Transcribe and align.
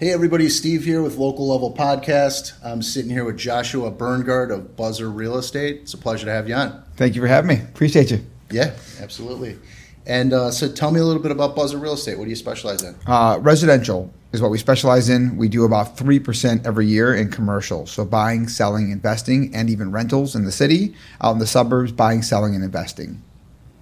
Hey 0.00 0.14
everybody, 0.14 0.48
Steve 0.48 0.82
here 0.86 1.02
with 1.02 1.18
Local 1.18 1.46
Level 1.48 1.74
Podcast. 1.74 2.54
I'm 2.64 2.80
sitting 2.80 3.10
here 3.10 3.22
with 3.22 3.36
Joshua 3.36 3.90
Berngard 3.90 4.50
of 4.50 4.74
Buzzer 4.74 5.10
Real 5.10 5.36
Estate. 5.36 5.80
It's 5.82 5.92
a 5.92 5.98
pleasure 5.98 6.24
to 6.24 6.32
have 6.32 6.48
you 6.48 6.54
on. 6.54 6.82
Thank 6.96 7.14
you 7.14 7.20
for 7.20 7.26
having 7.28 7.48
me. 7.48 7.62
Appreciate 7.62 8.10
you. 8.10 8.24
Yeah, 8.50 8.74
absolutely. 8.98 9.58
And 10.06 10.32
uh, 10.32 10.52
so 10.52 10.72
tell 10.72 10.90
me 10.90 11.00
a 11.00 11.04
little 11.04 11.20
bit 11.20 11.32
about 11.32 11.54
Buzzer 11.54 11.76
Real 11.76 11.92
Estate. 11.92 12.16
What 12.16 12.24
do 12.24 12.30
you 12.30 12.36
specialize 12.36 12.82
in? 12.82 12.96
Uh, 13.06 13.40
residential 13.42 14.10
is 14.32 14.40
what 14.40 14.50
we 14.50 14.56
specialize 14.56 15.10
in. 15.10 15.36
We 15.36 15.48
do 15.48 15.66
about 15.66 15.98
3% 15.98 16.64
every 16.64 16.86
year 16.86 17.14
in 17.14 17.30
commercial. 17.30 17.86
So 17.86 18.06
buying, 18.06 18.48
selling, 18.48 18.90
investing, 18.90 19.54
and 19.54 19.68
even 19.68 19.92
rentals 19.92 20.34
in 20.34 20.46
the 20.46 20.52
city, 20.52 20.94
out 21.20 21.32
in 21.32 21.40
the 21.40 21.46
suburbs, 21.46 21.92
buying, 21.92 22.22
selling, 22.22 22.54
and 22.54 22.64
investing. 22.64 23.22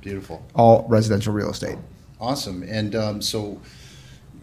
Beautiful. 0.00 0.44
All 0.57 0.85
residential 0.89 1.32
real 1.32 1.50
estate. 1.50 1.79
Awesome. 2.21 2.64
And 2.64 2.96
um, 2.96 3.22
so 3.22 3.61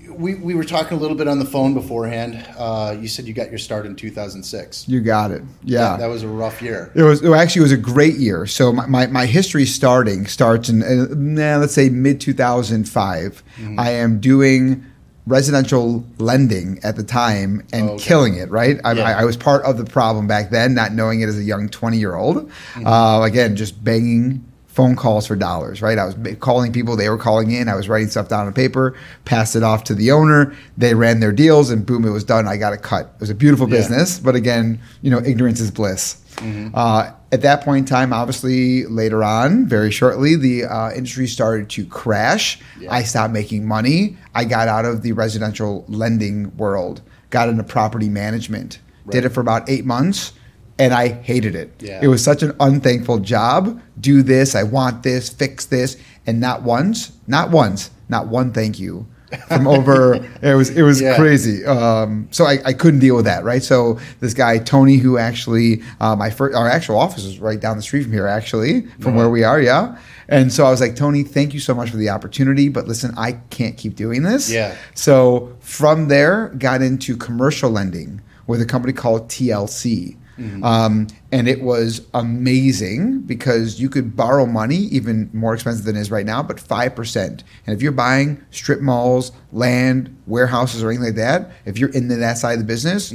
we, 0.09 0.35
we 0.35 0.55
were 0.55 0.63
talking 0.63 0.97
a 0.97 0.99
little 1.01 1.17
bit 1.17 1.27
on 1.27 1.39
the 1.39 1.45
phone 1.45 1.73
beforehand. 1.73 2.45
Uh, 2.57 2.95
you 2.99 3.07
said 3.07 3.25
you 3.25 3.33
got 3.33 3.49
your 3.49 3.57
start 3.57 3.85
in 3.85 3.95
2006. 3.95 4.87
You 4.87 5.01
got 5.01 5.31
it. 5.31 5.43
Yeah. 5.63 5.79
That, 5.79 5.99
that 5.99 6.07
was 6.07 6.23
a 6.23 6.27
rough 6.27 6.61
year. 6.61 6.91
It 6.95 7.03
was 7.03 7.21
it 7.21 7.31
actually 7.31 7.61
it 7.61 7.63
was 7.63 7.71
a 7.71 7.77
great 7.77 8.15
year. 8.15 8.45
So 8.45 8.71
my, 8.71 8.85
my, 8.85 9.07
my 9.07 9.25
history 9.25 9.65
starting 9.65 10.25
starts 10.27 10.69
in 10.69 10.83
uh, 10.83 11.07
nah, 11.15 11.57
let's 11.57 11.73
say 11.73 11.89
mid 11.89 12.21
2005. 12.21 13.43
Mm-hmm. 13.57 13.79
I 13.79 13.89
am 13.91 14.19
doing 14.19 14.85
residential 15.27 16.05
lending 16.19 16.79
at 16.83 16.95
the 16.95 17.03
time 17.03 17.65
and 17.73 17.89
Oh, 17.89 17.93
okay. 17.93 18.03
killing 18.03 18.35
it. 18.35 18.49
Right. 18.51 18.79
I, 18.83 18.91
Yeah. 18.93 19.03
I, 19.03 19.21
I 19.21 19.25
was 19.25 19.35
part 19.37 19.63
of 19.63 19.77
the 19.77 19.85
problem 19.85 20.27
back 20.27 20.51
then, 20.51 20.73
not 20.75 20.93
knowing 20.93 21.21
it 21.21 21.29
as 21.29 21.37
a 21.37 21.43
young 21.43 21.67
20 21.69 21.97
year 21.97 22.15
old. 22.15 22.47
Mm-hmm. 22.47 22.85
Uh, 22.87 23.21
again, 23.23 23.55
just 23.55 23.83
banging 23.83 24.45
phone 24.75 24.95
calls 24.97 25.25
for 25.25 25.37
dollars. 25.37 25.81
Right. 25.81 25.97
I 25.97 26.05
was 26.05 26.15
calling 26.41 26.73
people. 26.73 26.97
They 26.97 27.09
were 27.09 27.17
calling 27.17 27.51
in. 27.51 27.69
I 27.69 27.75
was 27.75 27.87
writing 27.87 28.09
stuff 28.09 28.27
down 28.27 28.45
on 28.45 28.53
paper, 28.53 28.93
passed 29.23 29.55
it 29.55 29.63
off 29.63 29.85
to 29.85 29.95
the 29.95 30.11
owner. 30.11 30.53
They 30.77 30.93
ran 30.93 31.21
their 31.21 31.31
deals, 31.31 31.69
and 31.69 31.85
boom, 31.85 32.05
it 32.05 32.09
was 32.09 32.25
done. 32.25 32.45
I 32.47 32.57
got 32.57 32.73
a 32.73 32.77
cut. 32.77 33.13
It 33.15 33.21
was 33.21 33.29
a 33.29 33.35
beautiful 33.35 33.69
Yeah. 33.69 33.77
business, 33.77 34.19
but 34.19 34.35
again, 34.35 34.81
you 35.01 35.09
know, 35.09 35.19
ignorance 35.19 35.61
is 35.61 35.71
bliss. 35.71 36.17
Mm-hmm. 36.35 36.71
Uh, 36.73 37.11
at 37.31 37.41
that 37.43 37.63
point 37.63 37.79
in 37.79 37.85
time, 37.85 38.11
obviously, 38.11 38.85
later 38.85 39.23
on, 39.23 39.65
very 39.65 39.89
shortly, 39.91 40.35
the 40.35 40.65
uh, 40.65 40.91
industry 40.91 41.27
started 41.27 41.69
to 41.69 41.85
crash. 41.85 42.59
Yeah. 42.77 42.93
I 42.93 43.03
stopped 43.03 43.31
making 43.33 43.65
money. 43.65 44.17
I 44.33 44.43
got 44.43 44.67
out 44.67 44.83
of 44.83 45.01
the 45.01 45.13
residential 45.13 45.85
lending 45.87 46.55
world, 46.57 47.01
got 47.29 47.47
into 47.47 47.63
property 47.63 48.09
management, 48.09 48.79
did 49.09 49.23
it 49.23 49.29
for 49.29 49.39
about 49.39 49.69
eight 49.69 49.85
months, 49.85 50.33
and 50.77 50.93
I 50.93 51.07
hated 51.09 51.55
it. 51.55 51.71
Yeah. 51.79 51.99
It 52.01 52.07
was 52.07 52.23
such 52.23 52.43
an 52.43 52.53
unthankful 52.59 53.19
job. 53.19 53.81
Do 53.99 54.21
this, 54.21 54.55
I 54.55 54.63
want 54.63 55.03
this, 55.03 55.29
fix 55.29 55.65
this, 55.65 55.97
and 56.27 56.39
not 56.39 56.63
once, 56.63 57.11
not 57.27 57.49
once, 57.51 57.91
not 58.09 58.27
one 58.27 58.51
thank 58.51 58.79
you 58.79 59.07
from 59.47 59.67
over. 59.75 60.15
it 60.41 60.53
was 60.55 60.69
it 60.69 60.81
was 60.83 61.01
Yeah. 61.01 61.15
crazy. 61.15 61.65
Um, 61.65 62.27
so 62.31 62.45
I, 62.45 62.59
I 62.65 62.73
couldn't 62.73 62.99
deal 62.99 63.15
with 63.15 63.25
that, 63.25 63.43
right? 63.43 63.63
So 63.63 63.99
this 64.19 64.33
guy 64.33 64.57
Tony, 64.59 64.97
who 64.97 65.17
actually 65.17 65.81
uh, 65.99 66.15
my 66.15 66.29
first, 66.29 66.55
our 66.55 66.67
actual 66.67 66.97
office 66.97 67.23
is 67.25 67.39
right 67.39 67.59
down 67.59 67.77
the 67.77 67.83
street 67.83 68.03
from 68.03 68.11
here, 68.11 68.27
actually, 68.27 68.81
from 68.99 69.13
No. 69.13 69.19
where 69.19 69.29
we 69.29 69.43
are, 69.43 69.59
yeah. 69.61 69.97
And 70.27 70.51
so 70.51 70.65
I 70.65 70.71
was 70.71 70.81
like, 70.81 70.95
Tony, 70.95 71.23
thank 71.23 71.53
you 71.53 71.59
so 71.59 71.73
much 71.75 71.89
for 71.91 71.97
the 71.97 72.09
opportunity, 72.09 72.67
but 72.67 72.87
listen, 72.87 73.13
I 73.17 73.33
can't 73.51 73.77
keep 73.77 73.95
doing 73.95 74.23
this. 74.23 74.51
Yeah. 74.51 74.75
So 74.95 75.55
from 75.59 76.07
there, 76.07 76.47
got 76.57 76.81
into 76.81 77.15
commercial 77.15 77.69
lending 77.69 78.21
with 78.47 78.59
a 78.61 78.65
company 78.65 78.91
called 78.93 79.29
TLC. 79.29 80.17
Um, 80.63 81.07
and 81.31 81.47
it 81.47 81.61
was 81.61 82.01
amazing 82.13 83.21
because 83.21 83.79
you 83.79 83.89
could 83.89 84.15
borrow 84.15 84.45
money, 84.45 84.75
even 84.75 85.29
more 85.33 85.53
expensive 85.53 85.85
than 85.85 85.95
it 85.95 86.01
is 86.01 86.11
right 86.11 86.25
now, 86.25 86.43
but 86.43 86.57
5%. 86.57 87.15
And 87.25 87.43
if 87.75 87.81
you're 87.81 87.91
buying 87.91 88.43
strip 88.51 88.81
malls, 88.81 89.31
land, 89.51 90.15
warehouses, 90.27 90.83
or 90.83 90.89
anything 90.89 91.05
like 91.07 91.15
that, 91.15 91.51
if 91.65 91.77
you're 91.77 91.89
into 91.91 92.15
that 92.17 92.37
side 92.37 92.53
of 92.53 92.59
the 92.59 92.65
business, 92.65 93.13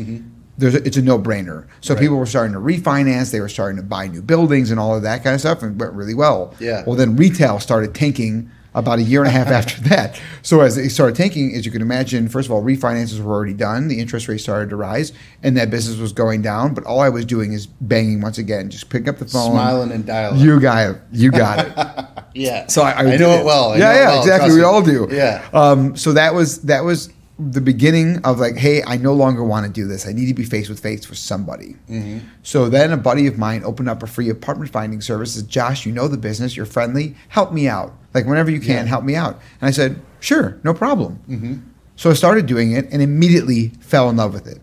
there's 0.58 0.74
a, 0.74 0.84
it's 0.86 0.96
a 0.96 1.02
no-brainer. 1.02 1.66
So 1.80 1.94
Right. 1.94 2.00
people 2.00 2.16
were 2.16 2.26
starting 2.26 2.52
to 2.54 2.60
refinance, 2.60 3.30
they 3.32 3.40
were 3.40 3.48
starting 3.48 3.76
to 3.76 3.82
buy 3.82 4.08
new 4.08 4.22
buildings 4.22 4.70
and 4.70 4.78
all 4.80 4.94
of 4.96 5.02
that 5.02 5.22
kind 5.24 5.34
of 5.34 5.40
stuff, 5.40 5.62
and 5.62 5.72
it 5.80 5.82
went 5.84 5.94
really 5.94 6.14
well. 6.14 6.54
Yeah. 6.58 6.84
Well, 6.86 6.96
then 6.96 7.16
retail 7.16 7.60
started 7.60 7.94
tanking 7.94 8.50
about 8.74 8.98
a 8.98 9.02
year 9.02 9.20
and 9.20 9.28
a 9.28 9.32
half 9.32 9.48
after 9.48 9.80
that. 9.88 10.20
So 10.42 10.60
as 10.60 10.76
it 10.76 10.90
started 10.90 11.16
tanking, 11.16 11.54
as 11.54 11.66
you 11.66 11.72
can 11.72 11.82
imagine, 11.82 12.28
first 12.28 12.48
of 12.48 12.52
all, 12.52 12.62
refinances 12.62 13.20
were 13.22 13.32
already 13.32 13.54
done, 13.54 13.88
the 13.88 13.98
interest 13.98 14.28
rate 14.28 14.38
started 14.38 14.70
to 14.70 14.76
rise, 14.76 15.12
and 15.42 15.56
that 15.56 15.70
business 15.70 15.98
was 15.98 16.12
going 16.12 16.42
down. 16.42 16.74
But 16.74 16.84
all 16.84 17.00
I 17.00 17.08
was 17.08 17.24
doing 17.24 17.52
is 17.52 17.66
banging 17.66 18.20
once 18.20 18.38
again, 18.38 18.70
just 18.70 18.90
pick 18.90 19.08
up 19.08 19.18
the 19.18 19.26
phone. 19.26 19.52
Smiling 19.52 19.92
and 19.92 20.06
dialing. 20.06 20.40
You 20.40 20.60
got 20.60 20.90
it. 20.90 21.00
You 21.12 21.30
got 21.30 21.66
it. 21.66 22.24
yeah. 22.34 22.66
So 22.66 22.82
I, 22.82 22.92
I, 22.92 23.12
I 23.12 23.16
know 23.16 23.30
it 23.30 23.44
well. 23.44 23.72
I 23.72 23.76
yeah, 23.76 23.94
yeah, 23.94 24.08
well. 24.08 24.20
exactly. 24.20 24.54
We 24.54 24.62
all 24.62 24.82
do. 24.82 25.08
Yeah. 25.10 25.48
Um, 25.52 25.96
so 25.96 26.12
that 26.12 26.34
was 26.34 26.62
that 26.62 26.84
was 26.84 27.10
the 27.50 27.60
beginning 27.60 28.18
of 28.24 28.38
like, 28.38 28.56
hey, 28.56 28.82
I 28.86 28.96
no 28.96 29.14
longer 29.14 29.42
want 29.42 29.64
to 29.66 29.72
do 29.72 29.86
this. 29.86 30.06
I 30.06 30.12
need 30.12 30.26
to 30.26 30.34
be 30.34 30.44
face 30.44 30.68
with 30.68 30.80
face 30.80 31.08
with 31.08 31.18
somebody. 31.18 31.76
Mm-hmm. 31.88 32.18
So 32.42 32.68
then 32.68 32.92
a 32.92 32.96
buddy 32.96 33.26
of 33.26 33.38
mine 33.38 33.62
opened 33.64 33.88
up 33.88 34.02
a 34.02 34.06
free 34.06 34.28
apartment 34.28 34.70
finding 34.70 35.00
service. 35.00 35.34
Said, 35.34 35.48
Josh, 35.48 35.86
you 35.86 35.92
know 35.92 36.06
the 36.08 36.18
business. 36.18 36.56
You're 36.56 36.66
friendly. 36.66 37.16
Help 37.28 37.52
me 37.52 37.66
out. 37.68 37.94
Like 38.12 38.26
whenever 38.26 38.50
you 38.50 38.60
can, 38.60 38.84
Yeah. 38.84 38.84
help 38.84 39.04
me 39.04 39.16
out. 39.16 39.40
And 39.60 39.68
I 39.68 39.70
said, 39.70 40.00
sure, 40.20 40.58
no 40.64 40.74
problem. 40.74 41.18
Mm-hmm. 41.28 41.54
So 41.96 42.10
I 42.10 42.14
started 42.14 42.46
doing 42.46 42.72
it 42.72 42.86
and 42.92 43.00
immediately 43.00 43.68
fell 43.80 44.10
in 44.10 44.16
love 44.16 44.34
with 44.34 44.46
it. 44.46 44.60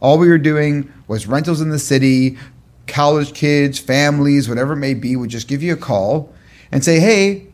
All 0.00 0.18
we 0.18 0.28
were 0.28 0.38
doing 0.38 0.92
was 1.08 1.26
rentals 1.26 1.60
in 1.60 1.70
the 1.70 1.78
city, 1.78 2.36
college 2.86 3.34
kids, 3.34 3.78
families, 3.78 4.48
whatever 4.48 4.72
it 4.74 4.76
may 4.78 4.94
be, 4.94 5.14
would 5.16 5.30
just 5.30 5.48
give 5.48 5.62
you 5.62 5.72
a 5.72 5.76
call 5.76 6.32
and 6.72 6.84
say, 6.84 6.98
hey, 6.98 7.46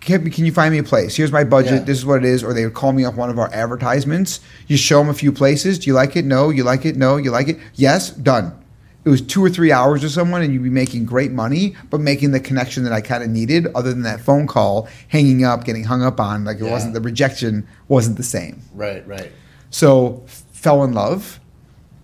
can, 0.00 0.30
can 0.30 0.44
you 0.46 0.52
find 0.52 0.72
me 0.72 0.78
a 0.78 0.82
place? 0.82 1.14
Here's 1.16 1.30
my 1.32 1.44
budget. 1.44 1.72
Yeah. 1.72 1.78
This 1.84 1.98
is 1.98 2.06
what 2.06 2.18
it 2.18 2.24
is. 2.24 2.42
Or 2.42 2.52
they 2.54 2.64
would 2.64 2.74
call 2.74 2.92
me 2.92 3.04
up 3.04 3.14
one 3.14 3.28
of 3.30 3.38
our 3.38 3.52
advertisements. 3.52 4.40
You 4.66 4.76
show 4.76 4.98
them 4.98 5.08
a 5.10 5.14
few 5.14 5.30
places. 5.32 5.78
Do 5.78 5.88
you 5.88 5.94
like 5.94 6.16
it? 6.16 6.24
No. 6.24 6.50
You 6.50 6.64
like 6.64 6.84
it? 6.86 6.96
No. 6.96 7.16
You 7.16 7.30
like 7.30 7.48
it? 7.48 7.58
Yes. 7.74 8.10
Done. 8.10 8.56
It 9.04 9.08
was 9.08 9.22
two 9.22 9.42
or 9.42 9.48
three 9.48 9.72
hours 9.72 10.02
with 10.02 10.12
someone, 10.12 10.42
and 10.42 10.52
you'd 10.52 10.62
be 10.62 10.68
making 10.68 11.06
great 11.06 11.32
money, 11.32 11.74
but 11.88 12.00
making 12.00 12.32
the 12.32 12.40
connection 12.40 12.84
that 12.84 12.92
I 12.92 13.00
kind 13.00 13.22
of 13.22 13.30
needed, 13.30 13.66
other 13.74 13.90
than 13.94 14.02
that 14.02 14.20
phone 14.20 14.46
call, 14.46 14.88
hanging 15.08 15.42
up, 15.42 15.64
getting 15.64 15.84
hung 15.84 16.02
up 16.02 16.20
on. 16.20 16.44
Like 16.44 16.58
it 16.60 16.64
Yeah. 16.64 16.70
wasn't 16.72 16.92
the 16.92 17.00
rejection 17.00 17.66
wasn't 17.88 18.18
the 18.18 18.22
same. 18.22 18.60
Right, 18.74 19.06
right. 19.08 19.32
So 19.70 20.22
fell 20.26 20.84
in 20.84 20.92
love. 20.92 21.40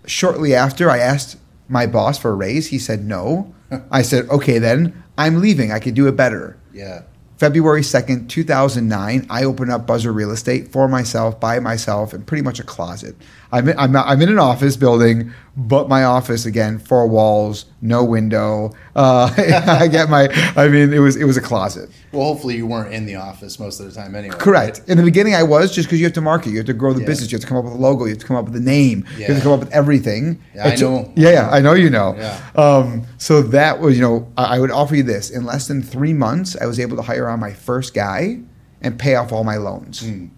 Shortly 0.07 0.55
after, 0.55 0.89
I 0.89 0.97
asked 0.99 1.37
my 1.69 1.85
boss 1.85 2.17
for 2.17 2.31
a 2.31 2.35
raise. 2.35 2.67
He 2.67 2.79
said 2.79 3.05
no. 3.05 3.53
I 3.91 4.01
said, 4.01 4.27
okay, 4.29 4.57
then 4.57 5.03
I'm 5.17 5.39
leaving. 5.41 5.71
I 5.71 5.79
could 5.79 5.93
do 5.93 6.07
it 6.07 6.15
better. 6.15 6.57
Yeah. 6.73 7.01
February 7.37 7.81
2nd, 7.81 8.27
2009, 8.29 9.27
I 9.29 9.43
opened 9.43 9.71
up 9.71 9.85
Buzzer 9.85 10.11
Real 10.11 10.31
Estate 10.31 10.69
for 10.69 10.87
myself, 10.87 11.39
by 11.39 11.59
myself, 11.59 12.13
in 12.13 12.23
pretty 12.23 12.41
much 12.41 12.59
a 12.59 12.63
closet. 12.63 13.15
I'm 13.51 13.69
in, 13.69 13.79
I'm, 13.79 13.95
I'm 13.95 14.21
in 14.21 14.29
an 14.29 14.39
office 14.39 14.75
building, 14.75 15.31
but 15.55 15.87
my 15.87 16.03
office, 16.03 16.45
again, 16.45 16.79
four 16.79 17.07
walls, 17.07 17.65
no 17.81 18.03
window. 18.03 18.73
Uh, 18.95 19.33
I 19.67 19.87
get 19.87 20.09
my, 20.09 20.27
I 20.55 20.67
mean, 20.67 20.91
it 20.93 20.99
was, 20.99 21.15
it 21.15 21.23
was 21.23 21.37
a 21.37 21.41
closet. 21.41 21.89
Well, 22.11 22.23
hopefully 22.25 22.57
you 22.57 22.67
weren't 22.67 22.93
in 22.93 23.05
the 23.05 23.15
office 23.15 23.57
most 23.59 23.79
of 23.79 23.85
the 23.85 23.91
time 23.93 24.15
anyway. 24.15 24.35
Correct. 24.37 24.81
In 24.87 24.97
the 24.97 25.03
beginning, 25.03 25.33
I 25.35 25.43
was 25.43 25.73
just 25.73 25.87
because 25.87 25.99
you 25.99 26.05
have 26.05 26.13
to 26.13 26.21
market, 26.21 26.49
you 26.49 26.57
have 26.57 26.65
to 26.65 26.73
grow 26.73 26.93
the 26.93 26.99
Yeah. 27.01 27.05
business, 27.07 27.31
you 27.31 27.37
have 27.37 27.41
to 27.43 27.47
come 27.47 27.57
up 27.57 27.63
with 27.63 27.73
a 27.73 27.77
logo, 27.77 28.03
you 28.05 28.11
have 28.11 28.19
to 28.19 28.25
come 28.25 28.35
up 28.37 28.45
with 28.45 28.55
a 28.55 28.59
name, 28.59 29.05
you 29.17 29.25
have 29.25 29.37
to 29.37 29.41
come 29.43 29.51
up 29.53 29.59
with 29.61 29.71
everything. 29.71 30.41
Yeah, 30.53 30.67
I 30.67 30.75
know. 30.75 31.11
Yeah, 31.15 31.29
yeah, 31.31 31.49
I 31.49 31.59
know 31.61 31.73
you 31.73 31.89
know. 31.89 32.15
Yeah. 32.17 32.41
Um, 32.55 33.03
so 33.17 33.41
that 33.43 33.79
was, 33.79 33.95
you 33.95 34.01
know, 34.01 34.31
I, 34.37 34.57
I 34.57 34.59
would 34.59 34.71
offer 34.71 34.95
you 34.95 35.03
this. 35.03 35.29
In 35.29 35.45
less 35.45 35.67
than 35.67 35.81
three 35.81 36.13
months, 36.13 36.57
I 36.59 36.65
was 36.65 36.79
able 36.79 36.97
to 36.97 37.03
hire 37.03 37.29
on 37.29 37.39
my 37.39 37.53
first 37.53 37.93
guy 37.93 38.39
and 38.81 38.99
pay 38.99 39.15
off 39.15 39.31
all 39.31 39.43
my 39.43 39.57
loans. 39.57 40.03
Mm. 40.03 40.29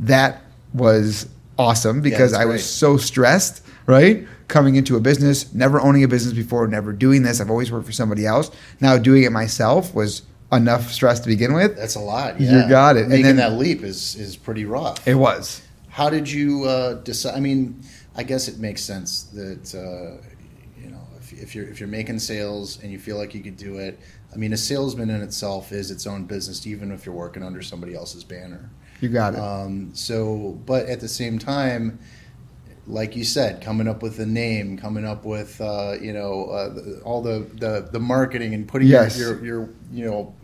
That 0.00 0.42
was 0.74 1.28
awesome 1.58 2.00
because 2.00 2.32
that's 2.32 2.42
I 2.42 2.46
was 2.46 2.64
so 2.64 2.96
stressed, 2.96 3.62
right? 3.86 4.26
Coming 4.48 4.76
into 4.76 4.96
a 4.96 5.00
business, 5.00 5.52
never 5.54 5.80
owning 5.80 6.04
a 6.04 6.08
business 6.08 6.34
before, 6.34 6.66
never 6.68 6.92
doing 6.92 7.22
this. 7.22 7.40
I've 7.40 7.50
always 7.50 7.72
worked 7.72 7.86
for 7.86 7.92
somebody 7.92 8.26
else. 8.26 8.50
Now 8.80 8.98
doing 8.98 9.24
it 9.24 9.32
myself 9.32 9.94
was 9.94 10.22
enough 10.52 10.92
stress 10.92 11.20
to 11.20 11.28
begin 11.28 11.52
with. 11.52 11.76
That's 11.76 11.96
a 11.96 12.00
lot. 12.00 12.40
You 12.40 12.68
got 12.68 12.96
it. 12.96 13.02
And 13.02 13.08
Making 13.10 13.24
then- 13.24 13.36
that 13.36 13.52
leap 13.54 13.82
is 13.82 14.14
is 14.16 14.36
pretty 14.36 14.64
rough. 14.64 15.06
It 15.06 15.14
was. 15.14 15.62
How 15.88 16.10
did 16.10 16.30
you 16.30 16.64
uh, 16.64 16.94
decide? 16.94 17.34
I 17.34 17.40
mean, 17.40 17.80
I 18.14 18.22
guess 18.22 18.48
it 18.48 18.58
makes 18.58 18.82
sense 18.82 19.24
that 19.32 19.74
uh, 19.74 20.22
you 20.78 20.90
know 20.90 21.00
if, 21.18 21.32
if 21.32 21.54
you're 21.54 21.66
if 21.68 21.80
you're 21.80 21.88
making 21.88 22.18
sales 22.18 22.78
and 22.82 22.92
you 22.92 22.98
feel 22.98 23.16
like 23.16 23.34
you 23.34 23.40
could 23.42 23.56
do 23.56 23.78
it. 23.78 23.98
I 24.32 24.38
mean, 24.38 24.52
a 24.52 24.56
salesman 24.58 25.08
in 25.08 25.22
itself 25.22 25.72
is 25.72 25.90
its 25.90 26.06
own 26.06 26.24
business, 26.26 26.66
even 26.66 26.92
if 26.92 27.06
you're 27.06 27.14
working 27.14 27.42
under 27.42 27.62
somebody 27.62 27.94
else's 27.94 28.22
banner. 28.22 28.68
You 29.00 29.08
got 29.08 29.34
it. 29.34 29.40
Um, 29.40 29.94
so, 29.94 30.58
but 30.64 30.86
at 30.86 31.00
the 31.00 31.08
same 31.08 31.38
time, 31.38 31.98
like 32.86 33.16
you 33.16 33.24
said, 33.24 33.60
coming 33.60 33.88
up 33.88 34.02
with 34.02 34.18
a 34.20 34.26
name, 34.26 34.78
coming 34.78 35.04
up 35.04 35.24
with 35.24 35.60
uh, 35.60 35.94
you 36.00 36.12
know 36.12 36.46
uh, 36.46 37.00
all 37.04 37.20
the, 37.20 37.46
the 37.54 37.88
the 37.92 37.98
marketing 38.00 38.54
and 38.54 38.66
putting 38.66 38.88
Yes. 38.88 39.18
your, 39.18 39.44
your 39.44 39.58
your 39.60 39.68
you 39.92 40.04
know 40.06 40.34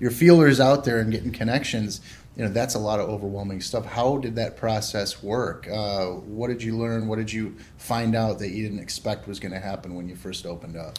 your 0.00 0.10
feelers 0.10 0.60
out 0.60 0.84
there 0.84 1.00
and 1.00 1.10
getting 1.10 1.32
connections. 1.32 2.00
You 2.36 2.44
know 2.44 2.50
that's 2.50 2.74
a 2.74 2.78
lot 2.78 2.98
of 3.00 3.10
overwhelming 3.10 3.60
stuff. 3.60 3.84
How 3.84 4.16
did 4.16 4.36
that 4.36 4.56
process 4.56 5.22
work? 5.22 5.68
Uh, 5.68 6.06
what 6.06 6.48
did 6.48 6.62
you 6.62 6.78
learn? 6.78 7.08
What 7.08 7.18
did 7.18 7.30
you 7.32 7.56
find 7.76 8.14
out 8.14 8.38
that 8.38 8.50
you 8.50 8.62
didn't 8.62 8.78
expect 8.78 9.26
was 9.28 9.38
going 9.40 9.52
to 9.52 9.60
happen 9.60 9.94
when 9.94 10.08
you 10.08 10.16
first 10.16 10.46
opened 10.46 10.76
up? 10.76 10.98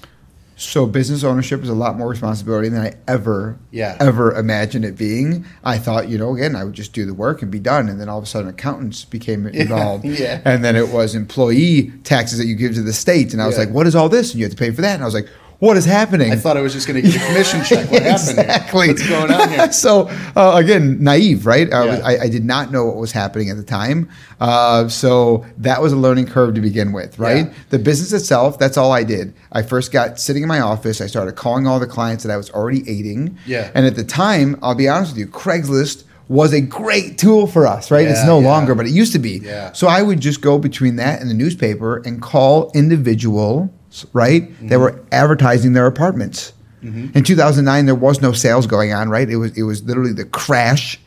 So 0.63 0.85
business 0.85 1.23
ownership 1.23 1.61
is 1.61 1.69
a 1.69 1.73
lot 1.73 1.97
more 1.97 2.07
responsibility 2.07 2.69
than 2.69 2.81
I 2.81 2.93
ever, 3.07 3.57
Yeah. 3.71 3.97
ever 3.99 4.33
imagined 4.33 4.85
it 4.85 4.97
being. 4.97 5.45
I 5.63 5.77
thought, 5.77 6.07
you 6.09 6.17
know, 6.17 6.33
again, 6.35 6.55
I 6.55 6.63
would 6.63 6.73
just 6.73 6.93
do 6.93 7.05
the 7.05 7.13
work 7.13 7.41
and 7.41 7.51
be 7.51 7.59
done, 7.59 7.89
and 7.89 7.99
then 7.99 8.07
all 8.09 8.17
of 8.17 8.23
a 8.23 8.27
sudden, 8.27 8.49
accountants 8.49 9.03
became 9.05 9.45
involved, 9.53 10.05
yeah. 10.05 10.39
and 10.45 10.63
then 10.63 10.75
it 10.75 10.89
was 10.89 11.15
employee 11.15 11.91
taxes 12.03 12.37
that 12.39 12.45
you 12.47 12.55
give 12.55 12.73
to 12.75 12.81
the 12.81 12.93
state, 12.93 13.33
and 13.33 13.41
I 13.41 13.45
was 13.47 13.55
Yeah. 13.57 13.65
like, 13.65 13.73
what 13.73 13.87
is 13.87 13.95
all 13.95 14.09
this? 14.09 14.31
And 14.31 14.39
you 14.39 14.45
have 14.45 14.51
to 14.51 14.57
pay 14.57 14.71
for 14.71 14.81
that, 14.81 14.93
and 14.95 15.03
I 15.03 15.05
was 15.05 15.13
like, 15.13 15.27
what 15.63 15.77
is 15.77 15.85
happening? 15.85 16.29
I 16.29 16.35
thought 16.35 16.57
I 16.57 16.61
was 16.61 16.73
just 16.73 16.89
going 16.89 17.01
to 17.01 17.09
get 17.09 17.21
a 17.21 17.25
commission 17.25 17.63
check. 17.63 17.89
What 17.89 18.01
happened 18.03 18.37
exactly. 18.37 18.87
What's 18.89 19.07
going 19.07 19.31
on 19.31 19.49
here? 19.49 19.71
so 19.71 20.09
uh, 20.35 20.55
again, 20.55 21.01
naive, 21.01 21.45
right? 21.45 21.71
I, 21.71 21.85
was, 21.85 21.99
I, 22.01 22.23
I 22.23 22.29
did 22.29 22.43
not 22.43 22.73
know 22.73 22.85
what 22.85 22.97
was 22.97 23.13
happening 23.13 23.49
at 23.49 23.55
the 23.55 23.63
time. 23.63 24.09
Uh, 24.41 24.89
so 24.89 25.45
that 25.57 25.81
was 25.81 25.93
a 25.93 25.95
learning 25.95 26.27
curve 26.27 26.55
to 26.55 26.61
begin 26.61 26.91
with, 26.91 27.17
right? 27.17 27.45
Yeah. 27.45 27.53
The 27.69 27.79
business 27.79 28.11
itself, 28.11 28.59
that's 28.59 28.75
all 28.75 28.91
I 28.91 29.03
did. 29.05 29.33
I 29.53 29.61
first 29.61 29.93
got 29.93 30.19
sitting 30.19 30.43
in 30.43 30.49
my 30.49 30.59
office. 30.59 30.99
I 30.99 31.07
started 31.07 31.37
calling 31.37 31.65
all 31.65 31.79
the 31.79 31.87
clients 31.87 32.25
that 32.25 32.33
I 32.33 32.35
was 32.35 32.49
already 32.51 32.83
aiding. 32.89 33.37
Yeah. 33.45 33.71
And 33.73 33.85
at 33.85 33.95
the 33.95 34.03
time, 34.03 34.59
I'll 34.61 34.75
be 34.75 34.89
honest 34.89 35.13
with 35.13 35.19
you, 35.19 35.27
Craigslist 35.27 36.03
was 36.27 36.53
a 36.53 36.59
great 36.59 37.17
tool 37.17 37.47
for 37.47 37.67
us, 37.67 37.89
right? 37.89 38.05
Yeah, 38.05 38.11
it's 38.11 38.25
no 38.25 38.39
yeah. 38.39 38.47
longer, 38.47 38.75
but 38.75 38.85
it 38.85 38.91
used 38.91 39.13
to 39.13 39.19
be. 39.19 39.37
Yeah. 39.37 39.71
So 39.71 39.87
I 39.87 40.01
would 40.01 40.19
just 40.19 40.41
go 40.41 40.57
between 40.57 40.97
that 40.97 41.21
and 41.21 41.29
the 41.29 41.33
newspaper 41.33 42.01
and 42.05 42.21
call 42.21 42.71
individuals, 42.73 43.69
right, 44.13 44.43
Mm-hmm. 44.49 44.67
that 44.69 44.79
were 44.79 44.99
advertising 45.11 45.73
their 45.73 45.85
apartments. 45.87 46.53
In 46.81 47.23
2009, 47.23 47.85
there 47.85 47.95
was 47.95 48.21
no 48.21 48.33
sales 48.33 48.67
going 48.67 48.91
on, 48.91 49.07
right? 49.09 49.29
It 49.29 49.37
was 49.37 49.57
it 49.57 49.63
was 49.63 49.81
literally 49.83 50.11
the 50.11 50.25
crash. 50.25 50.99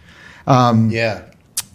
Um, 0.46 0.90
Yeah. 0.90 1.20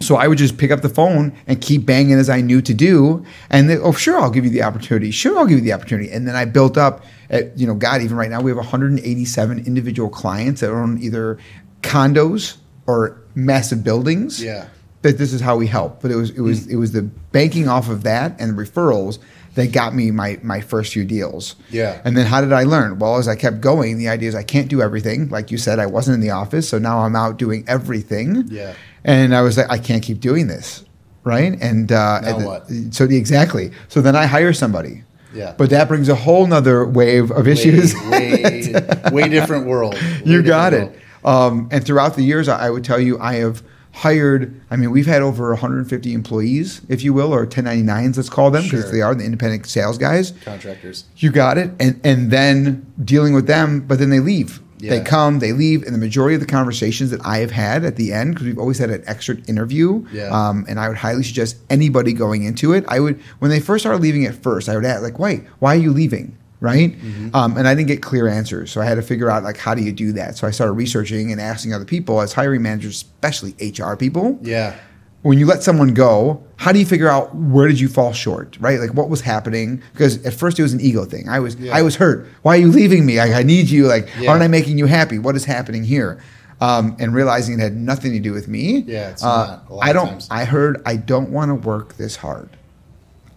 so 0.00 0.16
I 0.16 0.26
would 0.26 0.38
just 0.38 0.58
pick 0.58 0.72
up 0.72 0.80
the 0.82 0.88
phone 0.88 1.32
and 1.46 1.60
keep 1.60 1.86
banging 1.86 2.14
as 2.18 2.28
I 2.28 2.40
knew 2.40 2.60
to 2.62 2.74
do, 2.74 3.24
and 3.48 3.70
then, 3.70 3.78
oh, 3.80 3.92
sure, 3.92 4.18
I'll 4.18 4.30
give 4.36 4.44
you 4.44 4.50
the 4.50 4.64
opportunity. 4.64 5.12
Sure, 5.12 5.38
I'll 5.38 5.46
give 5.46 5.58
you 5.58 5.64
the 5.64 5.72
opportunity. 5.72 6.10
And 6.10 6.26
then 6.26 6.34
I 6.34 6.44
built 6.46 6.76
up, 6.76 7.04
at, 7.30 7.56
you 7.56 7.64
know, 7.64 7.74
God, 7.76 8.02
even 8.02 8.16
right 8.16 8.28
now 8.28 8.40
we 8.40 8.50
have 8.50 8.56
187 8.58 9.64
individual 9.66 10.08
clients 10.08 10.62
that 10.62 10.70
own 10.72 10.98
either 11.00 11.38
condos 11.82 12.56
or 12.88 13.20
massive 13.36 13.84
buildings 13.84 14.42
Yeah. 14.42 14.66
that 15.02 15.16
this 15.18 15.32
is 15.32 15.40
how 15.40 15.56
we 15.56 15.68
help. 15.68 16.02
But 16.02 16.10
it 16.10 16.16
was 16.16 16.30
it 16.30 16.40
was 16.40 16.66
it 16.66 16.76
was 16.76 16.90
the 16.92 17.02
banking 17.02 17.68
off 17.68 17.88
of 17.88 18.02
that 18.02 18.34
and 18.40 18.56
referrals 18.58 19.18
that 19.54 19.72
got 19.72 19.94
me 19.94 20.10
my 20.10 20.38
my 20.42 20.60
first 20.60 20.92
few 20.92 21.04
deals. 21.04 21.56
Yeah. 21.70 22.00
And 22.04 22.16
then 22.16 22.26
how 22.26 22.40
did 22.40 22.52
I 22.52 22.64
learn? 22.64 22.98
Well, 22.98 23.16
as 23.16 23.28
I 23.28 23.36
kept 23.36 23.60
going, 23.60 23.98
the 23.98 24.08
idea 24.08 24.28
is 24.28 24.34
I 24.34 24.42
can't 24.42 24.68
do 24.68 24.80
everything. 24.80 25.28
Like 25.28 25.50
you 25.50 25.58
said, 25.58 25.78
I 25.78 25.86
wasn't 25.86 26.16
in 26.16 26.20
the 26.20 26.30
office, 26.30 26.68
so 26.68 26.78
now 26.78 27.00
I'm 27.00 27.14
out 27.14 27.36
doing 27.36 27.64
everything. 27.68 28.44
Yeah. 28.48 28.74
And 29.04 29.34
I 29.34 29.42
was 29.42 29.58
like, 29.58 29.70
I 29.70 29.78
can't 29.78 30.02
keep 30.02 30.20
doing 30.20 30.46
this, 30.46 30.84
right? 31.24 31.58
And 31.60 31.92
uh, 31.92 32.20
and 32.24 32.46
what? 32.46 32.66
So 32.90 33.06
the, 33.06 33.16
exactly. 33.16 33.72
So 33.88 34.00
then 34.00 34.16
I 34.16 34.26
hire 34.26 34.52
somebody. 34.52 35.04
Yeah. 35.34 35.54
But 35.56 35.70
that 35.70 35.88
brings 35.88 36.08
a 36.08 36.14
whole 36.14 36.46
nother 36.46 36.84
wave 36.86 37.30
of 37.30 37.48
issues. 37.48 37.94
Way, 37.94 38.42
way, 38.72 39.10
way 39.12 39.28
different 39.28 39.66
world. 39.66 39.94
Way 39.94 40.22
you 40.24 40.42
got 40.42 40.74
it. 40.74 40.94
Um, 41.24 41.68
and 41.70 41.84
throughout 41.84 42.16
the 42.16 42.22
years, 42.22 42.48
I 42.48 42.66
I 42.66 42.70
would 42.70 42.84
tell 42.84 43.00
you, 43.00 43.18
I 43.18 43.34
have 43.34 43.62
hired. 43.92 44.58
I 44.70 44.76
mean, 44.76 44.90
we've 44.90 45.06
had 45.06 45.22
over 45.22 45.50
150 45.50 46.12
employees, 46.14 46.80
if 46.88 47.02
you 47.04 47.12
will, 47.12 47.32
or 47.32 47.46
1099s, 47.46 48.16
let's 48.16 48.28
call 48.30 48.50
them, 48.50 48.64
because 48.64 48.82
Sure. 48.84 48.92
they 48.92 49.00
are 49.02 49.14
the 49.14 49.24
independent 49.24 49.66
sales 49.66 49.98
guys. 49.98 50.32
Contractors. 50.44 51.04
You 51.16 51.30
got 51.30 51.58
it. 51.58 51.70
And 51.78 52.00
and 52.02 52.30
then 52.30 52.86
dealing 53.04 53.34
with 53.34 53.46
them, 53.46 53.80
but 53.86 53.98
then 53.98 54.10
they 54.10 54.20
leave. 54.20 54.60
They 54.78 54.98
come, 55.00 55.38
they 55.38 55.52
leave, 55.52 55.84
and 55.84 55.94
the 55.94 55.98
majority 55.98 56.34
of 56.34 56.40
the 56.40 56.46
conversations 56.48 57.10
that 57.10 57.24
I 57.24 57.38
have 57.38 57.52
had 57.52 57.84
at 57.84 57.94
the 57.94 58.12
end, 58.12 58.34
because 58.34 58.48
we've 58.48 58.58
always 58.58 58.78
had 58.78 58.90
an 58.90 59.04
extra 59.06 59.36
interview, 59.46 60.04
Yeah. 60.12 60.24
um, 60.30 60.64
and 60.68 60.80
I 60.80 60.88
would 60.88 60.96
highly 60.96 61.22
suggest 61.22 61.54
anybody 61.70 62.12
going 62.12 62.42
into 62.42 62.72
it. 62.72 62.84
I 62.88 62.98
would, 62.98 63.20
when 63.38 63.52
they 63.52 63.60
first 63.60 63.82
started 63.84 64.02
leaving 64.02 64.26
at 64.26 64.34
first, 64.42 64.68
I 64.68 64.74
would 64.74 64.84
ask, 64.84 65.00
like, 65.00 65.20
wait, 65.20 65.44
why 65.60 65.76
are 65.76 65.78
you 65.78 65.92
leaving? 65.92 66.34
Right? 66.62 66.92
Mm-hmm. 66.92 67.34
Um, 67.34 67.56
and 67.58 67.66
I 67.66 67.74
didn't 67.74 67.88
get 67.88 68.02
clear 68.02 68.28
answers. 68.28 68.70
So 68.70 68.80
I 68.80 68.84
had 68.84 68.94
to 68.94 69.02
figure 69.02 69.28
out, 69.28 69.42
like, 69.42 69.56
how 69.58 69.74
do 69.74 69.82
you 69.82 69.90
do 69.92 70.12
that? 70.12 70.36
So 70.36 70.46
I 70.46 70.52
started 70.52 70.74
researching 70.74 71.32
and 71.32 71.40
asking 71.40 71.74
other 71.74 71.84
people, 71.84 72.20
as 72.20 72.32
hiring 72.32 72.62
managers, 72.62 72.94
especially 72.94 73.54
HR 73.60 73.96
people, 73.96 74.38
Yeah. 74.42 74.76
when 75.22 75.38
you 75.40 75.46
let 75.46 75.64
someone 75.64 75.92
go, 75.92 76.42
how 76.56 76.70
do 76.70 76.78
you 76.78 76.86
figure 76.86 77.08
out 77.08 77.34
where 77.34 77.66
did 77.66 77.80
you 77.80 77.88
fall 77.88 78.12
short, 78.12 78.56
right? 78.60 78.78
Like 78.78 78.94
what 78.94 79.08
was 79.08 79.20
happening? 79.22 79.82
Because 79.92 80.24
at 80.24 80.34
first 80.34 80.58
it 80.60 80.62
was 80.62 80.72
an 80.72 80.80
ego 80.80 81.04
thing. 81.04 81.28
I 81.28 81.40
was 81.40 81.56
Yeah. 81.56 81.76
I 81.76 81.82
was 81.82 81.96
hurt. 81.96 82.28
Why 82.42 82.54
are 82.56 82.60
you 82.60 82.68
leaving 82.70 83.04
me? 83.04 83.18
I, 83.18 83.40
I 83.40 83.42
need 83.42 83.68
you. 83.68 83.88
Like 83.88 84.08
Yeah. 84.20 84.30
aren't 84.30 84.42
I 84.44 84.48
making 84.48 84.78
you 84.78 84.86
happy? 84.86 85.18
What 85.18 85.34
is 85.34 85.44
happening 85.44 85.82
here? 85.82 86.20
Um, 86.60 86.94
and 87.00 87.12
realizing 87.12 87.58
it 87.58 87.60
had 87.62 87.74
nothing 87.76 88.12
to 88.12 88.20
do 88.20 88.32
with 88.32 88.46
me. 88.46 88.84
Yeah, 88.86 89.08
it's 89.10 89.24
uh, 89.24 89.60
not, 89.68 89.78
I 89.82 89.92
don't. 89.92 90.24
I 90.30 90.44
heard 90.44 90.80
I 90.86 90.94
don't 90.94 91.30
want 91.30 91.48
to 91.48 91.56
work 91.56 91.96
this 91.96 92.14
hard. 92.14 92.50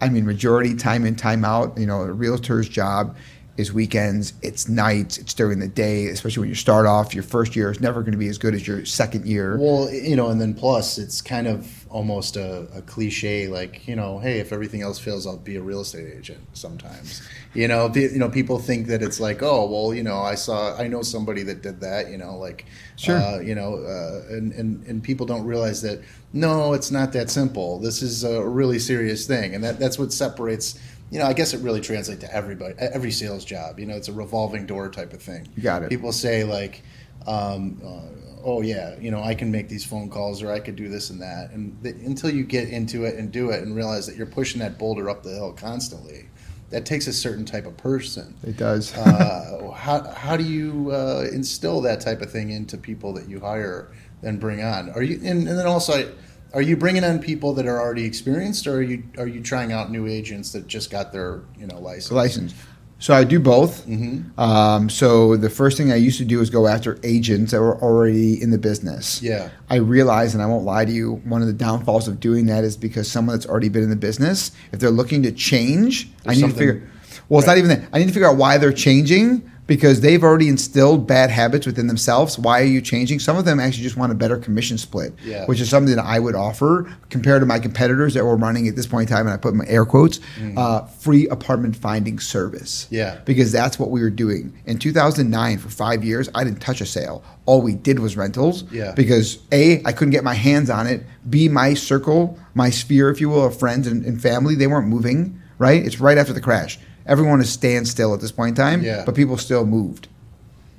I 0.02 0.10
mean, 0.10 0.26
majority 0.26 0.76
time 0.76 1.06
in, 1.06 1.16
time 1.16 1.46
out. 1.46 1.78
You 1.78 1.86
know, 1.86 2.02
a 2.02 2.12
realtor's 2.12 2.68
job 2.70 3.16
is 3.58 3.72
weekends, 3.72 4.34
it's 4.42 4.68
nights, 4.68 5.18
it's 5.18 5.34
during 5.34 5.60
the 5.60 5.68
day. 5.68 6.08
Especially 6.08 6.42
when 6.42 6.50
you 6.50 6.56
start 6.56 6.86
off, 6.86 7.14
your 7.14 7.24
first 7.24 7.56
year 7.56 7.72
is 7.72 7.80
never 7.80 8.02
going 8.02 8.12
to 8.12 8.18
be 8.18 8.28
as 8.28 8.38
good 8.38 8.54
as 8.54 8.68
your 8.68 8.84
second 8.86 9.26
year. 9.26 9.58
Well, 9.58 9.90
you 9.92 10.16
know, 10.16 10.30
and 10.30 10.42
then 10.42 10.54
plus, 10.54 10.98
it's 10.98 11.22
kind 11.22 11.48
of 11.48 11.86
almost 11.90 12.36
a, 12.36 12.68
a 12.76 12.82
cliche, 12.82 13.48
like 13.48 13.88
you 13.88 13.96
know, 13.96 14.20
hey, 14.20 14.40
if 14.40 14.52
everything 14.52 14.82
else 14.82 15.00
fails, 15.00 15.26
I'll 15.26 15.38
be 15.38 15.56
a 15.56 15.62
real 15.62 15.82
estate 15.82 16.14
agent. 16.18 16.42
Sometimes, 16.54 17.22
you 17.54 17.68
know, 17.70 17.90
pe- 17.90 18.12
you 18.12 18.20
know, 18.20 18.30
people 18.30 18.60
think 18.60 18.88
that 18.88 19.02
it's 19.02 19.20
like, 19.22 19.42
oh, 19.42 19.66
well, 19.70 19.94
you 19.94 20.04
know, 20.04 20.18
I 20.20 20.36
saw, 20.36 20.76
I 20.78 20.88
know 20.88 21.02
somebody 21.02 21.44
that 21.44 21.62
did 21.62 21.80
that, 21.82 22.10
you 22.10 22.18
know, 22.18 22.38
like, 22.38 22.66
Sure. 22.98 23.18
uh, 23.18 23.40
you 23.40 23.56
know, 23.56 23.76
uh, 23.76 24.34
and 24.36 24.52
and 24.54 24.86
and 24.88 25.02
people 25.04 25.26
don't 25.26 25.46
realize 25.46 25.82
that 25.84 26.02
no, 26.34 26.74
it's 26.74 26.92
not 26.92 27.14
that 27.14 27.30
simple. 27.30 27.80
This 27.80 28.02
is 28.02 28.26
a 28.26 28.46
really 28.46 28.80
serious 28.80 29.26
thing, 29.26 29.56
and 29.56 29.64
that 29.64 29.80
that's 29.80 29.98
what 29.98 30.12
separates. 30.12 30.78
You 31.16 31.22
know, 31.22 31.28
I 31.28 31.32
guess 31.32 31.54
it 31.54 31.62
really 31.62 31.80
translates 31.80 32.20
to 32.26 32.36
everybody, 32.36 32.76
every 32.78 33.10
sales 33.10 33.46
job. 33.46 33.80
You 33.80 33.86
know, 33.86 33.96
it's 33.96 34.10
a 34.10 34.12
revolving 34.12 34.66
door 34.66 34.90
type 34.90 35.14
of 35.14 35.22
thing. 35.22 35.48
Got 35.64 35.84
it. 35.84 35.90
People 35.90 36.12
say 36.12 36.44
like, 36.44 36.84
um, 37.26 37.80
uh, 37.86 38.44
"Oh 38.44 38.62
yeah, 38.62 39.00
you 39.00 39.12
know, 39.12 39.24
I 39.24 39.34
can 39.34 39.50
make 39.50 39.70
these 39.70 39.86
phone 39.86 40.10
calls, 40.10 40.44
or 40.44 40.52
I 40.52 40.60
could 40.60 40.76
do 40.76 40.90
this 40.90 41.12
and 41.12 41.22
that." 41.22 41.52
And 41.52 41.82
th- 41.82 41.96
until 42.06 42.32
you 42.32 42.44
get 42.44 42.68
into 42.68 43.06
it 43.06 43.16
and 43.16 43.32
do 43.32 43.52
it, 43.52 43.64
and 43.64 43.74
realize 43.74 44.06
that 44.08 44.18
you're 44.18 44.26
pushing 44.26 44.60
that 44.60 44.78
boulder 44.78 45.10
up 45.10 45.24
the 45.24 45.30
hill 45.30 45.54
constantly, 45.54 46.28
that 46.70 46.86
takes 46.86 47.08
a 47.08 47.14
certain 47.14 47.46
type 47.46 47.66
of 47.66 47.78
person. 47.78 48.36
It 48.44 48.58
does. 48.58 48.94
uh, 48.98 49.72
how 49.74 50.04
how 50.10 50.36
do 50.36 50.44
you 50.44 50.92
uh, 50.92 51.28
instill 51.32 51.80
that 51.84 52.02
type 52.02 52.22
of 52.22 52.30
thing 52.30 52.50
into 52.50 52.78
people 52.78 53.14
that 53.14 53.30
you 53.30 53.40
hire 53.40 53.90
and 54.22 54.38
bring 54.38 54.62
on? 54.62 54.90
Are 54.90 55.02
you 55.02 55.16
and, 55.24 55.48
and 55.48 55.58
then 55.58 55.66
also 55.66 56.14
are 56.56 56.62
you 56.62 56.78
bringing 56.78 57.04
on 57.04 57.20
people 57.20 57.54
that 57.54 57.68
are 57.68 57.80
already 57.80 58.06
experienced, 58.06 58.66
or 58.66 58.78
are 58.78 58.82
you 58.82 59.04
are 59.18 59.28
you 59.28 59.42
trying 59.42 59.74
out 59.74 59.92
new 59.92 60.08
agents 60.08 60.54
that 60.54 60.68
just 60.68 60.90
got 60.90 61.12
their 61.12 61.42
you 61.60 61.68
know 61.68 61.80
license? 61.80 62.12
license. 62.12 62.54
So 62.98 63.14
I 63.14 63.26
do 63.26 63.42
both. 63.42 63.86
Mm-hmm. 63.86 64.40
Um, 64.40 64.90
so 64.90 65.36
the 65.36 65.50
first 65.50 65.78
thing 65.78 65.92
I 65.92 65.98
used 65.98 66.18
to 66.20 66.26
do 66.26 66.40
is 66.40 66.50
go 66.50 66.66
after 66.66 66.98
agents 67.04 67.52
that 67.52 67.60
were 67.60 67.78
already 67.82 68.42
in 68.42 68.52
the 68.52 68.58
business. 68.58 69.22
Yeah. 69.22 69.50
I 69.70 69.76
realize, 69.76 70.34
and 70.34 70.42
I 70.42 70.46
won't 70.46 70.64
lie 70.64 70.86
to 70.86 70.92
you, 70.92 71.16
one 71.26 71.42
of 71.42 71.48
the 71.48 71.54
downfalls 71.54 72.08
of 72.08 72.22
doing 72.22 72.46
that 72.46 72.64
is 72.64 72.78
because 72.78 73.12
someone 73.12 73.36
that's 73.36 73.46
already 73.46 73.68
been 73.68 73.84
in 73.84 73.90
the 73.90 73.98
business, 73.98 74.52
if 74.72 74.80
they're 74.80 74.92
looking 74.92 75.24
to 75.24 75.34
change, 75.34 76.10
I 76.22 76.30
There's 76.30 76.42
need 76.42 76.50
to 76.52 76.58
figure. 76.58 76.90
Well, 77.28 77.40
it's 77.40 77.48
not 77.48 77.58
even 77.58 77.70
that. 77.70 77.90
I 77.92 78.00
need 78.00 78.08
to 78.08 78.14
figure 78.14 78.30
out 78.30 78.38
why 78.38 78.58
they're 78.58 78.72
changing 78.72 79.52
because 79.68 80.02
they've 80.02 80.24
already 80.24 80.48
instilled 80.48 81.08
bad 81.08 81.32
habits 81.32 81.66
within 81.66 81.88
themselves. 81.88 82.38
Why 82.38 82.62
are 82.62 82.66
you 82.66 82.82
changing? 82.82 83.20
Some 83.20 83.36
of 83.38 83.46
them 83.46 83.60
actually 83.60 83.84
just 83.84 83.98
want 83.98 84.12
a 84.12 84.16
better 84.16 84.38
commission 84.38 84.78
split, 84.78 85.14
Yeah. 85.26 85.46
which 85.46 85.60
is 85.60 85.70
something 85.70 85.96
that 85.96 86.04
I 86.06 86.20
would 86.20 86.36
offer 86.36 86.88
compared 87.10 87.42
to 87.42 87.46
my 87.48 87.58
competitors 87.60 88.14
that 88.14 88.24
were 88.24 88.36
running 88.36 88.68
at 88.68 88.76
this 88.76 88.86
point 88.86 89.10
in 89.10 89.16
time, 89.16 89.26
and 89.26 89.34
I 89.34 89.38
put 89.38 89.56
my 89.56 89.66
air 89.68 89.84
quotes, 89.86 90.20
uh, 90.56 90.82
free 90.86 91.28
apartment 91.30 91.76
finding 91.76 92.20
service. 92.20 92.84
Mm. 92.86 92.88
Yeah. 92.92 93.18
Because 93.26 93.52
that's 93.52 93.80
what 93.80 93.90
we 93.90 94.02
were 94.02 94.10
doing. 94.12 94.54
In 94.68 94.78
2009, 94.78 95.58
for 95.58 95.70
five 95.70 96.04
years, 96.04 96.30
I 96.36 96.44
didn't 96.44 96.60
touch 96.62 96.80
a 96.82 96.86
sale. 96.86 97.24
All 97.46 97.62
we 97.62 97.74
did 97.74 98.00
was 98.00 98.16
rentals. 98.16 98.66
Yeah. 98.72 98.92
Because 98.92 99.40
A, 99.52 99.82
I 99.84 99.92
couldn't 99.94 100.12
get 100.12 100.24
my 100.24 100.34
hands 100.36 100.70
on 100.70 100.86
it. 100.86 101.04
B, 101.30 101.50
my 101.50 101.74
circle, 101.74 102.38
my 102.54 102.70
sphere, 102.70 103.10
if 103.10 103.20
you 103.20 103.30
will, 103.30 103.46
of 103.46 103.58
friends 103.58 103.88
and, 103.88 104.06
and 104.06 104.22
family, 104.22 104.54
they 104.56 104.68
weren't 104.68 104.88
moving, 104.88 105.40
right? 105.58 105.84
It's 105.84 106.00
right 106.00 106.18
after 106.20 106.34
the 106.34 106.42
crash. 106.42 106.78
Everyone 107.06 107.40
is 107.42 107.50
standstill 107.52 108.14
at 108.14 108.22
this 108.22 108.32
point 108.32 108.58
in 108.58 108.64
time, 108.64 108.82
Yeah. 108.84 109.04
but 109.06 109.16
people 109.16 109.38
still 109.38 109.66
moved. 109.66 110.08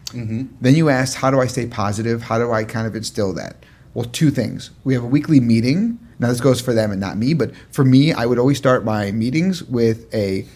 Mm-hmm. 0.06 0.44
Then 0.60 0.74
you 0.74 0.88
asked, 0.88 1.16
how 1.16 1.30
do 1.30 1.40
I 1.40 1.46
stay 1.46 1.66
positive? 1.66 2.22
How 2.22 2.38
do 2.38 2.52
I 2.52 2.64
kind 2.64 2.86
of 2.86 2.94
instill 2.96 3.32
that? 3.34 3.56
Well, 3.94 4.04
two 4.06 4.30
things. 4.30 4.70
We 4.84 4.94
have 4.94 5.02
a 5.02 5.06
weekly 5.06 5.40
meeting. 5.40 5.98
Now, 6.18 6.28
this 6.28 6.40
goes 6.40 6.60
for 6.60 6.72
them 6.72 6.90
and 6.92 7.00
not 7.00 7.16
me, 7.18 7.34
but 7.34 7.52
for 7.70 7.84
me, 7.84 8.12
I 8.12 8.26
would 8.26 8.38
always 8.38 8.56
start 8.58 8.84
my 8.84 9.10
meetings 9.12 9.62
with 9.64 10.12
a 10.14 10.46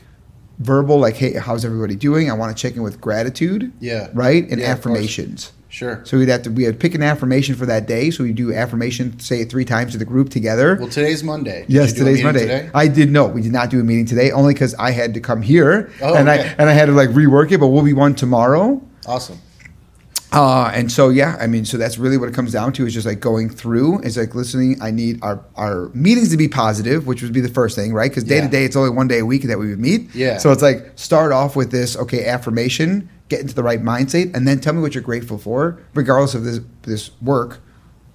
verbal, 0.58 0.98
like, 0.98 1.16
hey, 1.16 1.34
how's 1.34 1.64
everybody 1.64 1.94
doing? 1.96 2.30
I 2.30 2.34
want 2.34 2.54
to 2.56 2.60
check 2.60 2.76
in 2.76 2.82
with 2.82 3.00
gratitude, 3.00 3.72
Yeah. 3.80 4.08
right? 4.14 4.48
And 4.50 4.60
Yeah, 4.60 4.68
affirmations. 4.72 5.52
Sure. 5.70 6.02
So 6.04 6.18
we'd 6.18 6.28
have 6.28 6.42
to 6.42 6.50
we 6.50 6.64
had 6.64 6.80
pick 6.80 6.94
an 6.94 7.02
affirmation 7.02 7.54
for 7.54 7.64
that 7.66 7.86
day. 7.86 8.10
So 8.10 8.24
we 8.24 8.32
do 8.32 8.52
affirmation, 8.52 9.18
say 9.20 9.40
it 9.40 9.50
three 9.50 9.64
times 9.64 9.92
to 9.92 9.98
the 9.98 10.04
group 10.04 10.28
together. 10.28 10.76
Well, 10.76 10.88
today's 10.88 11.22
Monday. 11.22 11.60
Did 11.62 11.70
Yes, 11.70 11.92
today's 11.92 12.22
Monday. 12.24 12.40
Today? 12.40 12.70
I 12.74 12.88
did 12.88 13.10
no, 13.10 13.26
we 13.26 13.40
did 13.40 13.52
not 13.52 13.70
do 13.70 13.80
a 13.80 13.84
meeting 13.84 14.04
today, 14.04 14.32
only 14.32 14.52
because 14.52 14.74
I 14.74 14.90
had 14.90 15.14
to 15.14 15.20
come 15.20 15.42
here 15.42 15.90
Oh, 16.02 16.14
and 16.14 16.28
I 16.28 16.36
and 16.36 16.68
I 16.68 16.72
had 16.72 16.86
to 16.86 16.92
like 16.92 17.10
rework 17.10 17.52
it. 17.52 17.58
But 17.58 17.68
we'll 17.68 17.84
be 17.84 17.92
one 17.92 18.14
tomorrow. 18.16 18.82
Awesome. 19.06 19.38
Uh, 20.32 20.70
and 20.72 20.92
so 20.92 21.08
yeah, 21.08 21.36
I 21.40 21.46
mean, 21.48 21.64
so 21.64 21.76
that's 21.76 21.98
really 21.98 22.16
what 22.16 22.28
it 22.28 22.34
comes 22.34 22.52
down 22.52 22.72
to 22.74 22.86
is 22.86 22.94
just 22.94 23.06
like 23.06 23.18
going 23.18 23.48
through. 23.48 24.00
It's 24.00 24.16
like 24.16 24.34
listening. 24.34 24.80
I 24.80 24.90
need 24.90 25.18
our 25.22 25.44
our 25.56 25.88
meetings 25.88 26.30
to 26.30 26.36
be 26.36 26.48
positive, 26.48 27.06
which 27.06 27.22
would 27.22 27.32
be 27.32 27.40
the 27.40 27.48
first 27.48 27.74
thing, 27.76 27.92
right? 27.92 28.10
Because 28.10 28.24
day 28.24 28.40
to 28.40 28.48
day, 28.48 28.64
it's 28.64 28.76
only 28.76 28.90
one 28.90 29.08
day 29.08 29.20
a 29.20 29.26
week 29.26 29.42
that 29.44 29.58
we 29.58 29.68
would 29.68 29.80
meet. 29.80 30.14
Yeah. 30.14 30.38
So 30.38 30.52
it's 30.52 30.62
like 30.62 30.92
start 30.94 31.32
off 31.32 31.56
with 31.56 31.72
this 31.72 31.96
okay 31.96 32.26
affirmation, 32.26 33.08
get 33.30 33.40
into 33.40 33.54
the 33.54 33.62
right 33.62 33.80
mindset, 33.82 34.34
and 34.34 34.46
then 34.46 34.60
tell 34.60 34.74
me 34.74 34.82
what 34.82 34.94
you're 34.94 35.02
grateful 35.02 35.38
for, 35.38 35.80
regardless 35.94 36.34
of 36.34 36.44
this 36.44 36.60
this 36.82 37.10
work, 37.22 37.60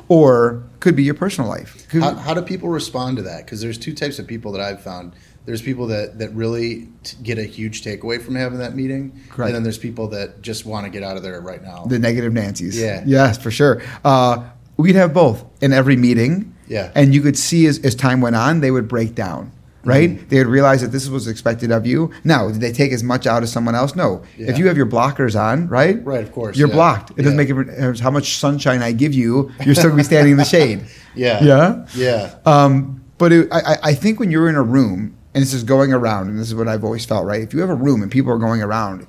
or 0.07 0.63
could 0.79 0.95
be 0.95 1.01
your 1.03 1.15
personal 1.15 1.49
life. 1.49 1.87
How, 1.91 2.13
how 2.13 2.33
do 2.35 2.43
people 2.43 2.69
respond 2.69 3.17
to 3.17 3.23
that? 3.23 3.45
Because 3.45 3.61
there's 3.61 3.79
two 3.79 3.93
types 3.95 4.19
of 4.19 4.27
people 4.27 4.51
that 4.51 4.61
I've 4.61 4.81
found. 4.83 5.13
There's 5.45 5.61
people 5.61 5.87
that, 5.87 6.17
that 6.17 6.33
really 6.33 6.89
t- 7.03 7.17
get 7.21 7.37
a 7.37 7.43
huge 7.43 7.83
takeaway 7.83 8.19
from 8.19 8.33
having 8.35 8.57
that 8.59 8.75
meeting, 8.75 9.11
Correct. 9.29 9.47
and 9.49 9.55
then 9.55 9.61
there's 9.63 9.77
people 9.77 10.07
that 10.09 10.41
just 10.41 10.65
want 10.65 10.85
to 10.85 10.89
get 10.89 11.03
out 11.03 11.17
of 11.17 11.23
there 11.23 11.39
right 11.39 11.61
now. 11.61 11.85
the 11.85 11.99
negative 11.99 12.33
Nancy's. 12.33 12.79
Yeah. 12.79 13.03
Yes, 13.05 13.37
for 13.37 13.51
sure. 13.51 13.81
Uh, 14.03 14.43
we'd 14.77 14.95
have 14.95 15.13
both 15.13 15.45
in 15.61 15.71
every 15.71 15.95
meeting. 15.97 16.55
Yeah. 16.67 16.91
And 16.95 17.13
you 17.13 17.21
could 17.21 17.37
see 17.37 17.67
as, 17.67 17.77
as 17.85 17.93
time 17.93 18.21
went 18.21 18.35
on, 18.35 18.61
they 18.61 18.71
would 18.71 18.87
break 18.87 19.13
down. 19.13 19.51
Right? 19.85 20.09
Mm-hmm. 20.11 20.27
They 20.29 20.37
would 20.39 20.47
realize 20.47 20.81
that 20.81 20.87
this 20.91 21.07
was 21.07 21.27
expected 21.27 21.71
of 21.71 21.85
you. 21.85 22.11
Now, 22.23 22.49
did 22.49 22.59
they 22.59 22.71
take 22.71 22.91
as 22.91 23.03
much 23.03 23.27
out 23.27 23.43
as 23.43 23.51
someone 23.51 23.75
else? 23.75 23.95
No. 23.95 24.23
Yeah. 24.37 24.49
If 24.49 24.57
you 24.57 24.67
have 24.67 24.75
your 24.77 24.87
blockers 24.87 25.39
on, 25.39 25.67
right? 25.67 26.03
Right, 26.03 26.23
of 26.23 26.31
course, 26.31 26.57
You're 26.57 26.69
yeah. 26.69 26.73
blocked. 26.73 27.11
It 27.11 27.17
doesn't 27.23 27.37
make 27.37 27.47
difference 27.47 27.99
how 27.99 28.11
much 28.11 28.37
sunshine 28.37 28.81
I 28.81 28.91
give 28.91 29.13
you. 29.13 29.51
You're 29.63 29.75
still 29.75 29.89
going 29.91 29.97
to 29.97 29.97
be 29.97 30.03
standing 30.03 30.31
in 30.31 30.37
the 30.37 30.43
shade. 30.45 30.85
yeah, 31.15 31.43
Yeah. 31.43 31.85
yeah, 31.95 32.35
Um, 32.45 33.03
but 33.17 33.31
it, 33.31 33.47
I, 33.51 33.59
I- 33.59 33.77
I 33.83 33.93
think 33.93 34.19
when 34.19 34.31
you're 34.31 34.49
in 34.49 34.55
a 34.55 34.63
room 34.63 35.15
and 35.33 35.41
this 35.41 35.53
is 35.53 35.63
going 35.63 35.93
around, 35.93 36.29
and 36.29 36.39
this 36.39 36.47
is 36.47 36.55
what 36.55 36.67
I've 36.67 36.83
always 36.83 37.05
felt, 37.05 37.25
right? 37.25 37.41
If 37.41 37.53
you 37.53 37.59
have 37.59 37.69
a 37.69 37.75
room 37.75 38.01
and 38.01 38.11
people 38.11 38.31
are 38.31 38.37
going 38.39 38.61
around, 38.63 39.05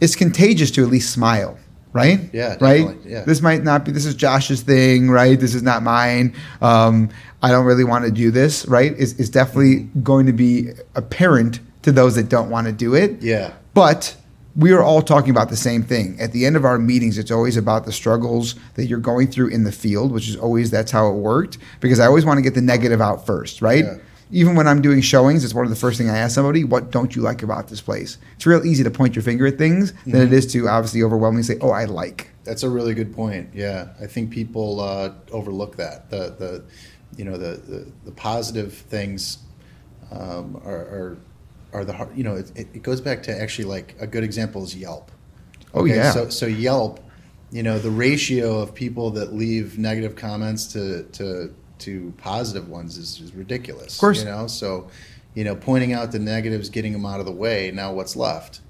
it's 0.00 0.14
contagious 0.14 0.70
to 0.72 0.82
at 0.84 0.88
least 0.90 1.10
smile, 1.12 1.58
right? 1.92 2.20
Yeah, 2.32 2.56
Right? 2.60 2.96
yeah. 3.04 3.24
This 3.24 3.40
might 3.42 3.62
not 3.62 3.84
be, 3.84 3.92
this 3.92 4.06
is 4.06 4.14
Josh's 4.14 4.62
thing, 4.62 5.10
right? 5.10 5.38
This 5.38 5.54
is 5.54 5.62
not 5.62 5.82
mine. 5.82 6.34
Um, 6.60 7.10
I 7.42 7.50
don't 7.50 7.66
really 7.66 7.84
want 7.84 8.04
to 8.04 8.10
do 8.10 8.30
this, 8.30 8.66
right? 8.66 8.94
It's, 8.98 9.12
it's 9.14 9.28
definitely 9.28 9.88
going 10.02 10.26
to 10.26 10.32
be 10.32 10.70
apparent 10.94 11.60
to 11.82 11.92
those 11.92 12.14
that 12.14 12.28
don't 12.28 12.48
want 12.50 12.66
to 12.66 12.72
do 12.72 12.94
it. 12.94 13.20
yeah, 13.22 13.52
But 13.74 14.16
we 14.54 14.72
are 14.72 14.82
all 14.82 15.02
talking 15.02 15.30
about 15.30 15.48
the 15.48 15.56
same 15.56 15.82
thing. 15.82 16.16
At 16.20 16.32
the 16.32 16.44
end 16.46 16.56
of 16.56 16.64
our 16.64 16.78
meetings, 16.78 17.18
it's 17.18 17.30
always 17.30 17.56
about 17.56 17.84
the 17.86 17.92
struggles 17.92 18.54
that 18.74 18.84
you're 18.86 18.98
going 19.00 19.28
through 19.28 19.48
in 19.48 19.64
the 19.64 19.72
field, 19.72 20.12
which 20.12 20.28
is 20.28 20.36
always 20.36 20.70
that's 20.70 20.90
how 20.92 21.08
it 21.08 21.14
worked. 21.14 21.58
Because 21.80 21.98
I 22.00 22.06
always 22.06 22.24
want 22.24 22.38
to 22.38 22.42
get 22.42 22.54
the 22.54 22.60
negative 22.60 23.00
out 23.00 23.26
first, 23.26 23.62
right? 23.62 23.84
Yeah. 23.84 23.96
Even 24.32 24.54
when 24.56 24.66
I'm 24.66 24.80
doing 24.82 25.00
showings, 25.02 25.44
it's 25.44 25.54
one 25.54 25.64
of 25.64 25.70
the 25.70 25.76
first 25.76 25.98
things 25.98 26.10
I 26.10 26.16
ask 26.18 26.34
somebody, 26.34 26.64
"What 26.64 26.90
don't 26.90 27.14
you 27.14 27.22
like 27.22 27.42
about 27.42 27.68
this 27.68 27.80
place?" 27.80 28.16
It's 28.36 28.46
real 28.46 28.64
easy 28.66 28.82
to 28.82 28.90
point 28.90 29.14
your 29.14 29.22
finger 29.22 29.46
at 29.46 29.58
things 29.58 29.92
than 30.04 30.12
Mm-hmm. 30.14 30.22
it 30.22 30.32
is 30.32 30.46
to 30.54 30.68
obviously 30.68 31.02
overwhelmingly 31.02 31.42
say, 31.44 31.58
"Oh, 31.60 31.70
I 31.70 31.84
like." 31.84 32.30
That's 32.44 32.62
a 32.64 32.70
really 32.70 32.94
good 32.94 33.14
point. 33.14 33.50
Yeah, 33.54 33.88
I 34.00 34.06
think 34.06 34.30
people 34.30 34.80
uh, 34.80 35.10
overlook 35.30 35.76
that. 35.76 36.10
The 36.10 36.34
the 36.38 36.64
you 37.16 37.24
know 37.24 37.36
the 37.36 37.60
the, 37.70 37.92
the 38.06 38.12
positive 38.12 38.72
things 38.72 39.38
um, 40.10 40.60
are, 40.64 40.72
are 40.74 41.18
are 41.74 41.84
the 41.84 41.92
hard. 41.92 42.16
You 42.16 42.24
know, 42.24 42.36
it, 42.36 42.50
it 42.56 42.68
it 42.74 42.82
goes 42.82 43.00
back 43.00 43.22
to 43.24 43.38
actually 43.40 43.66
like 43.66 43.94
a 44.00 44.06
good 44.06 44.24
example 44.24 44.64
is 44.64 44.74
Yelp. 44.74 45.10
Oh, 45.74 45.84
yeah. 45.84 46.10
So 46.10 46.28
so 46.30 46.46
Yelp, 46.46 47.00
you 47.50 47.62
know, 47.62 47.78
the 47.78 47.90
ratio 47.90 48.60
of 48.60 48.74
people 48.74 49.10
that 49.12 49.32
leave 49.34 49.78
negative 49.78 50.16
comments 50.16 50.66
to 50.72 51.04
to 51.12 51.54
to 51.82 52.12
positive 52.18 52.68
ones 52.68 52.98
is, 52.98 53.20
is 53.20 53.32
ridiculous. 53.34 53.94
Of 53.94 54.00
course. 54.00 54.20
You 54.20 54.26
know, 54.30 54.46
so 54.46 54.88
you 55.34 55.44
know, 55.44 55.54
pointing 55.56 55.92
out 55.92 56.12
the 56.12 56.18
negatives, 56.18 56.68
getting 56.68 56.92
them 56.92 57.06
out 57.06 57.18
of 57.20 57.26
the 57.26 57.32
way. 57.32 57.70
Now, 57.74 57.92
what's 57.92 58.16
left? 58.16 58.60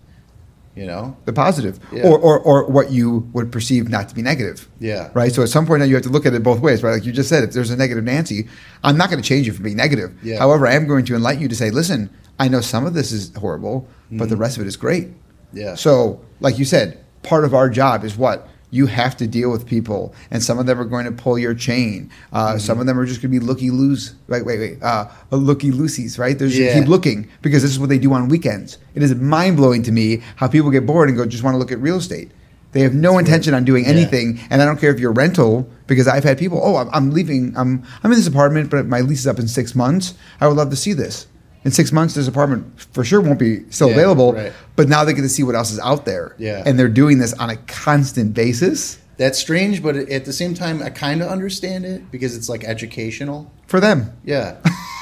You 0.74 0.86
know. 0.86 1.16
The 1.26 1.32
positive, 1.34 1.78
Yeah. 1.92 2.04
or, 2.08 2.18
or 2.18 2.38
or 2.40 2.66
what 2.70 2.90
you 2.90 3.28
would 3.34 3.52
perceive 3.52 3.90
not 3.90 4.08
to 4.08 4.14
be 4.14 4.22
negative. 4.22 4.68
Yeah. 4.80 5.10
Right. 5.12 5.30
So 5.30 5.42
at 5.42 5.50
some 5.50 5.66
point 5.66 5.80
now 5.80 5.84
you 5.86 5.94
have 5.94 6.04
to 6.04 6.08
look 6.08 6.24
at 6.24 6.32
it 6.32 6.42
both 6.42 6.60
ways, 6.60 6.82
right? 6.82 6.92
Like 6.92 7.04
you 7.04 7.12
just 7.12 7.28
said, 7.28 7.44
if 7.44 7.52
there's 7.52 7.68
a 7.70 7.76
negative 7.76 8.04
Nancy, 8.04 8.48
I'm 8.82 8.96
not 8.96 9.10
going 9.10 9.20
to 9.22 9.28
change 9.28 9.46
you 9.46 9.52
from 9.52 9.64
being 9.64 9.76
negative. 9.76 10.14
Yeah. 10.22 10.38
However, 10.38 10.66
I 10.66 10.72
am 10.74 10.86
going 10.86 11.04
to 11.06 11.14
enlighten 11.14 11.42
you 11.42 11.48
to 11.48 11.54
say, 11.54 11.70
listen, 11.70 12.08
I 12.38 12.48
know 12.48 12.62
some 12.62 12.86
of 12.86 12.94
this 12.94 13.12
is 13.12 13.34
horrible, 13.36 13.86
but 14.10 14.16
Mm-hmm. 14.24 14.28
the 14.30 14.36
rest 14.36 14.56
of 14.56 14.62
it 14.62 14.66
is 14.66 14.76
great. 14.76 15.08
Yeah. 15.52 15.74
So, 15.74 16.22
like 16.40 16.58
you 16.58 16.64
said, 16.64 17.04
part 17.22 17.44
of 17.44 17.52
our 17.54 17.68
job 17.68 18.02
is 18.04 18.16
what? 18.16 18.48
You 18.74 18.86
have 18.86 19.18
to 19.18 19.26
deal 19.26 19.50
with 19.52 19.66
people, 19.66 20.14
and 20.30 20.42
some 20.42 20.58
of 20.58 20.64
them 20.64 20.80
are 20.80 20.86
going 20.86 21.04
to 21.04 21.12
pull 21.12 21.38
your 21.38 21.52
chain. 21.54 22.10
Uh, 22.32 22.52
Mm-hmm. 22.52 22.58
Some 22.58 22.80
of 22.80 22.86
them 22.86 22.98
are 22.98 23.04
just 23.04 23.20
going 23.20 23.30
to 23.32 23.38
be 23.38 23.44
looky 23.44 23.70
loose. 23.70 24.14
Wait, 24.28 24.46
wait, 24.46 24.58
wait. 24.58 24.82
Uh, 24.82 25.08
looky 25.30 25.70
loosies, 25.70 26.18
right? 26.18 26.38
They're 26.38 26.48
just 26.48 26.58
Yeah. 26.58 26.78
keep 26.80 26.88
looking 26.88 27.28
because 27.42 27.60
this 27.62 27.70
is 27.70 27.78
what 27.78 27.90
they 27.90 27.98
do 27.98 28.12
on 28.14 28.28
weekends. 28.28 28.78
It 28.94 29.02
is 29.02 29.14
mind 29.14 29.58
blowing 29.58 29.82
to 29.84 29.92
me 29.92 30.22
how 30.36 30.48
people 30.48 30.70
get 30.70 30.86
bored 30.86 31.10
and 31.10 31.18
go 31.18 31.26
just 31.26 31.42
want 31.44 31.52
to 31.54 31.58
look 31.58 31.70
at 31.70 31.80
real 31.80 31.96
estate. 31.98 32.30
They 32.72 32.80
have 32.80 32.94
no 32.94 33.18
intention 33.18 33.52
on 33.52 33.64
doing 33.66 33.84
Yeah. 33.84 33.90
anything, 33.90 34.40
and 34.48 34.62
I 34.62 34.64
don't 34.64 34.80
care 34.80 34.90
if 34.90 34.98
you're 34.98 35.12
rental 35.12 35.68
because 35.86 36.08
I've 36.08 36.24
had 36.24 36.38
people. 36.38 36.58
Oh, 36.64 36.76
I'm, 36.76 36.88
I'm 36.94 37.10
leaving. 37.10 37.52
I'm 37.54 37.82
I'm 38.02 38.10
in 38.10 38.16
this 38.16 38.26
apartment, 38.26 38.70
but 38.70 38.86
my 38.86 39.02
lease 39.02 39.20
is 39.20 39.26
up 39.26 39.38
in 39.38 39.46
six 39.48 39.74
months. 39.74 40.14
I 40.40 40.48
would 40.48 40.56
love 40.56 40.70
to 40.70 40.76
see 40.76 40.94
this. 40.94 41.26
In 41.64 41.70
six 41.70 41.92
months, 41.92 42.14
this 42.14 42.26
apartment 42.26 42.64
for 42.92 43.04
sure 43.04 43.20
won't 43.20 43.38
be 43.38 43.64
still 43.70 43.88
Yeah, 43.88 43.94
available, 43.94 44.32
right. 44.32 44.52
but 44.74 44.88
now 44.88 45.04
they 45.04 45.12
get 45.14 45.22
to 45.22 45.28
see 45.28 45.42
what 45.44 45.54
else 45.54 45.70
is 45.70 45.78
out 45.78 46.04
there. 46.04 46.34
Yeah. 46.38 46.62
and 46.66 46.78
they're 46.78 46.88
doing 46.88 47.18
this 47.18 47.32
on 47.34 47.50
a 47.50 47.56
constant 47.56 48.34
basis 48.34 48.98
That's 49.18 49.38
strange, 49.38 49.82
but 49.82 49.94
at 49.94 50.24
the 50.24 50.32
same 50.32 50.54
time, 50.54 50.82
I 50.82 50.90
kind 50.90 51.22
of 51.22 51.28
understand 51.28 51.84
it 51.84 52.10
because 52.10 52.34
it's 52.36 52.48
like 52.48 52.64
educational. 52.64 53.52
for 53.68 53.78
them. 53.78 54.10
Yeah, 54.24 54.56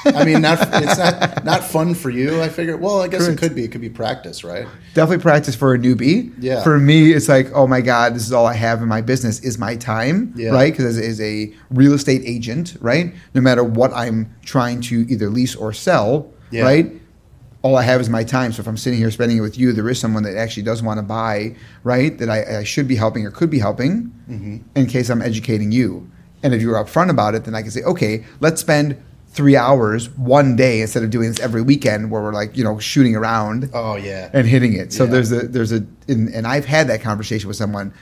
I 0.05 0.23
mean, 0.25 0.41
not 0.41 0.59
it's 0.83 0.97
not 0.99 1.43
not 1.45 1.63
fun 1.63 1.95
for 1.95 2.09
you. 2.11 2.41
I 2.41 2.49
figure. 2.49 2.77
Well, 2.77 3.01
I 3.01 3.07
guess 3.07 3.21
Correct. 3.25 3.41
it 3.41 3.41
could 3.41 3.55
be. 3.55 3.63
It 3.63 3.71
could 3.71 3.81
be 3.81 3.89
practice, 3.89 4.43
right? 4.43 4.67
Definitely 4.93 5.23
practice 5.23 5.55
for 5.55 5.73
a 5.73 5.79
newbie. 5.79 6.31
Yeah. 6.39 6.61
For 6.63 6.77
me, 6.77 7.11
it's 7.13 7.27
like, 7.29 7.47
oh 7.53 7.65
my 7.67 7.81
God, 7.81 8.13
this 8.13 8.23
is 8.27 8.31
all 8.33 8.45
I 8.45 8.53
have 8.53 8.81
in 8.83 8.87
my 8.87 9.01
business 9.01 9.39
is 9.39 9.57
my 9.57 9.75
time, 9.77 10.33
Yeah. 10.35 10.51
right? 10.51 10.71
Because 10.71 10.97
as, 10.97 10.99
as 11.13 11.21
a 11.21 11.51
real 11.71 11.93
estate 11.93 12.21
agent, 12.25 12.75
right, 12.81 13.13
no 13.33 13.41
matter 13.41 13.63
what 13.63 13.91
I'm 13.93 14.33
trying 14.45 14.81
to 14.91 15.05
either 15.09 15.29
lease 15.29 15.55
or 15.55 15.73
sell, 15.73 16.31
Yeah. 16.51 16.63
right, 16.63 16.91
all 17.63 17.75
I 17.77 17.83
have 17.83 18.01
is 18.01 18.09
my 18.09 18.23
time. 18.23 18.51
So 18.53 18.61
if 18.61 18.67
I'm 18.67 18.77
sitting 18.77 18.99
here 18.99 19.11
spending 19.11 19.37
it 19.37 19.41
with 19.41 19.57
you, 19.57 19.71
there 19.71 19.87
is 19.89 19.99
someone 19.99 20.23
that 20.23 20.35
actually 20.35 20.63
does 20.63 20.81
want 20.81 20.97
to 20.97 21.03
buy, 21.03 21.55
right, 21.83 22.17
that 22.17 22.29
I, 22.29 22.59
I 22.59 22.63
should 22.63 22.87
be 22.87 22.95
helping 22.95 23.25
or 23.25 23.31
could 23.31 23.49
be 23.49 23.59
helping 23.59 24.11
Mm-hmm. 24.29 24.57
in 24.75 24.85
case 24.87 25.09
I'm 25.09 25.21
educating 25.21 25.71
you. 25.71 26.09
And 26.43 26.53
if 26.53 26.61
you're 26.61 26.75
upfront 26.75 27.09
about 27.11 27.35
it, 27.35 27.43
then 27.45 27.53
I 27.53 27.61
can 27.61 27.69
say, 27.71 27.83
okay, 27.83 28.23
let's 28.39 28.61
spend 28.61 29.01
three 29.27 29.55
hours 29.55 30.09
one 30.17 30.55
day 30.55 30.81
instead 30.81 31.03
of 31.03 31.09
doing 31.09 31.29
this 31.29 31.39
every 31.39 31.61
weekend 31.61 32.09
where 32.11 32.21
we're 32.21 32.33
like, 32.33 32.57
you 32.57 32.63
know, 32.63 32.79
shooting 32.79 33.15
around 33.15 33.69
Oh 33.73 33.95
yeah, 33.95 34.29
and 34.33 34.45
hitting 34.47 34.73
it. 34.73 34.91
So 34.91 35.03
Yeah. 35.05 35.11
there's 35.11 35.31
a 35.31 35.47
there's 35.47 35.71
a 35.71 35.85
and, 36.09 36.27
and 36.33 36.45
I've 36.47 36.65
had 36.65 36.87
that 36.89 37.01
conversation 37.01 37.47
with 37.47 37.55
someone. 37.57 37.93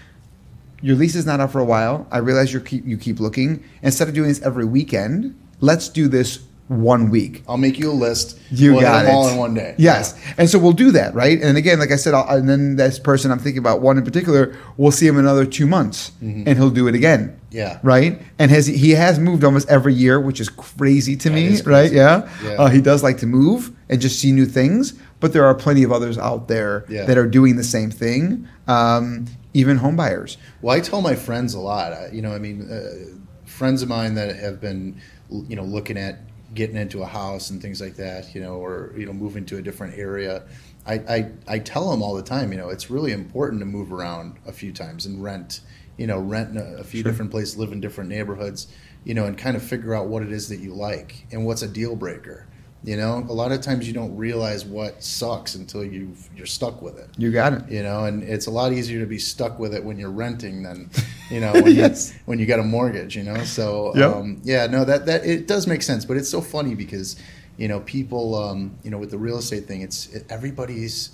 Your 0.81 0.95
lease 0.95 1.13
is 1.15 1.25
not 1.25 1.39
up 1.41 1.51
for 1.51 1.59
a 1.59 1.65
while. 1.65 2.07
I 2.11 2.19
realize 2.19 2.53
you 2.53 2.61
keep 2.61 2.85
you 2.85 2.97
keep 2.97 3.19
looking. 3.19 3.63
Instead 3.83 4.07
of 4.07 4.13
doing 4.15 4.29
this 4.29 4.41
every 4.41 4.65
weekend, 4.65 5.37
let's 5.59 5.89
do 5.89 6.07
this 6.07 6.39
one 6.69 7.09
week. 7.09 7.43
I'll 7.47 7.57
make 7.57 7.77
you 7.77 7.91
a 7.91 7.93
list. 7.93 8.39
You 8.51 8.73
we'll 8.73 8.81
got 8.81 9.01
them 9.03 9.11
it. 9.11 9.13
all 9.13 9.27
in 9.27 9.37
one 9.37 9.53
day. 9.53 9.75
Yes, 9.77 10.15
and 10.37 10.49
so 10.49 10.57
we'll 10.59 10.71
do 10.71 10.91
that, 10.91 11.13
right? 11.15 11.41
And 11.41 11.57
again, 11.57 11.79
like 11.79 11.91
I 11.91 11.95
said, 11.97 12.13
I'll, 12.13 12.27
and 12.37 12.47
then 12.47 12.75
this 12.77 12.97
person 12.99 13.31
I'm 13.31 13.39
thinking 13.39 13.57
about 13.59 13.81
one 13.81 13.97
in 13.97 14.05
particular, 14.05 14.55
we'll 14.77 14.91
see 14.91 15.07
him 15.07 15.17
another 15.17 15.45
two 15.45 15.65
months, 15.67 16.11
and 16.21 16.47
he'll 16.47 16.69
do 16.69 16.87
it 16.87 16.95
again. 16.95 17.29
Mm-hmm. 17.29 17.35
Yeah. 17.57 17.79
Right. 17.81 18.21
And 18.37 18.51
has 18.51 18.67
he 18.67 18.91
has 18.91 19.17
moved 19.17 19.43
almost 19.43 19.67
every 19.69 19.93
year, 19.95 20.19
which 20.19 20.39
is 20.39 20.49
crazy 20.49 21.15
to 21.15 21.29
That 21.29 21.35
me, 21.35 21.47
is 21.47 21.65
right? 21.65 21.91
Yeah. 21.91 22.29
Yeah. 22.43 22.51
Uh, 22.51 22.67
he 22.69 22.79
does 22.81 23.01
like 23.01 23.17
to 23.19 23.25
move 23.25 23.71
and 23.89 23.99
just 23.99 24.19
see 24.19 24.31
new 24.31 24.45
things, 24.45 24.93
but 25.19 25.33
there 25.33 25.43
are 25.45 25.55
plenty 25.55 25.81
of 25.81 25.91
others 25.91 26.19
out 26.19 26.47
there 26.47 26.85
Yeah. 26.87 27.05
that 27.05 27.17
are 27.17 27.25
doing 27.25 27.55
the 27.55 27.63
same 27.63 27.89
thing. 27.89 28.47
Um, 28.67 29.25
even 29.55 29.77
home 29.77 29.95
buyers. 29.95 30.37
Well, 30.61 30.77
I 30.77 30.79
tell 30.79 31.01
my 31.01 31.15
friends 31.15 31.55
a 31.55 31.59
lot. 31.59 31.91
I, 31.91 32.09
you 32.13 32.21
know, 32.21 32.31
I 32.31 32.37
mean, 32.37 32.69
uh, 32.71 33.17
friends 33.45 33.81
of 33.81 33.89
mine 33.89 34.13
that 34.13 34.35
have 34.35 34.61
been, 34.61 35.01
you 35.31 35.55
know, 35.55 35.63
looking 35.63 35.97
at 35.97 36.19
getting 36.53 36.75
into 36.77 37.01
a 37.03 37.05
house 37.05 37.49
and 37.49 37.61
things 37.61 37.79
like 37.81 37.95
that, 37.95 38.33
you 38.33 38.41
know, 38.41 38.55
or 38.55 38.93
you 38.97 39.05
know, 39.05 39.13
moving 39.13 39.45
to 39.45 39.57
a 39.57 39.61
different 39.61 39.97
area. 39.97 40.43
I, 40.85 40.93
I, 40.93 41.31
I 41.47 41.59
tell 41.59 41.91
them 41.91 42.01
all 42.01 42.15
the 42.15 42.23
time, 42.23 42.51
you 42.51 42.57
know, 42.57 42.69
it's 42.69 42.89
really 42.89 43.11
important 43.11 43.59
to 43.61 43.65
move 43.65 43.91
around 43.93 44.37
a 44.47 44.51
few 44.51 44.71
times 44.71 45.05
and 45.05 45.21
rent, 45.23 45.61
you 45.97 46.07
know, 46.07 46.19
rent 46.19 46.57
a, 46.57 46.77
a 46.79 46.83
few 46.83 47.03
Sure. 47.03 47.11
different 47.11 47.31
places, 47.31 47.57
live 47.57 47.71
in 47.71 47.79
different 47.81 48.09
neighborhoods, 48.09 48.67
you 49.03 49.13
know, 49.13 49.25
and 49.25 49.37
kind 49.37 49.55
of 49.55 49.63
figure 49.63 49.93
out 49.93 50.07
what 50.07 50.23
it 50.23 50.31
is 50.31 50.49
that 50.49 50.59
you 50.59 50.73
like 50.73 51.27
and 51.31 51.45
what's 51.45 51.61
a 51.61 51.67
deal 51.67 51.95
breaker. 51.95 52.47
You 52.81 52.95
know, 52.95 53.25
a 53.27 53.33
lot 53.33 53.51
of 53.51 53.59
times 53.59 53.85
you 53.87 53.93
don't 53.93 54.15
realize 54.15 54.63
what 54.63 55.03
sucks 55.03 55.55
until 55.55 55.83
you 55.83 56.15
you're 56.35 56.45
stuck 56.45 56.81
with 56.81 56.97
it 56.97 57.09
You 57.17 57.29
got 57.29 57.51
it. 57.51 57.69
you 57.69 57.83
know 57.83 58.05
and 58.05 58.23
it's 58.23 58.47
a 58.47 58.51
lot 58.51 58.71
easier 58.71 59.01
to 59.01 59.05
be 59.05 59.19
stuck 59.19 59.59
with 59.59 59.73
it 59.73 59.83
when 59.83 59.99
you're 59.99 60.09
renting 60.11 60.63
than 60.63 60.89
you 61.29 61.41
know 61.41 61.51
when, 61.61 61.75
Yes. 61.75 62.13
you, 62.13 62.19
when 62.25 62.39
you 62.39 62.45
got 62.45 62.59
a 62.59 62.63
mortgage 62.63 63.17
you 63.17 63.23
know 63.23 63.43
so 63.43 63.93
Yep. 63.97 64.15
um, 64.15 64.41
yeah 64.45 64.65
no 64.67 64.85
that 64.85 65.05
that 65.07 65.25
it 65.25 65.45
does 65.45 65.67
make 65.67 65.81
sense 65.81 66.05
but 66.05 66.15
it's 66.15 66.29
so 66.29 66.39
funny 66.39 66.73
because 66.73 67.17
you 67.57 67.67
know 67.67 67.81
people 67.81 68.33
um, 68.35 68.77
you 68.83 68.91
know 68.91 68.97
with 68.97 69.11
the 69.11 69.17
real 69.17 69.37
estate 69.39 69.65
thing 69.67 69.81
it's 69.81 70.07
it, 70.15 70.25
everybody's 70.29 71.09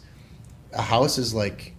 a 0.73 0.83
house 0.83 1.17
is 1.17 1.33
like 1.33 1.73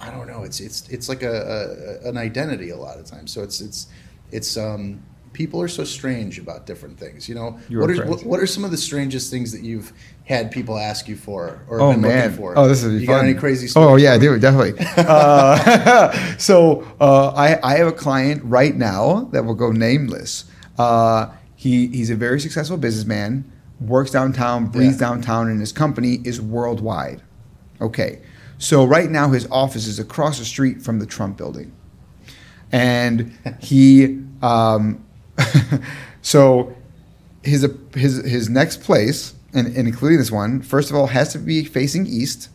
I 0.00 0.10
don't 0.10 0.26
know 0.26 0.44
it's 0.44 0.60
it's 0.60 0.88
it's 0.88 1.08
like 1.08 1.22
a, 1.22 2.00
a 2.04 2.08
an 2.08 2.16
identity 2.16 2.70
a 2.70 2.76
lot 2.76 2.98
of 2.98 3.04
times 3.06 3.32
so 3.32 3.42
it's 3.42 3.60
it's 3.60 3.86
it's 4.30 4.56
um 4.56 5.02
people 5.34 5.60
are 5.60 5.68
so 5.68 5.84
strange 5.84 6.38
about 6.38 6.64
different 6.64 6.98
things. 6.98 7.28
You 7.28 7.34
know, 7.34 7.58
You 7.68 7.80
what 7.80 7.90
are 7.90 8.06
what, 8.06 8.24
what 8.24 8.40
are 8.40 8.46
some 8.46 8.64
of 8.64 8.70
the 8.70 8.78
strangest 8.78 9.30
things 9.30 9.52
that 9.52 9.62
you've 9.62 9.92
had 10.24 10.50
people 10.50 10.78
ask 10.78 11.06
you 11.08 11.16
for 11.16 11.60
or 11.68 11.80
Oh 11.82 11.92
been 11.92 12.00
man! 12.00 12.22
looking 12.22 12.36
for? 12.38 12.56
Oh, 12.58 12.66
this 12.66 12.82
is 12.82 13.02
you 13.02 13.06
fun. 13.06 13.16
got 13.16 13.24
any 13.26 13.34
crazy 13.34 13.66
stories? 13.66 13.88
Oh 13.92 13.96
yeah, 13.96 14.16
dude, 14.16 14.40
definitely. 14.40 14.74
uh, 14.96 16.36
so 16.38 16.86
uh, 17.00 17.28
I 17.36 17.58
I 17.62 17.76
have 17.76 17.88
a 17.88 17.92
client 17.92 18.42
right 18.44 18.74
now 18.74 19.28
that 19.32 19.44
will 19.44 19.54
go 19.54 19.70
nameless. 19.70 20.44
Uh, 20.78 21.30
he 21.56 21.88
he's 21.88 22.08
a 22.10 22.16
very 22.16 22.40
successful 22.40 22.76
businessman, 22.78 23.44
works 23.80 24.10
downtown, 24.10 24.66
breathes 24.66 24.94
Yeah. 24.94 25.08
downtown, 25.08 25.48
and 25.50 25.60
his 25.60 25.72
company 25.72 26.20
is 26.24 26.40
worldwide. 26.40 27.20
Okay, 27.80 28.20
so 28.58 28.84
right 28.84 29.10
now 29.10 29.28
his 29.30 29.46
office 29.50 29.86
is 29.86 29.98
across 29.98 30.38
the 30.38 30.44
street 30.44 30.80
from 30.82 30.98
the 31.00 31.06
Trump 31.06 31.36
building, 31.36 31.72
and 32.72 33.32
he 33.60 34.20
um, 34.42 35.04
so 36.22 36.74
his 37.42 37.66
his 37.94 38.24
his 38.24 38.48
next 38.48 38.82
place, 38.82 39.34
and, 39.52 39.66
and 39.68 39.86
including 39.88 40.18
this 40.18 40.30
one, 40.30 40.62
first 40.62 40.90
of 40.90 40.96
all, 40.96 41.08
has 41.08 41.32
to 41.32 41.38
be 41.38 41.64
facing 41.64 42.06
east, 42.06 42.48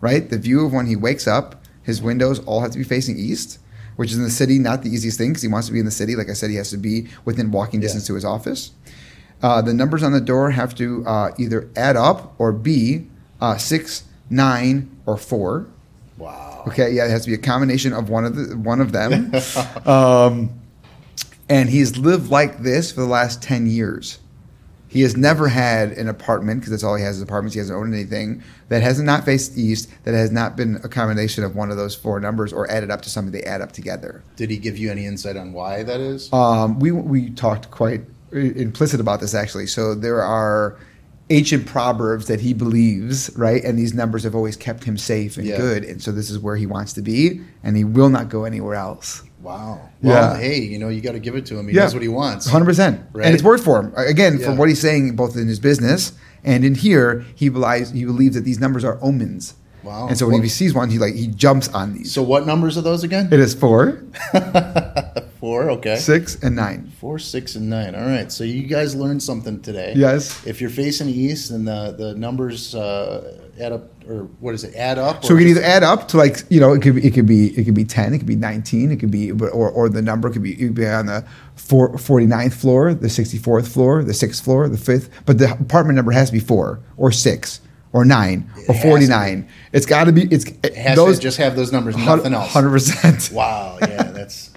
right? 0.00 0.28
The 0.28 0.38
view 0.38 0.64
of 0.66 0.72
when 0.72 0.86
he 0.86 0.96
wakes 0.96 1.26
up, 1.26 1.62
his 1.82 2.00
windows 2.02 2.38
all 2.40 2.60
have 2.60 2.70
to 2.72 2.78
be 2.78 2.84
facing 2.84 3.18
east, 3.18 3.58
which 3.96 4.10
is 4.12 4.18
in 4.18 4.24
the 4.24 4.30
city 4.30 4.58
not 4.58 4.82
the 4.82 4.90
easiest 4.90 5.18
thing 5.18 5.30
because 5.30 5.42
he 5.42 5.48
wants 5.48 5.66
to 5.68 5.72
be 5.72 5.78
in 5.80 5.84
the 5.86 5.90
city. 5.90 6.14
Like 6.16 6.30
I 6.30 6.34
said, 6.34 6.50
he 6.50 6.56
has 6.56 6.70
to 6.70 6.76
be 6.76 7.08
within 7.24 7.50
walking 7.50 7.80
Yeah. 7.80 7.86
distance 7.86 8.06
to 8.08 8.14
his 8.14 8.24
office. 8.24 8.70
Uh, 9.42 9.60
the 9.60 9.74
numbers 9.74 10.02
on 10.02 10.12
the 10.12 10.20
door 10.20 10.50
have 10.50 10.74
to 10.76 11.04
uh, 11.06 11.30
either 11.38 11.68
add 11.76 11.94
up 11.96 12.34
or 12.38 12.52
be 12.52 13.06
uh, 13.40 13.56
six, 13.58 14.04
nine, 14.30 14.88
or 15.04 15.16
four. 15.18 15.66
Wow. 16.16 16.64
Okay, 16.68 16.90
yeah, 16.92 17.04
it 17.04 17.10
has 17.10 17.24
to 17.24 17.28
be 17.28 17.34
a 17.34 17.38
combination 17.38 17.92
of 17.92 18.08
one 18.08 18.24
of 18.24 18.34
the 18.34 18.56
one 18.56 18.80
of 18.80 18.92
them. 18.92 19.30
um, 19.86 20.50
and 21.48 21.68
he's 21.68 21.96
lived 21.96 22.30
like 22.30 22.58
this 22.62 22.92
for 22.92 23.00
the 23.00 23.06
last 23.06 23.42
ten 23.42 23.66
years. 23.66 24.18
He 24.88 25.02
has 25.02 25.16
never 25.16 25.48
had 25.48 25.92
an 25.92 26.08
apartment 26.08 26.60
because 26.60 26.70
that's 26.70 26.84
all 26.84 26.94
he 26.94 27.02
has 27.02 27.16
is 27.16 27.22
apartments. 27.22 27.54
He 27.54 27.58
hasn't 27.58 27.76
owned 27.76 27.92
anything 27.92 28.42
that 28.68 28.82
has 28.82 29.00
not 29.00 29.24
faced 29.24 29.58
east. 29.58 29.90
That 30.04 30.14
has 30.14 30.30
not 30.30 30.56
been 30.56 30.76
a 30.84 30.88
combination 30.88 31.44
of 31.44 31.54
one 31.54 31.70
of 31.70 31.76
those 31.76 31.94
four 31.94 32.18
numbers 32.20 32.52
or 32.52 32.70
added 32.70 32.90
up 32.90 33.02
to 33.02 33.10
something 33.10 33.32
they 33.32 33.42
add 33.42 33.60
up 33.60 33.72
together. 33.72 34.22
Did 34.36 34.48
he 34.50 34.56
give 34.56 34.78
you 34.78 34.90
any 34.90 35.04
insight 35.04 35.36
on 35.36 35.52
why 35.52 35.82
that 35.82 36.00
is? 36.00 36.32
Um, 36.32 36.78
we 36.78 36.92
we 36.92 37.30
talked 37.30 37.70
quite 37.70 38.02
implicit 38.32 39.00
about 39.00 39.20
this 39.20 39.34
actually. 39.34 39.66
So 39.66 39.94
there 39.94 40.22
are 40.22 40.78
ancient 41.28 41.66
proverbs 41.66 42.26
that 42.28 42.40
he 42.40 42.54
believes, 42.54 43.30
right? 43.36 43.62
And 43.64 43.78
these 43.78 43.92
numbers 43.92 44.22
have 44.22 44.34
always 44.34 44.56
kept 44.56 44.84
him 44.84 44.96
safe 44.96 45.36
and 45.36 45.46
Yeah. 45.46 45.56
good. 45.56 45.84
And 45.84 46.00
so 46.00 46.12
this 46.12 46.30
is 46.30 46.38
where 46.38 46.56
he 46.56 46.66
wants 46.66 46.92
to 46.94 47.02
be, 47.02 47.40
and 47.64 47.76
he 47.76 47.84
will 47.84 48.08
not 48.08 48.28
go 48.28 48.44
anywhere 48.44 48.76
else. 48.76 49.22
Wow. 49.46 49.80
Yeah. 50.02 50.10
Well, 50.12 50.34
hey, 50.36 50.58
you 50.58 50.78
know, 50.80 50.88
you 50.88 51.00
got 51.00 51.12
to 51.12 51.20
give 51.20 51.36
it 51.36 51.46
to 51.46 51.58
him. 51.58 51.68
He 51.68 51.74
knows 51.74 51.94
what 51.94 52.02
he 52.02 52.08
wants. 52.08 52.48
Hundred 52.48 52.64
percent, 52.66 53.00
Right? 53.12 53.26
and 53.26 53.32
it's 53.34 53.44
worked 53.44 53.62
for 53.62 53.78
him. 53.80 53.92
Again, 53.96 54.38
Yeah. 54.38 54.46
from 54.46 54.56
what 54.56 54.68
he's 54.68 54.80
saying, 54.80 55.14
both 55.14 55.36
in 55.36 55.46
his 55.46 55.60
business 55.60 56.12
and 56.42 56.64
in 56.64 56.74
here, 56.74 57.24
he 57.36 57.48
believes 57.48 57.90
he 57.92 58.04
believes 58.04 58.34
that 58.34 58.44
these 58.44 58.58
numbers 58.58 58.84
are 58.84 58.98
omens. 59.00 59.54
Wow. 59.84 60.08
And 60.08 60.18
so 60.18 60.28
when 60.28 60.42
he 60.42 60.48
sees 60.48 60.74
one, 60.74 60.90
he 60.90 60.98
like 60.98 61.14
he 61.14 61.28
jumps 61.28 61.68
on 61.68 61.94
these. 61.94 62.10
So 62.12 62.20
what 62.24 62.44
numbers 62.44 62.76
are 62.76 62.82
those 62.82 63.04
again? 63.04 63.28
it 63.30 63.38
is 63.38 63.54
four, 63.54 64.02
Four. 65.40 65.70
Okay. 65.70 65.96
six, 65.96 66.42
and 66.42 66.56
nine. 66.56 66.90
Four, 67.00 67.18
six, 67.18 67.56
and 67.56 67.68
nine. 67.68 67.94
All 67.94 68.06
right. 68.06 68.30
So 68.32 68.44
you 68.44 68.62
guys 68.62 68.94
learned 68.94 69.22
something 69.22 69.60
today. 69.60 69.92
Yes. 69.96 70.46
If 70.46 70.60
you're 70.60 70.70
facing 70.70 71.08
east 71.08 71.50
then 71.50 71.64
the 71.64 71.94
the 71.96 72.14
numbers 72.14 72.74
uh, 72.74 73.38
add 73.60 73.72
up, 73.72 73.90
or 74.08 74.24
what 74.40 74.54
is 74.54 74.64
it? 74.64 74.74
Add 74.74 74.98
up. 74.98 75.24
So 75.24 75.34
we 75.34 75.40
can 75.40 75.48
either 75.50 75.62
add 75.62 75.82
up 75.82 76.08
to 76.08 76.16
like 76.16 76.44
you 76.48 76.60
know 76.60 76.72
it 76.72 76.82
could 76.82 76.96
be, 76.96 77.06
it 77.06 77.12
could 77.12 77.26
be 77.26 77.48
it 77.58 77.64
could 77.64 77.74
be 77.74 77.84
ten, 77.84 78.14
it 78.14 78.18
could 78.18 78.26
be 78.26 78.36
nineteen, 78.36 78.90
it 78.90 78.96
could 78.96 79.10
be 79.10 79.30
or 79.32 79.70
or 79.70 79.88
the 79.88 80.02
number 80.02 80.30
could 80.30 80.42
be 80.42 80.52
it 80.52 80.68
could 80.68 80.74
be 80.74 80.86
on 80.86 81.06
the 81.06 81.24
four, 81.54 81.92
49th 81.94 82.54
floor, 82.54 82.94
the 82.94 83.08
sixty 83.08 83.38
fourth 83.38 83.68
floor, 83.68 84.02
the 84.04 84.14
sixth 84.14 84.44
floor, 84.44 84.68
the 84.68 84.78
fifth, 84.78 85.10
but 85.26 85.38
the 85.38 85.52
apartment 85.52 85.96
number 85.96 86.12
has 86.12 86.28
to 86.28 86.32
be 86.32 86.40
four 86.40 86.80
or 86.96 87.12
six 87.12 87.60
or 87.92 88.04
nine 88.04 88.50
or 88.68 88.74
forty 88.74 89.06
nine. 89.06 89.48
It's 89.72 89.86
got 89.86 90.04
to 90.04 90.12
be 90.12 90.22
it's 90.30 90.44
It 90.62 90.74
has 90.74 90.96
those 90.96 91.16
to 91.16 91.22
just 91.22 91.38
have 91.38 91.56
those 91.56 91.72
numbers. 91.72 91.96
Nothing 91.96 92.34
else. 92.34 92.52
Hundred 92.52 92.70
percent. 92.70 93.30
Wow. 93.32 93.78
Yeah. 93.80 94.02
That's. 94.04 94.50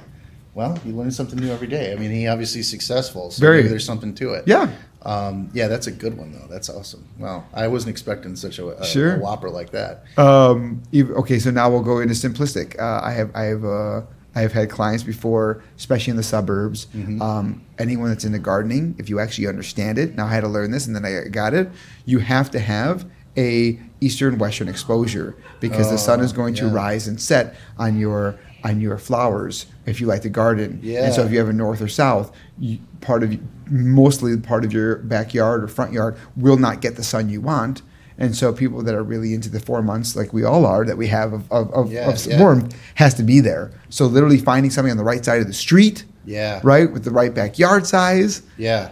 Well, 0.59 0.77
you 0.83 0.91
learn 0.91 1.09
something 1.09 1.39
new 1.39 1.49
every 1.53 1.67
day. 1.67 1.93
I 1.93 1.95
mean, 1.95 2.11
he 2.11 2.27
obviously 2.27 2.59
is 2.59 2.69
successful, 2.69 3.31
so 3.31 3.39
Very. 3.39 3.57
maybe 3.59 3.69
there's 3.69 3.85
something 3.85 4.13
to 4.15 4.33
it. 4.33 4.43
Yeah. 4.45 4.69
Um, 5.03 5.49
yeah, 5.53 5.69
that's 5.69 5.87
a 5.87 5.91
good 5.91 6.17
one 6.17 6.33
though. 6.33 6.47
That's 6.49 6.69
awesome. 6.69 7.07
Wow, 7.17 7.45
I 7.53 7.69
wasn't 7.69 7.91
expecting 7.91 8.35
such 8.35 8.59
a, 8.59 8.67
a, 8.77 8.85
Sure. 8.85 9.15
a 9.15 9.19
whopper 9.19 9.49
like 9.49 9.69
that. 9.71 10.03
Um, 10.17 10.83
okay, 10.93 11.39
so 11.39 11.49
now 11.51 11.69
we'll 11.69 11.81
go 11.81 11.99
into 11.99 12.13
simplistic. 12.13 12.77
Uh, 12.77 12.99
I 13.01 13.13
have 13.13 13.31
I 13.33 13.43
have 13.43 13.63
uh, 13.63 14.01
I 14.35 14.41
have 14.41 14.51
had 14.51 14.69
clients 14.69 15.03
before, 15.03 15.63
especially 15.77 16.11
in 16.11 16.17
the 16.17 16.23
suburbs. 16.23 16.87
Mm-hmm. 16.93 17.21
Um, 17.21 17.61
anyone 17.77 18.09
that's 18.09 18.25
into 18.25 18.39
gardening, 18.39 18.95
if 18.99 19.09
you 19.09 19.21
actually 19.21 19.47
understand 19.47 19.97
it, 19.97 20.15
now 20.15 20.25
I 20.25 20.31
had 20.33 20.41
to 20.41 20.49
learn 20.49 20.71
this, 20.71 20.87
and 20.87 20.93
then 20.93 21.05
I 21.05 21.29
got 21.29 21.53
it. 21.53 21.69
You 22.03 22.19
have 22.19 22.51
to 22.51 22.59
have 22.59 23.05
a 23.37 23.79
eastern 24.01 24.37
western 24.37 24.67
exposure 24.67 25.37
because 25.61 25.89
the 25.89 25.97
sun 25.97 26.19
is 26.19 26.33
Oh, 26.33 26.35
going 26.35 26.55
to 26.55 26.67
rise 26.67 27.07
and 27.07 27.21
set 27.21 27.55
on 27.77 27.97
your 27.97 28.35
on 28.63 28.81
your 28.81 28.97
flowers 28.97 29.65
if 29.85 29.99
you 30.01 30.07
like 30.07 30.21
to 30.23 30.29
garden. 30.29 30.79
Yeah. 30.83 31.05
And 31.05 31.13
so 31.13 31.23
if 31.23 31.31
you 31.31 31.39
have 31.39 31.49
a 31.49 31.53
north 31.53 31.81
or 31.81 31.87
south, 31.87 32.31
you, 32.59 32.79
part 33.01 33.23
of 33.23 33.37
mostly 33.69 34.35
part 34.37 34.65
of 34.65 34.73
your 34.73 34.97
backyard 34.97 35.63
or 35.63 35.67
front 35.67 35.93
yard 35.93 36.17
will 36.35 36.57
not 36.57 36.81
get 36.81 36.95
the 36.95 37.03
sun 37.03 37.29
you 37.29 37.41
want. 37.41 37.81
And 38.17 38.35
so 38.35 38.51
people 38.51 38.83
that 38.83 38.93
are 38.95 39.03
really 39.03 39.33
into 39.33 39.47
the 39.49 39.61
four 39.61 39.81
months, 39.81 40.15
like 40.15 40.33
we 40.33 40.43
all 40.43 40.65
are, 40.65 40.83
that 40.83 40.97
we 40.97 41.07
have 41.07 41.31
of, 41.31 41.49
of, 41.51 41.71
of, 41.73 41.91
Yeah, 41.91 42.09
of 42.09 42.25
yeah. 42.25 42.37
warmth, 42.37 42.75
has 42.95 43.13
to 43.13 43.23
be 43.23 43.39
there. 43.39 43.71
So 43.89 44.07
literally 44.07 44.37
finding 44.39 44.71
something 44.71 44.91
on 44.91 44.97
the 44.97 45.05
right 45.05 45.23
side 45.23 45.39
of 45.39 45.47
the 45.47 45.53
street, 45.53 46.03
Yeah. 46.25 46.59
right, 46.63 46.91
with 46.91 47.05
the 47.05 47.11
right 47.11 47.33
backyard 47.33 47.87
size. 47.87 48.41
Yeah. 48.57 48.91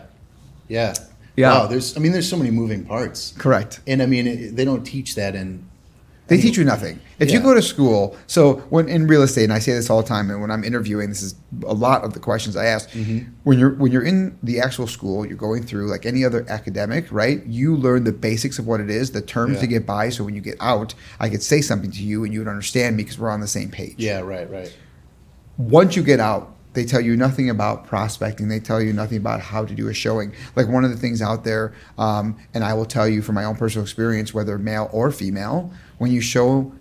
Yeah. 0.70 0.94
Yeah. 1.36 1.52
Wow. 1.60 1.68
There's. 1.68 1.96
I 1.98 2.00
mean, 2.00 2.14
there's 2.14 2.28
so 2.30 2.38
many 2.38 2.52
moving 2.52 2.84
parts, 2.86 3.34
Correct. 3.38 3.82
and 3.86 4.02
I 4.02 4.06
mean, 4.06 4.26
it, 4.28 4.56
they 4.56 4.66
don't 4.66 4.84
teach 4.84 5.16
that 5.16 5.36
in. 5.36 5.67
They 6.28 6.40
teach 6.42 6.58
you 6.58 6.64
nothing. 6.66 7.00
If 7.20 7.32
you 7.32 7.40
go 7.40 7.54
to 7.54 7.62
school, 7.62 8.16
so 8.28 8.56
when 8.70 8.90
in 8.90 9.08
real 9.08 9.22
estate, 9.24 9.46
and 9.46 9.54
I 9.54 9.60
say 9.60 9.74
this 9.74 9.90
all 9.90 10.02
the 10.02 10.08
time, 10.08 10.30
and 10.30 10.42
when 10.42 10.52
I'm 10.52 10.64
interviewing, 10.64 11.08
this 11.10 11.22
is 11.22 11.36
a 11.66 11.74
lot 11.74 12.04
of 12.04 12.14
the 12.14 12.20
questions 12.20 12.58
I 12.58 12.66
ask. 12.66 12.90
Mm-hmm. 12.92 13.30
When 13.44 13.58
you're 13.58 13.74
when 13.76 13.92
you're 13.92 14.04
in 14.04 14.38
the 14.44 14.60
actual 14.60 14.88
school, 14.88 15.26
you're 15.26 15.38
going 15.38 15.64
through 15.64 15.90
like 15.90 16.06
any 16.06 16.26
other 16.26 16.46
academic, 16.50 17.10
right? 17.12 17.46
You 17.46 17.78
learn 17.78 18.04
the 18.04 18.12
basics 18.12 18.60
of 18.60 18.68
what 18.68 18.82
it 18.82 18.90
is, 18.90 19.12
the 19.12 19.22
terms 19.22 19.56
Yeah. 19.56 19.62
to 19.62 19.68
get 19.68 19.86
by. 19.86 20.10
So 20.10 20.26
when 20.26 20.36
you 20.36 20.42
get 20.42 20.58
out, 20.60 20.94
I 21.20 21.30
could 21.30 21.42
say 21.42 21.62
something 21.62 21.92
to 21.92 22.04
you, 22.04 22.26
and 22.26 22.34
you 22.34 22.40
would 22.40 22.50
understand 22.50 22.98
me 22.98 23.04
because 23.04 23.18
we're 23.18 23.30
on 23.30 23.40
the 23.40 23.48
same 23.48 23.70
page. 23.72 23.96
Yeah. 23.98 24.20
Right. 24.20 24.50
Right. 24.50 24.76
Once 25.58 25.96
you 25.96 26.04
get 26.04 26.20
out, 26.20 26.57
they 26.78 26.86
tell 26.86 27.02
you 27.02 27.18
nothing 27.18 27.50
about 27.50 27.88
prospecting. 27.88 28.50
They 28.50 28.60
tell 28.60 28.80
you 28.80 28.94
nothing 28.94 29.18
about 29.18 29.42
how 29.42 29.66
to 29.66 29.74
do 29.74 29.88
a 29.88 29.96
showing. 29.96 30.32
Like 30.56 30.68
one 30.68 30.86
of 30.86 30.92
the 30.92 30.96
things 30.96 31.24
out 31.24 31.44
there, 31.44 31.74
um, 31.98 32.38
and 32.54 32.64
I 32.64 32.76
will 32.76 32.86
tell 32.86 33.08
you 33.08 33.24
from 33.24 33.34
my 33.34 33.46
own 33.46 33.56
personal 33.56 33.84
experience, 33.84 34.32
whether 34.32 34.60
male 34.60 34.88
or 34.94 35.10
female, 35.12 35.72
when 35.98 36.12
you 36.12 36.22
show 36.22 36.72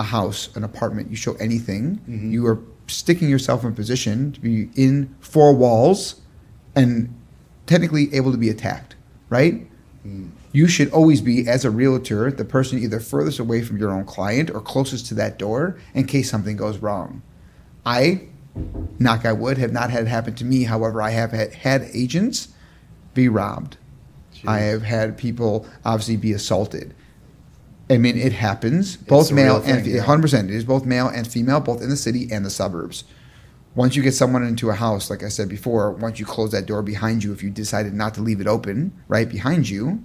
a 0.00 0.04
house, 0.04 0.48
an 0.56 0.64
apartment, 0.64 1.10
you 1.10 1.16
show 1.16 1.34
anything, 1.34 2.00
Mhm. 2.08 2.32
you 2.32 2.46
are 2.46 2.58
sticking 2.86 3.28
yourself 3.28 3.62
in 3.62 3.68
a 3.72 3.74
position 3.74 4.32
to 4.32 4.40
be 4.40 4.70
in 4.74 5.10
four 5.20 5.52
walls 5.54 6.14
and 6.74 7.10
technically 7.66 8.14
able 8.14 8.32
to 8.32 8.38
be 8.38 8.48
attacked, 8.48 8.94
right? 9.28 9.66
You 10.52 10.66
should 10.66 10.88
always 10.92 11.20
be, 11.20 11.46
as 11.46 11.66
a 11.66 11.70
realtor, 11.70 12.30
the 12.30 12.44
person 12.46 12.78
either 12.78 13.00
furthest 13.00 13.38
away 13.38 13.60
from 13.60 13.76
your 13.76 13.90
own 13.90 14.04
client 14.04 14.50
or 14.50 14.60
closest 14.62 15.04
to 15.08 15.14
that 15.16 15.38
door 15.38 15.76
in 15.92 16.04
case 16.06 16.30
something 16.30 16.56
goes 16.56 16.78
wrong. 16.78 17.20
I, 17.84 18.22
knock 18.98 19.24
I 19.24 19.32
would, 19.32 19.58
have 19.58 19.72
not 19.72 19.90
had 19.90 20.04
it 20.04 20.08
happen 20.08 20.34
to 20.36 20.44
me. 20.44 20.64
However, 20.64 21.02
I 21.02 21.10
have 21.10 21.32
had, 21.32 21.54
had 21.54 21.82
agents 21.92 22.48
be 23.14 23.28
robbed. 23.28 23.76
I 24.46 24.60
have 24.60 24.82
had 24.82 25.18
people 25.18 25.66
obviously 25.84 26.16
be 26.16 26.32
assaulted. 26.32 26.94
I 27.88 27.98
mean, 27.98 28.16
it 28.16 28.32
happens. 28.32 28.96
Both 28.96 29.32
male 29.32 29.60
thing, 29.60 29.76
and 29.76 29.86
yeah. 29.86 30.02
hundred 30.02 30.22
percent. 30.22 30.50
It 30.50 30.56
is 30.56 30.64
both 30.64 30.84
male 30.84 31.08
and 31.08 31.26
female, 31.26 31.60
both 31.60 31.82
in 31.82 31.88
the 31.88 31.96
city 31.96 32.28
and 32.30 32.44
the 32.44 32.50
suburbs. 32.50 33.04
Once 33.74 33.94
you 33.94 34.02
get 34.02 34.14
someone 34.14 34.42
into 34.42 34.70
a 34.70 34.74
house, 34.74 35.10
like 35.10 35.22
I 35.22 35.28
said 35.28 35.48
before, 35.48 35.92
once 35.92 36.18
you 36.18 36.26
close 36.26 36.50
that 36.52 36.66
door 36.66 36.82
behind 36.82 37.22
you, 37.22 37.32
if 37.32 37.42
you 37.42 37.50
decided 37.50 37.92
not 37.94 38.14
to 38.14 38.22
leave 38.22 38.40
it 38.40 38.46
open 38.46 38.92
right 39.06 39.28
behind 39.28 39.68
you, 39.68 40.02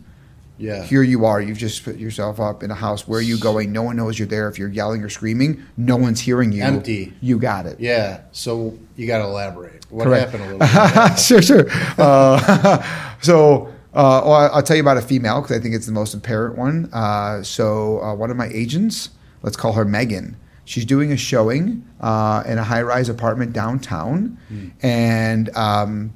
Yeah. 0.62 0.84
here 0.84 1.02
you 1.04 1.26
are. 1.26 1.42
You've 1.42 1.58
just 1.58 1.84
put 1.84 1.98
yourself 1.98 2.40
up 2.40 2.62
in 2.64 2.70
a 2.72 2.76
house. 2.76 3.08
Where 3.08 3.20
are 3.20 3.24
you 3.24 3.38
going? 3.38 3.72
No 3.72 3.82
one 3.84 3.98
knows 3.98 4.20
you're 4.20 4.28
there. 4.28 4.48
If 4.48 4.60
you're 4.60 4.70
yelling 4.70 5.04
or 5.04 5.10
screaming, 5.10 5.64
no 5.76 5.98
one's 5.98 6.20
hearing 6.22 6.52
you. 6.52 6.64
Empty. 6.64 7.14
You 7.20 7.40
got 7.40 7.66
it. 7.66 7.80
Yeah. 7.80 8.22
So 8.32 8.78
you 8.96 9.08
got 9.08 9.18
to 9.18 9.24
elaborate. 9.26 9.86
What 9.90 10.06
Correct. 10.06 10.32
happened 10.32 10.44
a 10.44 10.58
little 10.58 11.08
bit? 11.10 11.20
sure, 11.20 11.42
sure. 11.42 11.66
Uh, 11.98 13.16
so, 13.22 13.68
uh, 13.94 14.22
well, 14.24 14.50
I'll 14.54 14.64
tell 14.64 14.78
you 14.78 14.84
about 14.84 14.98
a 14.98 15.02
female 15.02 15.42
because 15.42 15.58
I 15.58 15.60
think 15.60 15.76
it's 15.76 15.88
the 15.88 15.92
most 15.92 16.14
apparent 16.14 16.58
one. 16.58 16.90
Uh, 16.94 17.44
so, 17.44 18.02
uh, 18.02 18.14
one 18.16 18.30
of 18.32 18.38
my 18.38 18.48
agents, 18.48 19.10
let's 19.42 19.58
call 19.58 19.74
her 19.74 19.84
Megan. 19.84 20.38
She's 20.64 20.86
doing 20.86 21.12
a 21.12 21.18
showing 21.18 21.86
uh, 22.00 22.44
in 22.46 22.58
a 22.58 22.64
high-rise 22.64 23.10
apartment 23.10 23.52
downtown, 23.52 24.38
and 24.82 25.50
um, 25.58 26.14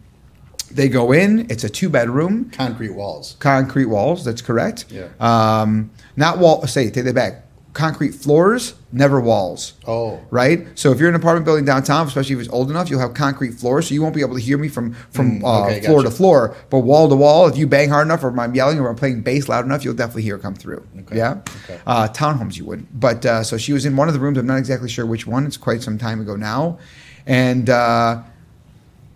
they 0.75 0.89
go 0.89 1.11
in. 1.11 1.47
It's 1.49 1.63
a 1.63 1.69
two-bedroom, 1.69 2.51
Concrete 2.51 2.91
walls. 2.91 3.35
concrete 3.39 3.85
walls. 3.85 4.23
That's 4.25 4.41
correct. 4.41 4.85
Yeah. 4.89 5.07
Um, 5.19 5.91
not 6.15 6.37
wall. 6.39 6.65
Say, 6.67 6.89
take 6.89 7.05
that 7.05 7.15
back. 7.15 7.41
Concrete 7.73 8.11
floors, 8.15 8.73
never 8.93 9.19
walls. 9.19 9.73
Oh, 9.85 10.21
Right, 10.31 10.65
so 10.75 10.93
if 10.93 10.99
you're 10.99 11.09
in 11.09 11.15
an 11.15 11.19
apartment 11.19 11.43
building 11.45 11.65
downtown, 11.65 12.07
especially 12.07 12.35
if 12.35 12.39
it's 12.41 12.49
old 12.49 12.69
enough, 12.69 12.89
you'll 12.89 13.01
have 13.01 13.13
concrete 13.13 13.51
floors, 13.55 13.89
so 13.89 13.93
you 13.93 14.01
won't 14.01 14.15
be 14.15 14.21
able 14.21 14.35
to 14.35 14.41
hear 14.41 14.57
me 14.57 14.69
from 14.69 14.93
from 15.11 15.41
Mm, 15.41 15.43
uh, 15.43 15.65
okay, 15.65 15.81
floor 15.81 15.97
gotcha. 16.01 16.09
to 16.09 16.15
floor. 16.15 16.55
But 16.69 16.79
wall 16.79 17.09
to 17.09 17.15
wall, 17.17 17.47
if 17.47 17.57
you 17.57 17.67
bang 17.67 17.89
hard 17.89 18.07
enough, 18.07 18.23
or 18.23 18.29
I'm 18.39 18.55
yelling, 18.55 18.79
or 18.79 18.87
I'm 18.89 18.95
playing 18.95 19.23
bass 19.23 19.49
loud 19.49 19.65
enough, 19.65 19.83
you'll 19.83 19.93
definitely 19.93 20.21
hear 20.23 20.37
it 20.37 20.41
come 20.41 20.55
through. 20.55 20.87
Okay, 21.01 21.17
Yeah, 21.17 21.41
okay. 21.65 21.77
uh, 21.85 22.07
townhomes 22.07 22.55
you 22.55 22.63
wouldn't. 22.63 22.97
But 22.97 23.25
uh, 23.25 23.43
so 23.43 23.57
she 23.57 23.73
was 23.73 23.85
in 23.85 23.97
one 23.97 24.07
of 24.07 24.13
the 24.13 24.21
rooms. 24.21 24.37
I'm 24.37 24.45
not 24.47 24.57
exactly 24.57 24.87
sure 24.87 25.05
which 25.05 25.27
one. 25.27 25.45
It's 25.45 25.57
quite 25.57 25.81
some 25.83 25.97
time 25.97 26.21
ago 26.21 26.37
now, 26.37 26.79
and 27.25 27.69
uh, 27.69 28.21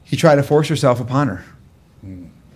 he 0.10 0.18
tried 0.18 0.36
to 0.36 0.44
force 0.44 0.68
herself 0.68 1.00
upon 1.00 1.28
her 1.28 1.46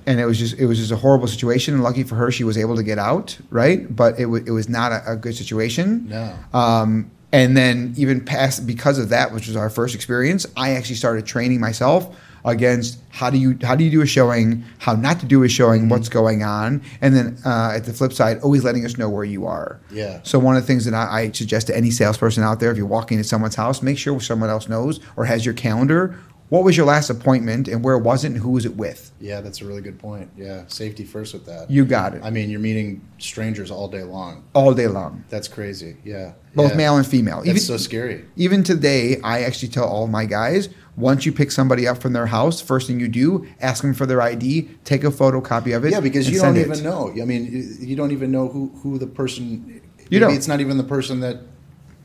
and 0.06 0.20
it 0.20 0.26
was 0.26 0.40
just 0.40 0.58
it 0.60 0.66
was 0.66 0.78
just 0.78 0.92
a 0.92 0.98
horrible 0.98 1.28
situation. 1.28 1.74
And 1.74 1.84
lucky 1.84 2.04
for 2.04 2.16
her, 2.16 2.32
she 2.32 2.44
was 2.44 2.58
able 2.58 2.76
to 2.76 2.84
get 2.84 3.00
out, 3.00 3.38
right? 3.50 3.94
But 3.94 4.20
it 4.20 4.26
was 4.26 4.44
it 4.44 4.52
was 4.52 4.70
not 4.70 4.92
a, 4.92 5.14
a 5.14 5.16
good 5.16 5.36
situation. 5.36 6.10
No. 6.10 6.36
Um, 6.54 7.12
and 7.32 7.58
then 7.58 7.94
even 7.98 8.24
past 8.24 8.68
because 8.68 9.00
of 9.00 9.10
that, 9.10 9.34
which 9.34 9.48
was 9.48 9.56
our 9.56 9.70
first 9.70 9.96
experience, 9.96 10.46
I 10.56 10.72
actually 10.72 10.96
started 10.96 11.26
training 11.26 11.60
myself 11.60 12.16
against 12.46 13.00
how 13.10 13.30
do 13.30 13.38
you 13.38 13.58
how 13.64 13.76
do 13.76 13.84
you 13.84 13.90
do 13.90 14.02
a 14.02 14.06
showing, 14.06 14.64
how 14.78 14.94
not 14.94 15.20
to 15.22 15.26
do 15.26 15.42
a 15.44 15.50
showing, 15.50 15.90
what's 15.90 16.10
going 16.10 16.44
on, 16.44 16.84
and 17.02 17.16
then 17.16 17.38
uh, 17.46 17.72
at 17.76 17.86
the 17.86 17.94
flip 17.94 18.14
side, 18.14 18.40
always 18.42 18.64
letting 18.64 18.86
us 18.86 18.98
know 18.98 19.10
where 19.10 19.24
you 19.24 19.46
are. 19.48 19.80
Yeah. 19.90 20.20
So 20.24 20.38
one 20.38 20.56
of 20.56 20.62
the 20.62 20.68
things 20.68 20.86
that 20.86 20.94
I, 20.94 21.22
I 21.22 21.32
suggest 21.32 21.68
to 21.68 21.78
any 21.78 21.90
salesperson 21.90 22.44
out 22.44 22.60
there, 22.60 22.70
if 22.70 22.78
you're 22.78 22.86
walking 22.86 23.18
into 23.18 23.28
someone's 23.28 23.56
house, 23.56 23.82
make 23.82 23.98
sure 23.98 24.20
someone 24.20 24.50
else 24.50 24.68
knows 24.68 25.00
or 25.16 25.26
has 25.26 25.46
your 25.46 25.56
calendar. 25.56 26.20
What 26.50 26.64
was 26.64 26.78
your 26.78 26.86
last 26.86 27.10
appointment 27.10 27.68
and 27.68 27.84
where 27.84 27.98
was 27.98 28.24
it 28.24 28.28
and 28.28 28.38
who 28.38 28.52
was 28.52 28.66
it 28.66 28.76
with? 28.76 29.12
yeah, 29.20 29.42
that's 29.42 29.62
a 29.62 29.66
really 29.66 29.82
good 29.82 29.98
point. 29.98 30.30
Yeah, 30.38 30.66
safety 30.68 31.04
first 31.06 31.34
with 31.34 31.46
that. 31.46 31.72
You 31.72 31.86
got 31.86 32.14
it. 32.14 32.22
I 32.24 32.30
mean, 32.30 32.50
you're 32.50 32.60
meeting 32.60 33.02
strangers 33.18 33.72
all 33.72 33.88
day 33.88 34.04
long. 34.04 34.44
all 34.54 34.74
day 34.74 34.88
long, 34.88 35.24
That's 35.30 35.48
crazy. 35.48 35.98
Yeah. 36.04 36.34
both 36.56 36.72
yeah. 36.72 36.78
male 36.78 36.98
and 36.98 37.08
female. 37.08 37.38
That's 37.38 37.50
Even, 37.50 37.62
so 37.62 37.78
scary. 37.78 38.26
even 38.36 38.64
today, 38.64 39.20
I 39.24 39.44
actually 39.44 39.70
tell 39.70 39.86
all 39.86 40.08
my 40.08 40.26
guys 40.26 40.70
once 40.96 41.26
you 41.26 41.32
pick 41.32 41.50
somebody 41.52 41.88
up 41.88 42.00
from 42.02 42.14
their 42.14 42.28
house, 42.28 42.62
first 42.62 42.88
thing 42.88 43.00
you 43.00 43.08
do, 43.08 43.48
ask 43.62 43.82
them 43.82 43.94
for 43.94 44.06
their 44.06 44.22
ID, 44.22 44.70
take 44.84 45.04
a 45.04 45.10
photocopy 45.10 45.76
of 45.76 45.86
it. 45.86 45.92
Yeah, 45.92 46.02
because 46.02 46.30
you 46.30 46.40
don't 46.40 46.58
even 46.58 46.74
it. 46.74 46.84
know. 46.84 47.12
I 47.20 47.26
mean, 47.26 47.78
you- 47.80 47.96
don't 47.96 48.12
even 48.12 48.30
know 48.32 48.48
who, 48.50 48.70
who 48.84 49.00
the 49.00 49.08
person. 49.08 49.82
You 50.10 50.20
maybe 50.20 50.20
don't. 50.20 50.34
It's 50.36 50.48
not 50.48 50.60
even 50.60 50.78
the 50.78 50.84
person 50.84 51.22
that 51.22 51.38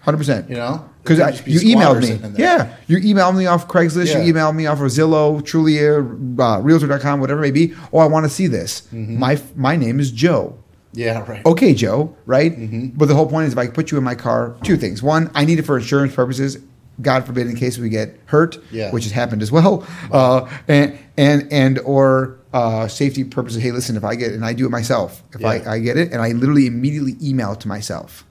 Hundred 0.00 0.18
percent. 0.18 0.48
you 0.48 0.56
know. 0.56 0.88
Because 1.02 1.40
It 1.40 1.44
be 1.44 1.52
you 1.52 1.60
emailed 1.76 2.00
me. 2.00 2.06
sitting 2.06 2.24
in 2.24 2.32
there. 2.34 2.58
Yeah. 2.58 2.76
You 2.86 2.98
emailed 3.14 3.36
me 3.36 3.46
off 3.46 3.66
Craigslist. 3.66 4.08
Yeah. 4.08 4.22
You 4.22 4.32
emailed 4.34 4.54
me 4.54 4.66
off 4.66 4.78
of 4.80 4.86
Zillow, 4.88 5.40
Trulia, 5.40 5.98
uh, 6.38 6.60
Realtor.com, 6.60 7.20
whatever 7.20 7.40
it 7.40 7.42
may 7.42 7.50
be. 7.50 7.74
Oh, 7.92 7.98
I 7.98 8.06
want 8.06 8.24
to 8.24 8.30
see 8.30 8.46
this. 8.46 8.82
Mm-hmm. 8.92 9.18
My 9.18 9.40
my 9.56 9.76
name 9.76 10.00
is 10.00 10.10
Joe. 10.10 10.58
Yeah. 10.92 11.24
Right. 11.30 11.44
Okay, 11.46 11.74
Joe, 11.74 12.14
right? 12.26 12.52
Mm-hmm. 12.58 12.86
But 12.98 13.06
the 13.06 13.14
whole 13.14 13.26
point 13.26 13.46
is 13.46 13.52
if 13.52 13.58
I 13.58 13.68
put 13.68 13.90
you 13.90 13.98
in 13.98 14.04
my 14.04 14.14
car, 14.14 14.54
two 14.62 14.76
things. 14.76 15.02
One, 15.02 15.30
I 15.34 15.44
need 15.44 15.58
it 15.58 15.62
for 15.62 15.76
insurance 15.78 16.14
purposes. 16.14 16.58
God 17.00 17.24
forbid, 17.24 17.46
in 17.46 17.54
case 17.54 17.78
we 17.78 17.88
get 17.90 18.18
hurt, 18.26 18.58
Yeah. 18.72 18.90
which 18.90 19.04
has 19.04 19.12
happened 19.12 19.40
as 19.40 19.52
well, 19.52 19.86
uh, 20.10 20.50
and 20.66 20.98
and 21.16 21.46
and 21.52 21.78
or 21.80 22.38
uh, 22.52 22.88
safety 22.88 23.22
purposes. 23.22 23.62
Hey, 23.62 23.70
listen, 23.70 23.96
if 23.96 24.02
I 24.04 24.14
get 24.16 24.32
and 24.32 24.44
I 24.44 24.52
do 24.52 24.66
it 24.66 24.70
myself, 24.70 25.22
if 25.32 25.40
Yeah. 25.40 25.48
I, 25.48 25.74
I 25.74 25.78
get 25.78 25.96
it 25.96 26.10
and 26.12 26.20
I 26.20 26.32
literally 26.32 26.66
immediately 26.66 27.16
email 27.22 27.52
it 27.52 27.60
to 27.60 27.68
myself, 27.68 28.24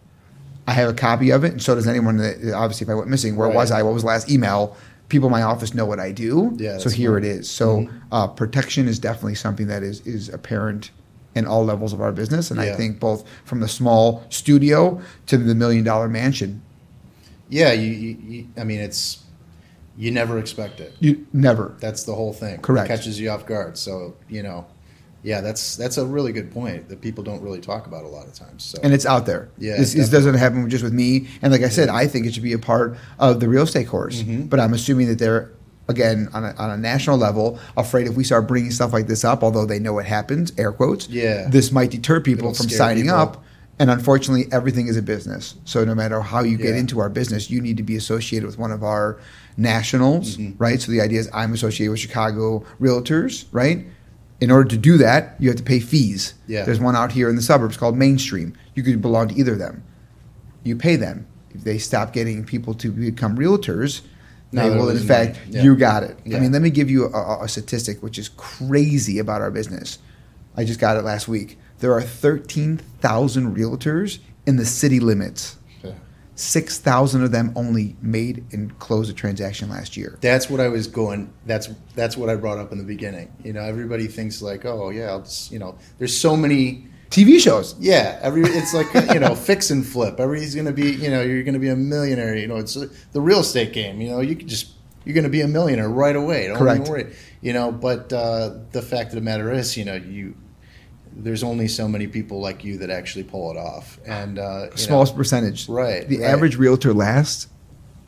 I 0.68 0.74
have 0.74 0.90
a 0.90 0.94
copy 0.94 1.32
of 1.32 1.44
it, 1.46 1.54
and 1.54 1.62
so 1.62 1.76
does 1.76 1.88
anyone 1.88 2.18
that 2.18 2.54
obviously 2.54 2.86
if 2.86 2.90
I 2.90 2.94
went 2.96 3.08
missing, 3.08 3.36
where 3.38 3.48
Right. 3.48 3.56
was 3.56 3.72
I? 3.72 3.82
What 3.84 3.94
was 3.94 4.04
the 4.04 4.08
last 4.08 4.30
email? 4.30 4.76
People 5.10 5.28
in 5.28 5.32
my 5.32 5.42
office 5.42 5.74
know 5.74 5.86
what 5.86 6.00
I 6.02 6.12
do, 6.12 6.54
Yeah, 6.58 6.78
so 6.78 6.90
here 6.90 7.12
smart. 7.12 7.24
it 7.24 7.30
is. 7.30 7.50
So 7.50 7.88
uh, 8.12 8.28
protection 8.28 8.90
is 8.90 9.00
definitely 9.00 9.36
something 9.36 9.68
that 9.68 9.82
is 9.82 10.02
is 10.02 10.28
apparent 10.28 10.92
in 11.36 11.46
all 11.46 11.64
levels 11.64 11.94
of 11.94 12.02
our 12.02 12.12
business, 12.12 12.52
and 12.52 12.60
I 12.60 12.74
think 12.76 13.00
both 13.00 13.24
from 13.46 13.62
the 13.62 13.68
small 13.70 14.24
studio 14.30 15.00
to 15.28 15.38
the 15.38 15.56
million 15.56 15.84
dollar 15.86 16.10
mansion, 16.10 16.62
Yeah. 17.50 17.72
You, 17.72 17.90
you, 17.92 18.18
you. 18.28 18.48
I 18.58 18.66
mean, 18.66 18.82
it's 18.82 19.24
you 19.98 20.12
never 20.12 20.38
expect 20.38 20.82
it. 20.82 20.94
you 21.00 21.26
never. 21.32 21.76
That's 21.80 22.04
the 22.04 22.14
whole 22.14 22.34
thing. 22.34 22.60
Correct. 22.60 22.90
It 22.90 22.94
catches 22.94 23.18
you 23.20 23.30
off 23.30 23.46
guard. 23.46 23.78
So 23.78 24.16
you 24.28 24.44
know, 24.44 24.66
yeah, 25.24 25.42
that's 25.42 25.76
that's 25.76 25.98
a 25.98 26.06
really 26.06 26.32
good 26.32 26.52
point 26.52 26.90
that 26.90 27.02
people 27.02 27.24
don't 27.24 27.42
really 27.42 27.60
talk 27.60 27.88
about 27.88 28.04
a 28.04 28.08
lot 28.08 28.28
of 28.28 28.34
times. 28.34 28.64
So 28.64 28.78
And 28.84 28.94
it's 28.94 29.06
out 29.06 29.26
there. 29.26 29.50
Yeah, 29.58 29.78
this, 29.78 29.94
this 29.94 30.10
doesn't 30.10 30.36
happen 30.36 30.70
just 30.70 30.84
with 30.84 30.94
me. 30.94 31.28
And 31.42 31.52
like 31.52 31.64
I 31.64 31.70
said, 31.70 31.90
I 31.90 32.08
think 32.08 32.26
it 32.26 32.34
should 32.34 32.44
be 32.44 32.54
a 32.54 32.60
part 32.60 32.98
of 33.20 33.40
the 33.40 33.50
real 33.50 33.64
estate 33.64 33.88
course. 33.88 34.22
Mm-hmm. 34.22 34.44
But 34.44 34.60
I'm 34.60 34.74
assuming 34.74 35.08
that 35.08 35.20
they're 35.20 35.52
again 35.90 36.28
on 36.34 36.44
a, 36.44 36.54
on 36.58 36.70
a 36.70 36.78
national 36.78 37.18
level 37.18 37.58
afraid 37.78 38.08
if 38.08 38.16
we 38.16 38.24
start 38.24 38.48
bringing 38.48 38.72
stuff 38.72 38.92
like 38.94 39.08
this 39.08 39.24
up, 39.24 39.44
although 39.44 39.66
they 39.66 39.80
know 39.80 39.98
it 40.00 40.06
happens, 40.06 40.52
air 40.58 40.72
quotes. 40.72 41.08
Yeah. 41.10 41.48
this 41.50 41.72
might 41.72 41.92
deter 41.92 42.20
people 42.20 42.50
It'll 42.52 42.58
from 42.64 42.70
signing 42.70 43.04
people. 43.06 43.18
up. 43.18 43.44
And 43.80 43.92
unfortunately, 43.92 44.48
everything 44.52 44.88
is 44.88 44.98
a 44.98 45.04
business. 45.04 45.54
So 45.66 45.86
no 45.86 45.94
matter 45.94 46.20
how 46.20 46.42
you 46.42 46.58
get 46.58 46.74
Yeah. 46.74 46.80
into 46.80 47.00
our 47.00 47.10
business, 47.10 47.52
you 47.52 47.62
need 47.62 47.78
to 47.78 47.84
be 47.84 47.96
associated 47.96 48.46
with 48.48 48.58
one 48.58 48.72
of 48.72 48.84
our 48.84 49.20
nationals, 49.56 50.38
Mm-hmm. 50.38 50.58
right? 50.58 50.82
So 50.82 50.92
the 50.92 51.02
idea 51.02 51.20
is 51.20 51.30
I'm 51.34 51.54
associated 51.54 51.92
with 51.92 52.00
Chicago 52.00 52.64
Realtors, 52.82 53.46
right? 53.52 53.86
In 54.40 54.52
order 54.52 54.70
to 54.70 54.78
do 54.78 54.98
that, 54.98 55.36
you 55.40 55.50
have 55.50 55.58
to 55.58 55.64
pay 55.64 55.80
fees. 55.80 56.34
Yeah. 56.48 56.64
There's 56.64 56.80
one 56.80 56.96
out 56.96 57.12
here 57.12 57.30
in 57.30 57.36
the 57.36 57.42
suburbs 57.42 57.76
called 57.78 57.96
Mainstreet. 57.98 58.54
You 58.76 58.84
could 58.84 59.02
belong 59.02 59.30
to 59.30 59.36
either 59.36 59.54
of 59.54 59.60
them. 59.60 59.84
You 60.64 60.76
pay 60.76 60.96
them. 60.96 61.26
If 61.52 61.64
they 61.64 61.78
stop 61.80 62.14
getting 62.14 62.44
people 62.46 62.74
to 62.76 62.92
become 62.92 63.36
realtors, 63.38 64.02
Now 64.52 64.70
they 64.70 64.76
will, 64.76 64.90
in 64.90 64.98
fact. 65.00 65.40
Yeah. 65.50 65.64
you 65.64 65.76
got 65.76 66.04
it. 66.04 66.18
I 66.26 66.40
mean, 66.40 66.52
let 66.52 66.62
me 66.62 66.70
give 66.70 66.90
you 66.90 67.06
a, 67.06 67.10
a- 67.18 67.44
a 67.46 67.48
statistic 67.48 68.04
which 68.04 68.20
is 68.20 68.30
crazy 68.30 69.18
about 69.18 69.42
our 69.42 69.50
business. 69.52 69.98
I 70.56 70.64
just 70.66 70.80
got 70.80 70.98
it 70.98 71.04
last 71.04 71.28
week. 71.28 71.58
There 71.80 71.94
are 71.94 72.02
13,000 72.02 73.56
realtors 73.56 74.20
in 74.46 74.56
the 74.58 74.66
city 74.66 75.00
limits. 75.00 75.57
Yeah. 76.38 76.42
6,000 76.42 77.24
of 77.24 77.32
them 77.32 77.52
only 77.56 77.96
made 78.02 78.46
and 78.52 78.78
closed 78.80 79.10
a 79.10 79.14
transaction 79.14 79.70
last 79.70 79.98
year. 79.98 80.18
That's 80.22 80.50
what 80.50 80.60
I 80.60 80.68
was 80.68 80.88
going. 80.88 81.34
That's 81.46 81.70
that's 81.96 82.16
what 82.16 82.30
I 82.30 82.36
brought 82.36 82.60
up 82.60 82.72
in 82.72 82.78
the 82.78 82.84
beginning. 82.84 83.32
You 83.44 83.54
know, 83.54 83.62
everybody 83.62 84.08
thinks 84.08 84.42
like, 84.42 84.64
oh 84.66 84.90
yeah, 84.92 85.10
I'll 85.10 85.22
just 85.22 85.52
you 85.52 85.60
know, 85.60 85.78
there's 85.98 86.16
so 86.16 86.38
many. 86.38 86.88
TV 87.10 87.40
shows. 87.40 87.74
Yeah, 87.80 88.20
every 88.22 88.42
it's 88.44 88.74
like 88.74 88.88
you 89.14 89.20
know, 89.22 89.34
fix 89.34 89.72
and 89.72 89.86
flip. 89.86 90.20
Everybody's 90.20 90.54
gonna 90.54 90.74
be 90.74 90.92
you 90.92 91.10
know, 91.10 91.22
you're 91.22 91.44
gonna 91.44 91.58
be 91.58 91.70
a 91.70 91.76
millionaire. 91.76 92.36
You 92.36 92.48
know, 92.48 92.58
it's 92.58 92.74
the 92.74 93.22
real 93.22 93.40
estate 93.40 93.72
game. 93.72 94.02
You 94.02 94.10
know, 94.10 94.20
you 94.20 94.36
can 94.36 94.48
just 94.48 94.74
you're 95.06 95.16
gonna 95.16 95.30
be 95.30 95.40
a 95.42 95.48
millionaire 95.48 95.90
right 95.90 96.16
away. 96.16 96.48
Don't 96.48 96.58
Correct. 96.58 96.90
worry. 96.90 97.16
You 97.40 97.54
know, 97.54 97.72
but 97.72 98.12
uh, 98.12 98.58
the 98.74 98.82
fact 98.82 99.10
of 99.10 99.16
the 99.16 99.22
matter 99.22 99.52
is, 99.54 99.78
you 99.78 99.86
know, 99.86 99.96
you 99.96 100.36
there's 101.20 101.44
only 101.44 101.68
so 101.68 101.88
many 101.88 102.06
people 102.08 102.40
like 102.40 102.64
you 102.64 102.78
that 102.78 102.90
actually 102.90 103.24
pull 103.24 103.50
it 103.52 103.58
off, 103.58 104.00
and 104.06 104.38
uh, 104.40 104.76
Smallest 104.76 105.14
know, 105.14 105.18
percentage. 105.18 105.68
Right, 105.68 106.08
The 106.08 106.20
right. 106.20 106.30
average 106.30 106.56
realtor 106.58 106.94
lasts 106.94 107.48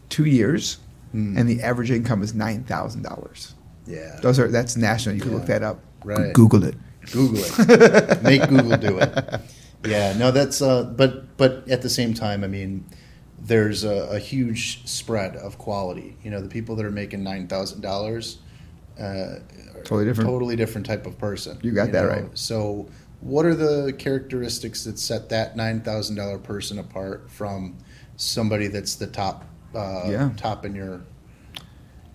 two 0.10 0.26
years, 0.26 0.78
Hmm. 1.12 1.36
and 1.38 1.50
the 1.50 1.62
average 1.63 1.89
income 1.89 2.22
is 2.22 2.34
$9,000. 2.34 3.54
yeah, 3.88 4.19
Those 4.22 4.38
are 4.38 4.48
that's 4.48 4.78
national. 4.78 5.15
You 5.15 5.22
can 5.22 5.34
look 5.34 5.48
that 5.48 5.63
up. 5.63 5.80
Right. 6.04 6.34
Google 6.34 6.63
it. 6.63 6.76
Google 7.12 7.41
it. 7.43 8.24
Make 8.24 8.48
Google 8.48 8.78
do 8.78 9.00
it. 9.00 9.41
Yeah, 9.86 10.13
no, 10.13 10.30
that's 10.32 10.62
uh, 10.62 10.84
but 10.84 11.36
but 11.38 11.67
at 11.67 11.82
the 11.82 11.89
same 11.89 12.13
time, 12.13 12.43
I 12.43 12.48
mean, 12.48 12.86
there's 13.41 13.84
a, 13.84 14.10
a 14.12 14.19
huge 14.19 14.86
spread 14.88 15.36
of 15.38 15.58
quality. 15.58 16.15
You 16.24 16.30
know, 16.32 16.41
the 16.41 16.50
people 16.50 16.76
that 16.76 16.86
are 16.86 16.91
making 16.91 17.24
nine 17.24 17.48
thousand 17.48 17.82
dollars, 17.82 18.38
uh, 19.00 19.36
Totally 19.84 20.06
different. 20.06 20.30
totally 20.30 20.56
different 20.56 20.86
type 20.88 21.06
of 21.06 21.18
person. 21.18 21.58
You 21.62 21.72
got 21.72 21.92
that 21.92 22.04
know? 22.04 22.10
right. 22.10 22.26
So, 22.38 22.88
what 23.22 23.46
are 23.46 23.56
the 23.56 23.94
characteristics 23.98 24.84
that 24.86 24.98
set 24.98 25.30
that 25.30 25.56
nine 25.58 25.82
thousand 25.82 26.15
dollar 26.15 26.38
person 26.38 26.80
apart 26.80 27.30
from 27.30 27.78
somebody 28.15 28.68
that's 28.68 28.96
the 28.96 29.08
top, 29.08 29.46
uh, 29.76 30.04
Yeah. 30.08 30.32
top 30.38 30.65
in 30.65 30.76
your 30.76 31.02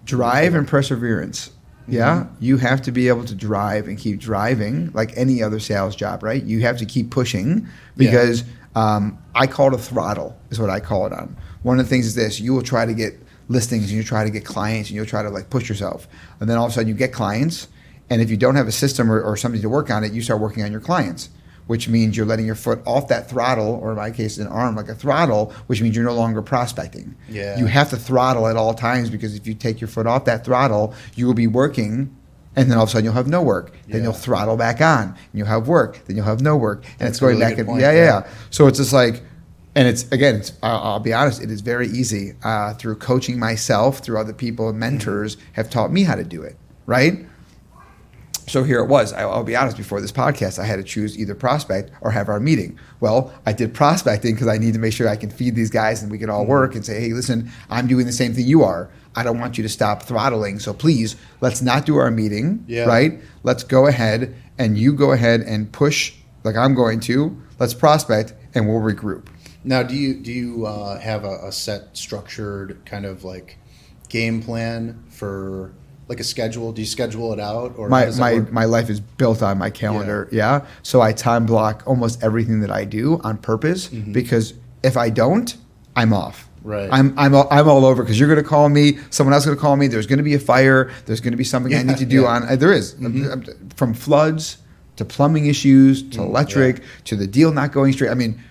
drive 0.04 0.54
and 0.54 0.66
perseverance. 0.68 1.50
Yeah, 1.86 2.26
you 2.40 2.56
have 2.56 2.80
to 2.82 2.92
be 2.92 3.08
able 3.08 3.24
to 3.26 3.34
drive 3.34 3.88
and 3.88 3.98
keep 3.98 4.18
driving 4.18 4.90
like 4.94 5.12
any 5.16 5.42
other 5.42 5.60
sales 5.60 5.94
job, 5.94 6.22
right? 6.22 6.42
You 6.42 6.60
have 6.60 6.78
to 6.78 6.86
keep 6.86 7.10
pushing 7.10 7.68
because 7.96 8.44
um, 8.74 9.18
I 9.34 9.46
call 9.46 9.68
it 9.68 9.74
a 9.74 9.78
throttle, 9.78 10.34
is 10.50 10.58
what 10.58 10.70
I 10.70 10.80
call 10.80 11.06
it 11.06 11.12
on. 11.12 11.36
One 11.62 11.78
of 11.78 11.84
the 11.84 11.90
things 11.90 12.06
is 12.06 12.14
this 12.14 12.40
you 12.40 12.54
will 12.54 12.62
try 12.62 12.86
to 12.86 12.94
get 12.94 13.20
listings 13.48 13.84
and 13.84 13.92
you 13.92 14.02
try 14.02 14.24
to 14.24 14.30
get 14.30 14.44
clients 14.44 14.88
and 14.90 14.96
you'll 14.96 15.06
try 15.06 15.22
to 15.22 15.30
like 15.30 15.50
push 15.50 15.68
yourself. 15.68 16.08
And 16.40 16.48
then 16.48 16.56
all 16.56 16.66
of 16.66 16.70
a 16.70 16.74
sudden 16.74 16.88
you 16.88 16.94
get 16.94 17.12
clients. 17.12 17.68
And 18.10 18.20
if 18.20 18.30
you 18.30 18.36
don't 18.36 18.56
have 18.56 18.68
a 18.68 18.72
system 18.72 19.10
or, 19.10 19.20
or 19.22 19.36
something 19.36 19.62
to 19.62 19.68
work 19.68 19.90
on 19.90 20.04
it, 20.04 20.12
you 20.12 20.20
start 20.22 20.40
working 20.40 20.62
on 20.62 20.70
your 20.70 20.80
clients, 20.80 21.30
which 21.66 21.88
means 21.88 22.16
you're 22.16 22.26
letting 22.26 22.44
your 22.44 22.54
foot 22.54 22.80
off 22.86 23.08
that 23.08 23.30
throttle, 23.30 23.78
or 23.82 23.90
in 23.92 23.96
my 23.96 24.10
case, 24.10 24.36
an 24.38 24.46
arm 24.46 24.76
like 24.76 24.88
a 24.88 24.94
throttle, 24.94 25.54
which 25.68 25.80
means 25.80 25.96
you're 25.96 26.04
no 26.04 26.14
longer 26.14 26.42
prospecting. 26.42 27.14
Yeah. 27.30 27.58
You 27.58 27.66
have 27.66 27.88
to 27.90 27.96
throttle 27.96 28.46
at 28.46 28.56
all 28.56 28.74
times 28.74 29.08
because 29.08 29.34
if 29.34 29.46
you 29.46 29.54
take 29.54 29.80
your 29.80 29.88
foot 29.88 30.06
off 30.06 30.26
that 30.26 30.44
throttle, 30.44 30.94
you 31.14 31.26
will 31.26 31.34
be 31.34 31.46
working 31.46 32.14
and 32.56 32.70
then 32.70 32.76
all 32.78 32.84
of 32.84 32.90
a 32.90 32.92
sudden 32.92 33.04
you'll 33.06 33.14
have 33.14 33.26
no 33.26 33.42
work. 33.42 33.72
Then 33.88 33.98
Yeah. 33.98 34.02
you'll 34.04 34.12
throttle 34.12 34.56
back 34.56 34.80
on 34.80 35.08
and 35.08 35.16
you'll 35.32 35.46
have 35.48 35.66
work. 35.66 36.00
Then 36.06 36.16
you'll 36.16 36.26
have 36.26 36.40
no 36.42 36.56
work. 36.56 36.84
And 36.84 36.92
That's 37.00 37.10
it's 37.12 37.20
going 37.20 37.38
really 37.38 37.54
back 37.54 37.58
and 37.66 37.80
yeah, 37.80 37.90
yeah. 37.92 38.04
yeah. 38.04 38.28
So 38.50 38.66
it's 38.66 38.78
just 38.78 38.92
like, 38.92 39.22
and 39.74 39.88
it's 39.88 40.10
again, 40.12 40.36
it's, 40.36 40.52
I'll, 40.62 40.78
I'll 40.78 41.00
be 41.00 41.12
honest, 41.12 41.42
it 41.42 41.50
is 41.50 41.60
very 41.60 41.88
easy 41.88 42.34
uh, 42.42 42.74
through 42.74 42.96
coaching 42.96 43.38
myself, 43.38 43.98
through 44.00 44.18
other 44.18 44.32
people 44.32 44.68
and 44.68 44.78
mentors 44.78 45.36
have 45.54 45.70
taught 45.70 45.90
me 45.92 46.04
how 46.04 46.14
to 46.14 46.24
do 46.24 46.42
it, 46.42 46.56
right? 46.86 47.26
So 48.46 48.62
here 48.62 48.80
it 48.80 48.88
was. 48.88 49.12
I- 49.14 49.22
I'll 49.22 49.42
be 49.42 49.56
honest. 49.56 49.76
Before 49.78 50.00
this 50.02 50.12
podcast, 50.12 50.58
I 50.58 50.66
had 50.66 50.76
to 50.76 50.82
choose 50.82 51.18
either 51.18 51.34
prospect 51.34 51.90
or 52.02 52.10
have 52.10 52.28
our 52.28 52.38
meeting. 52.40 52.78
Well, 53.00 53.32
I 53.46 53.54
did 53.54 53.72
prospecting 53.72 54.34
because 54.34 54.48
I 54.48 54.58
need 54.58 54.74
to 54.74 54.78
make 54.78 54.92
sure 54.92 55.08
I 55.08 55.16
can 55.16 55.30
feed 55.30 55.54
these 55.54 55.70
guys 55.70 56.02
and 56.02 56.10
we 56.12 56.18
can 56.18 56.28
all 56.28 56.44
work 56.44 56.74
and 56.74 56.84
say, 56.84 57.00
"Hey, 57.00 57.12
listen, 57.14 57.50
I'm 57.70 57.86
doing 57.86 58.04
the 58.04 58.12
same 58.12 58.34
thing 58.34 58.44
you 58.46 58.62
are. 58.62 58.90
I 59.16 59.22
don't 59.22 59.38
want 59.38 59.56
you 59.56 59.62
to 59.62 59.68
stop 59.68 60.02
throttling. 60.02 60.58
So 60.58 60.74
please, 60.74 61.16
let's 61.40 61.62
not 61.62 61.86
do 61.86 61.96
our 61.96 62.10
meeting. 62.10 62.64
Yeah. 62.68 62.84
Right? 62.84 63.20
Let's 63.44 63.62
go 63.64 63.86
ahead 63.86 64.34
and 64.58 64.76
you 64.76 64.92
go 64.92 65.12
ahead 65.12 65.40
and 65.40 65.70
push 65.72 66.12
like 66.42 66.56
I'm 66.56 66.74
going 66.74 67.00
to. 67.00 67.40
Let's 67.58 67.72
prospect 67.74 68.34
and 68.54 68.68
we'll 68.68 68.80
regroup. 68.80 69.28
Now, 69.64 69.82
do 69.82 69.94
you 69.94 70.14
do 70.14 70.30
you 70.30 70.66
uh, 70.66 71.00
have 71.00 71.24
a, 71.24 71.48
a 71.48 71.52
set 71.52 71.96
structured 71.96 72.84
kind 72.84 73.06
of 73.06 73.24
like 73.24 73.58
game 74.08 74.42
plan 74.42 75.02
for 75.08 75.72
like 76.08 76.20
a 76.20 76.24
schedule? 76.24 76.72
Do 76.72 76.82
you 76.82 76.86
schedule 76.86 77.32
it 77.32 77.40
out 77.40 77.74
or 77.78 77.88
my 77.88 78.10
my 78.18 78.40
my 78.50 78.64
life 78.66 78.90
is 78.90 79.00
built 79.00 79.42
on 79.42 79.58
my 79.58 79.70
calendar. 79.70 80.28
Yeah. 80.30 80.66
So 80.82 81.00
I 81.00 81.12
time 81.12 81.46
block 81.46 81.82
almost 81.86 82.22
everything 82.22 82.60
that 82.60 82.70
I 82.70 82.84
do 82.84 83.20
on 83.24 83.38
purpose 83.38 83.88
because 83.88 84.54
if 84.82 84.96
I 84.96 85.08
don't, 85.10 85.56
I'm 85.96 86.12
off. 86.12 86.40
Mm-hmm. 86.40 86.68
Right. 86.68 86.88
I'm 86.92 87.18
I'm 87.18 87.34
all, 87.34 87.48
I'm 87.50 87.68
all 87.68 87.84
over 87.86 88.02
because 88.02 88.18
you're 88.18 88.28
going 88.28 88.42
to 88.42 88.48
call 88.48 88.68
me. 88.68 88.98
Someone 89.10 89.32
else 89.32 89.44
is 89.44 89.46
going 89.46 89.56
to 89.56 89.62
call 89.62 89.76
me. 89.76 89.86
There's 89.86 90.06
going 90.06 90.18
to 90.18 90.22
be 90.22 90.34
a 90.34 90.38
fire. 90.38 90.90
There's 91.06 91.20
going 91.20 91.32
to 91.32 91.38
be 91.38 91.44
something 91.44 91.74
I 91.74 91.82
need 91.82 91.98
to 91.98 92.06
do 92.06 92.22
yeah. 92.22 92.28
Mm-hmm. 92.28 92.44
on. 92.44 92.52
uh, 92.52 92.56
There 92.56 92.72
is. 92.72 92.96
from 93.76 93.94
floods 93.94 94.58
to 94.96 95.04
plumbing 95.04 95.46
issues 95.46 96.02
to 96.10 96.18
Mm, 96.18 96.26
electric 96.26 96.82
to 97.04 97.16
the 97.16 97.26
deal 97.26 97.50
not 97.52 97.72
going 97.72 97.92
straight. 97.94 98.10
I 98.10 98.14
mean. 98.14 98.42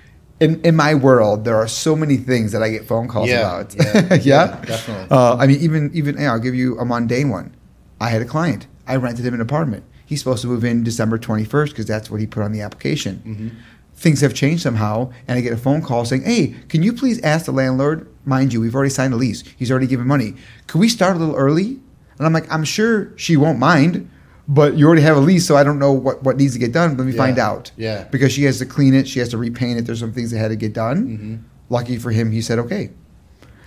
In, 0.44 0.62
in 0.62 0.76
my 0.76 0.94
world, 0.94 1.46
there 1.46 1.56
are 1.56 1.68
so 1.68 1.96
many 1.96 2.18
things 2.18 2.52
that 2.52 2.62
I 2.62 2.70
get 2.70 2.86
phone 2.86 3.08
calls 3.08 3.30
Yeah, 3.30 3.40
about. 3.62 3.76
yeah, 3.76 3.84
yeah, 4.10 4.16
yeah, 4.22 4.62
definitely. 4.66 5.08
Uh, 5.10 5.36
I 5.38 5.48
mean, 5.48 5.60
even 5.62 5.90
even 5.94 6.18
yeah, 6.18 6.32
I'll 6.34 6.40
give 6.48 6.56
you 6.56 6.78
a 6.80 6.86
mundane 6.86 7.30
one. 7.30 7.56
I 8.02 8.10
had 8.10 8.22
a 8.22 8.26
client. 8.26 8.68
I 8.86 8.96
rented 8.98 9.26
him 9.26 9.34
an 9.34 9.42
apartment. 9.42 9.84
He's 10.06 10.20
supposed 10.20 10.42
to 10.42 10.48
move 10.48 10.64
in 10.66 10.84
December 10.84 11.18
21st 11.18 11.70
because 11.70 11.86
that's 11.86 12.12
what 12.12 12.20
he 12.20 12.28
put 12.28 12.44
on 12.44 12.52
the 12.52 12.62
application. 12.62 13.16
Mm-hmm. 13.26 13.48
Things 13.96 14.20
have 14.22 14.34
changed 14.34 14.64
somehow, 14.64 15.14
and 15.28 15.38
I 15.38 15.42
get 15.42 15.54
a 15.54 15.58
phone 15.58 15.82
call 15.82 16.04
saying, 16.04 16.24
"Hey, 16.24 16.56
can 16.68 16.84
you 16.84 16.92
please 16.94 17.22
ask 17.22 17.46
the 17.46 17.52
landlord? 17.54 18.10
Mind 18.26 18.52
you, 18.52 18.60
we've 18.60 18.76
already 18.76 18.90
signed 18.90 19.14
the 19.14 19.18
lease. 19.18 19.44
He's 19.58 19.72
already 19.72 19.88
given 19.88 20.08
money. 20.08 20.34
Could 20.68 20.80
we 20.80 20.90
start 20.90 21.16
a 21.16 21.20
little 21.20 21.36
early?" 21.36 21.80
And 22.18 22.26
I'm 22.28 22.34
like, 22.34 22.52
"I'm 22.52 22.66
sure 22.66 23.18
she 23.18 23.38
won't 23.38 23.60
mind." 23.60 24.10
But 24.48 24.76
you 24.78 24.86
already 24.88 25.02
have 25.04 25.16
a 25.16 25.22
lease, 25.22 25.48
so 25.48 25.56
I 25.56 25.64
don't 25.64 25.80
know 25.80 25.94
what, 25.94 26.22
what 26.24 26.36
needs 26.38 26.54
to 26.54 26.60
get 26.60 26.74
done. 26.74 26.98
Let 26.98 27.06
me 27.08 27.14
Yeah, 27.14 27.18
find 27.18 27.40
out. 27.40 27.72
yeah. 27.78 28.04
Because 28.12 28.32
she 28.34 28.44
has 28.44 28.60
to 28.60 28.66
clean 28.66 28.94
it, 28.94 29.08
she 29.08 29.20
has 29.20 29.30
to 29.30 29.38
repaint 29.38 29.80
it. 29.80 29.84
There's 29.86 30.00
some 30.00 30.12
things 30.12 30.32
that 30.32 30.38
had 30.40 30.50
to 30.50 30.56
get 30.58 30.74
done. 30.74 31.08
Mm-hmm. 31.08 31.36
Lucky 31.70 31.98
for 31.98 32.12
him, 32.12 32.30
he 32.32 32.42
said, 32.42 32.60
okay. 32.60 32.90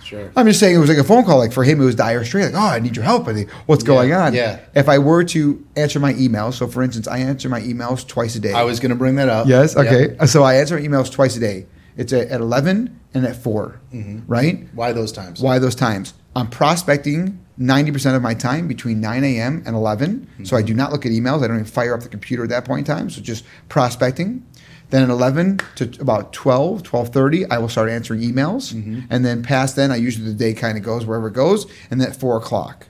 Sure. 0.03 0.31
I'm 0.37 0.45
just 0.45 0.59
saying 0.59 0.73
it 0.75 0.77
was 0.77 0.87
like 0.87 0.99
a 0.99 1.03
phone 1.03 1.25
call. 1.25 1.39
Like 1.39 1.51
for 1.51 1.63
him, 1.65 1.81
it 1.81 1.83
was 1.83 1.95
dire 1.95 2.23
straight. 2.23 2.45
Like, 2.45 2.53
oh, 2.53 2.59
I 2.67 2.79
need 2.79 2.95
your 2.95 3.03
help. 3.03 3.27
I 3.27 3.33
think, 3.33 3.49
what's 3.65 3.83
Yeah, 3.83 3.87
going 3.87 4.13
on? 4.13 4.33
yeah. 4.33 4.59
If 4.75 4.87
I 4.87 4.99
were 4.99 5.23
to 5.25 5.65
answer 5.75 5.99
my 5.99 6.13
emails, 6.13 6.53
so 6.53 6.67
for 6.67 6.81
instance, 6.83 7.07
I 7.09 7.17
answer 7.17 7.49
my 7.49 7.59
emails 7.59 8.07
twice 8.07 8.35
a 8.35 8.39
day. 8.39 8.53
I 8.53 8.63
was 8.63 8.79
going 8.79 8.91
to 8.91 8.95
bring 8.95 9.15
that 9.15 9.27
up. 9.29 9.47
Yes. 9.47 9.75
Okay. 9.75 10.15
So 10.27 10.43
I 10.43 10.55
answer 10.55 10.79
emails 10.79 11.11
twice 11.11 11.35
a 11.35 11.39
day. 11.41 11.65
It's 11.97 12.13
at, 12.13 12.27
at 12.27 12.39
11 12.39 12.97
and 13.15 13.25
at 13.25 13.35
4 13.35 13.81
Mm-hmm. 13.93 14.19
Right. 14.31 14.67
Why 14.73 14.93
those 14.93 15.11
times? 15.11 15.41
Why 15.41 15.57
those 15.59 15.75
times? 15.75 16.13
I'm 16.35 16.47
prospecting 16.49 17.39
90% 17.59 18.15
of 18.15 18.21
my 18.21 18.33
time 18.33 18.67
between 18.67 19.01
9 19.01 19.23
a.m. 19.23 19.63
and 19.65 19.75
11. 19.75 20.45
So 20.45 20.55
I 20.55 20.61
do 20.61 20.73
not 20.73 20.91
look 20.91 21.05
at 21.05 21.11
emails. 21.11 21.43
I 21.43 21.47
don't 21.47 21.57
even 21.57 21.65
fire 21.65 21.93
up 21.95 22.01
the 22.01 22.09
computer 22.09 22.43
at 22.43 22.49
that 22.49 22.65
point 22.65 22.87
in 22.87 22.95
time. 22.95 23.09
So 23.09 23.21
just 23.21 23.43
prospecting. 23.67 24.45
Then 24.89 25.03
at 25.03 25.09
11 25.09 25.59
to 25.75 25.91
about 25.99 26.31
12, 26.33 26.83
12.30, 26.83 27.47
I 27.51 27.57
will 27.57 27.67
start 27.67 27.89
answering 27.89 28.21
emails. 28.21 28.73
Mm-hmm. 28.73 29.01
And 29.09 29.25
then 29.25 29.43
past 29.43 29.75
then, 29.75 29.91
I 29.91 29.95
usually 29.97 30.25
the 30.27 30.33
day 30.33 30.53
kind 30.53 30.77
of 30.77 30.83
goes 30.83 31.05
wherever 31.05 31.27
it 31.27 31.33
goes. 31.33 31.65
And 31.91 31.99
then 31.99 32.09
at 32.09 32.15
4 32.15 32.37
o'clock. 32.37 32.87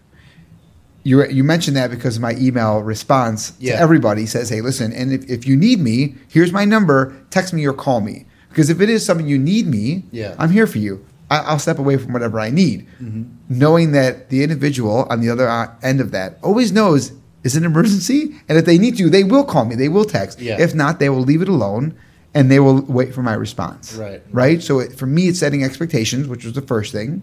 You, 1.04 1.26
you 1.28 1.44
mentioned 1.46 1.78
that 1.78 1.90
because 1.90 2.20
my 2.20 2.34
email 2.34 2.80
response 2.80 3.54
Yeah. 3.60 3.78
to 3.78 3.80
everybody 3.82 4.26
says, 4.26 4.50
hey, 4.50 4.60
listen, 4.60 4.92
and 4.92 5.14
if, 5.14 5.24
if 5.30 5.48
you 5.48 5.56
need 5.56 5.80
me, 5.80 6.16
here's 6.28 6.52
my 6.52 6.66
number, 6.66 7.16
text 7.30 7.54
me 7.54 7.66
or 7.66 7.72
call 7.74 8.02
me. 8.02 8.26
Because 8.50 8.70
if 8.70 8.82
it 8.82 8.90
is 8.90 9.06
something 9.06 9.26
you 9.28 9.38
need 9.40 9.68
me, 9.68 10.04
Yeah. 10.12 10.36
I'm 10.38 10.52
here 10.52 10.68
for 10.68 10.80
you. 10.80 11.06
I, 11.30 11.40
I'll 11.40 11.60
step 11.60 11.80
away 11.80 11.98
from 11.98 12.14
whatever 12.14 12.40
I 12.40 12.50
need, 12.50 12.88
Mm-hmm. 13.02 13.24
knowing 13.50 13.92
that 13.92 14.30
the 14.30 14.44
individual 14.44 15.06
on 15.10 15.22
the 15.22 15.30
other 15.30 15.48
uh, 15.48 15.74
end 15.82 16.00
of 16.02 16.12
that 16.12 16.38
always 16.42 16.72
knows 16.72 17.12
it's 17.44 17.56
an 17.56 17.64
emergency, 17.66 18.36
and 18.50 18.58
if 18.58 18.66
they 18.66 18.78
need 18.78 18.98
to, 18.98 19.10
they 19.10 19.24
will 19.24 19.44
call 19.46 19.66
me, 19.66 19.76
they 19.76 19.90
will 19.90 20.06
text. 20.06 20.40
Yeah. 20.40 20.60
If 20.60 20.74
not, 20.74 21.00
they 21.00 21.10
will 21.10 21.22
leave 21.22 21.42
it 21.42 21.48
alone, 21.50 21.96
and 22.34 22.52
they 22.52 22.60
will 22.60 22.82
wait 22.82 23.14
for 23.14 23.22
my 23.22 23.34
response. 23.34 23.94
Right. 23.96 24.22
Right. 24.32 24.62
So 24.62 24.80
it, 24.80 24.94
for 24.98 25.06
me, 25.06 25.28
it's 25.30 25.40
setting 25.40 25.64
expectations, 25.64 26.28
which 26.28 26.44
was 26.46 26.54
the 26.54 26.62
first 26.62 26.92
thing. 26.92 27.22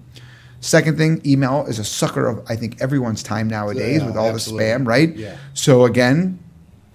Second 0.60 0.96
thing, 0.96 1.20
email 1.26 1.66
is 1.66 1.78
a 1.78 1.84
sucker 1.84 2.26
of 2.26 2.42
I 2.48 2.56
think 2.56 2.80
everyone's 2.80 3.22
time 3.22 3.48
nowadays 3.48 4.00
Yeah, 4.00 4.06
with 4.06 4.16
all 4.16 4.28
absolutely. 4.30 4.64
the 4.66 4.70
spam. 4.72 4.86
Right. 4.86 5.14
Yeah. 5.16 5.36
So 5.52 5.84
again, 5.84 6.38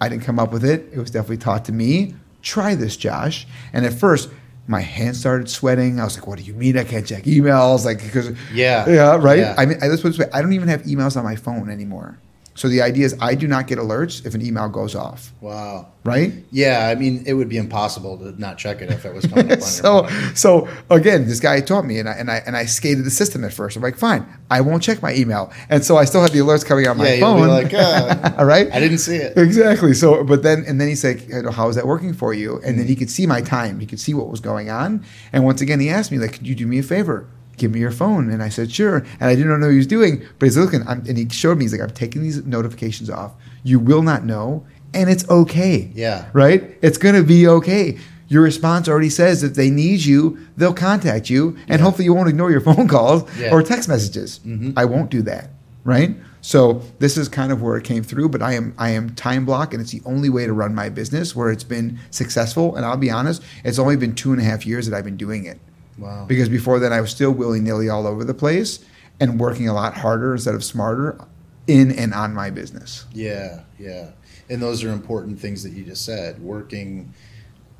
I 0.00 0.08
didn't 0.08 0.24
come 0.24 0.38
up 0.40 0.50
with 0.52 0.64
it. 0.64 0.88
It 0.92 0.98
was 0.98 1.10
definitely 1.10 1.36
taught 1.38 1.64
to 1.66 1.72
me. 1.72 2.14
Try 2.42 2.74
this, 2.74 2.96
Josh. 2.96 3.46
And 3.72 3.86
at 3.86 3.92
first, 3.92 4.28
my 4.70 4.80
hands 4.80 5.18
started 5.18 5.50
sweating. 5.50 5.98
I 5.98 6.04
was 6.04 6.16
like, 6.16 6.28
"What 6.28 6.38
do 6.38 6.44
you 6.44 6.54
mean 6.54 6.78
I 6.78 6.84
can't 6.84 7.04
check 7.04 7.24
emails?" 7.24 7.84
Like, 7.84 8.00
because 8.00 8.30
Yeah. 8.54 8.88
yeah, 8.88 9.16
right. 9.16 9.40
Yeah. 9.40 9.54
I 9.58 9.66
mean, 9.66 9.78
I, 9.82 9.88
let's 9.88 10.00
put 10.00 10.08
it 10.08 10.16
this 10.16 10.26
way: 10.26 10.30
I 10.32 10.40
don't 10.40 10.52
even 10.52 10.68
have 10.68 10.82
emails 10.82 11.16
on 11.16 11.24
my 11.24 11.34
phone 11.34 11.68
anymore. 11.68 12.18
So 12.60 12.68
the 12.68 12.82
idea 12.82 13.06
is, 13.06 13.16
I 13.22 13.34
do 13.36 13.48
not 13.48 13.66
get 13.68 13.78
alerts 13.78 14.26
if 14.26 14.34
an 14.34 14.44
email 14.44 14.68
goes 14.68 14.94
off. 14.94 15.32
Wow. 15.40 15.86
Right. 16.04 16.34
Yeah, 16.50 16.88
I 16.92 16.94
mean, 16.94 17.22
it 17.26 17.32
would 17.32 17.48
be 17.48 17.56
impossible 17.56 18.18
to 18.18 18.38
not 18.38 18.58
check 18.58 18.82
it 18.82 18.90
if 18.90 19.06
it 19.06 19.14
was 19.14 19.24
coming 19.24 19.50
up 19.50 19.62
so 19.62 20.06
phone. 20.06 20.36
so 20.36 20.68
again, 20.90 21.26
this 21.26 21.40
guy 21.40 21.62
taught 21.62 21.86
me, 21.86 21.98
and 21.98 22.06
I 22.06 22.12
and 22.12 22.30
I 22.30 22.42
and 22.46 22.58
I 22.58 22.66
skated 22.66 23.06
the 23.06 23.10
system 23.10 23.44
at 23.44 23.54
first. 23.54 23.78
I'm 23.78 23.82
like, 23.82 23.96
fine, 23.96 24.26
I 24.50 24.60
won't 24.60 24.82
check 24.82 25.00
my 25.00 25.14
email, 25.14 25.50
and 25.70 25.82
so 25.82 25.96
I 25.96 26.04
still 26.04 26.20
had 26.20 26.32
the 26.32 26.40
alerts 26.40 26.66
coming 26.66 26.86
on 26.86 26.98
my 26.98 27.06
Yeah, 27.08 27.14
you'll 27.14 27.38
phone. 27.38 27.46
be 27.46 27.46
like, 27.46 27.72
uh, 27.72 28.34
all 28.36 28.44
right, 28.54 28.68
I 28.70 28.78
didn't 28.78 28.98
see 28.98 29.16
it. 29.16 29.38
Exactly. 29.38 29.94
So, 29.94 30.22
but 30.22 30.42
then, 30.42 30.62
and 30.68 30.78
then 30.78 30.88
he's 30.88 31.02
like, 31.02 31.26
you 31.30 31.40
know, 31.40 31.50
"How 31.50 31.70
is 31.70 31.76
that 31.76 31.86
working 31.86 32.12
for 32.12 32.34
you?" 32.34 32.60
And 32.62 32.78
then 32.78 32.86
he 32.86 32.94
could 32.94 33.08
see 33.10 33.26
my 33.26 33.40
time. 33.40 33.80
He 33.80 33.86
could 33.86 34.00
see 34.00 34.12
what 34.12 34.28
was 34.28 34.40
going 34.40 34.68
on. 34.68 35.02
And 35.32 35.44
once 35.46 35.62
again, 35.62 35.80
he 35.80 35.88
asked 35.88 36.12
me, 36.12 36.18
"Like, 36.18 36.34
could 36.34 36.46
you 36.46 36.54
do 36.54 36.66
me 36.66 36.78
a 36.78 36.82
favor? 36.82 37.26
Give 37.60 37.70
me 37.70 37.78
your 37.78 37.92
phone." 37.92 38.30
And 38.30 38.42
I 38.42 38.48
said, 38.48 38.72
"Sure." 38.72 38.96
And 39.20 39.30
I 39.30 39.34
didn't 39.36 39.48
know 39.60 39.66
what 39.66 39.70
he 39.70 39.76
was 39.76 39.86
doing, 39.86 40.22
but 40.38 40.46
he's 40.46 40.56
looking, 40.56 40.82
I'm, 40.88 41.04
and 41.08 41.16
he 41.16 41.28
showed 41.30 41.58
me. 41.58 41.64
He's 41.64 41.72
like, 41.72 41.82
"I'm 41.82 41.90
taking 41.90 42.22
these 42.22 42.44
notifications 42.44 43.08
off. 43.08 43.32
You 43.62 43.78
will 43.78 44.02
not 44.02 44.24
know, 44.24 44.64
and 44.92 45.08
it's 45.08 45.28
okay. 45.28 45.90
Yeah. 45.94 46.24
right? 46.32 46.76
It's 46.82 46.98
gonna 46.98 47.22
be 47.22 47.46
okay." 47.46 47.98
Your 48.28 48.42
response 48.42 48.88
already 48.88 49.10
says 49.10 49.42
if 49.42 49.54
they 49.54 49.70
need 49.70 50.04
you, 50.04 50.38
they'll 50.56 50.72
contact 50.72 51.30
you, 51.30 51.56
and 51.68 51.78
Yeah. 51.80 51.84
hopefully 51.84 52.04
you 52.06 52.14
won't 52.14 52.28
ignore 52.28 52.50
your 52.50 52.60
phone 52.68 52.88
calls 52.88 53.24
Yeah. 53.40 53.50
or 53.52 53.62
text 53.62 53.88
messages. 53.88 54.40
Mhm. 54.46 54.72
I 54.76 54.84
won't 54.84 55.10
do 55.10 55.20
that, 55.22 55.50
right? 55.84 56.16
So 56.40 56.80
this 57.00 57.18
is 57.18 57.28
kind 57.28 57.52
of 57.52 57.60
where 57.60 57.76
it 57.76 57.84
came 57.84 58.02
through, 58.04 58.28
but 58.30 58.40
I 58.40 58.54
am 58.54 58.72
I 58.78 58.90
am 58.90 59.10
time 59.10 59.44
block, 59.44 59.74
and 59.74 59.80
it's 59.82 59.90
the 59.90 60.00
only 60.06 60.30
way 60.30 60.46
to 60.46 60.52
run 60.54 60.74
my 60.74 60.88
business 60.88 61.34
where 61.36 61.50
it's 61.50 61.64
been 61.64 61.98
successful. 62.10 62.74
And 62.76 62.86
I'll 62.86 62.96
be 62.96 63.10
honest, 63.10 63.42
it's 63.64 63.78
only 63.80 63.96
been 63.96 64.14
two 64.14 64.32
and 64.32 64.40
a 64.40 64.44
half 64.44 64.64
years 64.64 64.86
that 64.88 64.96
I've 64.96 65.04
been 65.04 65.18
doing 65.18 65.44
it 65.44 65.58
Wow. 66.00 66.24
because 66.26 66.48
before 66.48 66.78
then 66.78 66.92
I 66.92 67.00
was 67.00 67.10
still 67.10 67.30
willy 67.30 67.60
nilly 67.60 67.88
all 67.88 68.06
over 68.06 68.24
the 68.24 68.34
place 68.34 68.84
and 69.20 69.38
working 69.38 69.68
a 69.68 69.74
lot 69.74 69.94
harder 69.94 70.32
instead 70.32 70.54
of 70.54 70.64
smarter 70.64 71.18
in 71.66 71.92
and 71.92 72.14
on 72.14 72.34
my 72.34 72.50
business. 72.50 73.04
Yeah, 73.12 73.60
yeah. 73.78 74.10
And 74.48 74.60
those 74.60 74.82
are 74.82 74.90
important 74.90 75.38
things 75.38 75.62
that 75.62 75.72
you 75.72 75.84
just 75.84 76.04
said. 76.04 76.40
Working 76.42 77.12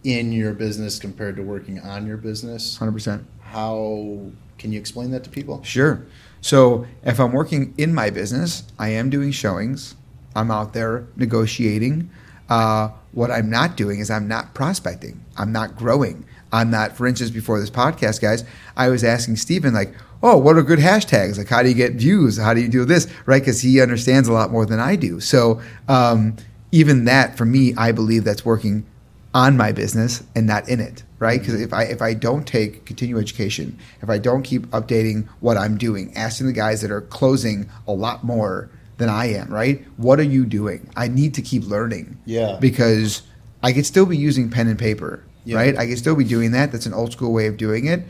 in 0.05 0.33
your 0.33 0.53
business 0.53 0.99
compared 0.99 1.37
to 1.37 1.43
working 1.43 1.81
on 1.81 2.07
your 2.07 2.17
business. 2.17 2.77
Hundred 2.77 2.93
percent. 2.93 3.27
How 3.41 4.31
can 4.59 4.73
you 4.73 4.79
explain 4.79 5.11
that 5.11 5.25
to 5.25 5.31
people? 5.31 5.63
Sure. 5.65 6.07
So 6.41 6.87
if 7.03 7.19
I'm 7.19 7.33
working 7.33 7.75
in 7.77 7.93
my 7.95 8.11
business, 8.11 8.63
I 8.79 8.91
am 8.91 9.11
doing 9.11 9.31
showings. 9.33 9.97
I'm 10.37 10.51
out 10.51 10.73
there 10.75 11.07
negotiating. 11.17 12.11
Uh, 12.49 12.91
what 13.13 13.31
I'm 13.31 13.51
not 13.51 13.77
doing 13.77 14.01
is 14.01 14.11
I'm 14.11 14.29
not 14.29 14.55
prospecting. 14.55 15.25
I'm 15.37 15.53
not 15.53 15.77
growing. 15.77 16.25
I'm 16.53 16.71
not, 16.71 16.97
for 16.97 17.07
instance, 17.07 17.31
before 17.31 17.61
this 17.61 17.71
podcast, 17.71 18.21
guys, 18.21 18.45
I 18.77 18.89
was 18.89 19.05
asking 19.05 19.37
Stephen, 19.37 19.73
like, 19.75 19.95
oh, 20.23 20.37
what 20.37 20.57
are 20.57 20.63
good 20.63 20.79
hashtags? 20.81 21.39
Like, 21.39 21.49
how 21.49 21.63
do 21.63 21.69
you 21.69 21.75
get 21.75 21.93
views? 21.95 22.37
How 22.39 22.53
do 22.55 22.61
you 22.61 22.69
do 22.69 22.85
this? 22.85 23.07
Right? 23.27 23.41
Because 23.41 23.61
he 23.63 23.81
understands 23.81 24.29
a 24.29 24.33
lot 24.33 24.51
more 24.51 24.67
than 24.67 24.81
I 24.81 24.97
do. 24.97 25.21
So 25.21 25.61
um, 25.89 26.37
even 26.73 27.05
that, 27.05 27.37
for 27.37 27.45
me, 27.45 27.75
I 27.77 27.93
believe 27.93 28.25
that's 28.25 28.45
working 28.45 28.85
on 29.33 29.57
my 29.57 29.71
business 29.71 30.25
and 30.35 30.45
not 30.45 30.69
in 30.69 30.81
it 30.81 31.05
right 31.21 31.39
because 31.39 31.61
if 31.61 31.73
i 31.73 31.85
if 31.85 32.03
i 32.03 32.13
don't 32.13 32.49
take 32.49 32.85
continuing 32.85 33.23
education 33.23 33.79
if 34.03 34.11
i 34.11 34.19
don't 34.19 34.43
keep 34.43 34.67
updating 34.71 35.25
what 35.39 35.57
i'm 35.57 35.79
doing 35.79 36.13
asking 36.17 36.49
the 36.49 36.53
guys 36.53 36.81
that 36.81 36.91
are 36.91 37.03
closing 37.03 37.71
a 37.87 37.93
lot 37.93 38.25
more 38.25 38.69
than 38.97 39.09
i 39.09 39.27
am 39.27 39.49
right 39.49 39.85
what 39.99 40.19
are 40.19 40.25
you 40.25 40.45
doing 40.45 40.91
i 40.97 41.07
need 41.07 41.33
to 41.33 41.41
keep 41.43 41.63
learning 41.65 42.19
Yeah. 42.25 42.59
because 42.61 43.23
i 43.63 43.73
could 43.73 43.87
still 43.87 44.05
be 44.05 44.17
using 44.17 44.51
pen 44.51 44.67
and 44.67 44.77
paper 44.81 45.23
Yeah. 45.51 45.57
right 45.59 45.77
i 45.77 45.87
could 45.87 45.99
still 45.99 46.17
be 46.17 46.25
doing 46.25 46.51
that 46.53 46.71
that's 46.73 46.87
an 46.87 46.95
old 46.95 47.13
school 47.13 47.33
way 47.33 47.47
of 47.47 47.57
doing 47.57 47.87
it 47.87 48.01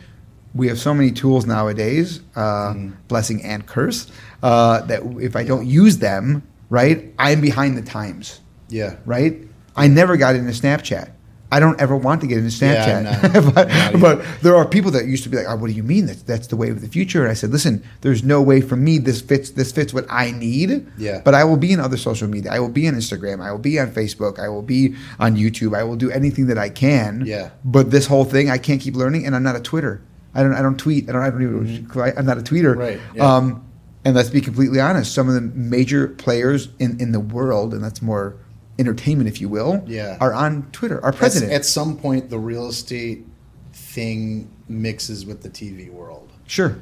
we 0.55 0.66
have 0.68 0.79
so 0.79 0.92
many 0.94 1.11
tools 1.12 1.46
nowadays 1.46 2.20
uh, 2.37 2.72
Mhm. 2.74 2.92
blessing 3.09 3.42
and 3.44 3.66
curse 3.66 4.00
uh, 4.42 4.81
that 4.90 5.00
if 5.20 5.35
i 5.37 5.44
don't 5.44 5.66
use 5.66 5.98
them 5.98 6.42
right 6.70 7.12
i'm 7.18 7.40
behind 7.40 7.76
the 7.76 7.83
times 7.83 8.40
Yeah. 8.68 8.96
right? 9.07 9.35
I 9.76 9.87
never 9.88 10.16
got 10.16 10.35
into 10.37 10.53
Snapchat. 10.53 11.11
I 11.53 11.59
don't 11.59 11.81
ever 11.81 11.97
want 11.97 12.21
to 12.21 12.27
get 12.27 12.39
into 12.39 12.65
Yeah, 12.65 13.03
Snapchat. 13.03 13.55
Not- 13.55 13.55
but, 13.55 14.01
but 14.01 14.43
there 14.43 14.55
are 14.55 14.67
people 14.67 14.91
that 14.93 15.07
used 15.07 15.25
to 15.25 15.29
be 15.29 15.37
like, 15.37 15.47
oh, 15.49 15.57
"What 15.57 15.67
do 15.67 15.73
you 15.73 15.83
mean 15.83 16.07
that's 16.07 16.23
that's 16.23 16.47
the 16.47 16.57
way 16.57 16.71
of 16.71 16.81
the 16.81 16.89
future?" 16.89 17.23
And 17.23 17.31
I 17.31 17.35
said, 17.35 17.51
"Listen, 17.51 17.83
there's 18.03 18.23
no 18.23 18.41
way 18.41 18.61
for 18.61 18.77
me 18.77 18.99
this 18.99 19.21
fits 19.21 19.51
this 19.51 19.73
fits 19.73 19.93
what 19.93 20.07
I 20.09 20.31
need. 20.31 20.87
Yeah. 20.97 21.21
But 21.25 21.35
I 21.35 21.45
will 21.45 21.57
be 21.57 21.73
in 21.73 21.81
other 21.81 21.97
social 21.97 22.29
media. 22.29 22.53
I 22.53 22.61
will 22.61 22.69
be 22.69 22.87
on 22.87 22.95
Instagram. 22.95 23.41
I 23.43 23.51
will 23.51 23.59
be 23.59 23.79
on 23.81 23.91
Facebook. 23.91 24.39
I 24.39 24.49
will 24.49 24.63
be 24.63 24.95
on 25.19 25.37
YouTube. 25.37 25.77
I 25.77 25.83
will 25.83 25.97
do 25.97 26.11
anything 26.11 26.47
that 26.47 26.59
I 26.59 26.69
can. 26.69 27.25
Yeah. 27.27 27.51
But 27.65 27.91
this 27.91 28.07
whole 28.07 28.25
thing, 28.25 28.49
I 28.51 28.59
can't 28.59 28.81
keep 28.81 28.95
learning, 28.95 29.27
and 29.27 29.35
I'm 29.35 29.43
not 29.43 29.57
a 29.57 29.61
Twitter. 29.61 30.03
I 30.35 30.43
don't. 30.43 30.55
I 30.55 30.63
don't 30.63 30.79
tweet. 30.79 31.09
I 31.09 31.13
don't. 31.13 31.23
I 31.23 31.31
don't 31.31 31.43
even. 31.43 31.91
I'm 32.17 32.27
not 32.27 32.39
a 32.39 32.43
tweeter. 32.43 32.73
Mm-hmm. 32.75 32.79
Right, 32.79 33.01
yeah. 33.15 33.37
Um, 33.37 33.67
and 34.05 34.15
let's 34.15 34.31
be 34.31 34.41
completely 34.41 34.81
honest. 34.81 35.13
Some 35.13 35.29
of 35.29 35.35
the 35.35 35.41
major 35.41 36.09
players 36.09 36.69
in 36.79 37.01
in 37.01 37.11
the 37.13 37.21
world, 37.21 37.75
and 37.75 37.83
that's 37.83 38.01
more 38.01 38.37
entertainment, 38.85 39.29
if 39.29 39.40
you 39.40 39.49
will, 39.49 39.85
Yeah. 39.87 40.16
are 40.21 40.33
on 40.33 40.66
Twitter. 40.73 41.01
Our 41.05 41.11
At, 41.11 41.16
president. 41.16 41.53
at 41.53 41.64
some 41.66 41.97
point, 41.97 42.31
the 42.31 42.38
real 42.38 42.66
estate 42.69 43.27
thing 43.73 44.49
mixes 44.69 45.25
with 45.27 45.43
the 45.43 45.51
TV 45.51 45.90
world. 45.90 46.29
sure. 46.47 46.79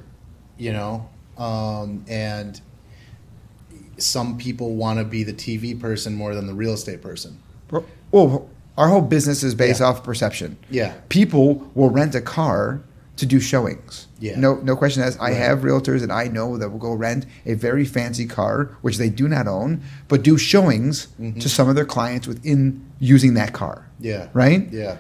you 0.56 0.72
know 0.72 1.08
um, 1.38 2.04
and 2.08 2.60
some 3.98 4.36
people 4.38 4.74
want 4.74 4.98
to 4.98 5.04
be 5.04 5.22
the 5.24 5.32
tv 5.32 5.78
person 5.78 6.14
more 6.14 6.34
than 6.34 6.46
the 6.46 6.54
real 6.54 6.72
estate 6.72 7.00
person 7.02 7.38
Well, 8.10 8.48
our 8.76 8.88
whole 8.88 9.00
business 9.02 9.42
is 9.42 9.54
based 9.54 9.80
Yeah. 9.80 9.86
off 9.86 10.02
perception. 10.04 10.56
yeah 10.70 10.94
People 11.08 11.70
will 11.74 11.90
rent 11.90 12.14
a 12.14 12.20
car 12.20 12.80
to 13.18 13.26
do 13.26 13.38
showings. 13.40 14.06
Yeah. 14.20 14.38
No, 14.38 14.54
no 14.56 14.74
question 14.76 15.02
as 15.02 15.16
I 15.18 15.32
have 15.32 15.60
realtors 15.60 16.00
that 16.00 16.10
I 16.10 16.24
know 16.28 16.56
that 16.56 16.70
will 16.70 16.78
go 16.78 16.92
rent 16.94 17.26
a 17.46 17.54
very 17.54 17.84
fancy 17.84 18.26
car, 18.26 18.76
which 18.80 18.96
they 18.96 19.10
do 19.10 19.28
not 19.28 19.46
own, 19.46 19.80
but 20.08 20.22
do 20.22 20.38
showings 20.38 21.08
Mhm. 21.20 21.40
to 21.40 21.48
some 21.48 21.68
of 21.68 21.74
their 21.76 21.84
clients 21.84 22.26
within 22.26 22.80
using 22.98 23.34
that 23.34 23.52
car. 23.52 23.84
yeah 24.00 24.28
Right? 24.32 24.68
yeah 24.72 24.96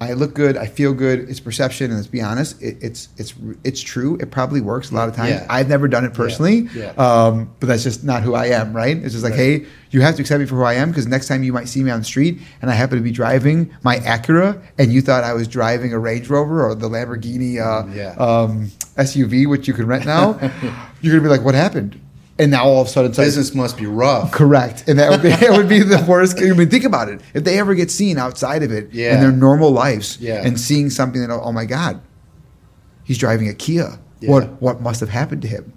I 0.00 0.12
look 0.12 0.32
good. 0.32 0.56
I 0.56 0.66
feel 0.66 0.94
good. 0.94 1.28
It's 1.28 1.40
perception, 1.40 1.86
and 1.86 1.96
let's 1.96 2.06
be 2.06 2.22
honest, 2.22 2.62
it, 2.62 2.76
it's 2.80 3.08
it's 3.16 3.34
it's 3.64 3.80
true. 3.80 4.16
It 4.20 4.30
probably 4.30 4.60
works 4.60 4.92
a 4.92 4.94
lot 4.94 5.08
of 5.08 5.16
times. 5.16 5.30
Yeah. 5.30 5.46
I've 5.50 5.68
never 5.68 5.88
done 5.88 6.04
it 6.04 6.14
personally, 6.14 6.68
Yeah. 6.72 6.90
Um, 6.96 7.50
but 7.58 7.66
that's 7.66 7.82
just 7.82 8.04
not 8.04 8.22
who 8.22 8.34
I 8.34 8.46
am, 8.46 8.72
right? 8.74 8.96
It's 8.96 9.12
just 9.12 9.24
like, 9.24 9.32
Right. 9.32 9.62
hey, 9.62 9.66
you 9.90 10.00
have 10.02 10.14
to 10.14 10.22
accept 10.22 10.38
me 10.38 10.46
for 10.46 10.54
who 10.54 10.62
I 10.62 10.74
am 10.74 10.90
because 10.90 11.08
next 11.08 11.26
time 11.26 11.42
you 11.42 11.52
might 11.52 11.66
see 11.66 11.82
me 11.82 11.90
on 11.90 11.98
the 11.98 12.04
street 12.04 12.38
and 12.62 12.70
I 12.70 12.74
happen 12.74 12.96
to 12.98 13.02
be 13.02 13.10
driving 13.10 13.74
my 13.82 13.96
Acura, 13.98 14.62
and 14.78 14.92
you 14.92 15.02
thought 15.02 15.24
I 15.24 15.32
was 15.34 15.48
driving 15.48 15.92
a 15.92 15.98
Range 15.98 16.30
Rover 16.30 16.64
or 16.64 16.76
the 16.76 16.88
Lamborghini 16.88 17.58
uh, 17.60 17.88
Yeah. 17.92 18.10
um, 18.18 18.70
SUV, 18.96 19.48
which 19.48 19.66
you 19.66 19.74
can 19.74 19.86
rent 19.88 20.06
now, 20.06 20.38
you're 21.00 21.12
gonna 21.16 21.22
be 21.22 21.28
like, 21.28 21.44
what 21.44 21.54
happened? 21.56 22.00
And 22.40 22.52
now 22.52 22.64
all 22.64 22.82
of 22.82 22.86
a 22.86 22.90
sudden, 22.90 23.10
it's 23.10 23.18
like, 23.18 23.26
business 23.26 23.52
must 23.54 23.76
be 23.76 23.86
rough 23.86 24.30
Correct, 24.30 24.84
and 24.86 24.98
that 25.00 25.10
would 25.10 25.22
be 25.22 25.30
it 25.30 25.50
would 25.50 25.68
be 25.68 25.80
the 25.80 26.04
worst. 26.08 26.38
I 26.38 26.52
mean, 26.52 26.70
think 26.70 26.84
about 26.84 27.08
it. 27.08 27.20
If 27.34 27.42
they 27.42 27.58
ever 27.58 27.74
get 27.74 27.90
seen 27.90 28.16
outside 28.16 28.62
of 28.62 28.70
it 28.70 28.92
Yeah. 28.92 29.14
in 29.14 29.20
their 29.20 29.32
normal 29.32 29.70
lives, 29.72 30.18
Yeah. 30.20 30.46
and 30.46 30.58
seeing 30.58 30.88
something 30.90 31.20
that 31.20 31.30
oh 31.30 31.50
my 31.50 31.64
god, 31.64 32.00
he's 33.02 33.18
driving 33.18 33.48
a 33.48 33.54
Kia. 33.54 33.98
Yeah. 34.20 34.30
What 34.30 34.62
what 34.62 34.80
must 34.80 35.00
have 35.00 35.08
happened 35.08 35.42
to 35.42 35.48
him? 35.48 35.72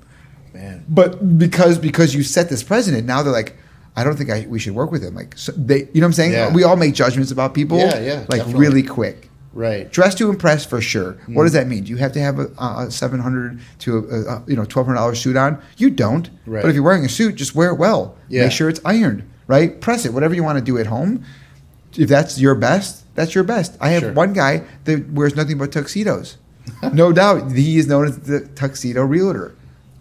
man 0.53 0.85
But 0.87 1.37
because 1.39 1.79
because 1.79 2.13
you 2.13 2.21
set 2.23 2.49
this 2.49 2.61
precedent, 2.61 3.07
now 3.07 3.23
they're 3.23 3.33
like, 3.33 3.55
I 3.95 4.03
don't 4.03 4.15
think 4.15 4.29
I, 4.29 4.45
we 4.47 4.59
should 4.59 4.75
work 4.75 4.91
with 4.91 5.03
him. 5.03 5.15
Like 5.15 5.35
so 5.37 5.51
they, 5.53 5.89
you 5.93 6.01
know 6.01 6.01
what 6.01 6.05
I'm 6.09 6.13
saying? 6.13 6.53
We 6.53 6.63
all 6.63 6.75
make 6.75 6.93
judgments 6.93 7.31
about 7.31 7.55
people. 7.55 7.79
Yeah, 7.79 7.99
yeah, 7.99 8.19
Like 8.29 8.41
definitely. 8.41 8.59
really 8.59 8.83
quick. 8.83 9.29
Right 9.53 9.91
Dress 9.91 10.15
to 10.15 10.29
impress 10.29 10.65
for 10.65 10.79
sure. 10.81 11.13
Mm-hmm. 11.13 11.33
What 11.35 11.43
does 11.43 11.53
that 11.53 11.67
mean? 11.67 11.83
Do 11.83 11.89
you 11.89 11.97
have 11.97 12.11
to 12.13 12.19
have 12.21 12.39
a, 12.39 12.47
a 12.59 12.91
seven 12.91 13.19
hundred 13.19 13.59
to 13.79 13.97
a, 13.97 14.33
a 14.35 14.43
you 14.47 14.55
know 14.55 14.65
twelve 14.65 14.87
hundred 14.87 14.97
dollars 14.97 15.19
suit 15.21 15.35
on? 15.37 15.61
You 15.77 15.89
don't. 15.89 16.29
Right. 16.45 16.61
But 16.61 16.69
if 16.69 16.75
you're 16.75 16.83
wearing 16.83 17.05
a 17.05 17.09
suit, 17.09 17.35
just 17.35 17.55
wear 17.55 17.69
it 17.71 17.75
well. 17.75 18.15
Yeah. 18.29 18.43
Make 18.43 18.51
sure 18.53 18.69
it's 18.69 18.81
ironed. 18.85 19.29
Right. 19.47 19.79
Press 19.81 20.05
it. 20.05 20.13
Whatever 20.13 20.33
you 20.35 20.43
want 20.43 20.57
to 20.59 20.63
do 20.63 20.77
at 20.77 20.87
home. 20.87 21.23
If 21.97 22.07
that's 22.07 22.39
your 22.39 22.55
best, 22.55 23.03
that's 23.15 23.35
your 23.35 23.43
best. 23.43 23.77
I 23.81 23.89
have 23.89 24.01
Sure. 24.03 24.13
one 24.13 24.31
guy 24.31 24.63
that 24.85 25.09
wears 25.11 25.35
nothing 25.35 25.57
but 25.57 25.73
tuxedos. 25.73 26.37
no 26.93 27.11
doubt, 27.11 27.51
he 27.51 27.77
is 27.77 27.87
known 27.87 28.05
as 28.05 28.17
the 28.19 28.47
tuxedo 28.55 29.03
realtor. 29.03 29.55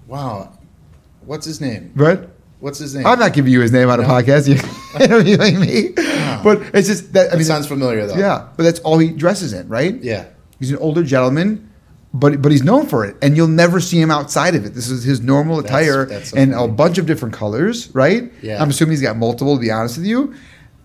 wow 0.06 0.52
what's 1.24 1.46
his 1.46 1.60
name 1.60 1.92
Right. 1.96 2.28
What's 2.60 2.78
his 2.78 2.94
name 2.94 3.06
I'm 3.06 3.18
not 3.18 3.32
giving 3.32 3.52
you 3.52 3.60
his 3.60 3.72
name 3.72 3.88
on 3.90 3.98
a 4.00 4.02
No. 4.02 4.08
podcast. 4.08 4.46
You're 4.48 5.02
interviewing 5.02 5.60
me. 5.60 5.90
But 6.44 6.62
it's 6.74 6.88
just 6.88 7.12
that. 7.14 7.32
I 7.34 7.36
It 7.38 7.44
sounds 7.44 7.66
familiar 7.66 8.06
though 8.06 8.16
yeah. 8.16 8.48
But 8.56 8.62
that's 8.64 8.80
all 8.80 8.98
he 8.98 9.10
dresses 9.10 9.52
in, 9.52 9.68
right? 9.68 10.00
yeah 10.02 10.26
He's 10.58 10.70
an 10.70 10.78
older 10.78 11.02
gentleman, 11.02 11.70
but 12.12 12.42
but 12.42 12.52
he's 12.52 12.62
known 12.62 12.86
for 12.86 13.04
it, 13.06 13.16
and 13.22 13.34
you'll 13.36 13.48
never 13.48 13.80
see 13.80 13.98
him 14.00 14.10
outside 14.10 14.54
of 14.54 14.64
it. 14.66 14.74
This 14.74 14.88
is 14.90 15.02
his 15.04 15.20
normal 15.22 15.58
attire 15.58 16.04
that's 16.06 16.30
so 16.30 16.36
in 16.36 16.52
a 16.52 16.68
bunch 16.68 16.98
of 16.98 17.06
different 17.06 17.34
colors, 17.34 17.88
right? 17.94 18.30
Yeah. 18.42 18.60
I'm 18.62 18.68
assuming 18.70 18.92
he's 18.92 19.00
got 19.02 19.16
multiple. 19.16 19.54
To 19.56 19.60
be 19.60 19.70
honest 19.70 19.96
with 19.96 20.06
you, 20.06 20.34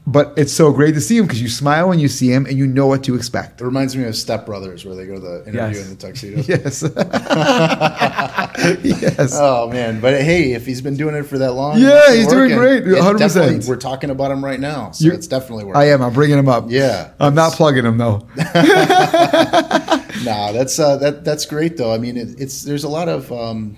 but 0.07 0.33
it's 0.38 0.53
so 0.53 0.71
great 0.71 0.93
to 0.93 1.01
see 1.01 1.17
him 1.17 1.25
because 1.25 1.41
you 1.41 1.49
smile 1.49 1.89
when 1.89 1.99
you 1.99 2.07
see 2.07 2.31
him, 2.31 2.45
and 2.45 2.57
you 2.57 2.67
know 2.67 2.88
what 2.88 3.03
to 3.03 3.15
expect. 3.15 3.59
it 3.59 3.65
reminds 3.65 3.97
me 3.97 4.05
of 4.05 4.15
step 4.15 4.45
brothers 4.45 4.85
where 4.85 4.95
they 4.95 5.05
go 5.07 5.15
to 5.15 5.19
the 5.19 5.41
interview 5.49 5.79
Yes. 5.79 5.83
in 5.83 5.89
the 5.89 5.95
tuxedo 5.97 6.41
Yes. 6.47 6.83
yes. 8.84 9.32
Oh 9.39 9.70
man, 9.70 10.00
but 10.00 10.13
hey, 10.22 10.54
if 10.54 10.65
he's 10.65 10.82
been 10.82 10.96
doing 10.98 11.15
it 11.15 11.24
for 11.24 11.38
that 11.39 11.54
long, 11.54 11.80
Yeah, 11.80 12.13
he's 12.13 12.28
doing 12.28 12.56
great, 12.56 12.84
100%. 12.84 13.68
We're 13.68 13.76
talking 13.76 14.10
about 14.10 14.32
him 14.32 14.44
right 14.44 14.60
now, 14.60 14.91
so 14.91 15.06
You- 15.06 15.13
it's 15.13 15.28
definitely 15.28 15.65
working. 15.65 15.82
I 15.82 15.86
am. 15.89 16.02
I'm 16.02 16.13
bringing 16.13 16.38
him 16.38 16.48
up. 16.50 16.65
Yeah, 16.70 17.12
I'm 17.20 17.36
not 17.36 17.54
plugging 17.54 17.86
him 17.86 17.98
though. 17.98 18.28
Nah, 20.24 20.54
that's 20.54 20.80
uh, 20.80 20.96
that 20.98 21.24
that's 21.26 21.46
great 21.46 21.78
though. 21.78 21.94
I 21.94 21.98
mean, 21.98 22.18
it, 22.18 22.39
it's 22.39 22.63
there's 22.63 22.84
a 22.84 22.89
lot 22.89 23.10
of 23.10 23.32
um, 23.32 23.78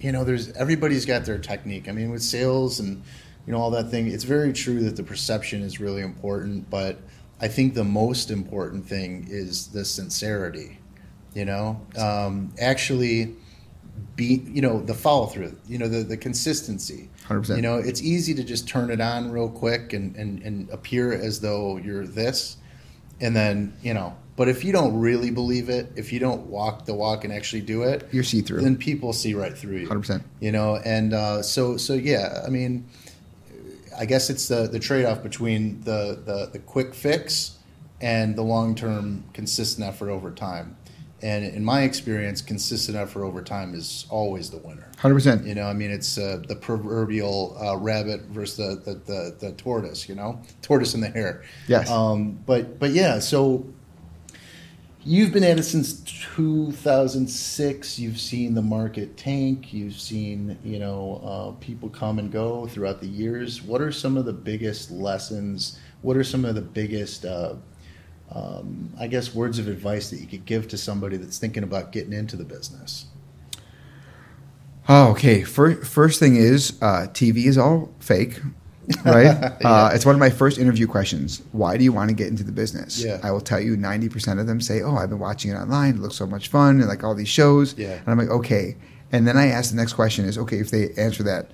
you 0.00 0.10
know, 0.10 0.24
there's 0.24 0.50
everybody's 0.52 1.04
got 1.06 1.24
their 1.24 1.38
technique. 1.38 1.88
I 1.88 1.92
mean, 1.92 2.10
with 2.10 2.22
sales 2.22 2.80
and 2.80 3.02
you 3.46 3.52
know 3.52 3.58
all 3.60 3.70
that 3.72 3.90
thing, 3.90 4.08
it's 4.08 4.24
very 4.24 4.52
true 4.52 4.82
that 4.84 4.96
the 4.96 5.02
perception 5.02 5.62
is 5.62 5.78
really 5.78 6.02
important. 6.02 6.68
But 6.70 6.98
I 7.40 7.48
think 7.48 7.74
the 7.74 7.84
most 7.84 8.30
important 8.30 8.86
thing 8.86 9.26
is 9.30 9.68
the 9.68 9.84
sincerity. 9.84 10.78
You 11.34 11.44
know, 11.44 11.80
um, 11.96 12.52
actually 12.60 13.34
be 14.16 14.42
you 14.46 14.62
know 14.62 14.80
the 14.80 14.94
follow 14.94 15.26
through. 15.26 15.56
You 15.66 15.78
know, 15.78 15.88
the 15.88 16.02
the 16.02 16.16
consistency. 16.16 17.08
100%. 17.28 17.56
You 17.56 17.62
know, 17.62 17.76
it's 17.76 18.02
easy 18.02 18.34
to 18.34 18.42
just 18.44 18.68
turn 18.68 18.90
it 18.90 19.00
on 19.00 19.30
real 19.30 19.48
quick 19.48 19.92
and 19.92 20.14
and, 20.16 20.42
and 20.42 20.68
appear 20.70 21.12
as 21.12 21.40
though 21.40 21.76
you're 21.78 22.06
this 22.06 22.56
and 23.22 23.34
then 23.34 23.72
you 23.82 23.94
know 23.94 24.14
but 24.36 24.48
if 24.48 24.64
you 24.64 24.72
don't 24.72 24.98
really 24.98 25.30
believe 25.30 25.70
it 25.70 25.90
if 25.96 26.12
you 26.12 26.18
don't 26.18 26.42
walk 26.46 26.84
the 26.84 26.92
walk 26.92 27.24
and 27.24 27.32
actually 27.32 27.62
do 27.62 27.82
it 27.82 28.06
You're 28.12 28.24
see 28.24 28.42
through. 28.42 28.60
then 28.60 28.76
people 28.76 29.12
see 29.14 29.32
right 29.32 29.56
through 29.56 29.78
you 29.78 29.88
100%. 29.88 30.22
you 30.40 30.52
know 30.52 30.76
and 30.84 31.14
uh, 31.14 31.42
so 31.42 31.76
so 31.78 31.94
yeah 31.94 32.42
i 32.44 32.50
mean 32.50 32.86
i 33.98 34.04
guess 34.04 34.28
it's 34.28 34.48
the 34.48 34.66
the 34.66 34.78
trade-off 34.78 35.22
between 35.22 35.80
the 35.82 36.20
the, 36.26 36.50
the 36.52 36.58
quick 36.58 36.94
fix 36.94 37.58
and 38.00 38.34
the 38.36 38.42
long-term 38.42 39.24
consistent 39.32 39.86
effort 39.86 40.10
over 40.10 40.30
time 40.32 40.76
and 41.22 41.44
in 41.44 41.64
my 41.64 41.82
experience 41.82 42.42
consistent 42.42 42.96
effort 42.96 43.24
over 43.24 43.42
time 43.42 43.74
is 43.74 44.06
always 44.10 44.50
the 44.50 44.58
winner 44.58 44.92
Hundred 45.02 45.14
percent. 45.14 45.44
you 45.44 45.56
know, 45.56 45.66
I 45.66 45.72
mean, 45.72 45.90
it's 45.90 46.16
uh, 46.16 46.40
the 46.46 46.54
proverbial 46.54 47.56
uh, 47.60 47.76
rabbit 47.76 48.20
versus 48.26 48.56
the, 48.84 48.92
the, 48.92 48.98
the, 49.00 49.36
the 49.40 49.52
tortoise. 49.54 50.08
You 50.08 50.14
know, 50.14 50.40
tortoise 50.62 50.94
and 50.94 51.02
the 51.02 51.08
hare. 51.08 51.42
Yes. 51.66 51.90
Um, 51.90 52.38
but 52.46 52.78
but 52.78 52.92
yeah, 52.92 53.18
so 53.18 53.66
you've 55.04 55.32
been 55.32 55.42
at 55.42 55.58
it 55.58 55.64
since 55.64 56.00
2006. 56.36 57.98
You've 57.98 58.20
seen 58.20 58.54
the 58.54 58.62
market 58.62 59.16
tank. 59.16 59.72
You've 59.72 59.98
seen 60.00 60.56
you 60.62 60.78
know 60.78 61.20
uh, 61.24 61.60
people 61.60 61.88
come 61.88 62.20
and 62.20 62.30
go 62.30 62.68
throughout 62.68 63.00
the 63.00 63.08
years. 63.08 63.60
What 63.60 63.80
are 63.80 63.90
some 63.90 64.16
of 64.16 64.24
the 64.24 64.32
biggest 64.32 64.92
lessons? 64.92 65.80
What 66.02 66.16
are 66.16 66.22
some 66.22 66.44
of 66.44 66.54
the 66.54 66.62
biggest 66.62 67.24
uh, 67.24 67.54
um, 68.34 68.92
I 68.98 69.06
guess 69.08 69.34
words 69.34 69.58
of 69.58 69.68
advice 69.68 70.10
that 70.10 70.18
you 70.20 70.26
could 70.26 70.44
give 70.44 70.68
to 70.68 70.78
somebody 70.78 71.16
that's 71.16 71.38
thinking 71.38 71.62
about 71.62 71.92
getting 71.92 72.12
into 72.12 72.36
the 72.36 72.44
business. 72.44 73.06
Oh, 74.88 75.10
okay. 75.12 75.42
First, 75.42 75.90
first 75.90 76.18
thing 76.18 76.36
is 76.36 76.78
uh, 76.82 77.06
TV 77.12 77.46
is 77.46 77.58
all 77.58 77.90
fake, 78.00 78.40
right? 79.04 79.26
uh, 79.64 79.90
it's 79.92 80.04
one 80.04 80.14
of 80.14 80.18
my 80.18 80.30
first 80.30 80.58
interview 80.58 80.86
questions. 80.86 81.42
Why 81.52 81.76
do 81.76 81.84
you 81.84 81.92
want 81.92 82.08
to 82.08 82.16
get 82.16 82.28
into 82.28 82.42
the 82.42 82.52
business? 82.52 83.04
Yeah. 83.04 83.20
I 83.22 83.30
will 83.30 83.40
tell 83.40 83.60
you, 83.60 83.76
ninety 83.76 84.08
percent 84.08 84.40
of 84.40 84.46
them 84.46 84.60
say, 84.60 84.82
"Oh, 84.82 84.96
I've 84.96 85.10
been 85.10 85.20
watching 85.20 85.52
it 85.52 85.54
online. 85.54 85.96
It 85.96 86.00
looks 86.00 86.16
so 86.16 86.26
much 86.26 86.48
fun, 86.48 86.80
and 86.80 86.88
like 86.88 87.04
all 87.04 87.14
these 87.14 87.28
shows." 87.28 87.76
Yeah. 87.78 87.92
And 87.92 88.08
I'm 88.08 88.18
like, 88.18 88.30
okay. 88.30 88.76
And 89.12 89.28
then 89.28 89.36
I 89.36 89.48
ask 89.48 89.70
the 89.70 89.76
next 89.76 89.92
question: 89.92 90.24
Is 90.24 90.38
okay 90.38 90.58
if 90.58 90.70
they 90.70 90.90
answer 90.94 91.22
that. 91.24 91.50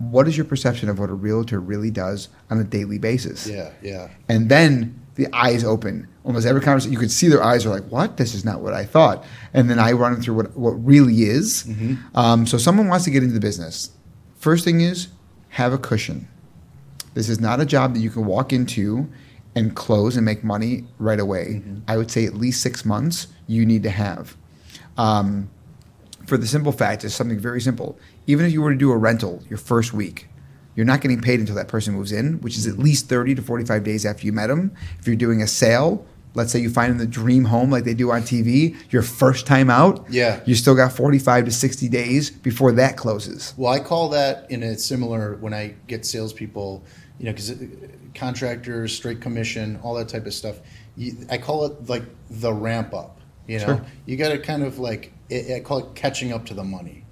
What 0.00 0.26
is 0.26 0.36
your 0.36 0.46
perception 0.46 0.88
of 0.88 0.98
what 0.98 1.10
a 1.10 1.14
realtor 1.14 1.60
really 1.60 1.90
does 1.90 2.28
on 2.50 2.58
a 2.58 2.64
daily 2.64 2.98
basis? 2.98 3.46
Yeah, 3.46 3.70
yeah, 3.82 4.08
and 4.28 4.48
then 4.48 5.00
the 5.14 5.28
eyes 5.32 5.62
open. 5.62 6.08
Almost 6.24 6.46
every 6.46 6.60
conversation, 6.60 6.92
you 6.92 6.98
could 6.98 7.10
see 7.10 7.28
their 7.28 7.42
eyes 7.42 7.64
are 7.66 7.70
like, 7.70 7.84
"What? 7.90 8.16
This 8.16 8.34
is 8.34 8.44
not 8.44 8.60
what 8.60 8.72
I 8.74 8.84
thought." 8.84 9.24
And 9.54 9.68
then 9.70 9.78
I 9.78 9.92
run 9.92 10.12
them 10.12 10.22
through 10.22 10.34
what 10.36 10.56
what 10.56 10.72
really 10.84 11.22
is. 11.22 11.68
Um, 12.14 12.46
so, 12.46 12.58
someone 12.58 12.88
wants 12.88 13.04
to 13.04 13.10
get 13.10 13.22
into 13.22 13.34
the 13.34 13.40
business. 13.40 13.90
First 14.38 14.64
thing 14.64 14.80
is 14.80 15.08
have 15.50 15.72
a 15.72 15.78
cushion. 15.78 16.28
This 17.14 17.28
is 17.28 17.40
not 17.40 17.60
a 17.60 17.66
job 17.66 17.94
that 17.94 18.00
you 18.00 18.08
can 18.10 18.24
walk 18.24 18.52
into 18.52 19.08
and 19.54 19.74
close 19.74 20.16
and 20.16 20.24
make 20.24 20.44
money 20.44 20.84
right 20.98 21.18
away. 21.20 21.62
I 21.88 21.96
would 21.96 22.10
say 22.10 22.24
at 22.24 22.34
least 22.34 22.62
six 22.62 22.84
months 22.84 23.26
you 23.48 23.66
need 23.66 23.82
to 23.82 23.90
have. 23.90 24.36
Um, 24.96 25.50
for 26.30 26.38
the 26.38 26.46
simple 26.46 26.72
fact, 26.72 27.04
it's 27.04 27.14
something 27.14 27.38
very 27.38 27.60
simple. 27.60 27.98
Even 28.26 28.46
if 28.46 28.52
you 28.52 28.62
were 28.62 28.70
to 28.70 28.78
do 28.78 28.90
a 28.92 28.96
rental 28.96 29.42
your 29.50 29.58
first 29.58 29.92
week, 29.92 30.28
you're 30.76 30.86
not 30.86 31.00
getting 31.02 31.20
paid 31.20 31.40
until 31.40 31.56
that 31.56 31.66
person 31.68 31.92
moves 31.94 32.12
in, 32.12 32.40
which 32.40 32.56
is 32.56 32.66
at 32.66 32.78
least 32.78 33.08
30 33.08 33.34
to 33.34 33.42
45 33.42 33.82
days 33.84 34.06
after 34.06 34.24
you 34.24 34.32
met 34.32 34.46
them. 34.46 34.70
If 35.00 35.06
you're 35.08 35.16
doing 35.16 35.42
a 35.42 35.46
sale, 35.48 36.06
let's 36.34 36.52
say 36.52 36.60
you 36.60 36.70
find 36.70 36.90
them 36.92 36.98
the 36.98 37.06
dream 37.06 37.44
home 37.46 37.70
like 37.70 37.82
they 37.82 37.94
do 37.94 38.12
on 38.12 38.22
TV, 38.22 38.76
your 38.92 39.02
first 39.02 39.44
time 39.46 39.68
out, 39.68 40.06
Yeah. 40.08 40.40
you 40.46 40.54
still 40.54 40.76
got 40.76 40.92
45 40.92 41.46
to 41.46 41.50
60 41.50 41.88
days 41.88 42.30
before 42.30 42.70
that 42.72 42.96
closes. 42.96 43.52
Well, 43.56 43.72
I 43.72 43.80
call 43.80 44.08
that 44.10 44.48
in 44.50 44.62
a 44.62 44.78
similar 44.78 45.34
when 45.40 45.52
I 45.52 45.74
get 45.88 46.06
salespeople, 46.06 46.84
you 47.18 47.26
know, 47.26 47.32
because 47.32 47.50
uh, 47.50 47.56
contractors, 48.14 48.94
straight 48.94 49.20
commission, 49.20 49.78
all 49.82 49.94
that 49.94 50.08
type 50.08 50.26
of 50.26 50.32
stuff. 50.34 50.60
You, 50.96 51.16
I 51.30 51.38
call 51.38 51.64
it 51.66 51.88
like 51.88 52.04
the 52.30 52.52
ramp 52.52 52.94
up. 52.94 53.18
You 53.48 53.58
know, 53.58 53.64
Sure. 53.66 53.84
you 54.06 54.16
got 54.16 54.28
to 54.28 54.38
kind 54.38 54.62
of 54.62 54.78
like 54.78 55.12
I 55.30 55.54
I 55.56 55.60
call 55.60 55.78
it 55.78 55.94
catching 55.94 56.32
up 56.32 56.46
to 56.46 56.54
the 56.54 56.64
money. 56.64 57.04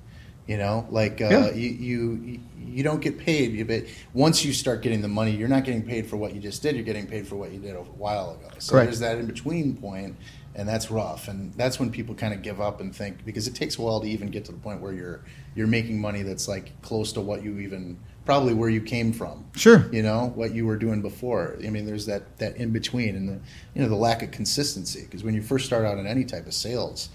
You 0.46 0.56
know, 0.56 0.86
like 0.90 1.20
uh, 1.20 1.28
Yeah. 1.28 1.50
you, 1.52 1.68
you 1.68 2.40
you 2.58 2.82
don't 2.82 3.00
get 3.02 3.18
paid. 3.18 3.66
But 3.66 3.84
once 4.14 4.44
you 4.44 4.52
start 4.54 4.80
getting 4.82 5.02
the 5.02 5.08
money, 5.08 5.32
you're 5.32 5.48
not 5.48 5.64
getting 5.64 5.82
paid 5.82 6.06
for 6.06 6.16
what 6.16 6.34
you 6.34 6.40
just 6.40 6.62
did. 6.62 6.74
You're 6.74 6.84
getting 6.86 7.06
paid 7.06 7.26
for 7.26 7.36
what 7.36 7.52
you 7.52 7.58
did 7.58 7.76
a 7.76 7.80
while 7.80 8.30
ago. 8.32 8.48
So 8.58 8.72
Correct. 8.72 8.86
there's 8.86 9.00
that 9.00 9.18
in 9.18 9.26
between 9.26 9.76
point, 9.76 10.16
and 10.54 10.66
that's 10.66 10.90
rough. 10.90 11.28
And 11.28 11.52
that's 11.54 11.78
when 11.78 11.90
people 11.90 12.14
kind 12.14 12.32
of 12.32 12.40
give 12.40 12.62
up 12.62 12.80
and 12.80 12.96
think 12.96 13.26
because 13.26 13.46
it 13.46 13.54
takes 13.54 13.76
a 13.78 13.82
while 13.82 14.00
to 14.00 14.08
even 14.08 14.30
get 14.30 14.46
to 14.46 14.52
the 14.52 14.58
point 14.58 14.80
where 14.80 14.94
you're 14.94 15.20
you're 15.54 15.66
making 15.66 16.00
money 16.00 16.22
that's 16.22 16.48
like 16.48 16.80
close 16.80 17.12
to 17.12 17.20
what 17.20 17.42
you 17.42 17.58
even 17.58 17.98
probably 18.24 18.54
where 18.54 18.70
you 18.70 18.80
came 18.80 19.12
from. 19.12 19.44
Sure. 19.54 19.86
You 19.92 20.02
know 20.02 20.32
what 20.34 20.54
you 20.54 20.64
were 20.64 20.76
doing 20.76 21.02
before. 21.02 21.58
I 21.62 21.68
mean, 21.68 21.84
there's 21.84 22.06
that 22.06 22.38
that 22.38 22.56
in 22.56 22.70
between, 22.72 23.16
and 23.16 23.28
the 23.28 23.38
you 23.74 23.82
know 23.82 23.88
the 23.90 23.96
lack 23.96 24.22
of 24.22 24.30
consistency. 24.30 25.02
Because 25.02 25.22
when 25.24 25.34
you 25.34 25.42
first 25.42 25.66
start 25.66 25.84
out 25.84 25.98
in 25.98 26.06
any 26.06 26.24
type 26.24 26.46
of 26.46 26.54
sales, 26.54 27.10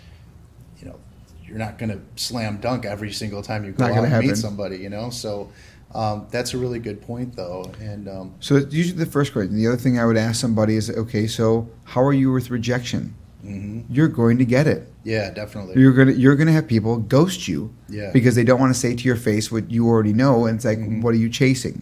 you're 1.45 1.57
not 1.57 1.77
going 1.77 1.89
to 1.89 1.99
slam 2.15 2.57
dunk 2.57 2.85
every 2.85 3.11
single 3.11 3.41
time 3.41 3.63
you 3.65 3.71
go 3.71 3.85
out 3.85 3.97
and 3.97 4.07
happen. 4.07 4.27
meet 4.27 4.37
somebody. 4.37 4.77
You 4.77 4.89
know, 4.89 5.09
so 5.09 5.51
um, 5.93 6.27
that's 6.31 6.53
a 6.53 6.57
really 6.57 6.79
good 6.79 7.01
point, 7.01 7.35
though. 7.35 7.71
And 7.79 8.07
um, 8.07 8.33
So 8.39 8.57
usually 8.57 8.97
the 9.03 9.11
first 9.11 9.33
question. 9.33 9.55
The 9.55 9.67
other 9.67 9.77
thing 9.77 9.99
I 9.99 10.05
would 10.05 10.17
ask 10.17 10.39
somebody 10.39 10.75
is, 10.75 10.89
okay, 10.89 11.27
so 11.27 11.69
how 11.83 12.01
are 12.03 12.13
you 12.13 12.31
with 12.31 12.49
rejection? 12.49 13.15
mhm. 13.45 13.83
You're 13.89 14.07
going 14.07 14.37
to 14.39 14.45
get 14.45 14.67
it. 14.67 14.87
yeah, 15.03 15.29
definitely. 15.29 15.79
You're 15.81 15.91
gonna 15.91 16.13
you're 16.13 16.37
gonna 16.37 16.53
have 16.53 16.65
people 16.65 16.95
ghost 16.97 17.45
you 17.49 17.73
Yeah. 17.89 18.09
because 18.13 18.35
they 18.35 18.45
don't 18.45 18.57
want 18.59 18.73
to 18.73 18.79
say 18.79 18.95
to 18.95 19.03
your 19.03 19.17
face 19.17 19.51
what 19.51 19.69
you 19.69 19.85
already 19.85 20.13
know, 20.13 20.45
and 20.45 20.55
it's 20.55 20.63
like, 20.65 20.79
Mhm. 20.79 21.01
what 21.01 21.13
are 21.13 21.17
you 21.17 21.27
chasing? 21.29 21.81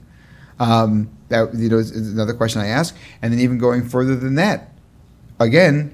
Um, 0.60 1.10
that 1.30 1.54
you 1.54 1.70
know 1.70 1.78
is 1.78 1.92
another 1.92 2.34
question 2.34 2.62
I 2.62 2.68
ask, 2.68 2.96
and 3.22 3.32
then 3.32 3.40
even 3.40 3.60
going 3.60 3.88
further 3.88 4.16
than 4.16 4.36
that, 4.36 4.72
again, 5.40 5.94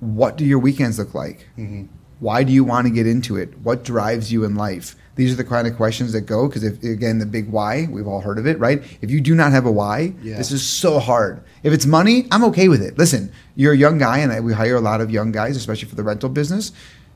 what 0.00 0.36
do 0.36 0.44
your 0.44 0.58
weekends 0.60 0.98
look 1.00 1.14
like? 1.14 1.48
hmm 1.56 1.84
Why 2.20 2.42
do 2.42 2.52
you 2.52 2.64
want 2.64 2.86
to 2.86 2.92
get 2.92 3.06
into 3.06 3.36
it? 3.36 3.56
What 3.62 3.84
drives 3.84 4.32
you 4.32 4.44
in 4.44 4.54
life? 4.56 4.96
These 5.14 5.32
are 5.32 5.36
the 5.36 5.44
kind 5.44 5.66
of 5.66 5.76
questions 5.76 6.12
that 6.12 6.22
go 6.22 6.46
because 6.48 6.62
if 6.62 6.82
again 6.82 7.18
the 7.18 7.26
big 7.26 7.48
why 7.48 7.88
we've 7.90 8.06
all 8.06 8.20
heard 8.20 8.38
of 8.38 8.46
it 8.46 8.58
right. 8.60 8.82
If 9.02 9.10
you 9.10 9.20
do 9.20 9.34
not 9.34 9.50
have 9.52 9.66
a 9.66 9.70
why, 9.72 10.14
Yeah. 10.22 10.36
this 10.36 10.52
is 10.52 10.62
so 10.64 10.98
hard. 11.00 11.42
If 11.64 11.72
it's 11.72 11.86
money, 11.86 12.26
I'm 12.30 12.44
okay 12.44 12.68
with 12.68 12.82
it. 12.82 12.96
Listen, 12.98 13.32
you're 13.56 13.72
a 13.72 13.76
young 13.76 13.98
guy, 13.98 14.18
and 14.18 14.32
I, 14.32 14.40
we 14.40 14.52
hire 14.52 14.76
a 14.76 14.80
lot 14.80 15.00
of 15.00 15.10
young 15.10 15.32
guys, 15.32 15.56
especially 15.56 15.88
for 15.88 15.96
the 15.96 16.04
rental 16.04 16.28
business. 16.28 16.70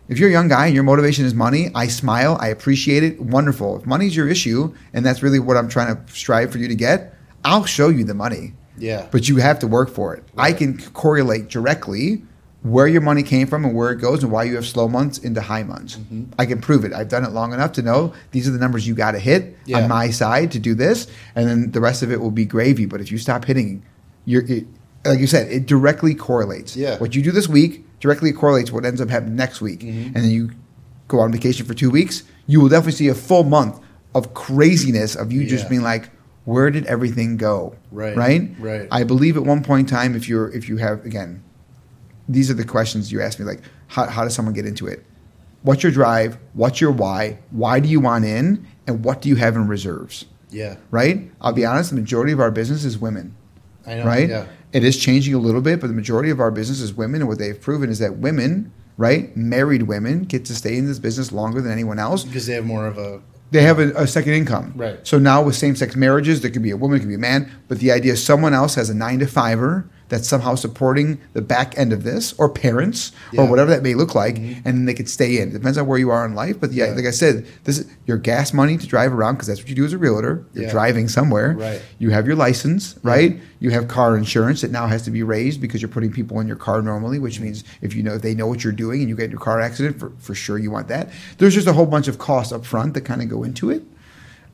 If 0.09 0.19
you're 0.19 0.29
a 0.29 0.33
young 0.33 0.49
guy 0.49 0.67
and 0.67 0.75
your 0.75 0.83
motivation 0.85 1.25
is 1.25 1.33
money, 1.33 1.71
I 1.77 1.87
smile, 1.87 2.37
I 2.41 2.49
appreciate 2.49 3.05
it, 3.05 3.21
wonderful. 3.21 3.79
If 3.79 3.87
money's 3.87 4.17
your 4.17 4.29
issue, 4.29 4.75
and 4.93 5.07
that's 5.07 5.23
really 5.23 5.39
what 5.39 5.57
I'm 5.57 5.69
trying 5.69 5.95
to 5.95 6.13
strive 6.13 6.51
for 6.51 6.59
you 6.59 6.67
to 6.67 6.75
get, 6.75 7.15
I'll 7.45 7.65
show 7.67 7.89
you 7.89 8.03
the 8.05 8.15
money 8.15 8.55
Yeah. 8.77 9.07
but 9.13 9.29
you 9.29 9.37
have 9.37 9.61
to 9.61 9.69
work 9.69 9.89
for 9.91 10.13
it. 10.15 10.25
I 10.37 10.53
can 10.53 10.77
correlate 10.93 11.49
directly 11.49 12.25
where 12.63 12.87
your 12.87 13.01
money 13.01 13.23
came 13.25 13.47
from 13.49 13.65
and 13.65 13.75
where 13.75 13.91
it 13.91 13.97
goes 13.97 14.23
and 14.23 14.31
why 14.31 14.45
you 14.45 14.55
have 14.55 14.65
slow 14.67 14.87
months 14.89 15.19
into 15.19 15.41
high 15.41 15.65
months. 15.65 15.97
Mm-hmm. 15.97 16.25
I 16.39 16.47
can 16.47 16.61
prove 16.61 16.85
it. 16.85 16.93
I've 16.93 17.09
done 17.09 17.25
it 17.25 17.33
long 17.33 17.53
enough 17.53 17.73
to 17.73 17.83
know 17.83 18.13
these 18.31 18.47
are 18.47 18.53
the 18.53 18.59
numbers 18.59 18.87
you 18.87 18.95
got 18.95 19.13
to 19.13 19.19
hit 19.19 19.57
Yeah. 19.67 19.81
on 19.83 19.89
my 19.89 20.11
side 20.11 20.53
to 20.53 20.59
do 20.61 20.75
this, 20.75 21.09
and 21.35 21.49
then 21.49 21.73
the 21.73 21.81
rest 21.81 22.03
of 22.03 22.13
it 22.13 22.21
will 22.21 22.31
be 22.31 22.45
gravy. 22.45 22.87
But 22.87 23.01
if 23.01 23.11
you 23.11 23.19
stop 23.19 23.45
hitting, 23.45 23.83
you're 24.27 24.45
it, 24.47 24.67
like 25.05 25.19
you 25.19 25.27
said, 25.27 25.51
it 25.51 25.67
directly 25.67 26.15
correlates. 26.15 26.77
Yeah. 26.77 26.99
What 26.99 27.17
you 27.17 27.23
do 27.23 27.33
this 27.33 27.49
week 27.49 27.85
directly 27.99 28.33
correlates 28.33 28.71
what 28.71 28.85
ends 28.85 29.01
up 29.01 29.11
happening 29.11 29.35
next 29.35 29.61
week, 29.61 29.81
Mhm. 29.81 30.07
and 30.07 30.17
then 30.17 30.31
you 30.31 30.51
go 31.09 31.19
on 31.19 31.33
vacation 31.33 31.67
for 31.67 31.75
two 31.75 31.91
weeks. 31.91 32.23
You 32.47 32.61
will 32.61 32.69
definitely 32.69 32.93
see 32.93 33.09
a 33.09 33.15
full 33.15 33.43
month 33.45 33.81
of 34.15 34.35
craziness 34.35 35.17
of 35.17 35.33
you 35.33 35.45
just 35.47 35.69
being 35.69 35.83
like, 35.83 36.11
where 36.45 36.71
did 36.71 36.87
everything 36.87 37.37
go? 37.37 37.75
Right. 37.91 38.17
Right. 38.17 38.51
Right. 38.61 38.89
I 38.91 39.03
believe 39.05 39.37
at 39.37 39.45
one 39.45 39.63
point 39.65 39.91
in 39.91 39.97
time, 39.97 40.15
if 40.15 40.29
you're 40.29 40.49
if 40.51 40.69
you 40.69 40.77
have 40.77 41.05
again, 41.05 41.43
these 42.33 42.51
are 42.51 42.55
the 42.55 42.65
questions 42.65 43.11
you 43.13 43.21
ask 43.21 43.39
me 43.39 43.45
like 43.45 43.61
how 43.89 44.07
how 44.07 44.25
does 44.25 44.35
someone 44.35 44.55
get 44.55 44.67
into 44.67 44.87
it? 44.87 45.05
What's 45.63 45.83
your 45.83 45.93
drive? 45.93 46.39
What's 46.55 46.81
your 46.81 46.91
why? 46.91 47.39
Why 47.51 47.79
do 47.81 47.89
you 47.89 48.01
want 48.01 48.25
in? 48.25 48.67
And 48.87 49.05
what 49.05 49.23
do 49.23 49.29
you 49.29 49.37
have 49.37 49.55
in 49.55 49.69
reserves? 49.69 50.25
Yeah. 50.51 50.77
Right? 50.91 51.31
I'll 51.41 51.53
be 51.53 51.65
honest, 51.65 51.91
the 51.91 51.97
majority 51.97 52.33
of 52.33 52.41
our 52.41 52.51
business 52.51 52.85
is 52.85 52.99
women. 52.99 53.37
I 53.87 53.95
know. 53.97 54.05
right? 54.05 54.29
Yeah. 54.29 54.47
It 54.73 54.85
is 54.85 54.97
changing 54.99 55.35
a 55.35 55.39
little 55.39 55.61
bit, 55.61 55.81
but 55.81 55.87
the 55.87 55.93
majority 55.93 56.31
of 56.31 56.41
our 56.41 56.51
business 56.51 56.81
is 56.81 56.95
women, 56.95 57.21
and 57.21 57.29
what 57.29 57.39
they've 57.39 57.61
proven 57.61 57.91
is 57.91 57.99
that 57.99 58.17
women, 58.17 58.73
right, 58.97 59.37
married 59.37 59.83
women, 59.85 60.23
get 60.25 60.45
to 60.47 60.55
stay 60.55 60.77
in 60.77 60.87
this 60.87 60.99
business 60.99 61.31
longer 61.31 61.61
than 61.61 61.71
anyone 61.73 61.99
else. 61.99 62.25
Because 62.25 62.47
they 62.47 62.55
have 62.55 62.65
more 62.65 62.87
of 62.87 62.97
a 62.99 63.21
They 63.51 63.63
have 63.63 63.79
a, 63.79 63.91
a 63.93 64.07
second 64.07 64.33
income. 64.33 64.73
Right. 64.75 65.07
So 65.07 65.19
now 65.19 65.43
with 65.43 65.57
same 65.57 65.77
sex 65.77 65.95
marriages, 65.95 66.41
there 66.41 66.51
could 66.51 66.63
be 66.63 66.71
a 66.71 66.77
woman, 66.77 66.97
it 66.97 67.01
could 67.01 67.09
be 67.09 67.15
a 67.15 67.19
man, 67.19 67.51
but 67.69 67.79
the 67.81 67.93
idea 67.93 68.15
is 68.15 68.25
someone 68.25 68.55
else 68.55 68.75
has 68.77 68.89
a 68.91 68.95
nine 68.95 69.19
to 69.21 69.27
fiver 69.27 69.89
that's 70.13 70.29
somehow 70.29 70.55
supporting 70.55 71.19
the 71.33 71.41
back 71.41 71.77
end 71.79 71.91
of 71.93 72.05
this, 72.05 72.35
or 72.35 72.49
parents, 72.51 73.11
or 73.11 73.15
Yeah. 73.15 73.41
Mm-hmm. 73.41 73.51
whatever 73.51 73.71
that 73.71 73.83
may 73.83 73.95
look 73.95 74.15
like, 74.15 74.37
and 74.37 74.63
then 74.65 74.85
they 74.85 74.93
could 74.95 75.09
stay 75.09 75.39
in. 75.41 75.49
It 75.49 75.53
depends 75.55 75.79
on 75.79 75.87
where 75.87 75.99
you 75.99 76.11
are 76.11 76.27
in 76.27 76.35
life, 76.35 76.61
but 76.61 76.71
yeah, 76.73 76.89
Yeah. 76.89 76.93
like 76.97 77.07
I 77.07 77.11
said, 77.11 77.47
this 77.65 77.79
is 77.79 77.87
your 78.07 78.19
gas 78.19 78.53
money 78.53 78.77
to 78.77 78.87
drive 78.87 79.13
around 79.13 79.35
because 79.37 79.49
that's 79.49 79.61
what 79.61 79.69
you 79.71 79.75
do 79.75 79.85
as 79.87 79.95
a 79.95 79.99
realtor. 79.99 80.45
You're 80.53 80.65
Yeah. 80.65 80.71
driving 80.71 81.09
somewhere. 81.09 81.57
Right. 81.59 81.81
You 81.99 82.11
have 82.11 82.27
your 82.27 82.37
license, 82.37 82.95
right? 83.03 83.41
You 83.59 83.71
have 83.71 83.89
car 83.89 84.17
insurance 84.17 84.61
that 84.61 84.71
now 84.71 84.87
has 84.87 85.03
to 85.03 85.11
be 85.11 85.23
raised 85.23 85.61
because 85.63 85.81
you're 85.81 85.89
putting 85.89 86.13
people 86.13 86.39
in 86.41 86.47
your 86.47 86.57
car 86.57 86.83
normally, 86.83 87.19
which 87.19 87.41
means 87.41 87.65
if 87.81 87.95
you 87.95 88.03
know 88.03 88.15
if 88.15 88.23
they 88.23 88.35
know 88.35 88.47
what 88.47 88.63
you're 88.65 88.73
doing 88.73 89.01
and 89.01 89.09
you 89.09 89.17
get 89.17 89.25
in 89.27 89.31
your 89.31 89.41
car 89.41 89.61
accident, 89.61 89.99
for, 89.99 90.13
for 90.19 90.35
sure 90.35 90.59
you 90.59 90.71
want 90.71 90.89
that. 90.89 91.09
There's 91.39 91.55
just 91.55 91.67
a 91.67 91.73
whole 91.73 91.87
bunch 91.87 92.07
of 92.07 92.19
costs 92.19 92.53
up 92.53 92.67
front 92.67 92.93
that 92.95 93.07
kind 93.07 93.23
of 93.23 93.29
go 93.31 93.43
into 93.45 93.71
it. 93.71 93.83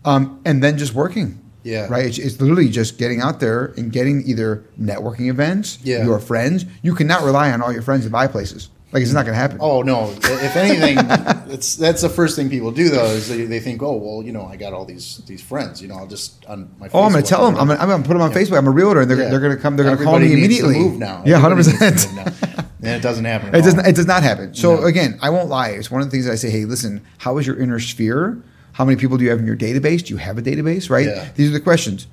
Um, 0.05 0.41
and 0.45 0.63
then 0.63 0.79
just 0.79 0.95
working. 0.95 1.41
Yeah. 1.65 1.87
Right. 1.89 2.07
It's, 2.07 2.19
it's 2.19 2.41
literally 2.41 2.69
just 2.69 2.99
getting 2.99 3.21
out 3.21 3.41
there 3.41 3.75
and 3.77 3.93
getting 3.93 4.23
either 4.27 4.65
networking 4.81 5.29
events, 5.29 5.79
Yeah. 5.83 6.05
your 6.05 6.19
friends. 6.19 6.65
You 6.83 6.95
cannot 6.95 7.23
rely 7.23 7.51
on 7.53 7.61
all 7.63 7.73
your 7.73 7.83
friends 7.83 8.05
to 8.05 8.11
buy 8.11 8.27
places. 8.27 8.69
Like 8.91 9.03
it's 9.03 9.13
not 9.13 9.27
going 9.27 9.35
to 9.35 9.39
happen. 9.39 9.59
Oh 9.61 9.83
no! 9.83 10.11
If 10.13 10.57
anything, 10.57 10.97
it's 11.53 11.77
that's 11.77 12.01
the 12.01 12.09
first 12.09 12.37
thing 12.37 12.49
people 12.49 12.71
do 12.71 12.89
though 12.89 13.05
is 13.05 13.29
they, 13.29 13.45
they 13.45 13.61
think, 13.61 13.83
oh 13.83 13.97
well, 13.97 14.23
you 14.23 14.33
know, 14.33 14.47
I 14.47 14.57
got 14.57 14.73
all 14.73 14.87
these 14.87 15.19
these 15.27 15.43
friends. 15.43 15.83
You 15.83 15.89
know, 15.89 15.97
I'll 15.97 16.07
just 16.07 16.47
on 16.47 16.71
my. 16.79 16.89
Oh, 16.95 17.03
I'm 17.03 17.13
going 17.13 17.23
to 17.23 17.29
tell 17.29 17.45
them. 17.51 17.59
I'm 17.61 17.67
going 17.67 18.03
to 18.03 18.09
put 18.09 18.15
them 18.15 18.23
on 18.23 18.31
Yeah. 18.31 18.39
Facebook. 18.39 18.57
I'm 18.57 18.67
a 18.67 18.71
realtor, 18.71 19.03
and 19.03 19.11
they're, 19.11 19.19
Yeah. 19.21 19.29
they're 19.29 19.41
going 19.41 19.55
to 19.55 19.61
come. 19.61 19.77
They're 19.77 19.85
going 19.85 19.99
to 19.99 20.05
call 20.05 20.19
me 20.19 20.33
immediately. 20.33 20.79
move 20.79 20.99
now. 20.99 21.23
Yeah, 21.27 21.39
hundred 21.39 21.59
Everybody 21.59 21.85
needs 21.91 22.07
to 22.07 22.15
percent. 22.25 22.67
And 22.81 22.87
it 22.97 23.03
doesn't 23.03 23.27
happen. 23.27 23.55
It 23.55 23.61
does 23.63 23.75
not, 23.75 23.87
it 23.89 23.95
does 23.97 24.07
not 24.07 24.23
happen. 24.23 24.55
So 24.55 24.77
No. 24.77 24.85
again, 24.85 25.19
I 25.21 25.29
won't 25.29 25.51
lie. 25.51 25.69
It's 25.71 25.91
one 25.91 26.01
of 26.01 26.07
the 26.07 26.11
things 26.11 26.25
that 26.25 26.33
I 26.33 26.37
say. 26.37 26.49
Hey, 26.49 26.65
listen, 26.65 27.05
how 27.19 27.37
is 27.37 27.47
your 27.47 27.61
inner 27.61 27.81
sphere? 27.81 28.41
How 28.79 28.85
many 28.85 28.97
people 28.97 29.17
do 29.19 29.25
you 29.25 29.31
have 29.31 29.41
in 29.41 29.47
your 29.47 29.57
database? 29.57 30.05
Do 30.07 30.15
you 30.15 30.19
have 30.19 30.39
a 30.39 30.43
database? 30.43 30.89
Right. 30.89 31.07
Yeah. 31.07 31.29
These 31.35 31.51
are 31.51 31.53
the 31.53 31.61
questions. 31.61 32.07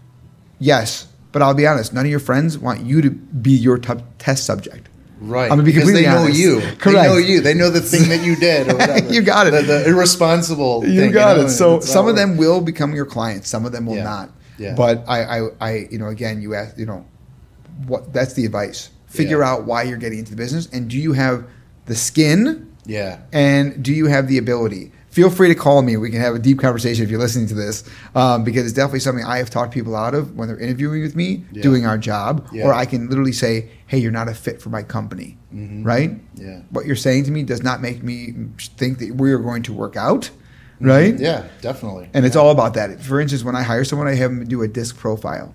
Yes, 0.58 1.08
but 1.32 1.44
I'll 1.44 1.54
be 1.54 1.68
honest. 1.68 1.94
None 1.94 2.06
of 2.06 2.10
your 2.10 2.20
friends 2.20 2.58
want 2.58 2.82
you 2.82 3.04
to 3.04 3.12
be 3.12 3.52
your 3.52 3.78
t- 3.78 3.94
test 4.18 4.46
subject. 4.46 4.90
Right. 5.20 5.52
I'm 5.52 5.60
be 5.64 5.66
because 5.72 5.94
they 5.94 6.02
know 6.04 6.24
honest. 6.24 6.40
you. 6.40 6.60
Correct. 6.80 6.84
They 6.84 6.92
know 7.08 7.18
you. 7.18 7.42
They 7.42 7.54
know 7.54 7.70
the 7.70 7.82
thing 7.82 8.10
that 8.10 8.24
you 8.26 8.36
did 8.36 8.68
or 8.72 8.76
whatever. 8.78 9.14
You 9.14 9.22
got 9.22 9.46
it. 9.48 9.52
The, 9.52 9.62
the 9.62 9.88
irresponsible 9.88 10.86
You 10.88 11.02
thing, 11.02 11.12
got 11.12 11.38
know, 11.38 11.44
it. 11.46 11.50
So 11.50 11.76
it's 11.78 11.88
some 11.90 12.08
of 12.08 12.16
them 12.16 12.36
will 12.36 12.62
become 12.62 12.96
your 12.96 13.06
clients. 13.06 13.48
Some 13.48 13.66
of 13.66 13.72
them 13.72 13.86
will 13.86 13.96
Yeah. 13.98 14.04
not. 14.04 14.30
Yeah. 14.58 14.74
But 14.76 15.04
I, 15.08 15.24
I, 15.40 15.50
I, 15.62 15.88
you 15.92 16.00
know, 16.00 16.08
again, 16.08 16.42
you 16.42 16.56
ask, 16.56 16.78
you 16.80 16.86
know, 16.88 17.06
what? 17.88 18.12
That's 18.12 18.34
the 18.34 18.46
advice. 18.46 18.90
Figure 19.08 19.40
Yeah. 19.42 19.52
out 19.52 19.66
why 19.66 19.84
you're 19.84 19.98
getting 19.98 20.20
into 20.20 20.32
the 20.32 20.38
business, 20.38 20.68
and 20.74 20.90
do 20.90 20.98
you 20.98 21.14
have 21.14 21.46
the 21.86 21.96
skin 21.96 22.74
Yeah. 22.86 23.20
and 23.32 23.84
do 23.84 23.94
you 23.94 24.08
have 24.08 24.28
the 24.28 24.38
ability? 24.38 24.92
Feel 25.16 25.30
free 25.30 25.48
to 25.48 25.56
call 25.56 25.82
me. 25.82 25.96
We 25.96 26.10
can 26.12 26.20
have 26.20 26.36
a 26.36 26.40
deep 26.40 26.60
conversation 26.60 27.06
if 27.06 27.10
you're 27.10 27.22
listening 27.22 27.48
to 27.48 27.54
this, 27.56 27.86
um, 28.16 28.44
because 28.44 28.66
it's 28.66 28.74
definitely 28.74 29.00
something 29.00 29.24
I 29.24 29.38
have 29.38 29.50
talked 29.50 29.74
people 29.74 29.96
out 29.96 30.14
of 30.14 30.36
when 30.36 30.50
they're 30.50 30.60
interviewing 30.60 31.02
with 31.04 31.16
me, 31.16 31.46
Yeah. 31.54 31.62
doing 31.64 31.86
our 31.86 31.98
job, 31.98 32.46
Yeah. 32.52 32.66
or 32.66 32.74
I 32.74 32.84
can 32.84 33.08
literally 33.08 33.32
say, 33.32 33.70
"Hey, 33.88 33.98
you're 34.00 34.12
not 34.12 34.28
a 34.28 34.34
fit 34.34 34.62
for 34.62 34.68
my 34.72 34.84
company," 34.84 35.38
Mhm. 35.56 35.86
right? 35.86 36.20
Yeah. 36.36 36.60
What 36.70 36.86
you're 36.86 36.98
saying 36.98 37.24
to 37.24 37.32
me 37.32 37.44
does 37.44 37.64
not 37.64 37.82
make 37.82 38.04
me 38.04 38.34
think 38.78 39.00
that 39.00 39.16
we 39.16 39.32
are 39.32 39.38
going 39.40 39.64
to 39.64 39.74
work 39.74 39.96
out, 39.96 40.32
right? 40.82 41.14
Mm-hmm. 41.14 41.24
Yeah. 41.24 41.44
Definitely. 41.62 42.10
And 42.14 42.26
it's 42.26 42.36
all 42.36 42.52
about 42.52 42.74
that. 42.74 43.02
For 43.02 43.22
instance, 43.22 43.42
when 43.42 43.56
I 43.56 43.62
hire 43.62 43.86
someone, 43.86 44.10
I 44.10 44.16
have 44.16 44.32
them 44.32 44.46
do 44.46 44.64
a 44.64 44.68
disc 44.68 44.98
profile. 44.98 45.54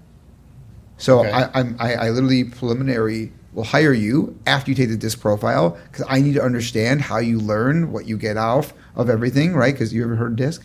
So 0.97 1.19
Okay. 1.21 1.33
I, 1.33 1.51
I'm, 1.53 1.77
I, 1.79 1.95
I 1.97 2.11
literally 2.11 2.45
preliminary 2.45 3.33
will 3.53 3.65
hire 3.65 3.93
you 3.93 4.39
after 4.47 4.71
you 4.71 4.75
take 4.75 4.89
the 4.91 4.97
disc 4.97 5.21
profile 5.21 5.79
because 5.91 6.05
I 6.09 6.21
need 6.21 6.35
to 6.35 6.43
understand 6.43 7.01
how 7.03 7.19
you 7.19 7.39
learn, 7.39 7.91
what 7.93 8.07
you 8.07 8.17
get 8.17 8.37
out 8.37 8.73
of 8.95 9.11
everything, 9.11 9.55
right? 9.55 9.75
Because 9.75 9.93
you 9.93 10.05
ever 10.05 10.17
heard 10.17 10.37
disc? 10.37 10.65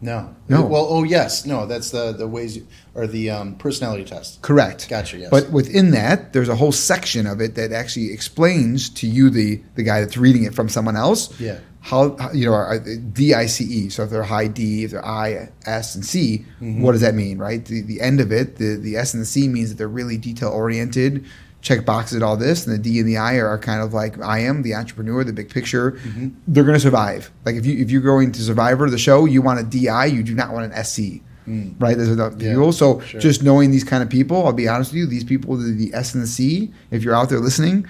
No. 0.00 0.34
No. 0.48 0.66
Well, 0.66 0.86
oh 0.90 1.02
yes, 1.04 1.46
no. 1.46 1.64
That's 1.64 1.90
the 1.90 2.12
the 2.12 2.26
ways 2.28 2.56
you, 2.56 2.66
or 2.94 3.06
the 3.06 3.30
um, 3.30 3.54
personality 3.56 4.04
test. 4.04 4.42
Correct. 4.42 4.86
Gotcha. 4.90 5.16
Yes. 5.16 5.30
But 5.30 5.50
within 5.50 5.92
that, 5.92 6.32
there's 6.34 6.50
a 6.50 6.56
whole 6.56 6.72
section 6.72 7.26
of 7.26 7.40
it 7.40 7.54
that 7.54 7.72
actually 7.72 8.12
explains 8.12 8.90
to 8.90 9.06
you, 9.06 9.30
the 9.30 9.62
the 9.76 9.82
guy 9.82 10.00
that's 10.00 10.16
reading 10.18 10.44
it 10.44 10.54
from 10.54 10.68
someone 10.68 10.96
else, 10.96 11.40
Yeah. 11.40 11.58
how 11.80 12.16
how- 12.18 12.32
you 12.32 12.44
know 12.50 12.78
D 13.14 13.32
I 13.32 13.46
C 13.46 13.64
E. 13.64 13.88
So 13.88 14.02
if 14.02 14.10
they're 14.10 14.24
high 14.24 14.48
D, 14.48 14.84
if 14.84 14.90
they're 14.90 15.06
I 15.06 15.48
S 15.64 15.94
and 15.94 16.04
C, 16.04 16.44
what 16.60 16.92
does 16.92 17.00
that 17.00 17.14
mean, 17.14 17.38
right? 17.38 17.64
The 17.64 17.80
the 17.80 18.02
end 18.02 18.20
of 18.20 18.30
it, 18.30 18.56
the 18.56 18.76
the 18.76 18.96
S 18.98 19.14
and 19.14 19.22
the 19.22 19.26
C 19.26 19.48
means 19.48 19.70
that 19.70 19.76
they're 19.78 19.88
really 19.88 20.18
detail 20.18 20.50
oriented, 20.50 21.24
check 21.64 21.84
boxes 21.84 22.14
and 22.16 22.22
all 22.22 22.36
this, 22.36 22.66
and 22.66 22.74
the 22.74 22.78
D 22.78 23.00
and 23.00 23.08
the 23.08 23.16
I 23.16 23.36
are, 23.36 23.48
are 23.48 23.58
kind 23.58 23.82
of 23.82 23.92
like 23.92 24.20
I 24.22 24.38
am 24.40 24.62
the 24.62 24.74
entrepreneur, 24.74 25.24
the 25.24 25.32
big 25.32 25.50
picture. 25.50 25.92
Mm-hmm. 25.92 26.28
They're 26.46 26.62
going 26.62 26.74
to 26.74 26.80
survive. 26.80 27.32
Like 27.44 27.56
if 27.56 27.66
you 27.66 27.82
if 27.82 27.90
you're 27.90 28.02
going 28.02 28.30
to 28.30 28.42
Survivor, 28.42 28.88
the 28.88 28.98
show, 28.98 29.24
you 29.24 29.42
want 29.42 29.58
a 29.58 29.64
DI, 29.64 30.06
you 30.06 30.22
do 30.22 30.34
not 30.34 30.52
want 30.52 30.72
an 30.72 30.84
SC. 30.84 31.22
Mm. 31.48 31.74
Right, 31.78 31.94
there's 31.96 32.08
enough 32.08 32.34
Yeah, 32.38 32.52
people. 32.52 32.72
So 32.72 33.00
sure. 33.00 33.20
just 33.20 33.42
knowing 33.42 33.70
these 33.70 33.84
kind 33.84 34.02
of 34.02 34.08
people, 34.08 34.46
I'll 34.46 34.54
be 34.54 34.66
honest 34.66 34.92
with 34.92 35.00
you, 35.00 35.06
these 35.06 35.24
people, 35.24 35.56
the, 35.58 35.72
the 35.72 35.92
S 35.92 36.14
and 36.14 36.22
the 36.22 36.26
C, 36.26 36.72
if 36.90 37.02
you're 37.02 37.14
out 37.14 37.28
there 37.28 37.38
listening, 37.38 37.86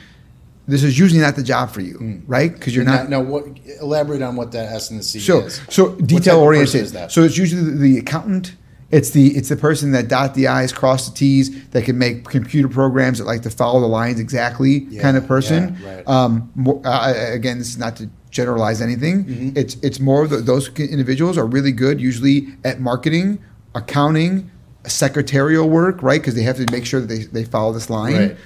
this 0.66 0.82
is 0.82 0.98
usually 0.98 1.20
not 1.20 1.36
the 1.36 1.42
job 1.42 1.70
for 1.70 1.80
you, 1.80 1.98
mm. 1.98 2.22
right? 2.26 2.52
Because 2.52 2.74
you're 2.74 2.84
not. 2.84 3.08
now, 3.08 3.20
what 3.20 3.44
elaborate 3.80 4.22
on 4.22 4.34
what 4.34 4.50
that 4.52 4.72
S 4.72 4.90
and 4.90 4.98
the 4.98 5.04
C 5.04 5.20
So, 5.20 5.40
is 5.42 5.60
so 5.68 5.94
detail 5.96 6.40
oriented. 6.40 6.80
is 6.80 6.92
that? 6.92 7.12
So 7.12 7.22
it's 7.22 7.36
usually 7.36 7.62
the, 7.62 7.76
the 7.76 7.98
accountant. 7.98 8.56
It's 8.94 9.10
the 9.10 9.36
it's 9.36 9.48
the 9.48 9.56
person 9.56 9.90
that 9.92 10.06
dot 10.06 10.34
the 10.34 10.46
i's, 10.46 10.72
cross 10.72 11.08
the 11.08 11.14
t's, 11.16 11.68
that 11.70 11.84
can 11.84 11.98
make 11.98 12.24
computer 12.28 12.68
programs 12.68 13.18
that 13.18 13.24
like 13.24 13.42
to 13.42 13.50
follow 13.50 13.80
the 13.80 13.88
lines 13.88 14.20
exactly, 14.20 14.84
Yeah, 14.88 15.02
kind 15.02 15.16
of 15.16 15.26
person. 15.26 15.76
yeah, 15.82 15.96
right. 15.96 16.08
Um, 16.08 16.50
mo- 16.54 16.80
uh, 16.84 17.12
again, 17.16 17.58
this 17.58 17.68
is 17.68 17.76
not 17.78 17.96
to 17.96 18.08
generalize 18.30 18.80
anything. 18.80 19.24
Mm-hmm. 19.24 19.58
It's 19.58 19.74
it's 19.82 19.98
more 19.98 20.22
of 20.22 20.30
the, 20.30 20.36
those 20.36 20.68
individuals 20.78 21.36
are 21.36 21.46
really 21.46 21.72
good 21.72 22.00
usually 22.00 22.46
at 22.64 22.80
marketing, 22.80 23.42
accounting, 23.74 24.48
secretarial 24.86 25.68
work, 25.68 26.00
right? 26.02 26.20
Because 26.20 26.36
they 26.36 26.42
have 26.42 26.56
to 26.56 26.66
make 26.70 26.86
sure 26.86 27.00
that 27.00 27.08
they, 27.08 27.24
they 27.24 27.44
follow 27.44 27.72
this 27.72 27.90
line. 27.90 28.14
Right. 28.14 28.36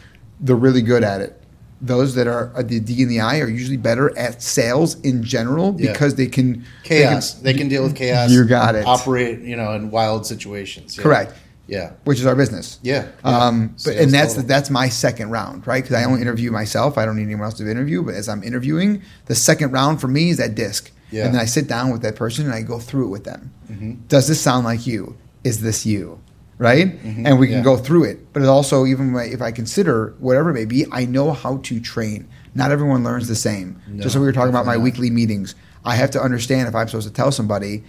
They're 0.40 0.56
really 0.56 0.82
good 0.82 1.04
at 1.04 1.20
it. 1.20 1.37
Those 1.80 2.14
that 2.16 2.26
are 2.26 2.50
uh, 2.56 2.62
the 2.62 2.80
D 2.80 3.02
and 3.02 3.10
the 3.10 3.20
I 3.20 3.38
are 3.38 3.48
usually 3.48 3.76
better 3.76 4.16
at 4.18 4.42
sales 4.42 4.98
in 5.02 5.22
general 5.22 5.76
Yeah. 5.78 5.92
because 5.92 6.16
they 6.16 6.26
can 6.26 6.52
they 6.52 6.58
can- 6.58 6.64
chaos. 6.84 7.34
They 7.34 7.54
can, 7.54 7.68
deal 7.68 7.84
with 7.84 7.94
chaos. 7.94 8.30
You 8.30 8.44
got 8.44 8.74
it. 8.74 8.84
Operate, 8.84 9.40
you 9.40 9.54
know, 9.56 9.72
in 9.74 9.90
wild 9.92 10.26
situations. 10.26 10.96
Yeah. 10.96 11.02
Correct. 11.04 11.34
Yeah. 11.68 11.92
which 12.04 12.18
is 12.18 12.24
our 12.24 12.34
business. 12.34 12.78
Yeah. 12.82 13.08
Um, 13.24 13.76
but, 13.84 13.94
and 13.96 14.10
that's 14.10 14.34
total. 14.34 14.48
that's 14.48 14.70
my 14.70 14.88
second 14.88 15.30
round, 15.30 15.66
right? 15.66 15.84
Because 15.84 15.96
I 15.96 16.04
only 16.04 16.22
interview 16.22 16.50
myself. 16.50 16.96
I 16.96 17.04
don't 17.04 17.16
need 17.16 17.24
anyone 17.24 17.44
else 17.44 17.58
to 17.58 17.70
interview. 17.70 18.02
But 18.02 18.14
as 18.14 18.26
I'm 18.28 18.42
interviewing, 18.42 19.02
the 19.26 19.34
second 19.34 19.70
round 19.72 20.00
for 20.00 20.08
me 20.08 20.30
is 20.30 20.38
that 20.38 20.54
disc, 20.54 20.90
Yeah. 21.10 21.26
and 21.26 21.34
then 21.34 21.40
I 21.42 21.44
sit 21.44 21.68
down 21.68 21.90
with 21.92 22.00
that 22.02 22.16
person 22.16 22.46
and 22.46 22.54
I 22.54 22.62
go 22.62 22.78
through 22.78 23.08
it 23.08 23.10
with 23.10 23.24
them. 23.24 23.52
Mm-hmm. 23.70 23.92
Does 24.08 24.26
this 24.28 24.40
sound 24.40 24.64
like 24.64 24.86
you? 24.86 25.16
Is 25.44 25.60
this 25.60 25.84
you? 25.86 26.18
Right? 26.58 26.86
And 27.04 27.04
we 27.04 27.22
can 27.22 27.24
Mm-hmm. 27.24 27.52
Yeah. 27.52 27.62
go 27.62 27.76
through 27.76 28.04
it. 28.04 28.32
But 28.32 28.42
it 28.42 28.48
also, 28.48 28.84
even 28.84 29.14
if 29.16 29.40
I 29.40 29.52
consider 29.52 30.14
whatever 30.18 30.50
it 30.50 30.54
may 30.54 30.64
be, 30.64 30.86
I 30.90 31.04
know 31.04 31.32
how 31.32 31.58
to 31.58 31.80
train. 31.80 32.28
Not 32.54 32.72
everyone 32.72 33.04
learns 33.04 33.28
the 33.28 33.36
same. 33.36 33.80
No, 33.86 34.02
Just 34.02 34.16
like 34.16 34.20
we 34.20 34.26
were 34.26 34.32
talking 34.32 34.50
about 34.50 34.66
my 34.66 34.74
not. 34.74 34.82
weekly 34.82 35.08
meetings. 35.10 35.54
I 35.84 35.94
have 35.94 36.10
to 36.12 36.20
understand 36.20 36.66
if 36.68 36.74
I'm 36.74 36.88
supposed 36.88 37.06
to 37.06 37.12
tell 37.14 37.30
somebody, 37.30 37.84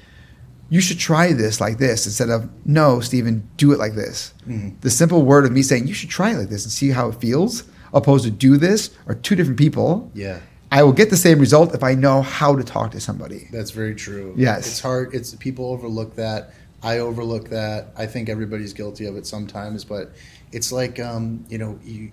you 0.69 0.81
should 0.81 0.99
try 0.99 1.33
this 1.33 1.59
like 1.59 1.79
this 1.79 2.05
instead 2.05 2.29
of 2.29 2.47
no, 2.63 2.99
Stephen, 2.99 3.49
do 3.57 3.71
it 3.71 3.79
like 3.79 3.95
this. 3.95 4.35
Mm-hmm. 4.47 4.77
The 4.81 4.89
simple 4.91 5.23
word 5.23 5.45
of 5.45 5.51
me 5.51 5.63
saying 5.63 5.87
you 5.87 5.95
should 5.95 6.11
try 6.11 6.31
it 6.31 6.37
like 6.37 6.49
this 6.49 6.63
and 6.63 6.71
see 6.71 6.89
how 6.91 7.09
it 7.09 7.15
feels, 7.15 7.63
opposed 7.91 8.23
to 8.25 8.31
do 8.31 8.55
this, 8.57 8.91
are 9.07 9.15
two 9.15 9.35
different 9.35 9.57
people. 9.57 10.11
Yeah. 10.13 10.39
I 10.71 10.83
will 10.83 10.93
get 10.93 11.09
the 11.09 11.17
same 11.17 11.39
result 11.39 11.73
if 11.73 11.81
I 11.83 11.95
know 11.95 12.21
how 12.21 12.55
to 12.55 12.63
talk 12.63 12.91
to 12.91 12.99
somebody. 12.99 13.47
That's 13.51 13.71
very 13.71 13.95
true. 13.95 14.35
Yes. 14.37 14.67
It's 14.67 14.79
hard. 14.79 15.15
It's 15.15 15.33
people 15.33 15.65
overlook 15.71 16.15
that. 16.17 16.53
I 16.81 16.99
overlook 16.99 17.49
that. 17.49 17.89
I 17.97 18.05
think 18.05 18.29
everybody's 18.29 18.73
guilty 18.73 19.05
of 19.05 19.15
it 19.15 19.25
sometimes, 19.25 19.83
but 19.83 20.11
it's 20.51 20.71
like 20.71 20.99
um, 20.99 21.45
you 21.49 21.57
know, 21.57 21.79
you 21.83 22.11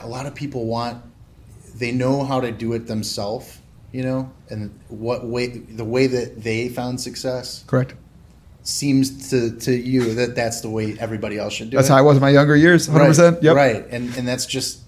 a 0.00 0.06
lot 0.06 0.26
of 0.26 0.34
people 0.34 0.66
want 0.66 1.02
they 1.74 1.92
know 1.92 2.24
how 2.24 2.40
to 2.40 2.52
do 2.52 2.72
it 2.74 2.86
themselves, 2.86 3.58
you 3.92 4.02
know, 4.02 4.30
and 4.50 4.78
what 4.88 5.24
way 5.24 5.48
the 5.48 5.84
way 5.84 6.06
that 6.06 6.42
they 6.42 6.68
found 6.68 7.00
success 7.00 7.64
Correct. 7.66 7.94
seems 8.62 9.30
to 9.30 9.56
to 9.60 9.72
you 9.72 10.14
that 10.14 10.34
that's 10.34 10.60
the 10.60 10.70
way 10.70 10.96
everybody 10.98 11.38
else 11.38 11.52
should 11.54 11.70
do 11.70 11.76
That's 11.76 11.88
it. 11.88 11.90
That's 11.90 11.96
how 11.96 11.98
I 11.98 12.02
was 12.02 12.16
in 12.16 12.22
my 12.22 12.30
younger 12.30 12.56
years. 12.56 12.88
100%. 12.88 13.34
Right, 13.34 13.42
Yep. 13.42 13.56
Right, 13.56 13.86
and 13.90 14.14
and 14.16 14.26
that's 14.26 14.46
just 14.46 14.80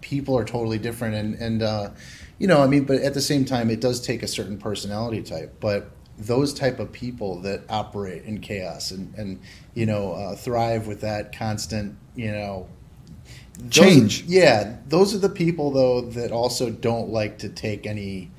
people 0.00 0.36
are 0.38 0.44
totally 0.44 0.78
different, 0.78 1.14
and 1.14 1.34
and 1.34 1.62
uh, 1.62 1.90
you 2.38 2.46
know, 2.46 2.62
I 2.62 2.66
mean, 2.66 2.84
but 2.84 3.00
at 3.02 3.14
the 3.14 3.20
same 3.20 3.44
time, 3.44 3.70
it 3.70 3.80
does 3.80 4.00
take 4.00 4.22
a 4.22 4.28
certain 4.28 4.58
personality 4.58 5.22
type, 5.22 5.56
but 5.60 5.90
those 6.18 6.52
type 6.52 6.78
of 6.80 6.90
people 6.92 7.40
that 7.42 7.62
operate 7.68 8.24
in 8.24 8.40
chaos 8.40 8.90
and 8.90 9.14
and 9.14 9.40
you 9.74 9.86
know 9.86 10.12
uh, 10.12 10.34
thrive 10.36 10.86
with 10.86 11.00
that 11.00 11.36
constant 11.36 11.96
you 12.16 12.30
know 12.32 12.66
those- 13.60 13.70
Change. 13.70 14.22
yeah, 14.24 14.76
those 14.86 15.14
are 15.14 15.18
the 15.18 15.28
people 15.28 15.70
though 15.72 16.00
that 16.00 16.30
also 16.30 16.70
don't 16.70 17.08
like 17.10 17.38
to 17.38 17.48
take 17.48 17.86
any 17.86 18.30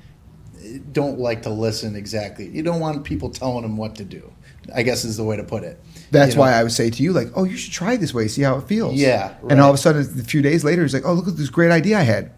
don't 0.92 1.18
like 1.18 1.42
to 1.42 1.50
listen 1.50 1.96
exactly. 1.96 2.46
You 2.48 2.62
don't 2.62 2.80
want 2.80 3.04
people 3.04 3.30
telling 3.30 3.62
them 3.62 3.76
what 3.78 3.94
to 3.96 4.04
do. 4.04 4.30
I 4.74 4.82
guess 4.82 5.04
is 5.06 5.16
the 5.16 5.24
way 5.24 5.36
to 5.36 5.42
put 5.44 5.64
it. 5.64 5.80
That's 6.10 6.30
You 6.32 6.36
know? 6.36 6.40
why 6.42 6.52
I 6.52 6.62
would 6.62 6.72
say 6.72 6.90
to 6.90 7.02
you, 7.02 7.12
like, 7.14 7.28
oh, 7.34 7.44
you 7.44 7.56
should 7.56 7.72
try 7.72 7.96
this 7.96 8.12
way, 8.12 8.28
see 8.28 8.42
how 8.42 8.58
it 8.58 8.68
feels. 8.68 8.94
Yeah, 8.94 9.34
And 9.48 9.58
all 9.60 9.70
of 9.70 9.74
a 9.74 9.78
sudden, 9.78 10.02
a 10.02 10.24
few 10.24 10.42
days 10.42 10.62
later, 10.62 10.82
he's 10.82 10.92
like, 10.92 11.06
oh, 11.06 11.14
look 11.14 11.26
at 11.28 11.36
this 11.38 11.48
great 11.48 11.70
idea 11.70 11.98
I 11.98 12.02
had. 12.02 12.32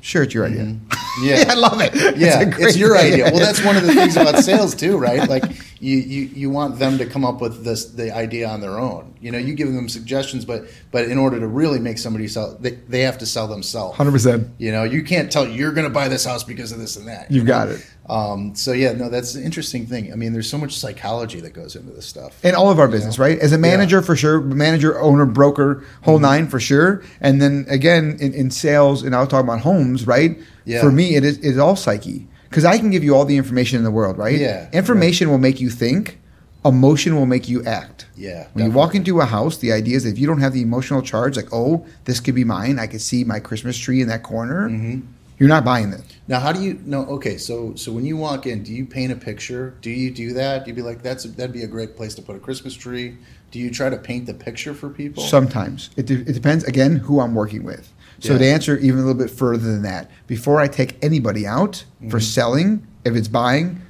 Sure, 0.00 0.22
it's 0.22 0.34
your 0.34 0.46
idea. 0.46 0.64
Mm-hmm. 0.64 0.94
Yeah. 1.20 1.46
I 1.48 1.54
love 1.54 1.80
it. 1.80 2.16
yeah, 2.16 2.42
it's, 2.42 2.56
great 2.56 2.76
your 2.76 2.96
idea. 2.96 3.24
Well, 3.24 3.40
that's 3.40 3.60
one 3.64 3.76
of 3.76 3.82
the 3.82 3.92
things 3.92 4.16
about 4.16 4.38
sales 4.44 4.72
too, 4.72 4.96
right? 4.96 5.28
Like 5.28 5.42
you, 5.80 5.98
you, 5.98 6.22
you 6.26 6.48
want 6.48 6.78
them 6.78 6.96
to 6.98 7.06
come 7.06 7.24
up 7.24 7.40
with 7.40 7.64
this 7.64 7.86
the 7.86 8.14
idea 8.14 8.48
on 8.48 8.60
their 8.60 8.78
own. 8.78 9.16
You 9.20 9.32
know, 9.32 9.38
you 9.38 9.54
give 9.54 9.72
them 9.72 9.88
suggestions, 9.88 10.44
but 10.44 10.66
but 10.92 11.06
in 11.06 11.18
order 11.18 11.40
to 11.40 11.48
really 11.48 11.80
make 11.80 11.98
somebody 11.98 12.28
sell, 12.28 12.56
they, 12.60 12.70
they 12.70 13.00
have 13.00 13.18
to 13.18 13.26
sell 13.26 13.48
themselves. 13.48 13.98
100%. 13.98 14.48
You 14.58 14.70
know, 14.70 14.84
you 14.84 15.02
can't 15.02 15.32
tell 15.32 15.44
you're 15.44 15.72
going 15.72 15.88
to 15.88 15.92
buy 15.92 16.06
this 16.06 16.24
house 16.24 16.44
because 16.44 16.70
of 16.70 16.78
this 16.78 16.94
and 16.94 17.08
that. 17.08 17.32
You've 17.32 17.38
you 17.38 17.42
know? 17.42 17.64
got 17.64 17.68
it. 17.68 17.84
Um, 18.08 18.54
so 18.54 18.72
yeah, 18.72 18.92
no, 18.92 19.08
that's 19.10 19.34
an 19.34 19.44
interesting 19.44 19.86
thing. 19.86 20.12
I 20.12 20.16
mean, 20.16 20.32
there's 20.32 20.48
so 20.48 20.56
much 20.58 20.78
psychology 20.78 21.40
that 21.40 21.52
goes 21.52 21.76
into 21.76 21.92
this 21.92 22.06
stuff. 22.06 22.42
in 22.44 22.54
all 22.54 22.70
of 22.70 22.78
our 22.78 22.88
business, 22.88 23.18
right? 23.18 23.38
As 23.38 23.52
a 23.52 23.58
manager, 23.58 24.00
for 24.00 24.16
sure, 24.16 24.40
manager, 24.40 24.98
owner, 25.00 25.26
broker, 25.26 25.84
whole 26.02 26.14
Mm-hmm. 26.16 26.22
nine 26.22 26.48
for 26.48 26.58
sure. 26.58 27.02
And 27.20 27.40
then 27.42 27.66
again, 27.68 28.16
in, 28.20 28.32
in 28.32 28.50
sales, 28.50 29.02
and 29.02 29.14
I 29.14 29.20
was 29.20 29.28
talking 29.28 29.46
about 29.48 29.60
homes, 29.60 30.06
right? 30.06 30.38
Yeah. 30.64 30.80
For 30.80 30.90
me, 30.90 31.16
it 31.16 31.24
is, 31.24 31.38
it 31.38 31.44
is 31.44 31.58
all 31.58 31.76
psyche 31.76 32.26
because 32.48 32.64
I 32.64 32.78
can 32.78 32.90
give 32.90 33.04
you 33.04 33.14
all 33.14 33.26
the 33.26 33.36
information 33.36 33.76
in 33.78 33.84
the 33.84 33.90
world, 33.90 34.16
right? 34.16 34.38
Yeah, 34.38 34.70
Information 34.72 35.28
will 35.28 35.38
make 35.38 35.60
you 35.60 35.68
think. 35.68 36.18
Emotion 36.64 37.14
will 37.14 37.26
make 37.26 37.48
you 37.48 37.62
act. 37.64 38.06
Yeah, 38.16 38.48
When 38.52 38.64
you 38.66 38.72
walk 38.72 38.94
into 38.94 39.20
a 39.20 39.24
house, 39.26 39.58
the 39.58 39.70
idea 39.72 39.96
is 39.96 40.02
that 40.04 40.10
if 40.10 40.18
you 40.18 40.26
don't 40.26 40.40
have 40.40 40.52
the 40.52 40.60
emotional 40.62 41.02
charge, 41.02 41.36
like, 41.36 41.52
oh, 41.52 41.86
this 42.04 42.18
could 42.20 42.34
be 42.34 42.42
mine. 42.44 42.78
I 42.80 42.86
could 42.88 43.00
see 43.00 43.22
my 43.22 43.38
Christmas 43.38 43.78
tree 43.78 44.00
in 44.02 44.08
that 44.08 44.22
corner. 44.24 44.68
Mm-hmm. 44.68 45.00
You're 45.38 45.48
not 45.48 45.64
buying 45.64 45.92
it. 45.92 46.02
Now, 46.26 46.40
how 46.40 46.52
do 46.52 46.60
you 46.62 46.74
know? 46.84 47.04
Okay, 47.06 47.36
so 47.38 47.74
so 47.76 47.92
when 47.92 48.04
you 48.04 48.16
walk 48.16 48.46
in, 48.46 48.62
do 48.62 48.72
you 48.72 48.84
paint 48.84 49.12
a 49.12 49.16
picture? 49.16 49.74
Do 49.80 49.90
you 49.90 50.10
do 50.10 50.32
that? 50.34 50.64
Do 50.64 50.70
you 50.70 50.74
be 50.74 50.82
like, 50.82 51.02
that's 51.02 51.24
that'd 51.24 51.52
be 51.52 51.62
a 51.62 51.66
great 51.68 51.96
place 51.96 52.14
to 52.16 52.22
put 52.22 52.34
a 52.36 52.40
Christmas 52.40 52.74
tree? 52.74 53.16
Do 53.50 53.58
you 53.58 53.70
try 53.70 53.88
to 53.88 53.96
paint 53.96 54.26
the 54.26 54.34
picture 54.34 54.74
for 54.74 54.90
people? 54.90 55.22
Sometimes 55.22 55.90
it, 55.96 56.06
de- 56.06 56.20
it 56.20 56.32
depends 56.34 56.64
again 56.64 56.96
who 56.96 57.20
I'm 57.20 57.34
working 57.34 57.62
with. 57.64 57.92
So 58.20 58.32
Yeah. 58.32 58.38
to 58.40 58.44
answer 58.46 58.76
even 58.78 58.98
a 58.98 59.02
little 59.06 59.14
bit 59.20 59.30
further 59.30 59.64
than 59.72 59.82
that, 59.82 60.10
before 60.26 60.60
I 60.60 60.66
take 60.68 61.02
anybody 61.04 61.46
out 61.46 61.84
Mm-hmm. 61.98 62.10
for 62.10 62.20
selling, 62.20 62.86
if 63.04 63.14
it's 63.16 63.28
buying, 63.28 63.80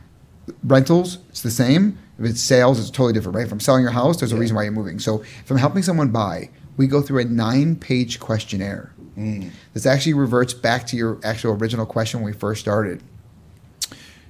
rentals, 0.62 1.18
it's 1.30 1.42
the 1.42 1.50
same. 1.50 1.98
If 2.18 2.24
it's 2.26 2.40
sales, 2.40 2.78
it's 2.80 2.90
totally 2.90 3.12
different, 3.12 3.36
right? 3.36 3.46
If 3.46 3.52
I'm 3.52 3.60
selling 3.60 3.82
your 3.82 3.92
house, 3.92 4.18
there's 4.18 4.32
a 4.32 4.36
reason 4.36 4.56
why 4.56 4.64
you're 4.64 4.72
moving. 4.72 4.98
So 4.98 5.20
if 5.22 5.50
I'm 5.50 5.56
helping 5.56 5.82
someone 5.82 6.08
buy, 6.08 6.50
we 6.76 6.86
go 6.86 7.00
through 7.02 7.20
a 7.20 7.24
nine-page 7.24 8.18
questionnaire. 8.20 8.92
Mm. 9.18 9.50
This 9.74 9.84
actually 9.84 10.14
reverts 10.14 10.54
back 10.54 10.86
to 10.88 10.96
your 10.96 11.18
actual 11.24 11.52
original 11.52 11.84
question 11.84 12.20
when 12.20 12.32
we 12.32 12.38
first 12.38 12.60
started. 12.60 13.02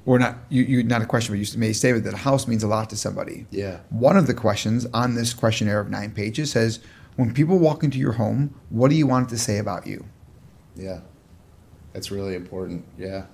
Or 0.07 0.19
not, 0.19 0.39
you, 0.49 0.63
you 0.63 0.83
not 0.83 1.03
a 1.03 1.07
question, 1.07 1.35
but 1.35 1.39
you 1.39 1.59
made 1.59 1.71
a 1.71 1.75
statement 1.75 2.05
that 2.05 2.15
a 2.15 2.19
house 2.19 2.49
means 2.49 2.63
a 2.63 2.69
lot 2.69 2.89
to 2.91 2.97
somebody. 2.97 3.47
Yeah. 3.51 3.81
One 3.91 4.17
of 4.17 4.27
the 4.27 4.33
questions 4.33 4.87
on 4.95 5.15
this 5.15 5.35
questionnaire 5.35 5.81
of 5.81 5.91
nine 5.91 6.13
pages 6.13 6.53
says, 6.53 6.81
when 7.17 7.35
people 7.35 7.59
walk 7.59 7.85
into 7.85 7.99
your 7.99 8.13
home, 8.13 8.55
what 8.71 8.89
do 8.89 8.97
you 8.97 9.07
want 9.07 9.29
it 9.29 9.31
to 9.31 9.39
say 9.39 9.59
about 9.59 9.87
you? 9.87 10.07
Yeah, 10.75 11.01
that's 11.93 12.11
really 12.11 12.37
important. 12.37 12.87
Yeah, 12.97 13.25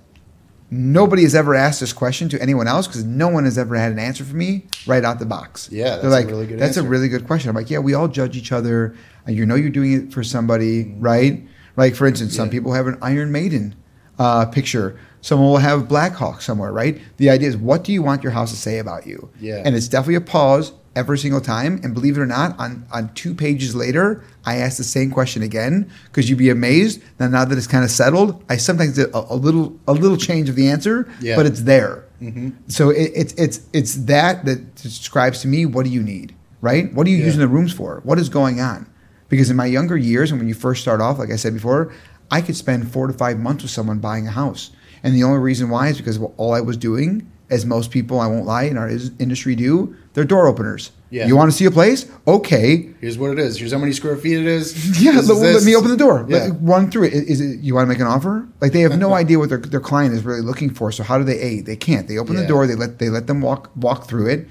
Nobody 0.71 1.21
has 1.23 1.35
ever 1.35 1.53
asked 1.53 1.79
this 1.79 1.93
question 1.93 2.27
to 2.29 2.41
anyone 2.41 2.67
else 2.67 2.87
because 2.87 3.03
no 3.03 3.27
one 3.27 3.45
has 3.45 3.57
ever 3.57 3.75
had 3.75 3.91
an 3.91 3.99
answer 3.99 4.23
for 4.23 4.35
me 4.35 4.65
right 4.87 5.05
out 5.05 5.19
the 5.19 5.25
box. 5.25 5.69
Yeah, 5.71 5.83
that's 5.83 6.01
They're 6.01 6.09
a 6.09 6.13
like, 6.13 6.27
really 6.27 6.47
good 6.47 6.59
That's 6.59 6.77
a 6.77 6.83
really 6.83 7.07
good 7.07 7.27
question. 7.27 7.49
I'm 7.49 7.55
like, 7.55 7.69
yeah, 7.69 7.77
we 7.77 7.93
all 7.93 8.07
judge 8.07 8.35
each 8.35 8.51
other. 8.51 8.95
And 9.25 9.35
you 9.35 9.45
know 9.45 9.55
you're 9.55 9.69
doing 9.69 9.93
it 9.93 10.13
for 10.13 10.23
somebody, 10.23 10.93
right? 10.99 11.41
Like, 11.77 11.95
for 11.95 12.07
instance, 12.07 12.35
some. 12.35 12.47
Yeah. 12.47 12.51
people 12.51 12.73
have 12.73 12.87
an 12.87 12.97
Iron 13.01 13.31
Maiden 13.31 13.75
uh, 14.19 14.45
picture. 14.45 14.97
Someone 15.21 15.49
will 15.49 15.57
have 15.57 15.87
Black 15.87 16.13
Hawk 16.13 16.41
somewhere, 16.41 16.71
right? 16.71 17.01
The 17.17 17.29
idea 17.31 17.47
is, 17.49 17.57
what 17.57 17.83
do 17.83 17.91
you 17.91 18.03
want 18.03 18.23
your 18.23 18.31
house 18.31 18.51
to 18.51 18.57
say 18.57 18.77
about 18.79 19.07
you? 19.07 19.29
Yeah. 19.39 19.61
And 19.65 19.75
it's 19.75 19.87
definitely 19.87 20.15
a 20.15 20.21
pause 20.21 20.71
every 20.95 21.17
single 21.17 21.41
time. 21.41 21.81
And 21.83 21.93
believe 21.95 22.15
it 22.17 22.21
or 22.21 22.25
not, 22.27 22.57
on, 22.59 22.85
on 22.93 23.11
two 23.15 23.33
pages 23.33 23.75
later, 23.75 24.23
I 24.45 24.57
ask 24.57 24.77
the 24.77 24.83
same 24.83 25.09
question 25.11 25.41
again 25.41 25.89
because 26.05 26.29
you'd 26.29 26.37
be 26.37 26.49
amazed. 26.49 27.01
Now, 27.19 27.27
now 27.27 27.43
that 27.45 27.57
it's 27.57 27.67
kind 27.67 27.83
of 27.83 27.89
settled, 27.89 28.43
I 28.47 28.57
sometimes 28.57 28.93
do 28.95 29.07
a, 29.13 29.25
a 29.31 29.35
little 29.35 29.77
a 29.87 29.93
little 29.93 30.17
change 30.17 30.47
of 30.47 30.55
the 30.55 30.69
answer, 30.69 31.09
Yeah. 31.19 31.35
but 31.35 31.45
it's 31.47 31.63
there. 31.63 32.05
Mm-hmm. 32.21 32.51
So 32.67 32.91
it, 32.91 33.11
it's 33.15 33.33
it's 33.33 33.61
it's 33.73 33.95
that 34.05 34.45
that 34.45 34.75
describes 34.75 35.41
to 35.41 35.47
me 35.49 35.65
what 35.65 35.83
do 35.85 35.91
you 35.91 36.01
need, 36.03 36.33
right? 36.61 36.93
What 36.93 37.07
are 37.07 37.09
you 37.09 37.17
Yeah. 37.17 37.25
using 37.25 37.41
the 37.41 37.47
rooms 37.49 37.73
for? 37.73 37.99
What 38.05 38.17
is 38.19 38.29
going 38.29 38.61
on? 38.61 38.87
Because 39.29 39.49
in 39.49 39.55
my 39.55 39.65
younger 39.65 39.97
years, 39.97 40.31
and 40.31 40.39
when 40.39 40.47
you 40.47 40.53
first 40.53 40.81
start 40.81 41.01
off, 41.01 41.17
like 41.19 41.31
I 41.31 41.35
said 41.35 41.53
before, 41.53 41.91
I 42.31 42.41
could 42.41 42.55
spend 42.55 42.91
four 42.91 43.07
to 43.07 43.13
five 43.13 43.39
months 43.39 43.63
with 43.63 43.71
someone 43.71 43.99
buying 43.99 44.27
a 44.27 44.31
house, 44.31 44.71
And 45.03 45.13
the 45.15 45.23
only 45.23 45.39
reason 45.39 45.69
why 45.69 45.89
is 45.89 45.97
because 45.97 46.19
all 46.37 46.53
I 46.53 46.61
was 46.61 46.77
doing, 46.77 47.29
as 47.49 47.65
most 47.65 47.91
people, 47.91 48.19
I 48.19 48.27
won't 48.27 48.45
lie, 48.45 48.63
in 48.63 48.77
our 48.77 48.89
industry 49.19 49.55
do, 49.55 49.95
they're 50.13 50.23
door 50.25 50.47
openers. 50.47 50.91
Yeah. 51.11 51.27
You 51.27 51.35
want 51.37 51.51
to 51.51 51.55
see 51.57 51.65
a 51.65 51.71
place? 51.71 52.09
Okay. 52.27 52.89
Here's 53.01 53.17
what 53.17 53.31
it 53.31 53.39
is. 53.39 53.57
Here's 53.59 53.71
how 53.71 53.77
many 53.77 53.93
square 53.93 54.15
feet 54.17 54.37
it 54.39 54.47
is. 54.47 54.99
Yeah, 55.01 55.11
let, 55.21 55.27
let 55.27 55.63
me 55.63 55.75
open 55.75 55.91
the 55.91 55.97
door. 55.97 56.25
Yeah. 56.27 56.37
Let- 56.37 56.51
run 56.61 56.89
through 56.91 57.03
it. 57.05 57.13
Is, 57.13 57.39
is 57.39 57.41
it. 57.41 57.59
You 57.61 57.75
want 57.75 57.85
to 57.85 57.89
make 57.89 57.99
an 57.99 58.07
offer? 58.07 58.47
Like 58.61 58.71
they 58.73 58.81
have 58.81 58.97
no 58.97 59.13
idea 59.21 59.37
what 59.39 59.49
their, 59.49 59.59
their 59.59 59.79
client 59.79 60.13
is 60.15 60.23
really 60.23 60.41
looking 60.41 60.71
for. 60.73 60.91
So 60.91 61.03
how 61.03 61.17
do 61.19 61.23
they? 61.23 61.39
A, 61.39 61.61
they 61.61 61.75
can't. 61.75 62.07
They 62.07 62.17
open 62.17 62.35
the 62.35 62.47
door. 62.47 62.65
They 62.67 62.75
let 62.75 62.97
they 62.99 63.09
let 63.09 63.27
them 63.27 63.41
walk 63.41 63.69
walk 63.75 64.07
through 64.07 64.27
it. 64.29 64.47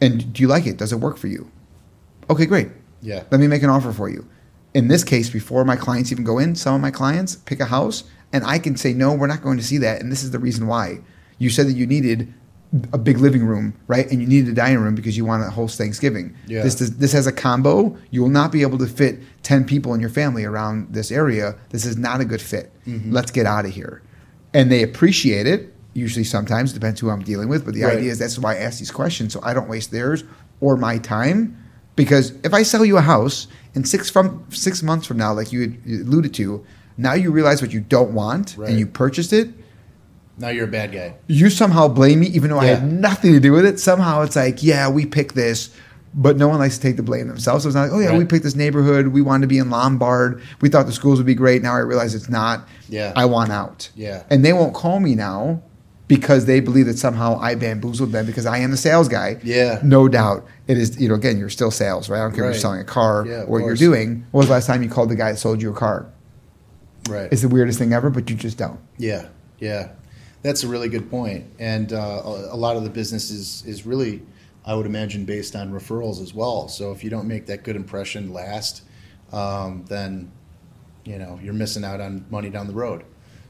And 0.00 0.32
do 0.32 0.42
you 0.42 0.48
like 0.48 0.66
it? 0.66 0.76
Does 0.76 0.92
it 0.92 0.96
work 1.00 1.16
for 1.16 1.28
you? 1.28 1.50
Okay, 2.28 2.46
great. 2.46 2.68
Yeah. 3.00 3.24
Let 3.30 3.40
me 3.40 3.46
make 3.46 3.62
an 3.62 3.70
offer 3.70 3.92
for 3.92 4.08
you. 4.08 4.28
In 4.74 4.88
this 4.88 5.04
case, 5.04 5.30
before 5.30 5.64
my 5.64 5.76
clients 5.76 6.12
even 6.12 6.24
go 6.24 6.38
in, 6.38 6.54
some 6.54 6.74
of 6.74 6.80
my 6.80 6.90
clients 6.90 7.36
pick 7.36 7.60
a 7.60 7.64
house, 7.66 8.04
and 8.32 8.44
I 8.44 8.58
can 8.58 8.76
say, 8.76 8.92
no, 8.92 9.14
we're 9.14 9.26
not 9.26 9.42
going 9.42 9.56
to 9.56 9.64
see 9.64 9.78
that, 9.78 10.00
and 10.02 10.12
this 10.12 10.22
is 10.22 10.30
the 10.30 10.38
reason 10.38 10.66
why. 10.66 10.98
You 11.38 11.50
said 11.50 11.66
that 11.66 11.72
you 11.72 11.86
needed 11.86 12.32
a 12.92 12.98
big 12.98 13.16
living 13.18 13.46
room, 13.46 13.74
right? 13.86 14.10
And 14.10 14.20
you 14.20 14.26
needed 14.26 14.50
a 14.50 14.54
dining 14.54 14.80
room 14.80 14.94
because 14.94 15.16
you 15.16 15.24
want 15.24 15.42
to 15.42 15.48
host 15.50 15.78
Thanksgiving. 15.78 16.36
Yeah. 16.46 16.62
This 16.62 16.74
does, 16.74 16.98
this 16.98 17.12
has 17.12 17.26
a 17.26 17.32
combo. 17.32 17.96
You 18.10 18.20
will 18.20 18.28
not 18.28 18.52
be 18.52 18.60
able 18.60 18.76
to 18.78 18.86
fit 18.86 19.20
ten 19.42 19.64
people 19.64 19.94
in 19.94 20.00
your 20.00 20.10
family 20.10 20.44
around 20.44 20.92
this 20.92 21.10
area. 21.10 21.56
This 21.70 21.86
is 21.86 21.96
not 21.96 22.20
a 22.20 22.26
good 22.26 22.42
fit. 22.42 22.70
Mm-hmm. 22.86 23.10
Let's 23.12 23.30
get 23.30 23.46
out 23.46 23.64
of 23.64 23.70
here. 23.70 24.02
And 24.52 24.70
they 24.70 24.82
appreciate 24.82 25.46
it. 25.46 25.74
Usually, 25.94 26.24
sometimes 26.24 26.74
depends 26.74 27.00
who 27.00 27.08
I'm 27.08 27.22
dealing 27.22 27.48
with. 27.48 27.64
But 27.64 27.72
the 27.72 27.84
Right. 27.84 27.96
idea 27.96 28.12
is 28.12 28.18
that's 28.18 28.38
why 28.38 28.56
I 28.56 28.58
ask 28.58 28.78
these 28.78 28.90
questions 28.90 29.32
so 29.32 29.40
I 29.42 29.54
don't 29.54 29.68
waste 29.68 29.90
theirs 29.90 30.24
or 30.60 30.76
my 30.76 30.98
time. 30.98 31.56
Because 31.98 32.30
if 32.44 32.54
I 32.54 32.62
sell 32.62 32.84
you 32.84 32.96
a 32.96 33.00
house 33.02 33.48
and 33.74 33.86
six 33.86 34.08
from 34.08 34.46
six 34.50 34.82
months 34.84 35.04
from 35.04 35.16
now, 35.18 35.32
like 35.34 35.52
you 35.52 35.60
had 35.62 35.76
alluded 36.06 36.32
to, 36.34 36.64
now 36.96 37.12
you 37.14 37.32
realize 37.32 37.60
what 37.60 37.72
you 37.72 37.80
don't 37.80 38.12
want 38.12 38.54
Right. 38.56 38.70
and 38.70 38.78
you 38.78 38.86
purchased 38.86 39.32
it. 39.32 39.50
Now 40.38 40.50
you're 40.50 40.66
a 40.66 40.70
bad 40.70 40.92
guy. 40.92 41.14
You 41.26 41.50
somehow 41.50 41.88
blame 41.88 42.20
me, 42.20 42.28
even 42.28 42.50
though 42.50 42.60
I 42.60 42.66
had 42.66 42.84
nothing 42.90 43.32
to 43.32 43.40
do 43.40 43.50
with 43.50 43.66
it. 43.66 43.80
Somehow 43.80 44.22
it's 44.22 44.36
like, 44.36 44.62
yeah, 44.62 44.88
we 44.88 45.06
picked 45.06 45.34
this, 45.34 45.70
but 46.14 46.36
no 46.36 46.46
one 46.46 46.60
likes 46.60 46.76
to 46.76 46.82
take 46.82 46.96
the 46.96 47.02
blame 47.02 47.26
themselves. 47.26 47.64
So 47.64 47.68
it's 47.70 47.74
not 47.74 47.82
like, 47.82 47.92
oh 47.92 47.98
yeah, 47.98 48.16
we 48.16 48.24
picked 48.24 48.44
this 48.44 48.54
neighborhood. 48.54 49.08
We 49.08 49.20
wanted 49.20 49.42
to 49.42 49.48
be 49.48 49.58
in 49.58 49.68
Lombard. 49.68 50.40
We 50.60 50.68
thought 50.68 50.86
the 50.86 50.92
schools 50.92 51.18
would 51.18 51.26
be 51.26 51.34
great. 51.34 51.62
Now 51.62 51.74
I 51.74 51.78
realize 51.80 52.14
it's 52.14 52.28
not. 52.28 52.68
Yeah. 52.88 53.12
I 53.16 53.24
want 53.24 53.50
out. 53.50 53.90
Yeah. 53.96 54.22
And 54.30 54.44
they 54.44 54.52
won't 54.52 54.74
call 54.74 55.00
me 55.00 55.16
now 55.16 55.60
because 56.08 56.46
they 56.46 56.58
believe 56.60 56.86
that 56.86 56.98
somehow 56.98 57.38
I 57.38 57.54
bamboozled 57.54 58.12
them 58.12 58.26
because 58.26 58.46
I 58.46 58.58
am 58.58 58.70
the 58.70 58.76
sales 58.76 59.08
guy. 59.08 59.38
Yeah. 59.44 59.80
No 59.84 60.08
doubt. 60.08 60.46
It 60.66 60.78
is, 60.78 60.98
you 61.00 61.08
know, 61.08 61.14
again, 61.14 61.38
you're 61.38 61.50
still 61.50 61.70
sales, 61.70 62.08
right? 62.08 62.18
I 62.18 62.22
don't 62.22 62.34
care 62.34 62.44
if 62.44 62.54
you're 62.54 62.60
selling 62.60 62.80
a 62.80 62.84
car 62.84 63.26
Yeah, 63.26 63.42
or 63.42 63.46
what 63.46 63.58
you're 63.66 63.74
doing. 63.74 64.26
When 64.30 64.40
was 64.40 64.46
the 64.46 64.54
last 64.54 64.66
time 64.66 64.82
you 64.82 64.88
called 64.88 65.10
the 65.10 65.16
guy 65.16 65.32
that 65.32 65.38
sold 65.38 65.60
you 65.60 65.70
a 65.70 65.74
car? 65.74 66.10
Right. 67.08 67.30
It's 67.30 67.42
the 67.42 67.48
weirdest 67.48 67.78
thing 67.78 67.92
ever, 67.92 68.10
but 68.10 68.28
you 68.28 68.36
just 68.36 68.58
don't. 68.58 68.80
Yeah, 68.98 69.28
yeah, 69.58 69.90
that's 70.42 70.62
a 70.62 70.68
really 70.68 70.88
good 70.88 71.10
point. 71.10 71.46
And 71.58 71.92
uh, 71.92 71.96
a 72.24 72.54
a 72.54 72.56
lot 72.56 72.76
of 72.76 72.84
the 72.84 72.90
business 72.90 73.30
is 73.30 73.64
is 73.66 73.86
really, 73.86 74.22
I 74.66 74.74
would 74.74 74.84
imagine, 74.84 75.24
based 75.24 75.56
on 75.56 75.72
referrals 75.72 76.20
as 76.22 76.34
well. 76.34 76.68
So 76.68 76.92
if 76.92 77.02
you 77.02 77.08
don't 77.08 77.26
make 77.26 77.46
that 77.46 77.64
good 77.64 77.76
impression 77.76 78.32
last, 78.32 78.82
um, 79.32 79.84
then 79.88 80.30
you 81.04 81.18
know 81.18 81.38
you're 81.42 81.54
missing 81.54 81.84
out 81.84 82.00
on 82.00 82.26
money 82.30 82.50
down 82.50 82.66
the 82.66 82.74
road. 82.74 83.04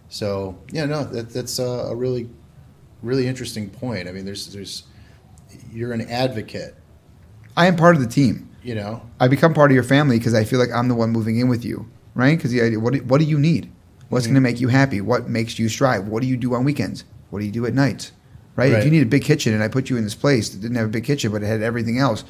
So 0.09 0.57
yeah, 0.71 0.87
no, 0.87 1.05
that, 1.05 1.31
that's 1.31 1.59
a, 1.59 1.65
a 1.65 1.97
really, 1.97 2.29
really 3.03 3.27
interesting 3.27 3.69
point. 3.71 4.09
I 4.09 4.13
mean, 4.13 4.25
there's 4.25 4.49
there's 4.53 4.85
you're 5.73 5.93
an 5.93 6.03
advocate, 6.03 6.75
I 7.57 7.67
am 7.67 7.77
part 7.77 7.95
of 7.97 8.03
the 8.03 8.09
team. 8.09 8.49
you 8.63 8.75
know. 8.75 9.03
I 9.21 9.29
become 9.29 9.55
part 9.55 9.71
of 9.71 9.75
your 9.75 9.83
family 9.85 10.19
because 10.19 10.35
I 10.35 10.45
feel 10.45 10.59
like 10.59 10.71
I'm 10.75 10.89
the 10.89 10.95
one 10.95 11.11
moving 11.11 11.39
in 11.39 11.49
with 11.49 11.65
you, 11.65 11.89
right? 12.15 12.37
Because 12.37 12.51
the 12.51 12.61
idea, 12.61 12.79
what 12.81 12.93
do, 12.93 13.01
what 13.05 13.19
do 13.19 13.25
you 13.25 13.39
need? 13.39 13.71
What's 14.11 14.25
Mhm. 14.27 14.31
going 14.31 14.35
to 14.35 14.41
make 14.43 14.61
you 14.61 14.69
happy? 14.69 15.01
What 15.01 15.29
makes 15.29 15.59
you 15.59 15.69
strive? 15.69 16.07
What 16.09 16.23
do 16.23 16.29
you 16.29 16.37
do 16.37 16.55
on 16.55 16.65
weekends? 16.65 17.05
What 17.31 17.39
do 17.41 17.47
you 17.47 17.53
do 17.53 17.65
at 17.67 17.75
nights? 17.75 18.13
Right? 18.57 18.73
If 18.73 18.85
you 18.85 18.91
need 18.91 19.03
a 19.03 19.07
big 19.07 19.23
kitchen 19.23 19.55
and 19.55 19.63
I 19.63 19.69
put 19.69 19.89
you 19.89 19.97
in 19.97 20.05
this 20.05 20.15
place 20.17 20.49
that 20.51 20.61
didn't 20.61 20.77
have 20.77 20.87
a 20.87 20.91
big 20.91 21.05
kitchen 21.05 21.31
but 21.33 21.43
it 21.43 21.47
had 21.47 21.63
everything 21.63 21.99
else, 21.99 22.25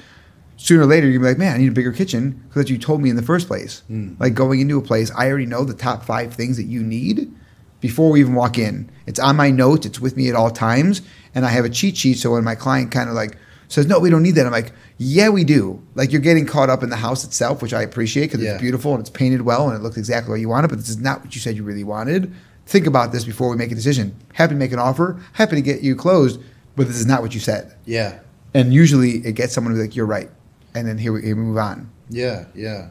sooner 0.56 0.82
or 0.82 0.86
later 0.86 1.06
you're 1.08 1.18
gonna 1.18 1.30
be 1.30 1.30
like, 1.32 1.38
man, 1.38 1.54
I 1.54 1.58
need 1.58 1.68
a 1.68 1.72
bigger 1.72 1.92
kitchen 1.92 2.42
because 2.48 2.68
you 2.70 2.76
told 2.78 3.00
me 3.00 3.08
in 3.10 3.16
the 3.16 3.22
first 3.22 3.48
place. 3.48 3.82
Mm. 3.90 4.20
Like 4.20 4.34
going 4.34 4.60
into 4.60 4.76
a 4.78 4.82
place, 4.82 5.10
I 5.16 5.28
already 5.28 5.46
know 5.46 5.64
the 5.64 5.72
top 5.74 6.04
five 6.04 6.34
things 6.34 6.56
that 6.58 6.64
you 6.66 6.82
need 6.82 7.32
before 7.80 8.10
we 8.10 8.20
even 8.20 8.34
walk 8.34 8.58
in. 8.58 8.90
It's 9.06 9.18
on 9.20 9.36
my 9.36 9.50
notes. 9.50 9.86
It's 9.86 10.00
with 10.00 10.16
me 10.16 10.28
at 10.28 10.34
all 10.34 10.50
times, 10.50 11.02
and 11.34 11.44
I 11.46 11.50
have 11.50 11.64
a 11.64 11.70
cheat 11.70 11.96
sheet. 11.96 12.18
So 12.18 12.32
when 12.32 12.44
my 12.44 12.54
client 12.54 12.90
kind 12.90 13.08
of 13.08 13.14
like 13.14 13.36
says, 13.68 13.86
"No, 13.86 13.98
we 13.98 14.10
don't 14.10 14.22
need 14.22 14.34
that," 14.36 14.46
I'm 14.46 14.52
like, 14.52 14.72
"Yeah, 14.98 15.28
we 15.30 15.44
do." 15.44 15.80
Like 15.94 16.12
you're 16.12 16.20
getting 16.20 16.46
caught 16.46 16.70
up 16.70 16.82
in 16.82 16.90
the 16.90 16.96
house 16.96 17.24
itself, 17.24 17.62
which 17.62 17.72
I 17.74 17.82
appreciate 17.82 18.26
because 18.30 18.40
Yeah. 18.42 18.52
it's 18.52 18.60
beautiful 18.60 18.92
and 18.92 19.00
it's 19.00 19.10
painted 19.10 19.42
well 19.42 19.68
and 19.68 19.76
it 19.78 19.82
looks 19.82 19.96
exactly 19.96 20.30
what 20.32 20.40
you 20.40 20.48
wanted. 20.48 20.68
But 20.68 20.78
this 20.78 20.88
is 20.88 20.98
not 20.98 21.22
what 21.24 21.34
you 21.34 21.40
said 21.40 21.56
you 21.56 21.62
really 21.64 21.84
wanted. 21.84 22.32
Think 22.66 22.86
about 22.86 23.12
this 23.12 23.24
before 23.24 23.48
we 23.48 23.56
make 23.56 23.72
a 23.72 23.74
decision. 23.74 24.14
Happy 24.34 24.52
to 24.54 24.58
make 24.58 24.72
an 24.72 24.78
offer. 24.78 25.16
Happy 25.32 25.56
to 25.56 25.62
get 25.62 25.80
you 25.82 25.96
closed, 25.96 26.38
but 26.76 26.86
this 26.86 26.96
is 26.96 27.06
not 27.06 27.22
what 27.22 27.32
you 27.34 27.40
said. 27.40 27.72
Yeah, 27.86 28.18
And 28.54 28.74
usually 28.74 29.18
it 29.26 29.32
gets 29.32 29.52
someone 29.54 29.72
to 29.72 29.78
be 29.78 29.82
like, 29.86 29.96
"You're 29.96 30.06
right," 30.06 30.28
and 30.74 30.86
then 30.86 30.98
here 30.98 31.12
we, 31.12 31.22
here 31.22 31.36
we 31.36 31.42
move 31.42 31.56
on. 31.58 31.88
Yeah, 32.10 32.44
yeah, 32.54 32.88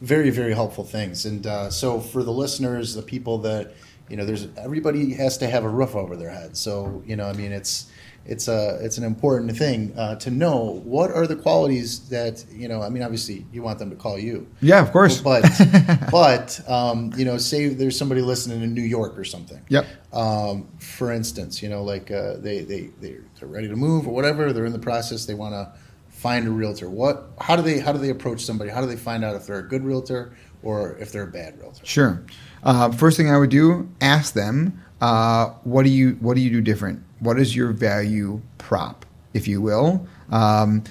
very 0.00 0.30
very 0.30 0.52
helpful 0.54 0.84
things. 0.84 1.24
And 1.26 1.46
uh, 1.46 1.70
so 1.70 2.00
for 2.00 2.22
the 2.22 2.32
listeners, 2.32 2.94
the 2.94 3.02
people 3.02 3.38
that 3.38 3.72
you 4.08 4.16
know, 4.16 4.24
there's 4.24 4.48
everybody 4.56 5.14
has 5.14 5.38
to 5.38 5.46
have 5.48 5.64
a 5.64 5.68
roof 5.68 5.94
over 5.94 6.16
their 6.16 6.30
head. 6.30 6.56
So 6.56 7.02
you 7.06 7.16
know, 7.16 7.26
I 7.26 7.32
mean, 7.32 7.52
it's 7.52 7.90
it's 8.24 8.46
a 8.48 8.78
it's 8.82 8.98
an 8.98 9.04
important 9.04 9.56
thing 9.56 9.94
uh, 9.96 10.16
to 10.16 10.30
know 10.30 10.82
what 10.84 11.10
are 11.10 11.26
the 11.26 11.36
qualities 11.36 12.08
that 12.10 12.44
you 12.52 12.68
know. 12.68 12.82
I 12.82 12.90
mean, 12.90 13.02
obviously 13.02 13.46
you 13.52 13.62
want 13.62 13.78
them 13.78 13.88
to 13.90 13.96
call 13.96 14.18
you, 14.18 14.46
Yeah, 14.60 14.80
of 14.82 14.92
course. 14.92 15.20
but 15.20 15.44
but 16.10 16.60
um, 16.68 17.12
you 17.16 17.24
know, 17.24 17.38
say 17.38 17.68
there's 17.68 17.96
somebody 17.96 18.20
listening 18.20 18.62
in 18.62 18.74
New 18.74 18.82
York 18.82 19.18
or 19.18 19.24
something. 19.24 19.62
Yep. 19.68 19.86
Um, 20.12 20.68
for 20.78 21.12
instance, 21.12 21.62
you 21.62 21.68
know, 21.68 21.82
like 21.82 22.10
uh, 22.10 22.34
they 22.38 22.60
they 22.60 22.90
they're, 23.00 23.24
they're 23.38 23.48
ready 23.48 23.68
to 23.68 23.76
move 23.76 24.06
or 24.06 24.12
whatever. 24.14 24.52
They're 24.52 24.66
in 24.66 24.72
the 24.72 24.78
process. 24.78 25.24
They 25.26 25.34
want 25.34 25.54
to 25.54 25.72
find 26.18 26.48
a 26.48 26.50
realtor. 26.50 26.90
What? 26.90 27.30
How 27.40 27.54
do 27.54 27.62
they 27.62 27.78
how 27.78 27.92
do 27.92 27.98
they 27.98 28.10
approach 28.10 28.44
somebody? 28.44 28.70
How 28.70 28.80
do 28.80 28.86
they 28.86 28.96
find 28.96 29.24
out 29.24 29.36
if 29.36 29.46
they're 29.46 29.60
a 29.60 29.68
good 29.68 29.84
realtor 29.84 30.34
or 30.62 30.96
if 30.98 31.12
they're 31.12 31.22
a 31.22 31.30
bad 31.30 31.58
realtor? 31.58 31.84
Sure. 31.84 32.22
Uh, 32.64 32.90
first 32.90 33.16
thing 33.16 33.30
I 33.30 33.38
would 33.38 33.50
do, 33.50 33.88
ask 34.00 34.34
them, 34.34 34.82
uh, 35.00 35.50
what 35.62 35.84
do 35.84 35.90
you 35.90 36.18
what 36.20 36.34
do 36.34 36.40
you 36.40 36.50
do 36.50 36.60
different? 36.60 37.04
What 37.20 37.38
is 37.38 37.54
your 37.54 37.72
value 37.72 38.40
prop, 38.58 39.06
if 39.32 39.46
you 39.46 39.60
will? 39.60 40.06
Um, 40.30 40.82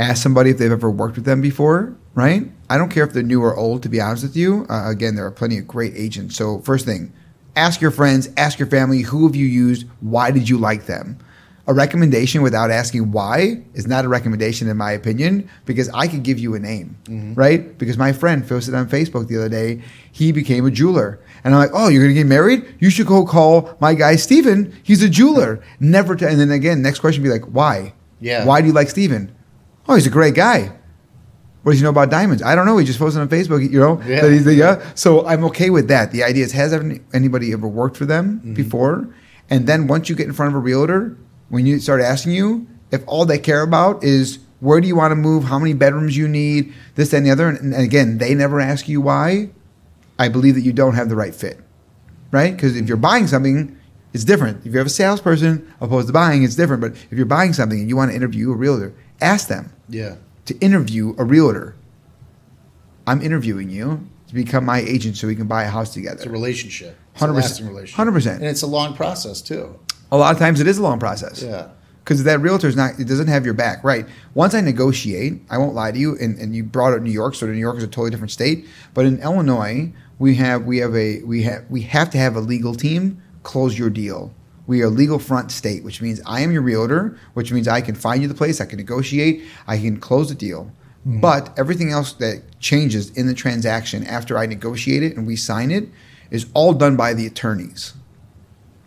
ask 0.00 0.22
somebody 0.22 0.50
if 0.50 0.58
they've 0.58 0.72
ever 0.72 0.90
worked 0.90 1.16
with 1.16 1.26
them 1.26 1.42
before, 1.42 1.94
right? 2.14 2.50
I 2.70 2.78
don't 2.78 2.90
care 2.90 3.04
if 3.04 3.12
they're 3.12 3.22
new 3.22 3.42
or 3.42 3.54
old, 3.54 3.82
to 3.82 3.88
be 3.88 4.00
honest 4.00 4.22
with 4.22 4.36
you. 4.36 4.66
Uh, 4.70 4.90
again, 4.90 5.16
there 5.16 5.26
are 5.26 5.30
plenty 5.30 5.58
of 5.58 5.68
great 5.68 5.94
agents. 5.94 6.34
So 6.36 6.60
first 6.60 6.84
thing, 6.86 7.12
ask 7.54 7.80
your 7.80 7.90
friends, 7.90 8.28
ask 8.36 8.58
your 8.58 8.68
family, 8.68 9.02
who 9.02 9.26
have 9.26 9.36
you 9.36 9.46
used? 9.46 9.86
Why 10.00 10.30
did 10.30 10.48
you 10.48 10.58
like 10.58 10.86
them? 10.86 11.18
A 11.68 11.74
recommendation 11.74 12.42
without 12.42 12.70
asking 12.70 13.10
why 13.10 13.60
is 13.74 13.88
not 13.88 14.04
a 14.04 14.08
recommendation, 14.08 14.68
in 14.68 14.76
my 14.76 14.92
opinion, 14.92 15.50
because 15.64 15.88
I 15.92 16.06
could 16.06 16.22
give 16.22 16.38
you 16.38 16.54
a 16.54 16.60
name, 16.60 16.96
right? 17.36 17.76
Because 17.76 17.98
my 17.98 18.12
friend 18.12 18.46
posted 18.46 18.72
on 18.74 18.88
Facebook 18.88 19.26
the 19.26 19.36
other 19.36 19.48
day, 19.48 19.82
he 20.12 20.30
became 20.30 20.64
a 20.64 20.70
jeweler. 20.70 21.18
And 21.42 21.52
I'm 21.54 21.60
like, 21.60 21.70
oh, 21.74 21.88
you're 21.88 22.02
going 22.04 22.14
to 22.14 22.20
get 22.20 22.26
married? 22.28 22.64
You 22.78 22.88
should 22.88 23.08
go 23.08 23.26
call 23.26 23.76
my 23.80 23.94
guy, 23.94 24.14
Steven. 24.14 24.72
He's 24.84 25.02
a 25.02 25.08
jeweler. 25.08 25.60
Never 25.80 26.14
to, 26.14 26.28
and 26.28 26.38
then 26.38 26.52
again, 26.52 26.82
next 26.82 27.00
question 27.00 27.24
be 27.24 27.30
like, 27.30 27.44
why? 27.46 27.94
Yeah. 28.20 28.44
Why 28.44 28.60
do 28.60 28.68
you 28.68 28.72
like 28.72 28.88
Steven? 28.88 29.34
Oh, 29.88 29.96
he's 29.96 30.06
a 30.06 30.10
great 30.10 30.34
guy. 30.36 30.70
What 31.64 31.72
does 31.72 31.80
he 31.80 31.82
know 31.82 31.90
about 31.90 32.10
diamonds? 32.10 32.44
I 32.44 32.54
don't 32.54 32.66
know. 32.66 32.78
He 32.78 32.86
just 32.86 33.00
posted 33.00 33.20
on 33.20 33.28
Facebook, 33.28 33.68
you 33.68 33.80
know, 33.80 34.00
Yeah. 34.06 34.20
that 34.20 34.30
he's 34.30 34.44
the, 34.44 34.54
yeah. 34.54 34.84
So 34.94 35.26
I'm 35.26 35.42
okay 35.46 35.70
with 35.70 35.88
that. 35.88 36.12
The 36.12 36.22
idea 36.22 36.44
is, 36.44 36.52
has 36.52 36.72
anybody 37.12 37.52
ever 37.52 37.66
worked 37.66 37.96
for 37.96 38.06
them 38.06 38.36
Mm-hmm. 38.38 38.54
before? 38.54 39.12
And 39.50 39.66
then 39.66 39.88
once 39.88 40.08
you 40.08 40.14
get 40.14 40.26
in 40.28 40.32
front 40.32 40.52
of 40.52 40.56
a 40.56 40.60
realtor, 40.60 41.16
when 41.48 41.66
you 41.66 41.78
start 41.78 42.00
asking 42.00 42.32
you, 42.32 42.66
if 42.90 43.02
all 43.06 43.24
they 43.24 43.38
care 43.38 43.62
about 43.62 44.02
is 44.04 44.38
where 44.60 44.80
do 44.80 44.88
you 44.88 44.96
want 44.96 45.12
to 45.12 45.16
move, 45.16 45.44
how 45.44 45.58
many 45.58 45.74
bedrooms 45.74 46.16
you 46.16 46.28
need, 46.28 46.72
this, 46.94 47.10
that, 47.10 47.18
and 47.18 47.26
the 47.26 47.30
other, 47.30 47.48
and, 47.48 47.74
and 47.74 47.82
again, 47.84 48.18
they 48.18 48.34
never 48.34 48.60
ask 48.60 48.88
you 48.88 49.00
why, 49.00 49.50
I 50.18 50.28
believe 50.28 50.54
that 50.54 50.62
you 50.62 50.72
don't 50.72 50.94
have 50.94 51.08
the 51.08 51.16
right 51.16 51.34
fit, 51.34 51.58
right? 52.30 52.54
Because 52.54 52.76
if 52.76 52.88
you're 52.88 52.96
buying 52.96 53.26
something, 53.26 53.76
it's 54.14 54.24
different. 54.24 54.64
If 54.64 54.72
you 54.72 54.78
have 54.78 54.86
a 54.86 54.90
salesperson 54.90 55.70
opposed 55.80 56.06
to 56.06 56.12
buying, 56.12 56.42
it's 56.42 56.56
different. 56.56 56.80
But 56.80 56.92
if 56.92 57.12
you're 57.12 57.26
buying 57.26 57.52
something 57.52 57.78
and 57.78 57.88
you 57.88 57.96
want 57.96 58.10
to 58.12 58.16
interview 58.16 58.50
a 58.50 58.56
realtor, 58.56 58.94
ask 59.20 59.48
them 59.48 59.72
Yeah. 59.90 60.16
to 60.46 60.58
interview 60.60 61.14
a 61.18 61.24
realtor. 61.24 61.74
I'm 63.06 63.20
interviewing 63.20 63.68
you 63.70 64.08
to 64.28 64.34
become 64.34 64.64
my 64.64 64.80
agent 64.80 65.16
so 65.16 65.26
we 65.26 65.36
can 65.36 65.46
buy 65.46 65.64
a 65.64 65.68
house 65.68 65.92
together. 65.92 66.16
It's 66.16 66.26
a 66.26 66.30
relationship. 66.30 66.96
It's 67.14 67.22
100%. 67.22 67.34
lasting 67.34 67.68
relationship. 67.68 68.06
100%. 68.06 68.34
And 68.36 68.44
it's 68.44 68.62
a 68.62 68.66
long 68.66 68.94
process 68.96 69.40
too. 69.42 69.78
A 70.12 70.16
lot 70.16 70.32
of 70.32 70.38
times 70.38 70.60
it 70.60 70.66
is 70.66 70.78
a 70.78 70.82
long 70.82 70.98
process. 70.98 71.42
Yeah. 71.42 71.68
Because 72.04 72.22
that 72.22 72.40
realtor 72.40 72.68
is 72.68 72.76
not, 72.76 73.00
it 73.00 73.08
doesn't 73.08 73.26
have 73.26 73.44
your 73.44 73.54
back, 73.54 73.82
right? 73.82 74.06
Once 74.34 74.54
I 74.54 74.60
negotiate, 74.60 75.42
I 75.50 75.58
won't 75.58 75.74
lie 75.74 75.90
to 75.90 75.98
you, 75.98 76.16
and, 76.18 76.38
and 76.38 76.54
you 76.54 76.62
brought 76.62 76.92
up 76.92 77.02
New 77.02 77.10
York, 77.10 77.34
so 77.34 77.46
New 77.46 77.54
York 77.54 77.78
is 77.78 77.82
a 77.82 77.88
totally 77.88 78.10
different 78.10 78.30
state. 78.30 78.66
But 78.94 79.06
in 79.06 79.20
Illinois, 79.20 79.92
we 80.18 80.36
have 80.36 80.64
we 80.64 80.78
have 80.78 80.94
a 80.94 81.22
we 81.24 81.42
have 81.42 81.64
we 81.68 81.82
have 81.82 82.10
to 82.10 82.18
have 82.18 82.36
a 82.36 82.40
legal 82.40 82.74
team 82.74 83.20
close 83.42 83.78
your 83.78 83.90
deal. 83.90 84.32
We 84.66 84.82
are 84.82 84.86
a 84.86 84.90
legal 84.90 85.18
front 85.18 85.52
state, 85.52 85.84
which 85.84 86.02
means 86.02 86.20
I 86.26 86.40
am 86.40 86.52
your 86.52 86.62
realtor, 86.62 87.18
which 87.34 87.52
means 87.52 87.68
I 87.68 87.80
can 87.80 87.94
find 87.94 88.22
you 88.22 88.28
the 88.28 88.34
place, 88.34 88.60
I 88.60 88.66
can 88.66 88.78
negotiate, 88.78 89.44
I 89.66 89.78
can 89.78 89.98
close 89.98 90.28
the 90.28 90.34
deal. 90.34 90.72
Hmm. 91.04 91.20
But 91.20 91.56
everything 91.56 91.90
else 91.90 92.12
that 92.14 92.58
changes 92.58 93.10
in 93.10 93.26
the 93.26 93.34
transaction 93.34 94.04
after 94.04 94.36
I 94.36 94.46
negotiate 94.46 95.02
it 95.04 95.16
and 95.16 95.26
we 95.26 95.36
sign 95.36 95.70
it 95.70 95.88
is 96.30 96.46
all 96.54 96.72
done 96.72 96.96
by 96.96 97.14
the 97.14 97.26
attorneys. 97.26 97.94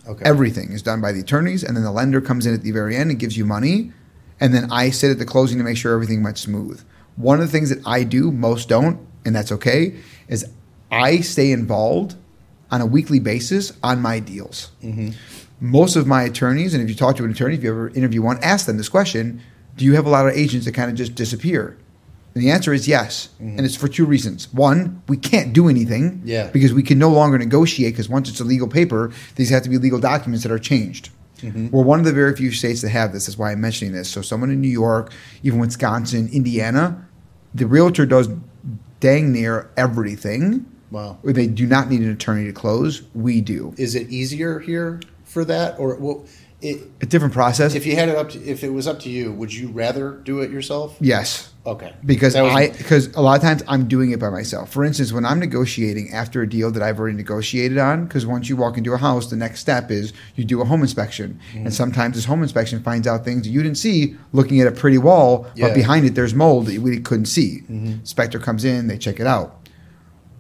Okay. 0.10 0.26
Everything 0.26 0.72
is 0.72 0.82
done 0.82 1.02
by 1.02 1.12
the 1.12 1.20
attorneys, 1.20 1.64
and 1.64 1.78
then 1.78 1.84
the 1.84 1.92
lender 1.92 2.20
comes 2.20 2.48
in 2.48 2.54
at 2.54 2.64
the 2.64 2.72
very 2.72 2.96
end 2.96 3.12
and 3.12 3.20
gives 3.20 3.38
you 3.38 3.46
money, 3.46 3.92
and 4.40 4.54
then 4.54 4.72
I 4.72 4.90
sit 4.90 5.12
at 5.12 5.20
the 5.20 5.26
closing 5.26 5.60
to 5.60 5.64
make 5.64 5.78
sure 5.78 5.94
everything 5.94 6.24
went 6.24 6.40
smooth. 6.40 6.84
One 7.16 7.40
of 7.40 7.46
the 7.46 7.52
things 7.52 7.70
that 7.70 7.86
I 7.86 8.04
do, 8.04 8.32
most 8.32 8.70
don't, 8.70 9.00
and 9.24 9.36
that's 9.36 9.52
okay, 9.52 9.96
is 10.28 10.46
I 10.92 11.20
stay 11.20 11.52
involved 11.52 12.16
on 12.72 12.82
a 12.82 12.86
weekly 12.86 13.20
basis 13.20 13.74
on 13.84 14.02
my 14.02 14.20
deals. 14.20 14.72
Mm-hmm. 14.84 15.12
Most 15.62 15.96
of 15.96 16.08
my 16.08 16.24
attorneys, 16.24 16.74
and 16.74 16.82
if 16.82 16.90
you 16.90 16.96
talk 16.96 17.16
to 17.18 17.26
an 17.26 17.32
attorney, 17.32 17.56
if 17.56 17.64
you 17.64 17.70
ever 17.70 17.90
interview 17.90 18.22
one, 18.22 18.40
ask 18.42 18.66
them 18.66 18.78
this 18.78 18.90
question: 18.90 19.42
Do 19.76 19.86
you 19.86 19.94
have 19.94 20.06
a 20.06 20.10
lot 20.10 20.26
of 20.26 20.34
agents 20.34 20.66
that 20.66 20.74
kind 20.74 20.90
of 20.90 20.96
just 20.96 21.14
disappear? 21.14 21.78
And 22.36 22.44
the 22.44 22.52
answer 22.52 22.74
is 22.74 22.88
yes, 22.88 23.30
mm-hmm. 23.36 23.58
and 23.58 23.62
it's 23.66 23.76
for 23.76 23.88
two 23.88 24.06
reasons. 24.06 24.54
One, 24.54 25.02
we 25.08 25.18
can't 25.18 25.52
do 25.52 25.68
anything 25.68 26.22
Yeah. 26.24 26.48
because 26.52 26.74
we 26.74 26.84
can 26.84 27.00
no 27.00 27.10
longer 27.10 27.38
negotiate 27.38 27.94
because 27.94 28.08
once 28.08 28.30
it's 28.30 28.40
a 28.40 28.44
legal 28.44 28.68
paper, 28.68 29.12
these 29.36 29.50
have 29.50 29.64
to 29.64 29.70
be 29.70 29.78
legal 29.78 30.00
documents 30.00 30.44
that 30.44 30.52
are 30.52 30.60
changed. 30.60 31.10
Mm-hmm. 31.40 31.70
We're 31.70 31.84
one 31.84 32.00
of 32.00 32.06
the 32.06 32.14
very 32.14 32.36
few 32.36 32.52
states 32.52 32.82
that 32.82 32.90
have 32.90 33.14
this. 33.14 33.26
That's 33.26 33.38
why 33.38 33.52
I'm 33.52 33.62
mentioning 33.62 33.94
this. 33.94 34.10
So, 34.10 34.22
someone 34.22 34.52
in 34.52 34.60
New 34.62 34.68
York, 34.70 35.12
even 35.42 35.58
Wisconsin, 35.60 36.30
Indiana, 36.34 37.08
the 37.56 37.66
realtor 37.66 38.06
does 38.06 38.30
dang 39.00 39.32
near 39.32 39.70
everything. 39.78 40.66
Wow. 40.92 41.18
They 41.24 41.48
do 41.48 41.66
not 41.66 41.90
need 41.90 42.02
an 42.02 42.12
attorney 42.12 42.46
to 42.46 42.54
close. 42.54 43.04
We 43.14 43.42
do. 43.42 43.74
Is 43.78 43.96
it 43.96 44.10
easier 44.10 44.60
here 44.60 45.00
for 45.24 45.46
that, 45.46 45.80
or 45.80 45.96
well, 45.96 46.26
it, 46.62 46.82
A 47.02 47.06
different 47.06 47.34
process. 47.34 47.74
if 47.74 47.86
you 47.86 47.96
had 47.96 48.10
it 48.10 48.16
up, 48.18 48.30
to, 48.32 48.44
if 48.44 48.64
it 48.64 48.70
was 48.74 48.86
up 48.88 49.00
to 49.02 49.10
you, 49.10 49.32
would 49.32 49.54
you 49.54 49.70
rather 49.70 50.12
do 50.12 50.42
it 50.42 50.52
yourself? 50.52 50.98
yes. 51.00 51.54
Okay. 51.70 51.94
because 52.06 52.34
was- 52.36 52.54
I 52.56 52.70
because 52.70 53.08
a 53.16 53.22
lot 53.22 53.36
of 53.38 53.42
times 53.42 53.64
I'm 53.68 53.88
doing 53.88 54.12
it 54.12 54.20
by 54.20 54.30
myself. 54.30 54.72
For 54.72 54.84
instance, 54.84 55.14
when 55.14 55.26
I'm 55.26 55.40
negotiating 55.40 56.12
after 56.14 56.42
a 56.42 56.50
deal 56.50 56.72
that 56.72 56.82
I've 56.84 57.00
already 57.00 57.16
negotiated 57.18 57.78
on, 57.78 58.06
because 58.06 58.26
once 58.26 58.50
you 58.50 58.56
walk 58.58 58.78
into 58.78 58.94
a 58.94 58.98
house, 58.98 59.30
the 59.30 59.36
next 59.36 59.60
step 59.60 59.92
is 59.92 60.14
you 60.36 60.44
do 60.46 60.62
a 60.62 60.66
home 60.66 60.82
inspection, 60.82 61.40
Mm-hmm. 61.54 61.66
and 61.66 61.74
sometimes 61.74 62.16
this 62.16 62.26
home 62.26 62.42
inspection 62.44 62.82
finds 62.82 63.08
out 63.08 63.24
things 63.24 63.44
that 63.44 63.50
you 63.50 63.62
didn't 63.64 63.78
see 63.78 64.16
looking 64.34 64.60
at 64.62 64.68
a 64.68 64.72
pretty 64.72 64.98
wall, 64.98 65.48
Yeah. 65.56 65.68
but 65.68 65.76
behind 65.76 66.06
it 66.06 66.16
there's 66.16 66.34
mold 66.34 66.66
that 66.68 66.80
really 66.80 67.00
couldn't 67.02 67.26
see. 67.28 67.62
Mm-hmm. 67.64 67.86
Inspector 68.06 68.40
comes 68.40 68.66
in, 68.66 68.88
they 68.88 68.98
check 68.98 69.20
it 69.20 69.28
out. 69.28 69.56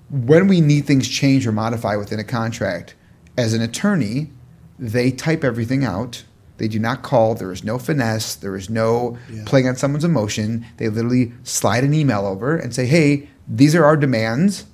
When 0.10 0.48
we 0.48 0.60
need 0.62 0.86
things 0.86 1.08
changed 1.08 1.46
or 1.46 1.52
modified 1.52 2.00
within 2.00 2.20
a 2.20 2.24
contract, 2.24 2.96
as 3.38 3.54
an 3.54 3.62
attorney, 3.62 4.32
they 4.80 5.12
type 5.12 5.44
everything 5.44 5.84
out. 5.86 6.24
They 6.60 6.68
do 6.68 6.78
not 6.80 7.02
call. 7.02 7.34
There 7.36 7.52
is 7.52 7.64
no 7.64 7.80
finesse. 7.80 8.36
There 8.36 8.56
is 8.56 8.70
no 8.70 9.18
Yeah. 9.34 9.42
playing 9.46 9.68
on 9.68 9.76
someone's 9.76 10.04
emotion. 10.04 10.66
They 10.78 10.88
literally 10.90 11.32
slide 11.44 11.84
an 11.84 11.94
email 11.94 12.26
over 12.26 12.56
and 12.56 12.74
say, 12.74 12.86
"Hey, 12.86 13.30
these 13.48 13.74
are 13.74 13.84
our 13.86 13.98
demands. 13.98 14.66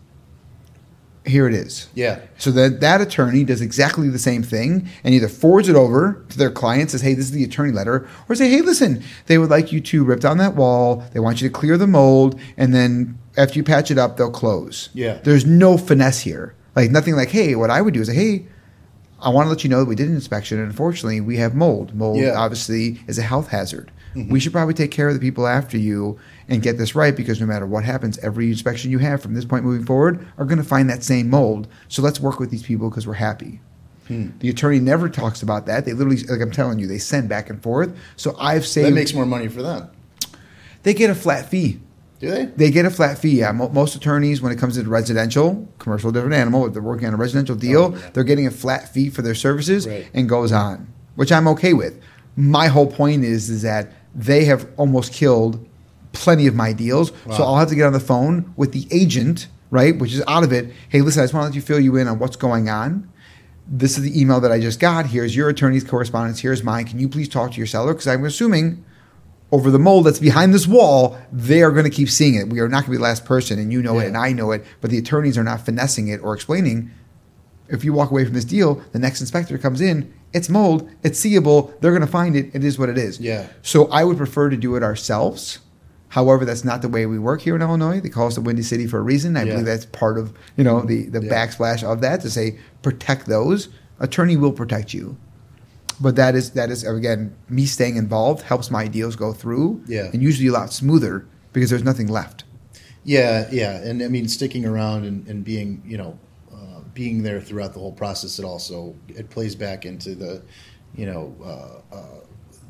Here 1.25 1.47
it 1.47 1.53
is." 1.55 1.87
Yeah. 1.95 2.17
So 2.37 2.51
that 2.51 2.81
that 2.81 3.01
attorney 3.01 3.43
does 3.43 3.61
exactly 3.61 4.09
the 4.09 4.19
same 4.19 4.43
thing 4.43 4.87
and 5.03 5.13
either 5.15 5.27
forwards 5.27 5.69
it 5.69 5.75
over 5.75 6.23
to 6.29 6.37
their 6.37 6.51
client, 6.51 6.91
says, 6.91 7.01
"Hey, 7.01 7.13
this 7.15 7.25
is 7.25 7.31
the 7.31 7.43
attorney 7.43 7.71
letter," 7.71 8.05
or 8.29 8.35
say, 8.35 8.49
"Hey, 8.49 8.61
listen, 8.61 9.01
they 9.27 9.37
would 9.37 9.49
like 9.49 9.71
you 9.71 9.79
to 9.81 10.03
rip 10.03 10.19
down 10.19 10.37
that 10.37 10.55
wall. 10.55 11.03
They 11.13 11.19
want 11.19 11.41
you 11.41 11.47
to 11.49 11.53
clear 11.53 11.77
the 11.77 11.87
mold, 11.87 12.35
and 12.57 12.73
then 12.75 13.15
after 13.37 13.57
you 13.57 13.63
patch 13.63 13.89
it 13.89 13.97
up, 13.97 14.17
they'll 14.17 14.29
close." 14.29 14.89
Yeah. 14.93 15.17
There's 15.23 15.45
no 15.45 15.77
finesse 15.77 16.19
here. 16.21 16.53
Like 16.75 16.91
nothing 16.91 17.15
like, 17.15 17.29
"Hey, 17.29 17.55
what 17.55 17.69
I 17.71 17.81
would 17.81 17.93
do 17.93 18.01
is, 18.01 18.07
hey." 18.09 18.45
I 19.25 19.29
want 19.29 19.47
to 19.47 19.49
let 19.49 19.63
you 19.63 19.69
know 19.69 19.79
that 19.79 19.89
we 19.89 19.95
did 19.95 20.07
an 20.07 20.15
inspection, 20.15 20.59
and 20.59 20.67
unfortunately, 20.67 21.19
we 21.19 21.37
have 21.37 21.55
mold. 21.55 21.93
Mold 21.95 22.19
Yeah. 22.19 22.35
obviously 22.37 22.99
is 23.07 23.17
a 23.17 23.23
health 23.23 23.47
hazard. 23.49 23.91
Mm-hmm. 24.15 24.31
We 24.31 24.39
should 24.39 24.53
probably 24.53 24.73
take 24.75 24.91
care 24.91 25.07
of 25.09 25.13
the 25.15 25.19
people 25.19 25.45
after 25.47 25.77
you 25.77 26.17
and 26.47 26.61
get 26.61 26.77
this 26.77 26.95
right 26.95 27.13
because 27.15 27.41
no 27.41 27.47
matter 27.47 27.65
what 27.65 27.83
happens, 27.83 28.17
every 28.19 28.47
inspection 28.49 28.91
you 28.91 28.99
have 28.99 29.21
from 29.21 29.33
this 29.33 29.43
point 29.43 29.65
moving 29.65 29.85
forward 29.85 30.25
are 30.37 30.45
going 30.45 30.59
to 30.59 30.63
find 30.63 30.89
that 30.89 31.03
same 31.03 31.29
mold. 31.29 31.67
So 31.89 32.01
let's 32.01 32.19
work 32.21 32.39
with 32.39 32.49
these 32.51 32.63
people 32.63 32.89
because 32.89 33.05
we're 33.07 33.13
happy. 33.15 33.59
Hmm. 34.07 34.27
The 34.39 34.49
attorney 34.49 34.79
never 34.79 35.09
talks 35.09 35.41
about 35.41 35.65
that. 35.65 35.83
They 35.85 35.93
literally, 35.93 36.21
like 36.23 36.39
I'm 36.39 36.51
telling 36.51 36.77
you, 36.79 36.85
they 36.87 36.99
send 36.99 37.27
back 37.27 37.49
and 37.49 37.61
forth. 37.61 37.93
So 38.15 38.35
I've 38.39 38.65
saved. 38.65 38.87
That 38.87 38.93
makes 38.93 39.13
more 39.13 39.25
money 39.25 39.47
for 39.47 39.61
them. 39.63 39.89
they 40.83 40.93
get 40.93 41.09
a 41.09 41.15
flat 41.15 41.49
fee. 41.49 41.79
Do 42.19 42.29
they? 42.31 42.45
They 42.45 42.71
get 42.71 42.85
a 42.85 42.89
flat 42.89 43.17
fee. 43.17 43.39
Yeah, 43.39 43.51
most 43.51 43.95
attorneys, 43.95 44.41
when 44.41 44.51
it 44.51 44.57
comes 44.57 44.75
to 44.77 44.83
residential, 44.87 45.67
commercial, 45.79 46.11
different 46.11 46.35
animal, 46.35 46.65
if 46.65 46.73
they're 46.73 46.81
working 46.81 47.07
on 47.07 47.13
a 47.13 47.17
residential 47.17 47.55
deal, 47.55 47.93
Oh, 47.93 47.97
yeah. 47.97 48.09
they're 48.13 48.23
getting 48.23 48.47
a 48.47 48.51
flat 48.51 48.93
fee 48.93 49.09
for 49.09 49.21
their 49.21 49.35
services 49.35 49.85
Right. 49.87 50.07
and 50.13 50.29
goes 50.29 50.51
on, 50.53 50.87
which 51.15 51.31
I'm 51.31 51.47
okay 51.49 51.73
with. 51.73 51.99
My 52.37 52.67
whole 52.67 52.87
point 52.87 53.23
is 53.25 53.49
is 53.49 53.61
that 53.63 53.91
they 54.15 54.45
have 54.45 54.65
almost 54.77 55.11
killed 55.11 55.65
plenty 56.13 56.47
of 56.47 56.55
my 56.55 56.71
deals, 56.71 57.11
so 57.35 57.43
I'll 57.43 57.57
have 57.57 57.67
to 57.69 57.75
get 57.75 57.85
on 57.85 57.91
the 57.93 57.99
phone 57.99 58.45
with 58.55 58.71
the 58.71 58.87
agent, 58.91 59.47
right, 59.69 59.97
which 59.99 60.13
is 60.13 60.23
out 60.27 60.43
of 60.45 60.53
it. 60.53 60.71
Hey, 60.87 61.01
listen, 61.01 61.21
I 61.21 61.25
just 61.25 61.33
want 61.33 61.43
to 61.43 61.47
let 61.49 61.55
you 61.55 61.61
fill 61.61 61.79
you 61.81 61.97
in 61.97 62.07
on 62.07 62.17
what's 62.19 62.37
going 62.37 62.69
on. 62.69 63.09
This 63.67 63.97
is 63.97 64.03
the 64.03 64.19
email 64.21 64.39
that 64.39 64.51
I 64.51 64.59
just 64.61 64.79
got. 64.79 65.07
Here's 65.07 65.35
your 65.35 65.49
attorney's 65.49 65.83
correspondence. 65.83 66.39
Here's 66.39 66.63
mine. 66.63 66.85
Can 66.85 66.99
you 66.99 67.09
please 67.09 67.27
talk 67.27 67.51
to 67.51 67.57
your 67.57 67.67
seller? 67.67 67.91
Because 67.93 68.07
I'm 68.07 68.23
assuming 68.23 68.85
over 69.55 69.71
the 69.71 69.79
mold 69.79 70.05
that's 70.05 70.19
behind 70.19 70.53
this 70.53 70.67
wall, 70.67 71.17
they 71.31 71.63
are 71.63 71.71
going 71.71 71.85
to 71.85 71.89
keep 71.89 72.09
seeing 72.09 72.35
it. 72.35 72.49
We 72.49 72.59
are 72.59 72.67
not 72.67 72.79
going 72.81 72.85
to 72.87 72.91
be 72.91 72.97
the 72.97 73.03
last 73.03 73.23
person, 73.23 73.57
and 73.57 73.71
you 73.71 73.81
know 73.81 73.99
it, 73.99 74.07
and 74.07 74.17
I 74.17 74.33
know 74.33 74.51
it, 74.51 74.65
but 74.81 74.91
the 74.91 74.97
attorneys 74.97 75.37
are 75.37 75.45
not 75.45 75.61
finessing 75.65 76.09
it 76.09 76.17
or 76.21 76.33
explaining. 76.35 76.91
If 77.69 77.85
you 77.85 77.93
walk 77.93 78.11
away 78.11 78.25
from 78.25 78.33
this 78.33 78.43
deal, 78.43 78.81
the 78.91 78.99
next 78.99 79.21
inspector 79.21 79.57
comes 79.57 79.79
in, 79.79 80.13
it's 80.33 80.49
mold, 80.49 80.89
it's 81.03 81.17
seeable, 81.17 81.73
they're 81.79 81.91
going 81.93 82.01
to 82.01 82.07
find 82.07 82.35
it, 82.35 82.53
it 82.53 82.65
is 82.65 82.77
what 82.77 82.89
it 82.89 82.97
is. 82.97 83.17
Yeah. 83.21 83.47
So 83.61 83.85
I 83.87 84.03
would 84.03 84.17
prefer 84.17 84.49
to 84.49 84.57
do 84.57 84.75
it 84.75 84.83
ourselves. 84.83 85.59
However, 86.09 86.43
that's 86.43 86.65
not 86.65 86.81
the 86.81 86.89
way 86.89 87.05
we 87.05 87.17
work 87.17 87.41
here 87.41 87.55
in 87.55 87.61
Illinois. 87.61 88.01
They 88.01 88.09
call 88.09 88.27
us 88.27 88.35
the 88.35 88.41
Windy 88.41 88.61
City 88.61 88.87
for 88.87 88.99
a 88.99 89.01
reason. 89.01 89.37
I 89.37 89.43
Yeah. 89.43 89.51
believe 89.53 89.65
that's 89.65 89.85
part 89.85 90.17
of 90.17 90.33
you 90.57 90.63
know 90.63 90.81
the 90.81 91.07
the 91.07 91.21
Yeah. 91.21 91.31
backsplash 91.31 91.81
of 91.83 92.01
that 92.01 92.21
to 92.21 92.29
say 92.29 92.57
protect 92.83 93.25
those. 93.25 93.69
Attorney 93.99 94.35
will 94.37 94.51
protect 94.51 94.93
you, 94.93 95.15
but 95.99 96.15
that 96.15 96.35
is 96.35 96.51
that 96.51 96.69
is 96.69 96.83
again 96.83 97.35
me 97.49 97.65
staying 97.65 97.95
involved 97.97 98.41
helps 98.43 98.69
my 98.71 98.87
deals 98.87 99.15
go 99.15 99.33
through. 99.33 99.83
Yeah. 99.87 100.09
and 100.13 100.21
usually 100.21 100.47
a 100.47 100.51
lot 100.53 100.71
smoother 100.73 101.25
because 101.53 101.69
there's 101.69 101.83
nothing 101.83 102.07
left. 102.07 102.43
Yeah, 103.03 103.47
yeah, 103.51 103.77
and 103.77 104.01
I 104.01 104.07
mean 104.07 104.27
sticking 104.27 104.65
around 104.65 105.05
and, 105.05 105.27
and 105.27 105.43
being 105.43 105.81
you 105.85 105.97
know 105.97 106.17
uh, 106.51 106.79
being 106.93 107.23
there 107.23 107.39
throughout 107.39 107.73
the 107.73 107.79
whole 107.79 107.91
process. 107.93 108.39
It 108.39 108.45
also 108.45 108.95
it 109.07 109.29
plays 109.29 109.55
back 109.55 109.85
into 109.85 110.15
the 110.15 110.41
you 110.95 111.05
know 111.05 111.35
uh, 111.43 111.95
uh, 111.95 112.01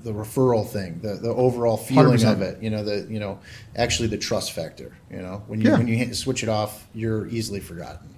the 0.04 0.12
referral 0.12 0.68
thing, 0.68 1.00
the 1.02 1.14
the 1.16 1.30
overall 1.30 1.78
feeling 1.78 2.18
100%. 2.20 2.32
of 2.34 2.42
it. 2.42 2.62
You 2.62 2.70
know 2.70 2.84
the 2.84 3.08
you 3.10 3.20
know 3.20 3.40
actually 3.78 4.10
the 4.10 4.18
trust 4.18 4.52
factor. 4.52 4.98
You 5.10 5.22
know 5.22 5.42
when 5.48 5.62
you 5.62 5.70
Yeah. 5.70 5.78
when 5.78 5.88
you 5.88 6.14
switch 6.14 6.44
it 6.44 6.50
off, 6.50 6.86
you're 6.94 7.28
easily 7.28 7.60
forgotten. 7.62 8.10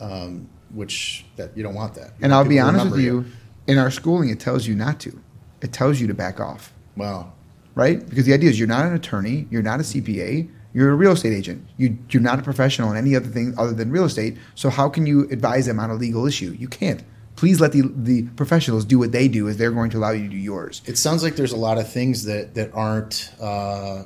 Um, 0.00 0.48
which 0.72 1.24
that 1.36 1.56
you 1.56 1.62
don't 1.62 1.74
want 1.74 1.94
that. 1.94 2.08
You 2.18 2.24
And 2.24 2.34
I'll 2.34 2.44
be 2.44 2.58
honest 2.58 2.86
with 2.86 2.94
remember 2.94 3.26
you, 3.28 3.32
in 3.66 3.78
our 3.78 3.90
schooling, 3.90 4.30
it 4.30 4.40
tells 4.40 4.66
you 4.66 4.74
not 4.74 5.00
to. 5.00 5.20
It 5.60 5.72
tells 5.72 6.00
you 6.00 6.06
to 6.06 6.14
back 6.14 6.40
off. 6.40 6.72
Wow. 6.96 7.32
right? 7.74 8.06
Because 8.08 8.24
the 8.24 8.34
idea 8.34 8.50
is 8.50 8.58
you're 8.58 8.68
not 8.68 8.86
an 8.86 8.94
attorney, 8.94 9.48
you're 9.50 9.62
not 9.62 9.80
a 9.80 9.82
CPA, 9.82 10.48
you're 10.72 10.90
a 10.90 10.94
real 10.94 11.12
estate 11.12 11.32
agent. 11.32 11.66
You, 11.76 11.96
you're 12.10 12.22
not 12.22 12.38
a 12.38 12.42
professional 12.42 12.90
in 12.90 12.96
any 12.96 13.16
other 13.16 13.28
thing 13.28 13.54
other 13.56 13.72
than 13.72 13.90
real 13.90 14.04
estate. 14.04 14.36
So 14.54 14.70
how 14.70 14.88
can 14.88 15.06
you 15.06 15.28
advise 15.30 15.66
them 15.66 15.80
on 15.80 15.90
a 15.90 15.94
legal 15.94 16.26
issue? 16.26 16.54
You 16.58 16.68
can't. 16.68 17.02
Please 17.36 17.60
let 17.60 17.72
the 17.72 17.82
the 17.96 18.22
professionals 18.36 18.84
do 18.84 18.96
what 18.98 19.10
they 19.10 19.26
do, 19.26 19.48
as 19.48 19.56
they're 19.56 19.72
going 19.72 19.90
to 19.90 19.98
allow 19.98 20.10
you 20.10 20.22
to 20.24 20.28
do 20.28 20.36
yours. 20.36 20.82
It 20.86 20.96
sounds 20.96 21.24
like 21.24 21.34
there's 21.34 21.52
a 21.52 21.56
lot 21.56 21.78
of 21.78 21.92
things 21.92 22.24
that 22.24 22.54
that 22.54 22.72
aren't. 22.74 23.32
Uh, 23.40 24.04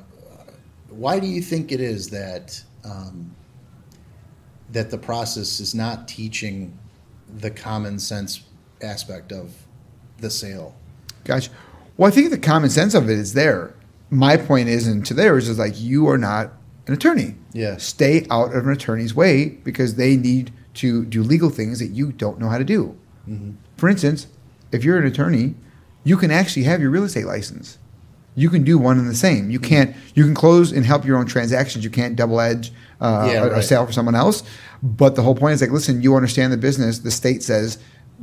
why 0.89 1.19
do 1.19 1.27
you 1.27 1.41
think 1.41 1.71
it 1.71 1.79
is 1.79 2.09
that 2.09 2.59
um, 2.83 3.35
that 4.71 4.89
the 4.89 4.97
process 4.97 5.59
is 5.59 5.75
not 5.75 6.07
teaching 6.07 6.75
the 7.37 7.51
common 7.51 7.99
sense 7.99 8.41
aspect 8.81 9.31
of 9.31 9.53
the 10.19 10.29
sale? 10.29 10.75
Gotcha. 11.23 11.51
well, 11.97 12.07
I 12.07 12.11
think 12.11 12.29
the 12.31 12.37
common 12.37 12.69
sense 12.69 12.93
of 12.93 13.09
it 13.09 13.17
is 13.17 13.33
there. 13.33 13.73
My 14.09 14.37
point 14.37 14.69
is, 14.69 14.87
and 14.87 15.05
to 15.05 15.13
theirs 15.13 15.47
is 15.47 15.59
like 15.59 15.79
you 15.79 16.07
are 16.09 16.17
not 16.17 16.51
an 16.87 16.93
attorney. 16.93 17.35
Yeah. 17.53 17.77
Stay 17.77 18.25
out 18.31 18.55
of 18.55 18.65
an 18.65 18.71
attorney's 18.71 19.13
way 19.13 19.49
because 19.49 19.95
they 19.95 20.15
need 20.17 20.51
to 20.75 21.05
do 21.05 21.21
legal 21.21 21.49
things 21.49 21.79
that 21.79 21.87
you 21.87 22.11
don't 22.11 22.39
know 22.39 22.49
how 22.49 22.57
to 22.57 22.63
do. 22.63 22.97
For 23.77 23.87
instance, 23.87 24.25
if 24.71 24.83
you're 24.83 24.97
an 24.97 25.05
attorney, 25.05 25.53
you 26.03 26.17
can 26.17 26.31
actually 26.31 26.63
have 26.63 26.81
your 26.81 26.89
real 26.89 27.03
estate 27.03 27.25
license. 27.25 27.77
You 28.33 28.49
can 28.49 28.63
do 28.63 28.79
one 28.79 28.97
and 28.97 29.07
the 29.07 29.15
same. 29.15 29.51
You 29.51 29.59
can't. 29.59 29.95
You 30.15 30.23
can 30.23 30.33
close 30.33 30.71
and 30.71 30.83
help 30.85 31.05
your 31.05 31.17
own 31.17 31.27
transactions. 31.27 31.83
You 31.83 31.91
can't 31.91 32.15
double 32.15 32.39
edge 32.39 32.71
uh, 33.01 33.29
Yeah, 33.31 33.43
a, 33.45 33.57
a 33.57 33.61
sale 33.61 33.85
for 33.85 33.91
someone 33.91 34.15
else. 34.15 34.41
But 34.81 35.15
the 35.15 35.21
whole 35.21 35.35
point 35.35 35.53
is 35.53 35.61
like, 35.61 35.71
listen, 35.71 36.01
you 36.01 36.15
understand 36.15 36.51
the 36.53 36.57
business. 36.57 36.99
The 36.99 37.11
state 37.11 37.43
says, 37.43 37.77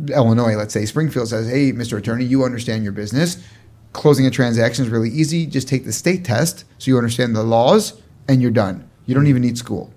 Illinois, 0.08 0.56
let's 0.56 0.74
say 0.74 0.84
Springfield 0.84 1.28
says, 1.28 1.48
hey, 1.48 1.72
Mr. 1.72 1.98
Attorney, 1.98 2.24
you 2.24 2.44
understand 2.44 2.84
your 2.84 2.92
business. 2.92 3.42
Closing 3.92 4.26
a 4.26 4.30
transaction 4.30 4.84
is 4.84 4.90
really 4.90 5.08
easy. 5.08 5.46
Just 5.46 5.68
take 5.68 5.84
the 5.84 5.92
state 5.92 6.24
test 6.24 6.64
so 6.78 6.90
you 6.90 6.98
understand 6.98 7.34
the 7.34 7.42
laws, 7.42 8.00
and 8.28 8.42
you're 8.42 8.50
done. 8.50 8.88
You 9.06 9.14
don't 9.14 9.26
even 9.26 9.42
need 9.42 9.56
school. 9.56 9.92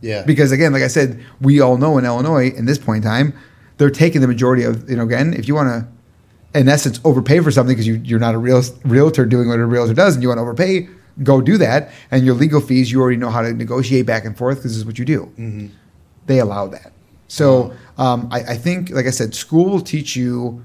Yeah. 0.00 0.24
Because 0.24 0.52
again, 0.52 0.72
like 0.72 0.82
I 0.82 0.88
said, 0.88 1.24
we 1.40 1.60
all 1.60 1.76
know 1.78 1.98
in 1.98 2.04
Illinois 2.04 2.50
in 2.50 2.66
this 2.66 2.78
point 2.78 3.04
in 3.04 3.10
time, 3.10 3.34
they're 3.78 3.90
taking 3.90 4.20
the 4.20 4.28
majority 4.28 4.62
of 4.62 4.88
you 4.88 4.96
know 4.96 5.04
again, 5.04 5.34
if 5.34 5.46
you 5.48 5.54
want 5.54 5.68
to, 5.68 6.58
in 6.58 6.68
essence, 6.68 7.00
overpay 7.04 7.40
for 7.40 7.50
something 7.50 7.74
because 7.74 7.86
you, 7.86 8.00
you're 8.04 8.18
not 8.18 8.34
a 8.34 8.38
real 8.38 8.62
realtor 8.84 9.26
doing 9.26 9.48
what 9.48 9.58
a 9.58 9.66
realtor 9.66 9.94
does, 9.94 10.14
and 10.14 10.22
you 10.22 10.28
want 10.28 10.38
to 10.38 10.42
overpay, 10.42 10.88
go 11.22 11.40
do 11.40 11.58
that. 11.58 11.90
And 12.10 12.24
your 12.24 12.34
legal 12.34 12.60
fees, 12.60 12.90
you 12.90 13.00
already 13.00 13.16
know 13.16 13.30
how 13.30 13.42
to 13.42 13.52
negotiate 13.52 14.06
back 14.06 14.24
and 14.24 14.36
forth 14.36 14.58
because 14.58 14.72
this 14.72 14.78
is 14.78 14.86
what 14.86 14.98
you 14.98 15.04
do. 15.04 15.26
Mm-hmm. 15.38 15.66
They 16.26 16.38
allow 16.40 16.66
that. 16.68 16.92
So 17.28 17.74
um, 17.98 18.28
I, 18.30 18.40
I 18.40 18.56
think, 18.56 18.90
like 18.90 19.06
I 19.06 19.10
said, 19.10 19.34
school 19.34 19.66
will 19.66 19.80
teach 19.80 20.16
you. 20.16 20.64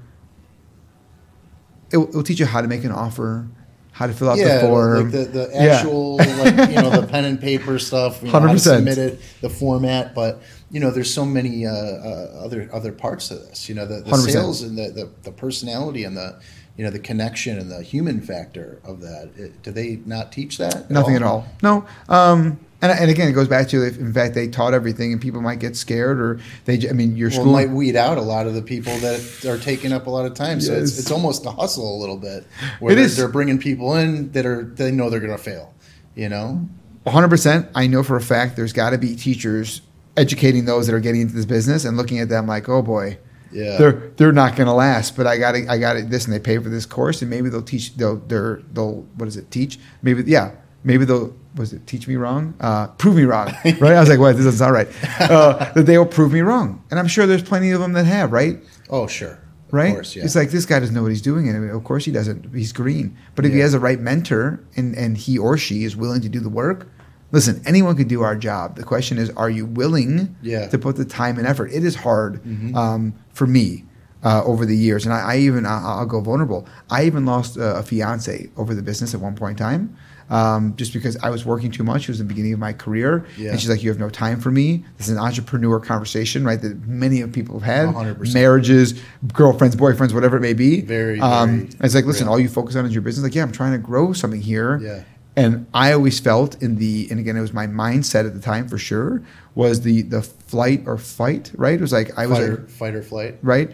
It 1.90 1.96
will, 1.98 2.08
it 2.08 2.14
will 2.14 2.22
teach 2.22 2.40
you 2.40 2.46
how 2.46 2.60
to 2.62 2.68
make 2.68 2.84
an 2.84 2.92
offer, 2.92 3.46
how 3.90 4.06
to 4.06 4.12
fill 4.14 4.30
out 4.30 4.38
yeah, 4.38 4.58
the 4.58 4.60
form. 4.68 5.02
like 5.02 5.12
the, 5.12 5.24
the 5.24 5.50
Yeah. 5.52 5.60
actual, 5.76 6.16
like 6.16 6.70
you 6.70 6.76
know, 6.80 6.90
the 6.90 7.06
pen 7.06 7.24
and 7.24 7.40
paper 7.40 7.78
stuff. 7.78 8.20
You 8.22 8.28
know, 8.28 8.32
how 8.32 8.46
to 8.46 8.54
100%. 8.54 8.58
submit 8.60 8.98
it, 8.98 9.20
the 9.40 9.50
format, 9.50 10.14
but 10.14 10.42
you 10.70 10.80
know, 10.80 10.90
there's 10.90 11.12
so 11.12 11.24
many 11.26 11.66
uh, 11.66 11.70
uh, 11.70 12.42
other 12.44 12.70
other 12.72 12.92
parts 12.92 13.28
to 13.28 13.34
this. 13.34 13.68
You 13.68 13.74
know, 13.74 13.86
the, 13.86 14.00
the 14.00 14.16
sales 14.16 14.62
and 14.62 14.78
the, 14.78 14.90
the 14.90 15.10
the 15.24 15.32
personality 15.32 16.04
and 16.04 16.16
the 16.16 16.40
you 16.78 16.84
know 16.84 16.90
the 16.90 16.98
connection 16.98 17.58
and 17.58 17.70
the 17.70 17.82
human 17.82 18.22
factor 18.22 18.80
of 18.84 19.00
that. 19.02 19.30
It, 19.36 19.62
do 19.62 19.70
they 19.70 20.00
not 20.06 20.32
teach 20.32 20.56
that? 20.58 20.90
Nothing 20.90 21.16
at 21.16 21.22
all. 21.22 21.44
No. 21.62 21.84
Um, 22.08 22.58
and, 22.82 22.92
and 22.92 23.10
again, 23.10 23.28
it 23.28 23.32
goes 23.32 23.48
back 23.48 23.68
to 23.68 23.86
if 23.86 23.96
in 23.98 24.12
fact 24.12 24.34
they 24.34 24.48
taught 24.48 24.74
everything, 24.74 25.12
and 25.12 25.20
people 25.22 25.40
might 25.40 25.58
get 25.60 25.76
scared, 25.76 26.20
or 26.20 26.40
they. 26.66 26.86
I 26.88 26.92
mean, 26.92 27.16
your 27.16 27.30
Well, 27.30 27.40
school. 27.40 27.52
might 27.52 27.70
weed 27.70 27.96
out 27.96 28.18
a 28.18 28.22
lot 28.22 28.46
of 28.46 28.52
the 28.54 28.62
people 28.62 28.94
that 28.98 29.44
are 29.46 29.56
taking 29.58 29.92
up 29.92 30.06
a 30.06 30.10
lot 30.10 30.26
of 30.26 30.34
time. 30.34 30.60
So 30.60 30.72
it's, 30.74 30.90
Yes. 30.92 30.98
it's 30.98 31.10
almost 31.10 31.46
a 31.46 31.50
hustle 31.50 31.96
a 31.96 31.98
little 31.98 32.18
bit. 32.18 32.44
Where 32.80 32.92
It 32.92 32.96
they're, 32.96 33.04
is. 33.04 33.16
they're 33.16 33.28
bringing 33.28 33.58
people 33.58 33.96
in 33.96 34.30
that 34.32 34.44
are 34.44 34.64
they 34.64 34.90
know 34.90 35.08
they're 35.08 35.20
going 35.20 35.32
to 35.36 35.42
fail. 35.42 35.72
You 36.14 36.28
know. 36.28 36.68
100%. 37.06 37.68
I 37.74 37.86
know 37.86 38.02
for 38.02 38.16
a 38.16 38.20
fact 38.20 38.56
there's 38.56 38.72
got 38.72 38.90
to 38.90 38.98
be 38.98 39.16
teachers 39.16 39.80
educating 40.16 40.66
those 40.66 40.86
that 40.86 40.94
are 40.94 41.00
getting 41.00 41.22
into 41.22 41.34
this 41.34 41.46
business 41.46 41.84
and 41.84 41.96
looking 41.96 42.18
at 42.20 42.28
them 42.28 42.46
like, 42.46 42.68
oh 42.68 42.82
boy, 42.82 43.18
Yeah. 43.50 43.76
they're 43.78 44.10
they're 44.16 44.32
not 44.32 44.56
going 44.56 44.66
to 44.68 44.72
last. 44.72 45.16
But 45.16 45.26
I 45.26 45.36
got 45.38 45.54
I 45.54 45.78
got 45.78 45.96
it 45.96 46.10
this, 46.10 46.24
and 46.26 46.32
they 46.34 46.38
pay 46.38 46.58
for 46.58 46.68
this 46.68 46.86
course, 46.86 47.20
and 47.22 47.30
maybe 47.30 47.48
they'll 47.48 47.62
teach. 47.62 47.96
They'll 47.96 48.16
they're 48.16 48.62
they'll 48.72 49.06
what 49.16 49.26
is 49.28 49.36
it? 49.36 49.50
Teach 49.50 49.78
maybe 50.02 50.22
yeah. 50.26 50.52
Maybe 50.84 51.04
they'll 51.04 51.34
was 51.56 51.72
it 51.72 51.86
teach 51.86 52.08
me 52.08 52.16
wrong? 52.16 52.54
Uh, 52.60 52.86
prove 52.88 53.16
me 53.16 53.24
wrong, 53.24 53.46
right? 53.64 53.82
I 53.82 54.00
was 54.00 54.08
like, 54.08 54.18
"What? 54.18 54.36
This 54.36 54.44
doesn't 54.44 54.58
sound 54.58 54.72
right." 54.72 54.88
Uh, 55.20 55.72
that 55.74 55.86
they 55.86 55.98
will 55.98 56.06
prove 56.06 56.32
me 56.32 56.40
wrong, 56.40 56.82
and 56.90 56.98
I'm 56.98 57.08
sure 57.08 57.26
there's 57.26 57.42
plenty 57.42 57.70
of 57.70 57.80
them 57.80 57.92
that 57.92 58.06
have, 58.06 58.32
right? 58.32 58.58
oh 58.90 59.06
sure. 59.06 59.38
right? 59.70 59.88
Of 59.88 59.94
course, 59.94 60.16
yeah. 60.16 60.24
It's 60.24 60.34
like 60.36 60.50
this 60.50 60.66
guy 60.66 60.78
doesn't 60.80 60.94
know 60.94 61.02
what 61.02 61.10
he's 61.12 61.22
doing, 61.22 61.48
and 61.48 61.56
I 61.56 61.60
mean, 61.60 61.70
of 61.70 61.84
course 61.84 62.04
he 62.04 62.12
doesn't. 62.12 62.54
He's 62.54 62.72
green, 62.72 63.16
but 63.34 63.44
if 63.44 63.52
he 63.52 63.58
has 63.60 63.74
a 63.74 63.80
right 63.80 64.00
mentor 64.00 64.60
and 64.76 64.94
and 64.96 65.16
he 65.16 65.38
or 65.38 65.56
she 65.58 65.84
is 65.84 65.96
willing 65.96 66.20
to 66.22 66.28
do 66.28 66.40
the 66.40 66.48
work, 66.50 66.88
listen, 67.32 67.62
anyone 67.66 67.96
could 67.96 68.08
do 68.08 68.22
our 68.22 68.36
job. 68.36 68.76
The 68.76 68.84
question 68.84 69.18
is, 69.18 69.30
are 69.30 69.50
you 69.50 69.66
willing 69.66 70.36
Yeah. 70.42 70.68
to 70.68 70.78
put 70.78 70.96
the 70.96 71.04
time 71.04 71.38
and 71.38 71.46
effort? 71.46 71.70
It 71.72 71.84
is 71.84 71.96
hard 71.96 72.42
Mhm. 72.44 72.74
um, 72.74 73.14
for 73.32 73.46
me. 73.46 73.84
Uh, 74.24 74.40
over 74.44 74.64
the 74.64 74.76
years, 74.76 75.04
and 75.04 75.12
I, 75.12 75.32
I 75.32 75.36
even 75.38 75.66
I'll, 75.66 75.84
I'll 75.84 76.06
go 76.06 76.20
vulnerable. 76.20 76.64
I 76.88 77.06
even 77.06 77.26
lost 77.26 77.56
a, 77.56 77.78
a 77.78 77.82
fiance 77.82 78.50
over 78.56 78.72
the 78.72 78.80
business 78.80 79.14
at 79.14 79.20
one 79.20 79.34
point 79.34 79.58
in 79.58 79.66
time, 79.66 79.96
um, 80.32 80.74
just 80.76 80.92
because 80.92 81.16
I 81.22 81.30
was 81.30 81.44
working 81.44 81.70
too 81.70 81.84
much. 81.84 82.02
It 82.04 82.08
was 82.08 82.18
the 82.18 82.24
beginning 82.24 82.52
of 82.54 82.58
my 82.58 82.72
career, 82.72 83.24
Yeah. 83.36 83.50
and 83.50 83.60
she's 83.60 83.68
like, 83.68 83.82
"You 83.82 83.90
have 83.90 83.98
no 84.00 84.08
time 84.08 84.40
for 84.40 84.50
me." 84.50 84.84
This 84.96 85.08
is 85.08 85.12
an 85.12 85.18
entrepreneur 85.18 85.78
conversation, 85.78 86.42
right? 86.44 86.60
That 86.60 86.86
many 86.88 87.20
of 87.20 87.30
people 87.32 87.60
have 87.60 87.86
had 87.86 87.94
100%. 87.94 88.32
marriages, 88.34 88.94
girlfriends, 89.34 89.76
boyfriends, 89.76 90.12
whatever 90.14 90.36
it 90.38 90.40
may 90.40 90.54
be. 90.54 90.80
Very, 90.80 91.20
Um, 91.20 91.48
very 91.66 91.68
it's 91.80 91.94
like, 91.94 92.06
listen, 92.06 92.26
real. 92.26 92.32
all 92.32 92.40
you 92.40 92.48
focus 92.48 92.74
on 92.76 92.86
is 92.86 92.92
your 92.94 93.02
business. 93.02 93.22
Like, 93.24 93.34
yeah, 93.34 93.42
I'm 93.42 93.52
trying 93.52 93.72
to 93.72 93.78
grow 93.78 94.12
something 94.12 94.40
here. 94.40 94.78
Yeah. 94.82 95.00
And 95.34 95.64
I 95.72 95.92
always 95.92 96.20
felt 96.20 96.62
in 96.62 96.76
the, 96.76 97.08
and 97.10 97.18
again, 97.18 97.36
it 97.38 97.40
was 97.40 97.54
my 97.54 97.66
mindset 97.66 98.26
at 98.26 98.34
the 98.34 98.40
time 98.40 98.68
for 98.68 98.76
sure, 98.76 99.22
was 99.54 99.80
the 99.80 100.02
the 100.02 100.20
flight 100.22 100.82
or 100.86 100.98
fight, 100.98 101.52
right? 101.56 101.74
It 101.74 101.80
was 101.80 101.92
like 101.92 102.10
I 102.18 102.26
was 102.26 102.38
fight, 102.38 102.50
like, 102.50 102.68
fight 102.68 102.94
or 102.94 103.02
flight. 103.02 103.38
right? 103.42 103.70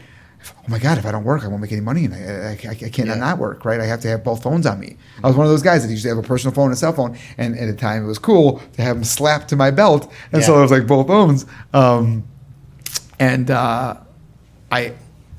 Oh 0.46 0.70
my 0.70 0.78
God! 0.78 0.98
If 0.98 1.04
I 1.06 1.10
don't 1.12 1.24
work, 1.24 1.44
I 1.44 1.48
won't 1.48 1.60
make 1.60 1.72
any 1.72 1.80
money, 1.80 2.04
and 2.04 2.14
I, 2.14 2.18
I, 2.68 2.70
I 2.70 2.74
can't 2.74 3.08
Yeah. 3.08 3.14
not 3.16 3.38
work, 3.38 3.64
right? 3.64 3.80
I 3.80 3.86
have 3.86 4.00
to 4.00 4.08
have 4.08 4.22
both 4.24 4.42
phones 4.42 4.66
on 4.66 4.78
me. 4.80 4.96
I 5.22 5.26
was 5.26 5.36
one 5.36 5.46
of 5.46 5.50
those 5.50 5.62
guys 5.62 5.82
that 5.84 5.90
used 5.90 6.04
to 6.04 6.08
have 6.10 6.18
a 6.18 6.22
personal 6.22 6.54
phone 6.54 6.66
and 6.66 6.74
a 6.74 6.76
cell 6.76 6.92
phone, 6.92 7.16
and 7.38 7.58
at 7.58 7.66
the 7.66 7.74
time 7.74 8.04
it 8.04 8.06
was 8.06 8.18
cool 8.18 8.62
to 8.74 8.82
have 8.82 8.96
them 8.96 9.04
slapped 9.04 9.48
to 9.48 9.56
my 9.56 9.70
belt, 9.70 10.10
and 10.32 10.42
so 10.44 10.52
Yeah. 10.52 10.58
it 10.58 10.62
was 10.62 10.70
like 10.70 10.86
both 10.86 11.06
phones. 11.08 11.44
Um, 11.74 12.24
and 13.18 13.50
uh, 13.50 13.96
I, 14.70 14.92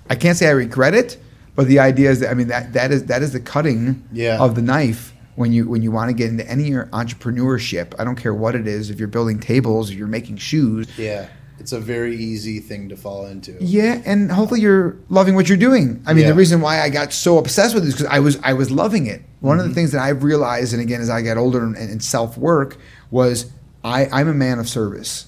I 0.09 0.15
can't 0.15 0.37
say 0.37 0.47
I 0.47 0.51
regret 0.51 0.93
it, 0.93 1.17
but 1.55 1.67
the 1.67 1.79
idea 1.79 2.09
is 2.11 2.19
that 2.19 2.29
I 2.29 2.33
mean 2.33 2.47
that 2.49 2.73
that 2.73 2.91
is 2.91 3.05
that 3.05 3.21
is 3.21 3.31
the 3.33 3.39
cutting 3.39 4.03
Yeah. 4.11 4.37
of 4.39 4.55
the 4.55 4.61
knife 4.61 5.13
when 5.35 5.53
you 5.53 5.67
when 5.69 5.81
you 5.81 5.91
want 5.91 6.09
to 6.09 6.13
get 6.13 6.29
into 6.29 6.45
any 6.49 6.71
entrepreneurship. 6.71 7.93
I 7.99 8.03
don't 8.03 8.15
care 8.17 8.33
what 8.33 8.55
it 8.55 8.67
is. 8.67 8.89
If 8.89 8.99
you're 8.99 9.07
building 9.07 9.39
tables, 9.39 9.89
if 9.91 9.97
you're 9.97 10.07
making 10.07 10.37
shoes, 10.37 10.87
Yeah. 10.97 11.27
It's 11.59 11.71
a 11.73 11.79
very 11.79 12.15
easy 12.15 12.59
thing 12.59 12.89
to 12.89 12.95
fall 12.97 13.25
into. 13.27 13.55
yeah, 13.59 14.01
and 14.05 14.31
hopefully 14.31 14.61
you're 14.61 14.95
loving 15.09 15.35
what 15.35 15.49
you're 15.49 15.57
doing. 15.57 16.01
I 16.05 16.13
mean, 16.13 16.23
Yeah. 16.23 16.29
the 16.29 16.35
reason 16.35 16.61
why 16.61 16.81
I 16.81 16.89
got 16.89 17.11
so 17.13 17.37
obsessed 17.37 17.75
with 17.75 17.83
this 17.85 17.93
because 17.95 18.07
I 18.07 18.19
was 18.19 18.37
I 18.43 18.53
was 18.53 18.71
loving 18.71 19.07
it. 19.07 19.21
One 19.41 19.57
Mm-hmm. 19.57 19.63
of 19.63 19.69
the 19.69 19.75
things 19.75 19.91
that 19.91 20.01
I've 20.01 20.23
realized, 20.23 20.73
and 20.73 20.81
again 20.81 21.01
as 21.01 21.09
I 21.09 21.21
got 21.21 21.37
older 21.37 21.63
and, 21.63 21.75
and 21.75 22.01
self 22.03 22.37
work, 22.37 22.77
was 23.11 23.51
I 23.83 24.07
I'm 24.11 24.27
a 24.27 24.33
man 24.33 24.59
of 24.59 24.67
service. 24.69 25.25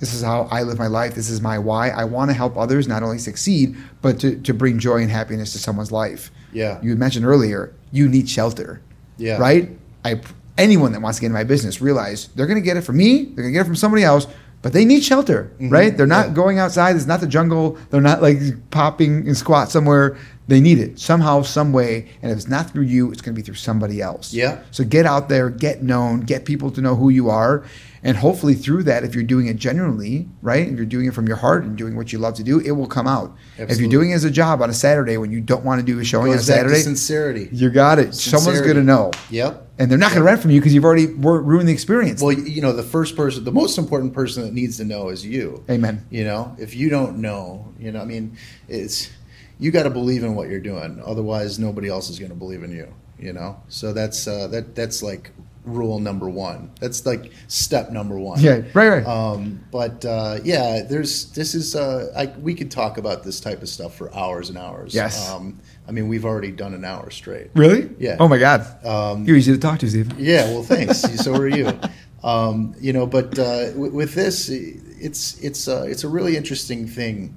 This 0.00 0.14
is 0.14 0.22
how 0.22 0.48
I 0.50 0.62
live 0.64 0.78
my 0.80 0.88
life. 0.88 1.14
This 1.14 1.30
is 1.30 1.40
my 1.40 1.58
why. 1.58 1.90
I 1.90 2.04
want 2.04 2.28
to 2.30 2.34
help 2.34 2.56
others 2.56 2.88
not 2.88 3.04
only 3.04 3.18
succeed, 3.18 3.76
but 4.00 4.18
to, 4.20 4.34
to 4.40 4.52
bring 4.52 4.80
joy 4.80 4.96
and 5.00 5.08
happiness 5.08 5.52
to 5.52 5.58
someone's 5.60 5.92
life. 5.92 6.32
Yeah. 6.52 6.80
You 6.82 6.96
mentioned 6.96 7.24
earlier, 7.24 7.72
you 7.92 8.08
need 8.08 8.28
shelter. 8.28 8.80
Yeah. 9.16 9.36
Right? 9.38 9.70
I 10.04 10.20
anyone 10.58 10.90
that 10.92 11.00
wants 11.02 11.18
to 11.18 11.20
get 11.22 11.26
in 11.28 11.32
my 11.32 11.44
business 11.44 11.80
realize 11.80 12.28
they're 12.34 12.46
gonna 12.48 12.60
get 12.60 12.76
it 12.76 12.80
from 12.82 12.96
me, 12.96 13.26
they're 13.26 13.44
gonna 13.44 13.52
get 13.52 13.60
it 13.60 13.64
from 13.66 13.76
somebody 13.76 14.02
else, 14.02 14.26
but 14.62 14.72
they 14.72 14.84
need 14.84 15.02
shelter, 15.02 15.50
Mhm. 15.60 15.70
right? 15.72 15.96
They're 15.96 16.06
not 16.06 16.28
Yeah. 16.28 16.34
going 16.34 16.58
outside, 16.58 16.96
it's 16.96 17.06
not 17.06 17.20
the 17.20 17.26
jungle, 17.26 17.76
they're 17.90 18.00
not 18.00 18.22
like 18.22 18.40
popping 18.70 19.26
and 19.26 19.36
squat 19.36 19.70
somewhere. 19.70 20.14
They 20.48 20.60
need 20.60 20.78
it 20.78 20.98
somehow, 20.98 21.42
some 21.42 21.72
way, 21.72 22.06
and 22.22 22.30
if 22.32 22.36
it's 22.38 22.48
not 22.48 22.70
through 22.72 22.82
you, 22.84 23.10
it's 23.12 23.22
gonna 23.22 23.34
be 23.34 23.42
through 23.42 23.54
somebody 23.54 24.00
else. 24.02 24.32
Yeah. 24.34 24.56
So 24.70 24.82
get 24.84 25.06
out 25.06 25.28
there, 25.28 25.50
get 25.50 25.82
known, 25.82 26.20
get 26.20 26.44
people 26.44 26.70
to 26.72 26.80
know 26.80 26.96
who 26.96 27.08
you 27.10 27.30
are. 27.30 27.62
And 28.04 28.16
hopefully 28.16 28.54
through 28.54 28.82
that, 28.84 29.04
if 29.04 29.14
you're 29.14 29.22
doing 29.22 29.46
it 29.46 29.56
genuinely, 29.56 30.28
right? 30.40 30.66
If 30.66 30.76
you're 30.76 30.84
doing 30.84 31.06
it 31.06 31.14
from 31.14 31.28
your 31.28 31.36
heart 31.36 31.62
and 31.62 31.76
doing 31.78 31.94
what 31.94 32.12
you 32.12 32.18
love 32.18 32.34
to 32.34 32.42
do, 32.42 32.58
it 32.58 32.72
will 32.72 32.88
come 32.88 33.06
out. 33.06 33.36
If 33.56 33.78
you're 33.78 33.88
doing 33.88 34.10
it 34.10 34.14
as 34.14 34.24
a 34.24 34.30
job 34.30 34.60
on 34.60 34.70
a 34.70 34.74
Saturday 34.74 35.16
when 35.18 35.30
you 35.30 35.40
don't 35.40 35.64
want 35.64 35.80
to 35.80 35.86
do 35.86 36.00
a 36.00 36.04
showing 36.04 36.32
on 36.32 36.38
a 36.38 36.42
Saturday, 36.42 36.80
sincerity. 36.80 37.48
you 37.52 37.70
got 37.70 38.00
it. 38.00 38.14
Someone's 38.14 38.60
going 38.60 38.74
to 38.74 38.82
know. 38.82 39.12
Yep. 39.30 39.68
And 39.78 39.90
they're 39.90 39.98
not 39.98 40.10
going 40.10 40.20
to 40.20 40.26
rent 40.26 40.42
from 40.42 40.50
you 40.50 40.60
because 40.60 40.74
you've 40.74 40.84
already 40.84 41.06
ruined 41.06 41.68
the 41.68 41.72
experience. 41.72 42.20
Well, 42.20 42.32
you 42.32 42.60
know, 42.60 42.72
the 42.72 42.82
first 42.82 43.16
person, 43.16 43.44
the 43.44 43.52
most 43.52 43.78
important 43.78 44.14
person 44.14 44.42
that 44.42 44.52
needs 44.52 44.76
to 44.78 44.84
know 44.84 45.08
is 45.08 45.24
you. 45.24 45.64
Amen. 45.70 46.04
You 46.10 46.24
know, 46.24 46.56
if 46.58 46.74
you 46.74 46.90
don't 46.90 47.18
know, 47.18 47.72
you 47.78 47.92
know, 47.92 48.00
I 48.00 48.04
mean, 48.04 48.36
it's 48.68 49.10
you 49.58 49.70
got 49.70 49.84
to 49.84 49.90
believe 49.90 50.24
in 50.24 50.34
what 50.34 50.48
you're 50.48 50.60
doing. 50.60 51.00
Otherwise, 51.04 51.58
nobody 51.58 51.88
else 51.88 52.10
is 52.10 52.18
going 52.18 52.30
to 52.30 52.36
believe 52.36 52.64
in 52.64 52.72
you. 52.72 52.92
You 53.18 53.32
know, 53.32 53.62
so 53.68 53.92
that's 53.92 54.26
uh, 54.26 54.48
that 54.48 54.74
that's 54.74 55.02
like 55.04 55.30
rule 55.64 56.00
number 56.00 56.28
one. 56.28 56.72
That's 56.80 57.06
like 57.06 57.32
step 57.48 57.90
number 57.90 58.18
one. 58.18 58.40
Yeah, 58.40 58.62
right, 58.74 58.88
right. 58.88 59.06
Um, 59.06 59.64
but 59.70 60.04
uh, 60.04 60.38
yeah, 60.44 60.82
there's 60.82 61.30
this 61.32 61.54
is 61.54 61.76
uh, 61.76 62.12
I, 62.16 62.26
we 62.40 62.54
could 62.54 62.70
talk 62.70 62.98
about 62.98 63.22
this 63.22 63.40
type 63.40 63.62
of 63.62 63.68
stuff 63.68 63.94
for 63.94 64.14
hours 64.14 64.48
and 64.48 64.58
hours. 64.58 64.94
Yes. 64.94 65.30
Um, 65.30 65.60
I 65.86 65.92
mean, 65.92 66.08
we've 66.08 66.24
already 66.24 66.50
done 66.52 66.74
an 66.74 66.84
hour 66.84 67.10
straight. 67.10 67.50
really? 67.54 67.90
Yeah. 67.98 68.16
Oh 68.18 68.28
my 68.28 68.38
God. 68.38 68.84
Um, 68.84 69.24
You're 69.24 69.36
easy 69.36 69.52
to 69.52 69.58
talk 69.58 69.78
to, 69.80 69.88
Steve. 69.88 70.18
yeah, 70.18 70.44
well, 70.46 70.62
thanks. 70.62 70.98
so 71.24 71.34
are 71.34 71.48
you. 71.48 71.78
Um, 72.24 72.74
you 72.80 72.92
know, 72.92 73.06
but 73.06 73.38
uh, 73.38 73.72
with, 73.74 73.92
with 73.92 74.14
this, 74.14 74.48
it's 74.48 75.38
it's 75.40 75.66
uh, 75.68 75.84
it's 75.88 76.04
a 76.04 76.08
really 76.08 76.36
interesting 76.36 76.86
thing, 76.86 77.36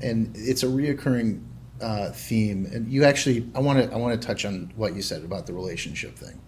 and 0.00 0.32
it's 0.36 0.62
a 0.62 0.66
reoccurring 0.66 1.42
uh, 1.80 2.10
theme. 2.12 2.66
And 2.72 2.88
you 2.90 3.04
actually, 3.04 3.48
I 3.54 3.60
want 3.60 3.78
to 3.82 3.92
I 3.92 3.98
want 3.98 4.20
to 4.20 4.26
touch 4.26 4.44
on 4.44 4.72
what 4.76 4.94
you 4.94 5.02
said 5.02 5.24
about 5.24 5.46
the 5.46 5.52
relationship 5.52 6.16
thing, 6.16 6.40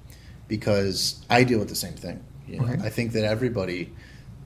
because 0.48 1.24
I 1.30 1.44
deal 1.44 1.58
with 1.58 1.68
the 1.68 1.74
same 1.74 1.94
thing. 1.94 2.22
You 2.46 2.60
know. 2.60 2.66
I 2.66 2.90
think 2.90 3.12
that 3.12 3.24
everybody 3.24 3.92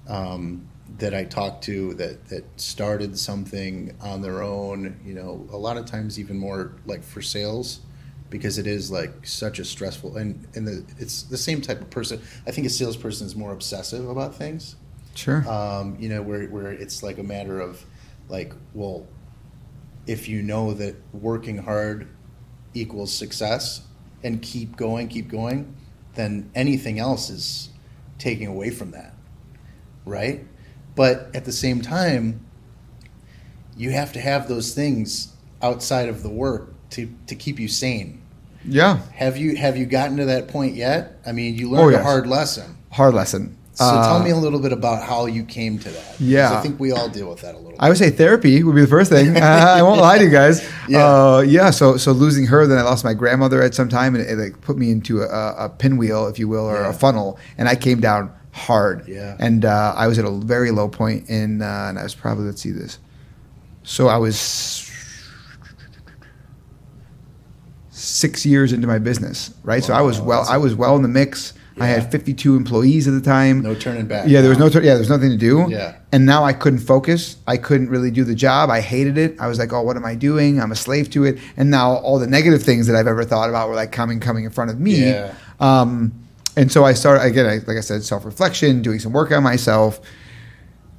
um, 0.09 0.69
that 0.99 1.15
I 1.15 1.25
talk 1.25 1.61
to 1.63 1.95
that 1.95 2.29
that 2.29 2.45
started 2.61 3.19
something 3.19 3.95
on 4.01 4.23
their 4.23 4.43
own, 4.43 4.99
you 5.05 5.15
know, 5.15 5.47
a 5.53 5.57
lot 5.57 5.77
of 5.77 5.87
times 5.87 6.19
even 6.19 6.39
more 6.39 6.73
like 6.87 7.03
for 7.03 7.21
sales, 7.21 7.81
because 8.31 8.59
it 8.59 8.67
is 8.67 8.91
like 8.91 9.27
such 9.27 9.59
a 9.59 9.65
stressful 9.65 10.17
and 10.17 10.47
and 10.55 10.67
the, 10.67 10.85
it's 10.99 11.25
the 11.25 11.37
same 11.37 11.61
type 11.61 11.81
of 11.81 11.91
person. 11.91 12.21
I 12.47 12.51
think 12.51 12.67
a 12.67 12.71
salesperson 12.71 13.27
is 13.27 13.37
more 13.37 13.53
obsessive 13.53 14.09
about 14.09 14.35
things. 14.35 14.77
Sure. 15.15 15.49
Um, 15.49 15.97
you 15.99 16.09
know, 16.09 16.23
where 16.23 16.47
where 16.47 16.71
it's 16.71 17.03
like 17.03 17.19
a 17.19 17.25
matter 17.25 17.61
of 17.61 17.85
like, 18.29 18.53
well, 18.73 19.07
if 20.07 20.29
you 20.29 20.43
know 20.43 20.73
that 20.75 20.95
working 21.13 21.59
hard 21.59 22.09
equals 22.75 23.13
success 23.13 23.83
and 24.23 24.41
keep 24.41 24.77
going, 24.77 25.09
keep 25.09 25.29
going, 25.29 25.75
then 26.19 26.51
anything 26.55 26.99
else 26.99 27.31
is 27.31 27.71
taking 28.19 28.47
away 28.49 28.71
from 28.71 28.91
that, 28.91 29.15
right? 30.05 30.45
But 30.97 31.31
at 31.35 31.45
the 31.45 31.53
same 31.53 31.81
time, 31.81 32.45
you 33.77 33.91
have 33.91 34.13
to 34.15 34.21
have 34.21 34.49
those 34.49 34.75
things 34.75 35.35
outside 35.63 36.09
of 36.09 36.23
the 36.23 36.29
work 36.31 36.75
to, 36.91 37.13
to 37.27 37.35
keep 37.35 37.59
you 37.61 37.69
sane. 37.69 38.23
yeah. 38.65 38.99
Have 39.15 39.37
you 39.37 39.57
have 39.57 39.77
you 39.77 39.87
gotten 39.87 40.17
to 40.17 40.25
that 40.27 40.49
point 40.49 40.75
yet? 40.75 41.19
I 41.27 41.33
mean, 41.33 41.55
you 41.55 41.71
learned 41.71 41.95
Oh, 41.95 41.99
a 41.99 42.03
hard 42.03 42.27
lesson. 42.27 42.77
Hard 42.93 43.15
lesson. 43.15 43.57
So 43.79 43.85
Uh, 43.85 44.09
tell 44.09 44.19
me 44.25 44.31
a 44.31 44.37
little 44.37 44.59
bit 44.59 44.73
about 44.73 45.05
how 45.05 45.27
you 45.27 45.45
came 45.45 45.79
to 45.79 45.89
that. 45.89 46.17
Yeah. 46.21 46.53
I 46.59 46.61
think 46.63 46.81
we 46.81 46.91
all 46.91 47.09
deal 47.09 47.31
with 47.31 47.43
that 47.43 47.55
a 47.55 47.59
little. 47.59 47.71
Bit. 47.71 47.79
I 47.79 47.89
would 47.89 47.97
say 47.97 48.11
therapy 48.11 48.61
would 48.65 48.75
be 48.75 48.81
the 48.81 48.89
first 48.89 49.09
thing. 49.09 49.37
Uh, 49.37 49.41
I 49.79 49.83
won't 49.83 50.01
lie 50.01 50.19
to 50.19 50.25
you 50.25 50.31
guys. 50.31 50.69
Yeah. 50.89 50.99
Uh, 51.07 51.41
yeah. 51.47 51.71
So 51.71 51.97
so 51.97 52.11
losing 52.11 52.45
her, 52.47 52.67
then 52.67 52.77
I 52.77 52.83
lost 52.83 53.05
my 53.05 53.15
grandmother 53.15 53.63
at 53.63 53.77
some 53.77 53.89
time, 53.89 54.17
and 54.17 54.29
it, 54.29 54.37
like 54.37 54.61
put 54.63 54.77
me 54.77 54.91
into 54.91 55.23
a, 55.23 55.67
a 55.67 55.69
pinwheel, 55.69 56.27
if 56.27 56.41
you 56.41 56.49
will, 56.49 56.65
or 56.65 56.81
Yeah. 56.81 56.91
a 56.91 56.93
funnel, 56.93 57.39
and 57.57 57.69
I 57.69 57.77
came 57.77 58.01
down 58.01 58.33
hard. 58.51 59.07
Yeah. 59.07 59.37
And 59.39 59.65
uh, 59.65 59.95
I 59.97 60.09
was 60.09 60.19
at 60.19 60.25
a 60.25 60.31
very 60.33 60.73
low 60.73 60.89
point 60.89 61.29
in, 61.31 61.63
uh, 61.63 61.87
and 61.89 62.01
I 62.01 62.03
was 62.03 62.17
probably 62.17 62.47
let's 62.47 62.61
see 62.61 62.73
this. 62.73 62.99
So 63.85 64.09
I 64.09 64.17
was 64.17 64.91
six 67.91 68.45
years 68.45 68.73
into 68.73 68.89
my 68.89 68.99
business, 68.99 69.55
right? 69.63 69.85
so 69.85 69.93
I 69.95 70.01
was 70.03 70.21
well, 70.21 70.45
I 70.49 70.57
was 70.59 70.75
well 70.75 70.97
in 70.97 71.03
the 71.03 71.09
mix. 71.09 71.53
I 71.81 71.87
had 71.87 72.11
52 72.11 72.57
employees 72.57 73.07
at 73.09 73.13
the 73.13 73.21
time. 73.21 73.63
No 73.63 73.75
turning 73.75 74.07
back. 74.07 74.29
Yeah, 74.29 74.41
there 74.41 74.51
was 74.51 74.59
no, 74.59 74.69
tur- 74.69 74.81
yeah, 74.83 74.93
there 74.93 74.99
was 74.99 75.09
nothing 75.09 75.31
to 75.31 75.37
do. 75.37 75.67
Yeah. 75.69 75.97
And 76.13 76.25
now 76.27 76.45
I 76.45 76.53
couldn't 76.53 76.81
focus. 76.81 77.37
I 77.47 77.57
couldn't 77.57 77.89
really 77.91 78.11
do 78.11 78.25
the 78.25 78.35
job. 78.35 78.71
I 78.71 78.81
hated 78.81 79.19
it. 79.19 79.39
I 79.41 79.47
was 79.47 79.59
like, 79.59 79.73
oh, 79.73 79.83
what 79.83 79.97
am 79.97 80.05
I 80.05 80.15
doing? 80.15 80.61
I'm 80.61 80.73
a 80.73 80.77
slave 80.77 81.11
to 81.11 81.25
it. 81.25 81.39
And 81.57 81.71
now 81.71 81.97
all 81.97 82.19
the 82.19 82.27
negative 82.27 82.63
things 82.63 82.87
that 82.87 82.97
I've 82.97 83.07
ever 83.07 83.25
thought 83.25 83.49
about 83.49 83.69
were 83.69 83.75
like 83.75 83.93
coming, 83.93 84.21
coming 84.21 84.45
in 84.45 84.51
front 84.51 84.71
of 84.71 84.81
me. 84.81 85.05
Yeah. 85.05 85.35
Um, 85.61 86.13
and 86.57 86.73
so 86.73 86.85
I 86.85 86.93
started 86.93 87.25
again, 87.25 87.47
I, 87.47 87.59
like 87.67 87.77
I 87.77 87.81
said, 87.81 88.03
self 88.03 88.25
reflection, 88.25 88.83
doing 88.83 88.99
some 88.99 89.13
work 89.13 89.31
on 89.33 89.43
myself. 89.43 90.01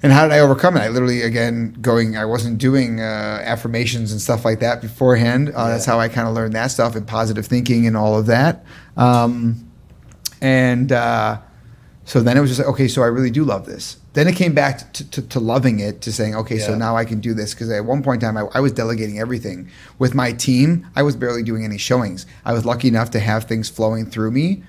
And 0.02 0.14
how 0.14 0.24
did 0.24 0.32
I 0.32 0.40
overcome 0.40 0.78
it? 0.78 0.80
I 0.80 0.88
literally, 0.88 1.24
again, 1.24 1.76
going, 1.82 2.16
I 2.16 2.24
wasn't 2.24 2.58
doing 2.58 3.02
uh, 3.02 3.04
affirmations 3.44 4.14
and 4.14 4.22
stuff 4.22 4.46
like 4.46 4.62
that 4.62 4.82
beforehand. 4.82 5.52
Uh, 5.54 5.68
That's 5.68 5.86
how 5.86 6.00
I 6.00 6.08
kind 6.08 6.26
of 6.26 6.34
learned 6.34 6.54
that 6.54 6.68
stuff 6.68 6.96
and 6.96 7.06
positive 7.06 7.46
thinking 7.46 7.86
and 7.86 7.98
all 7.98 8.18
of 8.18 8.28
that. 8.28 8.64
Um, 8.96 9.69
and 10.42 10.92
uh, 10.92 11.40
so 12.06 12.22
then 12.22 12.38
it 12.38 12.42
was 12.42 12.50
just 12.50 12.60
like, 12.60 12.70
okay, 12.70 12.88
so 12.88 13.04
I 13.04 13.06
really 13.06 13.30
do 13.30 13.44
love 13.44 13.66
this. 13.68 13.98
Then 14.14 14.28
it 14.28 14.36
came 14.36 14.56
back 14.56 14.94
to, 14.94 15.10
to, 15.12 15.22
to 15.22 15.40
loving 15.40 15.80
it, 15.80 16.02
to 16.02 16.12
saying, 16.12 16.36
okay, 16.36 16.58
so 16.58 16.76
now 16.76 16.98
I 16.98 17.06
can 17.06 17.20
do 17.20 17.36
this. 17.36 17.54
Because 17.54 17.70
at 17.70 17.86
one 17.86 18.02
point 18.02 18.24
in 18.24 18.28
time, 18.28 18.38
I, 18.38 18.58
I 18.58 18.60
was 18.62 18.72
delegating 18.72 19.20
everything. 19.20 19.70
With 20.00 20.16
my 20.16 20.32
team, 20.32 20.88
I 20.96 21.04
was 21.04 21.16
barely 21.16 21.44
doing 21.44 21.64
any 21.64 21.78
showings. 21.78 22.26
I 22.44 22.54
was 22.54 22.66
lucky 22.66 22.88
enough 22.88 23.12
to 23.12 23.20
have 23.20 23.44
things 23.44 23.70
flowing 23.70 24.08
through 24.08 24.32
me. 24.32 24.64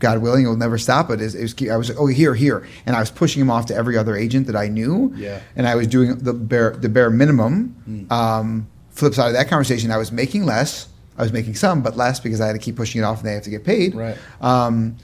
God 0.00 0.18
willing, 0.18 0.44
it 0.44 0.48
will 0.48 0.56
never 0.56 0.76
stop. 0.76 1.06
But 1.06 1.20
it 1.20 1.40
was, 1.40 1.54
I 1.70 1.76
was 1.76 1.92
oh 1.92 2.06
here, 2.06 2.34
here, 2.34 2.66
and 2.84 2.96
I 2.96 3.00
was 3.00 3.12
pushing 3.12 3.40
him 3.40 3.50
off 3.50 3.66
to 3.66 3.74
every 3.76 3.96
other 3.96 4.16
agent 4.16 4.48
that 4.48 4.56
I 4.56 4.66
knew. 4.66 5.12
Yeah. 5.14 5.40
And 5.54 5.68
I 5.68 5.76
was 5.76 5.86
doing 5.86 6.18
the 6.18 6.34
bare 6.34 6.70
the 6.70 6.88
bare 6.88 7.10
minimum. 7.10 8.08
Um, 8.10 8.66
flip 8.90 9.14
side 9.14 9.28
of 9.28 9.34
that 9.34 9.48
conversation, 9.48 9.92
I 9.92 9.96
was 9.96 10.10
making 10.10 10.44
less. 10.44 10.88
I 11.16 11.22
was 11.22 11.32
making 11.32 11.54
some, 11.54 11.82
but 11.82 11.96
less 11.96 12.20
because 12.20 12.40
I 12.40 12.46
had 12.46 12.54
to 12.54 12.58
keep 12.58 12.76
pushing 12.76 13.00
it 13.00 13.04
off, 13.04 13.18
and 13.18 13.28
they 13.28 13.34
have 13.34 13.44
to 13.44 13.50
get 13.50 13.64
paid. 13.64 13.94
Right. 13.94 14.16
Um, 14.40 14.96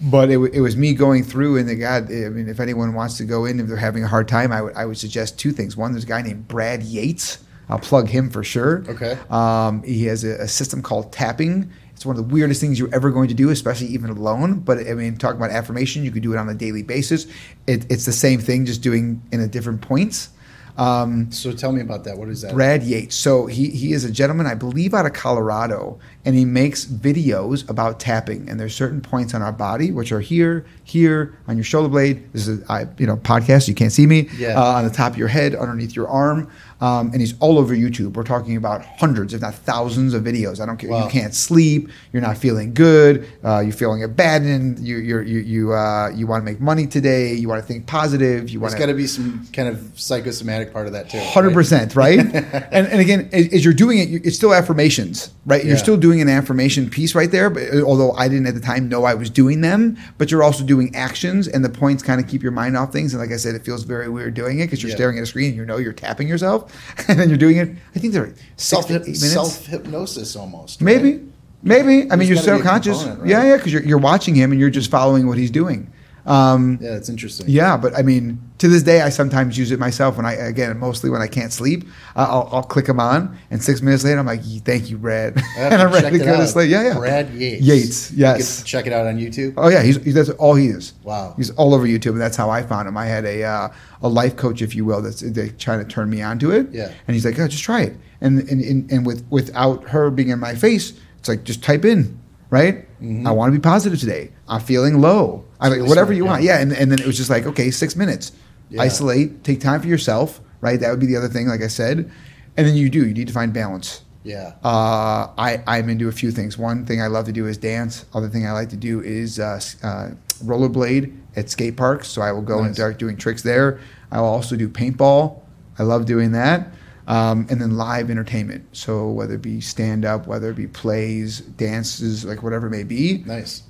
but 0.00 0.30
it, 0.30 0.34
w- 0.34 0.52
it 0.52 0.60
was 0.60 0.76
me 0.76 0.94
going 0.94 1.24
through, 1.24 1.58
and 1.58 1.68
the 1.68 1.74
God, 1.74 2.04
I 2.04 2.28
mean, 2.28 2.48
if 2.48 2.60
anyone 2.60 2.94
wants 2.94 3.16
to 3.18 3.24
go 3.24 3.44
in, 3.44 3.58
if 3.60 3.66
they're 3.66 3.76
having 3.76 4.04
a 4.04 4.08
hard 4.08 4.28
time, 4.28 4.52
I 4.52 4.62
would 4.62 4.74
I 4.74 4.84
would 4.86 4.98
suggest 4.98 5.38
two 5.38 5.52
things. 5.52 5.76
One, 5.76 5.92
there's 5.92 6.04
a 6.04 6.06
guy 6.06 6.22
named 6.22 6.48
Brad 6.48 6.82
Yates. 6.82 7.38
I'll 7.68 7.78
plug 7.78 8.08
him 8.08 8.30
for 8.30 8.42
sure. 8.42 8.84
Okay. 8.88 9.18
Um, 9.28 9.82
he 9.82 10.06
has 10.06 10.24
a, 10.24 10.42
a 10.42 10.48
system 10.48 10.82
called 10.82 11.12
tapping. 11.12 11.70
It's 11.92 12.06
one 12.06 12.16
of 12.16 12.28
the 12.28 12.32
weirdest 12.32 12.60
things 12.60 12.78
you're 12.78 12.94
ever 12.94 13.10
going 13.10 13.28
to 13.28 13.34
do, 13.34 13.50
especially 13.50 13.88
even 13.88 14.08
alone. 14.08 14.60
But 14.60 14.78
I 14.86 14.94
mean, 14.94 15.16
talking 15.16 15.36
about 15.36 15.50
affirmation, 15.50 16.04
you 16.04 16.12
could 16.12 16.22
do 16.22 16.32
it 16.32 16.38
on 16.38 16.48
a 16.48 16.54
daily 16.54 16.82
basis. 16.82 17.26
It, 17.66 17.90
it's 17.90 18.06
the 18.06 18.12
same 18.12 18.40
thing, 18.40 18.64
just 18.64 18.82
doing 18.82 19.20
in 19.32 19.40
a 19.40 19.48
different 19.48 19.82
points. 19.82 20.30
Um, 20.78 21.30
So 21.32 21.52
tell 21.52 21.72
me 21.72 21.80
about 21.80 22.04
that. 22.04 22.16
What 22.16 22.28
is 22.28 22.42
that? 22.42 22.54
Brad 22.54 22.82
Yates. 22.82 23.16
So 23.16 23.46
he, 23.46 23.70
he 23.70 23.92
is 23.92 24.04
a 24.04 24.10
gentleman, 24.10 24.46
I 24.46 24.54
believe, 24.54 24.94
out 24.94 25.06
of 25.06 25.12
Colorado, 25.12 25.98
and 26.24 26.36
he 26.36 26.44
makes 26.44 26.84
videos 26.86 27.68
about 27.68 27.98
tapping. 27.98 28.48
And 28.48 28.58
there's 28.60 28.74
certain 28.74 29.00
points 29.00 29.34
on 29.34 29.42
our 29.42 29.52
body, 29.52 29.90
which 29.90 30.12
are 30.12 30.20
here, 30.20 30.64
here, 30.84 31.36
on 31.48 31.56
your 31.56 31.64
shoulder 31.64 31.88
blade. 31.88 32.32
This 32.32 32.46
is 32.46 32.60
a 32.62 32.72
I, 32.72 32.86
you 32.96 33.06
know 33.06 33.16
podcast. 33.16 33.68
You 33.68 33.74
can't 33.74 33.92
see 33.92 34.06
me. 34.06 34.28
Yeah. 34.36 34.60
Uh, 34.60 34.74
on 34.78 34.84
the 34.84 34.90
top 34.90 35.12
of 35.12 35.18
your 35.18 35.28
head, 35.28 35.54
underneath 35.54 35.96
your 35.96 36.08
arm, 36.08 36.50
um, 36.80 37.10
and 37.12 37.20
he's 37.20 37.34
all 37.40 37.58
over 37.58 37.74
YouTube. 37.74 38.14
We're 38.14 38.22
talking 38.22 38.56
about 38.56 38.84
hundreds, 38.84 39.34
if 39.34 39.40
not 39.40 39.54
thousands, 39.54 40.14
of 40.14 40.22
videos. 40.22 40.60
I 40.60 40.66
don't 40.66 40.76
care. 40.76 40.90
Wow. 40.90 41.04
You 41.04 41.10
can't 41.10 41.34
sleep. 41.34 41.88
You're 42.12 42.22
not 42.22 42.38
feeling 42.38 42.74
good. 42.74 43.28
Uh, 43.44 43.60
you're 43.60 43.72
feeling 43.72 44.04
abandoned. 44.04 44.78
You 44.78 44.98
you're, 44.98 45.22
you 45.22 45.38
you 45.40 45.72
uh, 45.72 46.10
you 46.14 46.26
want 46.26 46.40
to 46.40 46.44
make 46.44 46.60
money 46.60 46.86
today. 46.86 47.34
You 47.34 47.48
want 47.48 47.60
to 47.62 47.66
think 47.66 47.86
positive. 47.86 48.48
You 48.50 48.60
want 48.60 48.72
There's 48.72 48.80
got 48.80 48.86
to 48.86 48.94
be 48.94 49.06
some 49.06 49.46
kind 49.52 49.68
of 49.68 49.92
psychosomatic 49.98 50.72
part 50.72 50.86
of 50.86 50.92
that 50.92 51.10
too. 51.10 51.18
Hundred 51.18 51.52
percent, 51.54 51.96
right? 51.96 52.18
and 52.18 52.86
and 52.86 53.00
again, 53.00 53.28
as 53.32 53.52
as 53.52 53.64
you're 53.64 53.74
doing 53.74 53.98
it, 53.98 54.08
you- 54.08 54.20
it's 54.24 54.36
still 54.36 54.52
affirmations, 54.54 55.30
right? 55.46 55.64
You're 55.64 55.76
still 55.76 55.96
doing 55.96 56.20
an 56.20 56.28
affirmation 56.28 56.88
piece 56.90 57.14
right 57.14 57.30
there. 57.30 57.50
But 57.50 57.74
uh, 57.74 57.82
although 57.82 58.12
I 58.12 58.28
didn't 58.28 58.46
at 58.46 58.54
the 58.54 58.60
time 58.60 58.88
know 58.88 59.04
I 59.04 59.14
was 59.14 59.30
doing 59.30 59.60
them, 59.60 59.96
but 60.18 60.30
you're 60.30 60.42
also 60.42 60.64
doing 60.64 60.94
actions, 60.94 61.48
and 61.48 61.64
the 61.64 61.68
points 61.68 62.02
kind 62.02 62.20
of 62.20 62.28
keep 62.28 62.42
your 62.42 62.52
mind 62.52 62.76
off 62.76 62.92
things. 62.92 63.12
And 63.14 63.20
like 63.22 63.32
I 63.32 63.36
said, 63.36 63.54
it 63.54 63.64
feels 63.64 63.84
very 63.84 64.08
weird 64.08 64.34
doing 64.34 64.60
it 64.60 64.66
because 64.66 64.82
you're 64.82 64.90
Yeah. 64.90 64.96
staring 64.96 65.18
at 65.18 65.22
a 65.22 65.26
screen 65.26 65.48
and 65.48 65.56
you 65.56 65.64
know 65.64 65.76
you're 65.78 65.92
tapping 65.92 66.28
yourself, 66.28 66.67
and 67.08 67.18
then 67.18 67.28
you're 67.28 67.38
doing 67.38 67.56
it. 67.56 67.70
I 67.94 67.98
think 67.98 68.12
they're 68.12 68.32
Self 68.56 68.86
to 68.88 68.94
eight 68.94 69.00
minutes. 69.06 69.32
self 69.32 69.66
hypnosis 69.66 70.36
almost. 70.36 70.80
Maybe, 70.82 71.12
right? 71.12 71.22
maybe. 71.62 72.10
I 72.10 72.16
mean, 72.16 72.28
There's 72.28 72.28
you're 72.28 72.36
gotta 72.36 72.46
be 72.46 72.52
a 72.52 72.56
subconscious. 72.58 72.98
component, 72.98 73.20
right? 73.22 73.30
Yeah, 73.30 73.44
yeah, 73.44 73.56
because 73.56 73.72
you're 73.72 73.82
you're 73.82 73.98
watching 73.98 74.34
him 74.34 74.52
and 74.52 74.60
you're 74.60 74.70
just 74.70 74.90
following 74.90 75.26
what 75.26 75.38
he's 75.38 75.50
doing. 75.50 75.90
Um, 76.28 76.78
Yeah, 76.80 76.90
that's 76.90 77.08
interesting. 77.08 77.46
yeah, 77.48 77.76
but 77.76 77.96
I 77.98 78.02
mean, 78.02 78.38
to 78.58 78.68
this 78.68 78.82
day, 78.82 79.00
I 79.00 79.08
sometimes 79.08 79.56
use 79.56 79.70
it 79.70 79.78
myself 79.78 80.16
when 80.16 80.26
I, 80.26 80.34
again, 80.34 80.78
mostly 80.78 81.08
when 81.10 81.22
I 81.22 81.26
can't 81.26 81.52
sleep. 81.52 81.88
I'll, 82.16 82.48
I'll 82.52 82.62
click 82.62 82.86
them 82.86 83.00
on, 83.00 83.38
and 83.50 83.62
six 83.62 83.80
minutes 83.80 84.04
later, 84.04 84.18
I'm 84.18 84.26
like, 84.26 84.42
"Thank 84.64 84.90
you, 84.90 84.98
Brad," 84.98 85.40
and 85.58 85.74
I'm 85.74 85.88
to 85.90 85.94
ready 86.02 86.18
to 86.18 86.24
go 86.24 86.36
to 86.36 86.46
sleep. 86.46 86.70
Yeah, 86.70 86.82
yeah. 86.88 86.98
Brad 86.98 87.30
Yates. 87.30 87.62
Yates, 87.64 88.10
yes. 88.12 88.62
check 88.62 88.86
it 88.86 88.92
out 88.92 89.06
on 89.06 89.18
YouTube. 89.18 89.54
Oh 89.56 89.68
yeah, 89.68 89.82
he's, 89.82 89.96
he, 90.04 90.10
that's 90.10 90.30
all 90.30 90.54
he 90.54 90.66
is. 90.66 90.92
Wow. 91.02 91.34
He's 91.36 91.50
all 91.50 91.72
over 91.74 91.86
YouTube, 91.86 92.12
and 92.12 92.20
that's 92.20 92.36
how 92.36 92.50
I 92.50 92.62
found 92.62 92.88
him. 92.88 92.96
I 92.96 93.06
had 93.06 93.24
a 93.24 93.44
uh, 93.44 93.68
a 94.02 94.08
life 94.08 94.36
coach, 94.36 94.60
if 94.60 94.74
you 94.74 94.84
will, 94.84 95.00
that's 95.00 95.20
they 95.20 95.48
trying 95.50 95.78
to 95.78 95.86
turn 95.86 96.10
me 96.10 96.20
onto 96.20 96.50
it. 96.50 96.68
Yeah. 96.72 96.92
And 97.06 97.14
he's 97.14 97.24
like, 97.24 97.38
"Oh, 97.38 97.48
just 97.48 97.64
try 97.64 97.82
it." 97.82 97.96
And 98.20 98.40
and, 98.50 98.60
and, 98.60 98.90
and 98.92 99.06
with 99.06 99.24
without 99.30 99.88
her 99.88 100.10
being 100.10 100.28
in 100.28 100.38
my 100.40 100.54
face, 100.54 100.92
it's 101.20 101.28
like 101.28 101.44
just 101.44 101.62
type 101.62 101.84
in, 101.84 102.18
right? 102.50 102.86
I 103.26 103.30
want 103.30 103.52
to 103.52 103.58
be 103.58 103.62
positive 103.62 103.98
today. 104.00 104.30
I'm 104.48 104.60
feeling 104.60 105.00
low. 105.00 105.44
I 105.60 105.70
mean, 105.70 105.86
whatever 105.86 106.12
you 106.12 106.24
want. 106.24 106.42
Yeah. 106.42 106.60
And 106.60 106.72
and 106.72 106.90
then 106.90 106.98
it 107.00 107.06
was 107.06 107.16
just 107.16 107.30
like, 107.30 107.46
okay, 107.46 107.70
six 107.70 107.96
minutes. 107.96 108.32
Yeah. 108.70 108.82
Isolate. 108.82 109.44
Take 109.44 109.60
time 109.60 109.80
for 109.80 109.86
yourself. 109.86 110.40
Right. 110.60 110.80
That 110.80 110.90
would 110.90 111.00
be 111.00 111.06
the 111.06 111.16
other 111.16 111.28
thing, 111.28 111.46
like 111.46 111.62
I 111.62 111.68
said. 111.68 112.10
And 112.56 112.66
then 112.66 112.74
you 112.74 112.90
do. 112.90 113.06
You 113.06 113.14
need 113.14 113.28
to 113.28 113.32
find 113.32 113.52
balance. 113.52 114.02
Yeah. 114.24 114.54
Uh, 114.64 115.28
I, 115.38 115.62
I'm 115.66 115.88
into 115.88 116.08
a 116.08 116.12
few 116.12 116.30
things. 116.30 116.58
One 116.58 116.84
thing 116.84 117.00
I 117.00 117.06
love 117.06 117.24
to 117.26 117.32
do 117.32 117.46
is 117.46 117.56
dance. 117.56 118.04
Other 118.12 118.28
thing 118.28 118.46
I 118.46 118.52
like 118.52 118.68
to 118.70 118.76
do 118.76 119.00
is 119.00 119.38
uh, 119.38 119.60
uh, 119.82 120.10
rollerblade 120.44 121.16
at 121.36 121.48
skate 121.48 121.76
parks. 121.76 122.08
So 122.08 122.20
I 122.20 122.32
will 122.32 122.42
go 122.42 122.62
and 122.64 122.74
start 122.74 122.98
doing 122.98 123.16
tricks 123.16 123.42
there. 123.42 123.80
I 124.10 124.20
will 124.20 124.28
also 124.28 124.56
do 124.56 124.68
paintball. 124.68 125.40
I 125.78 125.84
love 125.84 126.04
doing 126.04 126.32
that. 126.32 126.68
Um, 127.08 127.46
and 127.48 127.58
then 127.58 127.78
live 127.78 128.10
entertainment. 128.10 128.66
So 128.76 129.08
whether 129.08 129.34
it 129.36 129.42
be 129.42 129.62
stand 129.62 130.04
up, 130.04 130.26
whether 130.26 130.50
it 130.50 130.56
be 130.56 130.66
plays, 130.66 131.40
dances, 131.40 132.24
like 132.26 132.42
whatever 132.42 132.66
it 132.66 132.70
may 132.70 132.82
be, 132.84 133.24
Nice. 133.26 133.62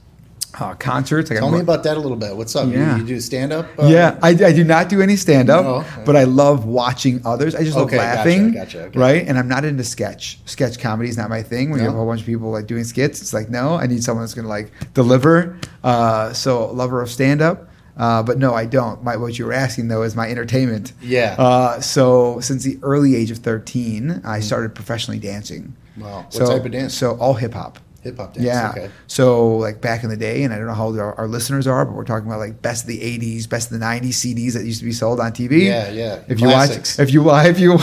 uh, 0.58 0.74
concerts. 0.74 1.30
Like 1.30 1.38
Tell 1.38 1.46
I'm- 1.46 1.54
me 1.54 1.60
about 1.60 1.84
that 1.84 1.96
a 1.96 2.00
little 2.00 2.16
bit. 2.16 2.36
What's 2.36 2.56
up? 2.56 2.68
Yeah. 2.68 2.96
You, 2.96 3.02
you 3.02 3.06
do 3.06 3.20
stand 3.20 3.52
up? 3.52 3.66
yeah, 3.80 4.18
I, 4.24 4.30
I 4.30 4.52
do 4.52 4.64
not 4.64 4.88
do 4.88 5.00
any 5.00 5.14
stand 5.14 5.50
up, 5.50 5.64
No, 5.64 5.74
okay. 5.76 6.02
but 6.04 6.16
I 6.16 6.24
love 6.24 6.64
watching 6.64 7.22
others. 7.24 7.54
I 7.54 7.62
just 7.62 7.76
love 7.76 7.86
Okay, 7.86 7.98
gotcha, 7.98 8.16
laughing, 8.16 8.52
gotcha, 8.54 8.82
okay. 8.86 8.98
right? 8.98 9.24
And 9.28 9.38
I'm 9.38 9.46
not 9.46 9.64
into 9.64 9.84
sketch. 9.84 10.40
Sketch 10.44 10.80
comedy 10.80 11.08
is 11.08 11.16
not 11.16 11.30
my 11.30 11.44
thing. 11.44 11.70
When 11.70 11.78
you 11.78 11.84
have 11.86 11.94
a 11.94 11.96
whole 11.96 12.06
bunch 12.08 12.22
of 12.22 12.26
people 12.26 12.50
like 12.50 12.66
doing 12.66 12.82
skits, 12.82 13.20
it's 13.22 13.32
like 13.32 13.48
no, 13.50 13.76
I 13.76 13.86
need 13.86 14.02
someone 14.02 14.24
that's 14.24 14.34
gonna 14.34 14.48
like 14.48 14.72
deliver. 14.94 15.56
Uh, 15.84 16.32
so 16.32 16.72
lover 16.72 17.02
of 17.02 17.08
stand 17.08 17.40
up. 17.40 17.68
Uh, 17.98 18.22
but 18.22 18.38
no, 18.38 18.54
I 18.54 18.64
don't. 18.64 19.02
My, 19.02 19.16
what 19.16 19.38
you 19.38 19.44
were 19.46 19.52
asking 19.52 19.88
though 19.88 20.02
is 20.02 20.14
my 20.14 20.30
entertainment. 20.30 20.92
Yeah. 21.02 21.34
Uh, 21.38 21.80
so 21.80 22.38
since 22.40 22.62
the 22.64 22.78
early 22.82 23.16
age 23.16 23.30
of 23.32 23.38
13, 23.38 24.22
I 24.24 24.40
started 24.40 24.74
professionally 24.74 25.18
dancing. 25.18 25.74
Wow. 25.96 26.22
What 26.22 26.32
So, 26.32 26.46
type 26.46 26.64
of 26.64 26.70
dance? 26.72 26.94
So 26.94 27.16
all 27.18 27.34
hip 27.34 27.54
hop. 27.54 27.80
Hip 28.02 28.16
hop 28.18 28.34
dance. 28.34 28.46
Yeah. 28.46 28.70
Okay. 28.70 28.90
So 29.08 29.56
like 29.56 29.80
back 29.80 30.04
in 30.04 30.10
the 30.10 30.16
day, 30.16 30.44
and 30.44 30.54
I 30.54 30.58
don't 30.58 30.68
know 30.68 30.74
how 30.74 30.86
old 30.86 30.98
our, 31.00 31.12
our 31.16 31.26
listeners 31.26 31.66
are, 31.66 31.84
but 31.84 31.94
we're 31.94 32.04
talking 32.04 32.28
about 32.28 32.38
like 32.38 32.62
best 32.62 32.84
of 32.84 32.88
the 32.88 33.00
'80s, 33.00 33.48
best 33.48 33.72
of 33.72 33.80
the 33.80 33.84
'90s 33.84 34.10
CDs 34.10 34.52
that 34.54 34.64
used 34.64 34.78
to 34.78 34.84
be 34.84 34.92
sold 34.92 35.18
on 35.18 35.32
TV. 35.32 35.64
Yeah, 35.66 35.90
yeah. 35.90 36.22
If 36.28 36.38
Classics. 36.38 36.96
you 37.12 37.24
watch, 37.24 37.46
if 37.48 37.58
you 37.58 37.72
watch, 37.72 37.82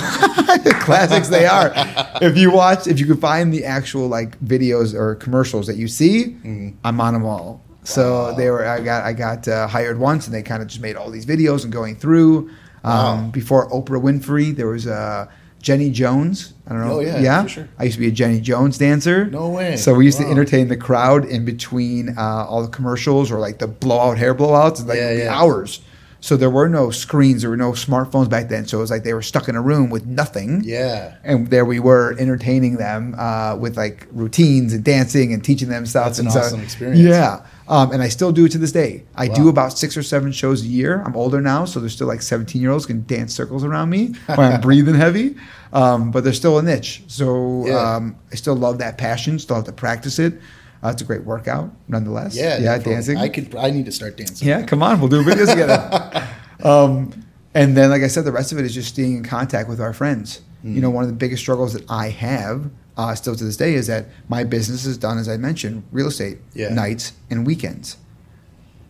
if 0.55 0.66
you 0.66 0.72
classics, 0.80 1.28
they 1.28 1.45
are. 1.45 1.74
If 2.22 2.38
you 2.38 2.49
watch, 2.49 2.88
if 2.88 2.97
you 3.01 3.05
could 3.07 3.20
find 3.20 3.53
the 3.53 3.66
actual 3.66 4.07
like 4.07 4.39
videos 4.39 4.93
or 4.93 5.16
commercials 5.16 5.68
that 5.68 5.76
you 5.76 5.89
see, 5.89 6.38
I'm 6.86 7.01
on 7.01 7.13
them 7.13 7.26
all. 7.26 7.61
So. 7.86 8.12
Wow. 8.30 8.32
they 8.36 8.50
were. 8.50 8.66
I 8.66 8.80
got 8.82 9.04
I 9.04 9.14
got 9.14 9.48
uh, 9.48 9.68
hired 9.68 9.98
once, 10.00 10.26
and 10.28 10.34
they 10.36 10.42
kind 10.44 10.62
of 10.62 10.68
just 10.68 10.82
made 10.82 10.96
all 10.96 11.10
these 11.10 11.26
videos 11.26 11.64
and 11.64 11.72
going 11.72 11.96
through. 11.96 12.50
Um, 12.84 12.94
Wow. 13.26 13.30
Before 13.32 13.70
Oprah 13.72 14.02
Winfrey, 14.02 14.56
there 14.56 14.68
was 14.68 14.86
uh, 14.86 15.28
Jenny 15.62 15.90
Jones. 15.90 16.54
I 16.68 16.74
don't 16.74 16.82
know. 16.88 16.94
Oh, 16.98 17.00
yeah, 17.00 17.20
yeah. 17.20 17.44
for 17.44 17.50
sure. 17.50 17.70
I 17.80 17.86
used 17.86 17.96
to 17.96 18.00
be 18.02 18.08
a 18.08 18.12
Jenny 18.12 18.40
Jones 18.42 18.78
dancer. 18.78 19.26
No 19.26 19.50
way. 19.50 19.76
So 19.78 19.94
we 19.96 20.06
used 20.06 20.20
to 20.20 20.26
entertain 20.28 20.68
the 20.68 20.78
crowd 20.78 21.26
in 21.26 21.46
between 21.46 22.16
uh, 22.18 22.46
all 22.48 22.62
the 22.62 22.68
commercials 22.70 23.32
or 23.32 23.40
like 23.40 23.58
the 23.58 23.68
blowout 23.68 24.18
hair 24.20 24.36
blowouts, 24.36 24.80
and 24.80 24.88
like 24.88 24.98
Yeah, 25.00 25.12
yeah. 25.14 25.34
hours. 25.36 25.82
So 26.22 26.38
there 26.38 26.50
were 26.50 26.70
no 26.70 26.90
screens, 26.90 27.42
there 27.42 27.52
were 27.52 27.58
no 27.58 27.72
smartphones 27.74 28.30
back 28.30 28.50
then. 28.50 28.66
So 28.68 28.78
it 28.80 28.82
was 28.82 28.90
like 28.90 29.04
they 29.04 29.14
were 29.14 29.22
stuck 29.22 29.48
in 29.48 29.56
a 29.56 29.62
room 29.62 29.92
with 29.92 30.06
nothing. 30.08 30.62
Yeah. 30.64 31.16
And 31.24 31.48
there 31.52 31.66
we 31.66 31.80
were 31.80 32.16
entertaining 32.20 32.78
them 32.78 33.14
uh, 33.18 33.56
with 33.60 33.78
like 33.78 34.08
routines 34.12 34.74
and 34.74 34.84
dancing 34.84 35.34
and 35.34 35.44
teaching 35.44 35.70
them 35.70 35.86
stuff. 35.86 36.06
That's 36.06 36.20
an 36.20 36.26
and 36.28 36.34
so- 36.34 36.40
awesome 36.42 36.62
experience. 36.62 37.00
Yeah. 37.00 37.46
Um, 37.68 37.91
and 37.91 38.01
I 38.03 38.09
still 38.09 38.32
do 38.32 38.45
it 38.45 38.51
to 38.51 38.57
this 38.59 38.72
day. 38.72 39.03
I 39.16 39.28
do 39.28 39.49
about 39.49 39.76
six 39.78 39.97
or 39.97 40.03
seven 40.03 40.32
shows 40.32 40.61
a 40.63 40.68
year. 40.68 41.01
I'm 41.03 41.16
older 41.16 41.41
now, 41.41 41.66
so 41.66 41.80
there's 41.80 41.93
still 41.93 42.07
like 42.07 42.22
17 42.22 42.61
year 42.61 42.72
olds 42.72 42.86
can 42.86 43.03
dance 43.05 43.34
circles 43.34 43.63
around 43.63 43.89
me 43.89 44.07
when 44.36 44.53
I'm 44.53 44.61
breathing 44.61 44.93
heavy. 44.95 45.36
Um, 45.74 46.11
but 46.11 46.24
there's 46.24 46.38
still 46.38 46.59
a 46.59 46.61
niche. 46.61 47.03
So 47.07 47.66
Yeah. 47.66 47.95
um, 47.95 48.16
I 48.32 48.36
still 48.36 48.55
love 48.55 48.78
that 48.78 48.97
passion, 48.97 49.39
still 49.39 49.55
have 49.55 49.66
to 49.66 49.72
practice 49.72 50.20
it. 50.20 50.39
Uh, 50.84 50.89
it's 50.89 51.01
a 51.01 51.05
great 51.05 51.24
workout, 51.24 51.72
nonetheless. 51.88 52.36
Yeah, 52.36 52.57
yeah, 52.59 52.78
definitely. 52.78 52.93
dancing. 52.93 53.18
I 53.18 53.30
could. 53.30 53.55
I 53.55 53.72
need 53.72 53.86
to 53.86 53.91
start 53.91 54.18
dancing. 54.18 54.47
Yeah, 54.47 54.61
come 54.61 54.84
on, 54.84 54.99
we'll 54.99 55.09
do 55.09 55.24
videos 55.24 55.49
together. 55.49 56.28
um, 56.63 57.11
and 57.55 57.76
then, 57.76 57.89
like 57.89 58.03
I 58.03 58.07
said, 58.07 58.26
the 58.26 58.32
rest 58.32 58.51
of 58.51 58.59
it 58.59 58.66
is 58.66 58.74
just 58.76 58.89
staying 58.89 59.18
in 59.18 59.24
contact 59.24 59.68
with 59.68 59.82
our 59.82 59.93
friends. 59.93 60.41
You 60.63 60.82
know, 60.82 60.89
one 60.89 61.03
of 61.03 61.09
the 61.11 61.16
biggest 61.16 61.43
struggles 61.43 61.74
that 61.74 61.89
I 61.91 62.09
have 62.09 62.72
uh, 62.98 63.14
still 63.16 63.36
to 63.36 63.43
this 63.43 63.58
day 63.58 63.74
is 63.76 63.88
that 63.88 64.06
my 64.30 64.43
business 64.43 64.86
is 64.86 64.98
done, 64.98 65.18
as 65.18 65.28
I 65.28 65.38
mentioned, 65.38 65.84
real 65.91 66.08
estate, 66.08 66.38
Yeah. 66.54 66.70
nights 66.70 67.14
and 67.30 67.46
weekends. 67.46 67.98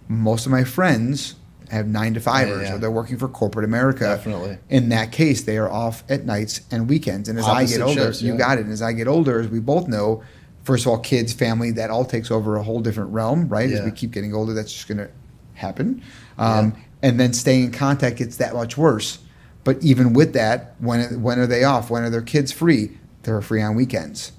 Most 0.08 0.46
of 0.46 0.52
my 0.52 0.64
friends 0.64 1.36
have 1.72 1.88
nine 1.88 2.14
to 2.14 2.20
fivers, 2.20 2.68
yeah. 2.70 2.76
or 2.76 2.78
they're 2.78 2.92
working 2.92 3.18
for 3.18 3.28
corporate 3.28 3.66
America. 3.66 4.04
Definitely. 4.04 4.60
In 4.70 4.90
that 4.90 5.12
case, 5.12 5.42
they 5.44 5.58
are 5.58 5.70
off 5.70 6.04
at 6.10 6.26
nights 6.26 6.62
and 6.70 6.88
weekends. 6.88 7.28
And 7.28 7.40
as 7.40 7.46
I 7.48 7.66
get 7.66 7.82
older, 7.82 8.12
you 8.12 8.38
got 8.38 8.60
it. 8.60 8.66
And 8.66 8.72
as 8.72 8.84
I 8.84 8.94
get 8.94 9.08
older, 9.08 9.40
as 9.40 9.48
we 9.48 9.60
both 9.60 9.88
know, 9.88 10.22
first 10.64 10.86
of 10.86 10.92
all, 10.92 11.00
kids, 11.00 11.34
family, 11.34 11.72
that 11.72 11.90
all 11.90 12.06
takes 12.06 12.30
over 12.30 12.56
a 12.56 12.64
whole 12.64 12.82
different 12.82 13.12
realm, 13.12 13.48
right? 13.50 13.70
As 13.72 13.84
we 13.84 13.92
keep 13.92 14.12
getting 14.12 14.34
older, 14.36 14.54
that's 14.54 14.72
just 14.72 14.88
going 14.88 15.00
to 15.00 15.10
happen. 15.56 16.02
Um, 16.38 16.76
And 17.02 17.20
then 17.20 17.34
staying 17.34 17.66
in 17.66 17.72
contact 17.72 18.18
gets 18.18 18.38
that 18.38 18.54
much 18.56 18.78
worse. 18.78 19.20
But 19.64 19.84
even 19.84 20.14
with 20.14 20.34
that, 20.34 20.76
when 20.80 21.22
when 21.22 21.40
are 21.40 21.48
they 21.48 21.64
off? 21.64 21.90
When 21.90 22.04
are 22.04 22.10
their 22.10 22.22
kids 22.22 22.52
free? 22.52 22.98
They're 23.26 23.42
free 23.42 23.62
on 23.62 23.76
weekends. 23.76 24.32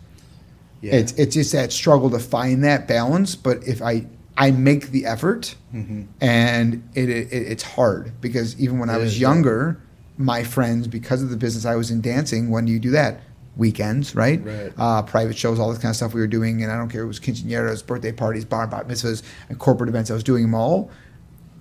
Yeah. 0.80 0.95
It's 0.97 1.12
it's 1.12 1.34
just 1.34 1.53
that 1.53 1.72
struggle 1.72 2.11
to 2.11 2.18
find 2.18 2.64
that 2.64 2.87
balance. 2.89 3.34
But 3.37 3.66
if 3.66 3.82
I 3.82 4.07
I 4.37 4.51
make 4.51 4.91
the 4.91 5.07
effort, 5.07 5.55
Mm-hmm. 5.74 6.03
and 6.20 6.89
it, 6.95 7.09
it 7.11 7.28
it's 7.32 7.62
hard 7.62 8.12
because 8.20 8.59
even 8.61 8.78
when 8.78 8.89
I 8.91 8.97
was 8.97 9.12
is, 9.12 9.20
yeah. 9.20 9.28
younger, 9.28 9.80
my 10.16 10.43
friends 10.45 10.87
because 10.89 11.22
of 11.22 11.28
the 11.30 11.37
business 11.37 11.64
I 11.66 11.74
was 11.76 11.91
in 11.91 12.01
dancing. 12.01 12.51
When 12.51 12.64
do 12.64 12.72
you 12.72 12.78
do 12.78 12.91
that? 12.93 13.20
Weekends, 13.57 14.14
right? 14.14 14.45
Right. 14.45 14.72
Uh, 14.76 15.01
private 15.03 15.37
shows, 15.37 15.59
all 15.59 15.70
this 15.70 15.78
kind 15.78 15.89
of 15.91 15.97
stuff 15.97 16.12
we 16.12 16.20
were 16.20 16.26
doing, 16.26 16.62
and 16.62 16.70
I 16.70 16.76
don't 16.76 16.91
care. 16.91 17.03
It 17.03 17.07
was 17.07 17.18
quinceañeras, 17.18 17.87
birthday 17.87 18.12
parties, 18.12 18.45
bar 18.45 18.66
bat 18.66 18.87
mitzvahs, 18.87 19.22
and 19.49 19.59
corporate 19.59 19.89
events. 19.89 20.11
I 20.11 20.14
was 20.14 20.22
doing 20.22 20.43
them 20.43 20.55
all. 20.55 20.91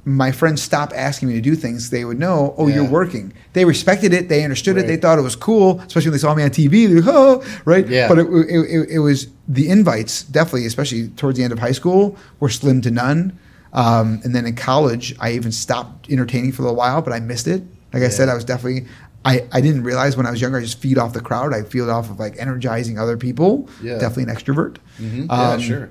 My 0.08 0.32
friends 0.32 0.62
stopped 0.62 0.93
asking 0.93 1.30
me 1.30 1.34
to 1.34 1.41
do 1.41 1.56
things. 1.56 1.89
They 1.89 2.06
would 2.06 2.20
know, 2.20 2.53
oh, 2.60 2.68
you're 2.68 2.84
working. 2.88 3.34
They 3.53 3.66
respected 3.66 4.14
it. 4.14 4.30
They 4.30 4.43
understood 4.43 4.78
it. 4.78 4.86
They 4.86 4.97
thought 4.97 5.18
it 5.18 5.24
was 5.24 5.36
cool, 5.36 5.80
especially 5.80 6.10
when 6.10 6.18
they 6.18 6.22
saw 6.22 6.36
me 6.36 6.43
on 6.43 6.51
TV. 6.51 7.03
Go, 7.03 7.12
oh, 7.41 7.62
right? 7.66 7.88
Yeah. 7.88 8.08
But 8.08 8.20
it, 8.20 8.28
it, 8.28 8.60
it, 8.60 8.89
it 8.91 8.99
was 8.99 9.28
the 9.47 9.68
invites, 9.68 10.22
definitely, 10.24 10.68
especially 10.68 11.08
towards 11.10 11.38
the 11.39 11.43
end 11.43 11.53
of 11.53 11.58
high 11.60 11.72
school, 11.72 12.18
were 12.39 12.49
slim 12.49 12.82
to 12.82 12.91
none. 12.91 13.38
Um, 13.74 14.22
and 14.24 14.36
then 14.36 14.45
in 14.45 14.56
college, 14.56 15.16
I 15.20 15.32
even 15.32 15.51
stopped 15.51 16.10
entertaining 16.10 16.51
for 16.51 16.62
a 16.62 16.66
little 16.66 16.78
while, 16.78 17.01
but 17.01 17.12
I 17.12 17.20
missed 17.20 17.47
it. 17.47 17.64
Like 17.91 18.01
I 18.01 18.06
Yeah. 18.06 18.10
said, 18.12 18.30
I 18.30 18.36
was 18.36 18.45
definitely, 18.45 18.86
I, 19.26 19.43
I 19.51 19.60
didn't 19.60 19.84
realize 19.84 20.16
when 20.16 20.28
I 20.28 20.32
was 20.32 20.39
younger, 20.39 20.60
I 20.60 20.62
just 20.62 20.80
feed 20.80 20.99
off 20.99 21.14
the 21.14 21.20
crowd. 21.20 21.51
I 21.51 21.64
feed 21.64 21.82
off 21.82 22.12
of 22.12 22.20
like 22.20 22.36
energizing 22.38 22.99
other 22.99 23.18
people. 23.18 23.68
Yeah. 23.82 23.97
Definitely 23.97 24.32
an 24.32 24.38
extrovert. 24.38 24.78
Mhm. 25.01 25.28
Yeah, 25.30 25.49
Um, 25.53 25.60
sure. 25.60 25.89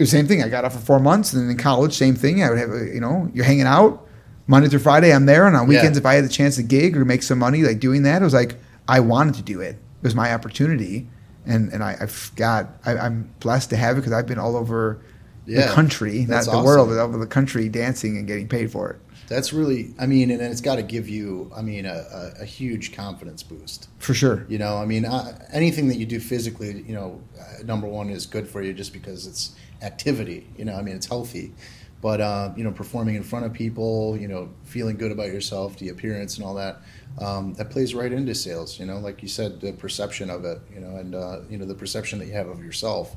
The 0.00 0.16
same 0.16 0.26
thing. 0.26 0.42
I 0.42 0.48
got 0.48 0.64
off 0.64 0.72
for 0.72 0.78
four 0.80 0.98
months, 1.00 1.32
and 1.32 1.42
then 1.42 1.50
in 1.50 1.56
college, 1.56 1.94
same 1.94 2.14
thing. 2.14 2.42
I 2.42 2.48
would 2.50 2.58
have, 2.58 2.70
uh, 2.70 2.82
you 2.84 3.00
know, 3.00 3.30
you're 3.34 3.44
hanging 3.44 3.66
out 3.66 4.06
Monday 4.46 4.68
through 4.68 4.78
Friday. 4.80 5.12
I'm 5.12 5.26
there, 5.26 5.46
and 5.46 5.56
on 5.56 5.66
weekends, 5.66 5.96
Yeah. 5.96 6.02
if 6.02 6.06
I 6.06 6.14
had 6.14 6.24
the 6.24 6.28
chance 6.28 6.56
to 6.56 6.62
gig 6.62 6.96
or 6.96 7.04
make 7.04 7.22
some 7.22 7.38
money, 7.38 7.62
like 7.62 7.80
doing 7.80 8.02
that, 8.04 8.22
it 8.22 8.24
was 8.24 8.34
like 8.34 8.56
I 8.88 9.00
wanted 9.00 9.34
to 9.34 9.42
do 9.42 9.60
it. 9.60 9.76
It 9.76 10.02
was 10.02 10.14
my 10.14 10.32
opportunity, 10.32 11.08
and 11.46 11.72
and 11.72 11.82
I, 11.84 11.96
I've 12.00 12.32
got. 12.36 12.68
I, 12.84 12.96
I'm 12.96 13.30
blessed 13.40 13.70
to 13.70 13.76
have 13.76 13.96
it 13.96 14.00
because 14.00 14.12
I've 14.12 14.26
been 14.26 14.38
all 14.38 14.56
over 14.56 15.00
Yeah, 15.46 15.66
the 15.66 15.72
country, 15.72 16.20
not 16.28 16.44
the 16.44 16.50
awesome. 16.52 16.64
world, 16.64 16.88
but 16.88 16.98
over 16.98 17.18
the 17.18 17.26
country, 17.26 17.68
dancing 17.68 18.16
and 18.16 18.26
getting 18.26 18.48
paid 18.48 18.70
for 18.72 18.90
it. 18.90 18.98
That's 19.28 19.52
really. 19.52 19.94
I 19.98 20.06
mean, 20.06 20.30
and 20.32 20.40
it's 20.40 20.60
got 20.60 20.76
to 20.76 20.82
give 20.82 21.08
you. 21.08 21.52
I 21.54 21.62
mean, 21.62 21.84
a, 21.86 22.32
a, 22.38 22.42
a 22.42 22.44
huge 22.44 22.92
confidence 22.96 23.42
boost. 23.44 23.88
For 23.98 24.12
sure. 24.14 24.44
You 24.48 24.58
know, 24.58 24.78
I 24.78 24.86
mean, 24.86 25.04
uh, 25.04 25.38
anything 25.52 25.86
that 25.88 25.96
you 25.98 26.06
do 26.06 26.18
physically, 26.18 26.82
you 26.82 26.94
know, 26.94 27.20
uh, 27.38 27.62
number 27.62 27.86
one 27.86 28.08
is 28.10 28.26
good 28.26 28.48
for 28.48 28.60
you 28.62 28.72
just 28.72 28.92
because 28.92 29.26
it's 29.28 29.54
activity. 29.82 30.46
You 30.56 30.64
know, 30.64 30.74
I 30.74 30.82
mean, 30.82 30.96
it's 30.96 31.06
healthy. 31.06 31.52
But 32.00 32.20
uh, 32.20 32.52
you 32.56 32.64
know, 32.64 32.70
performing 32.70 33.14
in 33.16 33.22
front 33.22 33.44
of 33.44 33.52
people, 33.52 34.16
you 34.16 34.26
know, 34.26 34.48
feeling 34.64 34.96
good 34.96 35.12
about 35.12 35.26
yourself, 35.26 35.78
the 35.78 35.90
appearance, 35.90 36.38
and 36.38 36.46
all 36.46 36.54
that, 36.54 36.80
um, 37.20 37.52
that 37.54 37.68
plays 37.70 37.94
right 37.94 38.10
into 38.10 38.34
sales. 38.34 38.80
You 38.80 38.86
know, 38.86 38.98
like 38.98 39.20
you 39.20 39.28
said, 39.28 39.60
the 39.60 39.72
perception 39.72 40.30
of 40.30 40.44
it. 40.46 40.60
You 40.72 40.80
know, 40.80 40.96
and 40.96 41.14
uh, 41.14 41.40
you 41.50 41.58
know 41.58 41.66
the 41.66 41.74
perception 41.74 42.18
that 42.20 42.26
you 42.26 42.32
have 42.32 42.48
of 42.48 42.64
yourself. 42.64 43.16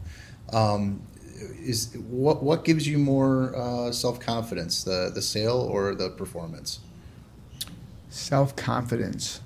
Um, 0.51 1.01
is 1.61 1.95
what 2.09 2.43
what 2.43 2.65
gives 2.65 2.85
you 2.85 2.97
more 2.97 3.55
uh, 3.55 3.91
self 3.93 4.19
confidence, 4.19 4.83
the 4.83 5.11
the 5.13 5.21
sale 5.21 5.57
or 5.71 5.95
the 5.95 6.09
performance? 6.09 6.79
Self 8.09 8.55
confidence. 8.55 9.39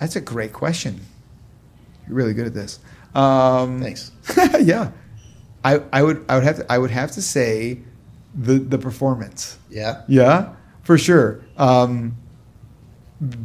That's 0.00 0.16
a 0.16 0.20
great 0.20 0.52
question. 0.52 1.00
You're 2.06 2.16
really 2.16 2.34
good 2.34 2.46
at 2.46 2.54
this. 2.54 2.80
Um, 3.14 3.80
Thanks. 3.82 4.12
yeah, 4.60 4.90
I, 5.64 5.82
I 5.92 6.02
would 6.02 6.24
I 6.28 6.34
would 6.36 6.44
have 6.44 6.56
to 6.56 6.72
I 6.72 6.78
would 6.78 6.90
have 6.90 7.10
to 7.12 7.22
say 7.22 7.78
the 8.34 8.58
the 8.58 8.78
performance. 8.78 9.58
Yeah. 9.70 10.02
Yeah, 10.08 10.54
for 10.82 10.98
sure. 10.98 11.40
Um, 11.56 12.16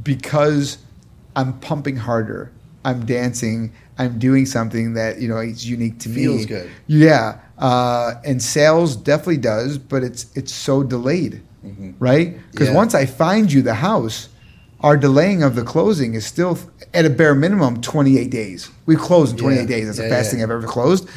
because 0.03 0.77
I'm 1.35 1.59
pumping 1.59 1.97
harder. 1.97 2.51
I'm 2.85 3.05
dancing. 3.05 3.73
I'm 3.97 4.19
doing 4.19 4.45
something 4.45 4.93
that 4.93 5.19
you 5.21 5.27
know 5.27 5.37
is 5.37 5.67
unique 5.67 5.99
to 5.99 6.09
me. 6.09 6.15
Feels 6.15 6.45
good. 6.45 6.69
Yeah, 6.87 7.39
uh, 7.57 8.15
and 8.25 8.41
sales 8.41 8.95
definitely 8.95 9.37
does, 9.37 9.77
but 9.77 10.03
it's 10.03 10.25
it's 10.35 10.53
so 10.53 10.83
delayed, 10.83 11.41
Mhm. 11.65 11.93
right? 11.99 12.37
Because 12.51 12.67
Yeah. 12.69 12.75
once 12.75 12.93
I 12.93 13.05
find 13.05 13.51
you 13.51 13.61
the 13.61 13.75
house, 13.75 14.29
our 14.83 14.97
delaying 14.97 15.41
of 15.43 15.55
the 15.55 15.63
closing 15.63 16.13
is 16.13 16.25
still 16.25 16.59
at 16.93 17.05
a 17.05 17.09
bare 17.09 17.33
minimum 17.33 17.81
28 17.81 18.29
days. 18.29 18.69
We 18.85 18.95
closed 18.95 19.31
in 19.33 19.37
28 19.39 19.61
Yeah. 19.61 19.65
days. 19.67 19.85
That's 19.87 19.97
the 19.97 20.09
fastest 20.09 20.25
yeah. 20.25 20.31
thing 20.31 20.43
I've 20.43 20.51
ever 20.51 20.67
closed. 20.67 21.09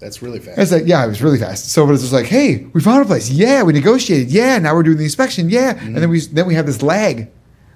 That's 0.00 0.20
really 0.22 0.40
fast. 0.40 0.58
It's 0.58 0.72
like, 0.72 0.82
yeah, 0.86 1.04
it 1.04 1.08
was 1.08 1.22
really 1.22 1.38
fast. 1.38 1.70
So, 1.70 1.86
but 1.86 1.92
it's 1.94 2.02
just 2.02 2.12
like, 2.12 2.26
hey, 2.26 2.66
we 2.74 2.80
found 2.80 3.02
a 3.02 3.06
place. 3.06 3.30
Yeah, 3.30 3.62
we 3.62 3.72
negotiated. 3.72 4.28
Yeah, 4.30 4.58
now 4.58 4.74
we're 4.74 4.82
doing 4.82 4.98
the 4.98 5.04
inspection. 5.04 5.48
Yeah, 5.48 5.78
and 5.80 5.96
then 5.96 6.10
we 6.10 6.20
then 6.20 6.46
we 6.46 6.54
have 6.54 6.66
this 6.66 6.82
lag, 6.82 7.28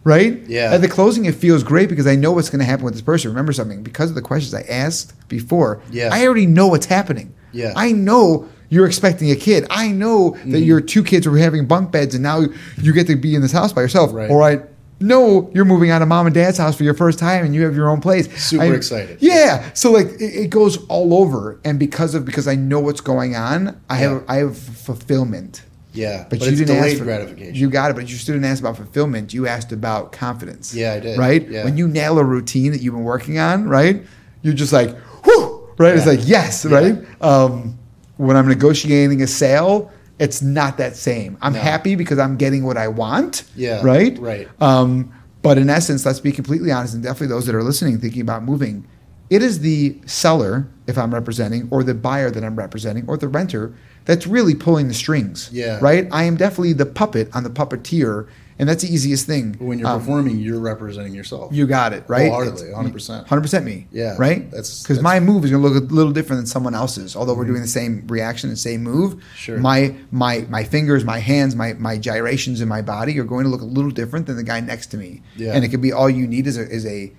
right? 0.04 0.32
Mm-hmm. 0.34 0.50
Yeah. 0.50 0.74
At 0.74 0.82
the 0.82 0.88
closing, 0.88 1.24
it 1.24 1.34
feels 1.36 1.62
great 1.62 1.88
because 1.88 2.06
I 2.06 2.16
know 2.16 2.32
what's 2.32 2.50
going 2.50 2.58
to 2.58 2.66
happen 2.66 2.84
with 2.84 2.92
this 2.94 3.02
person. 3.02 3.30
Remember 3.30 3.52
something 3.52 3.82
because 3.82 4.10
of 4.10 4.14
the 4.16 4.20
questions 4.22 4.52
I 4.52 4.62
asked 4.62 5.14
before. 5.28 5.80
Yeah. 5.90 6.10
I 6.12 6.26
already 6.26 6.46
know 6.46 6.66
what's 6.66 6.86
happening. 6.86 7.32
Yeah. 7.52 7.72
I 7.76 7.92
know 7.92 8.46
you're 8.68 8.86
expecting 8.86 9.30
a 9.30 9.36
kid. 9.36 9.66
I 9.70 9.88
know 9.92 10.32
Mm-hmm. 10.32 10.50
that 10.50 10.60
your 10.60 10.80
two 10.82 11.02
kids 11.02 11.26
were 11.26 11.38
having 11.38 11.64
bunk 11.66 11.92
beds, 11.92 12.14
and 12.14 12.22
now 12.22 12.42
you 12.82 12.92
get 12.92 13.06
to 13.06 13.16
be 13.16 13.34
in 13.36 13.40
this 13.40 13.52
house 13.52 13.72
by 13.72 13.80
yourself. 13.80 14.12
Right. 14.12 14.28
Or 14.28 14.42
I 14.42 14.60
know 15.00 15.50
you're 15.54 15.64
moving 15.64 15.90
out 15.90 16.02
of 16.02 16.08
mom 16.08 16.26
and 16.26 16.34
dad's 16.34 16.58
house 16.58 16.76
for 16.76 16.84
your 16.84 16.94
first 16.94 17.18
time, 17.18 17.44
and 17.44 17.54
you 17.54 17.62
have 17.64 17.74
your 17.76 17.88
own 17.88 18.00
place. 18.00 18.26
Super 18.42 18.64
I- 18.64 18.74
excited. 18.74 19.18
Yeah. 19.20 19.70
So 19.74 19.92
like 19.92 20.06
it, 20.06 20.22
it 20.44 20.50
goes 20.50 20.84
all 20.86 21.14
over, 21.14 21.60
and 21.64 21.78
because 21.78 22.14
of 22.14 22.24
because 22.24 22.48
I 22.48 22.54
know 22.54 22.80
what's 22.80 23.00
going 23.00 23.36
on, 23.36 23.80
I 23.88 23.96
have 23.96 24.24
I 24.28 24.36
have 24.36 24.56
fulfillment. 24.56 25.62
Yeah, 25.94 26.26
But, 26.30 26.38
but, 26.40 26.50
you 26.50 26.56
didn't 26.56 26.76
ask 26.76 26.98
for 26.98 27.04
gratification. 27.04 27.54
You 27.56 27.70
got 27.70 27.90
it, 27.90 27.94
but 27.94 28.08
you 28.08 28.16
still 28.16 28.34
didn't 28.34 28.44
ask 28.44 28.60
about 28.60 28.76
fulfillment. 28.76 29.34
You 29.34 29.48
asked 29.48 29.72
about 29.72 30.12
confidence. 30.12 30.72
Yeah, 30.72 30.92
I 30.92 31.00
did. 31.00 31.18
Right. 31.18 31.48
Yeah. 31.48 31.64
When 31.64 31.76
you 31.76 31.88
nail 31.88 32.18
a 32.20 32.24
routine 32.24 32.70
that 32.72 32.82
you've 32.82 32.94
been 32.94 33.02
working 33.04 33.38
on, 33.38 33.68
right? 33.68 34.04
You're 34.42 34.54
just 34.54 34.72
like, 34.72 34.96
whew, 35.24 35.68
right? 35.78 35.96
It's 35.96 36.06
like 36.06 36.20
yes, 36.22 36.64
Yeah. 36.64 36.76
right. 36.76 37.22
Um, 37.22 37.78
when 38.16 38.36
I'm 38.36 38.46
negotiating 38.46 39.22
a 39.22 39.26
sale, 39.26 39.90
it's 40.18 40.42
not 40.42 40.76
that 40.78 40.96
same. 40.96 41.36
I'm 41.40 41.52
No. 41.52 41.60
happy 41.60 41.94
because 41.94 42.18
I'm 42.18 42.36
getting 42.36 42.64
what 42.64 42.76
I 42.76 42.88
want. 42.88 43.44
Yeah, 43.56 43.80
Right. 43.82 44.18
right. 44.18 44.48
Um, 44.60 45.10
but 45.42 45.58
in 45.58 45.70
essence, 45.70 46.04
let's 46.04 46.20
be 46.20 46.32
completely 46.32 46.70
honest, 46.72 46.94
and 46.94 47.02
definitely 47.02 47.28
those 47.28 47.46
that 47.46 47.54
are 47.54 47.62
listening, 47.62 47.98
thinking 47.98 48.22
about 48.22 48.44
moving, 48.44 48.84
it 49.30 49.42
is 49.42 49.60
the 49.60 49.96
seller, 50.06 50.66
if 50.86 50.96
I'm 50.98 51.12
representing, 51.14 51.68
or 51.70 51.82
the 51.84 51.94
buyer 51.94 52.30
that 52.30 52.42
I'm 52.42 52.56
representing, 52.56 53.04
or 53.06 53.16
the 53.16 53.28
renter 53.28 53.72
that's 54.06 54.26
really 54.26 54.54
pulling 54.54 54.88
the 54.88 54.94
strings. 54.94 55.50
Yeah. 55.52 55.78
Right? 55.80 56.08
I 56.10 56.24
am 56.24 56.36
definitely 56.36 56.72
the 56.72 56.86
puppet 56.86 57.28
on 57.34 57.44
the 57.44 57.50
puppeteer, 57.50 58.26
and 58.58 58.68
that's 58.68 58.82
the 58.82 58.92
easiest 58.92 59.26
thing. 59.26 59.52
But 59.58 59.64
when 59.66 59.78
you're 59.78 59.88
Um, 59.88 60.00
performing, 60.00 60.38
you're 60.38 60.58
representing 60.60 61.14
yourself. 61.14 61.52
you 61.52 61.66
got 61.66 61.92
it, 61.92 62.04
right? 62.08 62.30
Wholeheartedly, 62.30 62.70
100%. 62.72 63.26
100% 63.26 63.64
me. 63.64 63.86
Yeah, 63.92 64.16
Right? 64.18 64.50
that's- 64.50 64.82
Because 64.82 65.00
my 65.00 65.20
move 65.20 65.44
is 65.44 65.50
going 65.50 65.62
to 65.62 65.68
look 65.68 65.90
a 65.90 65.94
little 65.94 66.12
different 66.12 66.40
than 66.40 66.46
someone 66.46 66.74
else's. 66.74 67.14
Although 67.16 67.34
we're 67.34 67.44
doing 67.46 67.62
the 67.62 67.68
same 67.68 68.04
reaction 68.08 68.48
and 68.50 68.58
same 68.58 68.82
move, 68.82 69.16
Sure. 69.36 69.58
my 69.58 69.94
my 70.10 70.44
my 70.50 70.64
fingers, 70.64 71.04
my 71.04 71.18
hands, 71.18 71.54
my 71.54 71.74
my 71.74 71.96
gyrations 71.98 72.60
in 72.60 72.68
my 72.68 72.82
body 72.82 73.18
are 73.18 73.24
going 73.24 73.44
to 73.44 73.50
look 73.50 73.62
a 73.62 73.64
little 73.64 73.90
different 73.90 74.26
than 74.26 74.36
the 74.36 74.42
guy 74.42 74.60
next 74.60 74.86
to 74.92 74.96
me. 74.96 75.22
Yeah. 75.36 75.52
And 75.54 75.64
it 75.64 75.68
could 75.68 75.82
be 75.82 75.92
all 75.92 76.10
you 76.10 76.26
need 76.26 76.46
is 76.46 76.56
a, 76.56 76.68
is 76.68 76.84
a 76.86 77.12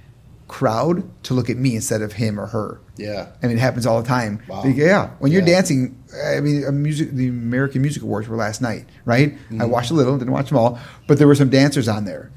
crowd 0.49 1.03
to 1.23 1.33
look 1.33 1.49
at 1.49 1.55
me 1.55 1.75
instead 1.75 2.01
of 2.01 2.11
him 2.13 2.37
or 2.39 2.47
her. 2.47 2.81
yeah, 2.97 3.27
And 3.41 3.49
it 3.51 3.59
happens 3.59 3.85
all 3.85 4.01
the 4.01 4.07
time. 4.07 4.41
Wow. 4.49 4.65
Yeah, 4.65 5.11
when 5.19 5.31
you're 5.31 5.41
Yeah. 5.41 5.53
dancing, 5.55 5.95
I 6.25 6.41
mean, 6.41 6.65
a 6.65 6.71
music, 6.73 7.11
the 7.11 7.29
American 7.29 7.81
Music 7.81 8.03
Awards 8.03 8.27
were 8.27 8.35
last 8.35 8.61
night, 8.61 8.85
right? 9.05 9.37
I 9.51 9.53
Mm-hmm. 9.53 9.69
watched 9.69 9.91
a 9.91 9.93
little, 9.93 10.17
didn't 10.17 10.33
watch 10.33 10.49
them 10.49 10.57
all, 10.57 10.77
but 11.07 11.17
there 11.17 11.27
were 11.27 11.35
some 11.35 11.49
dancers 11.49 11.87
on 11.87 12.03
there. 12.03 12.31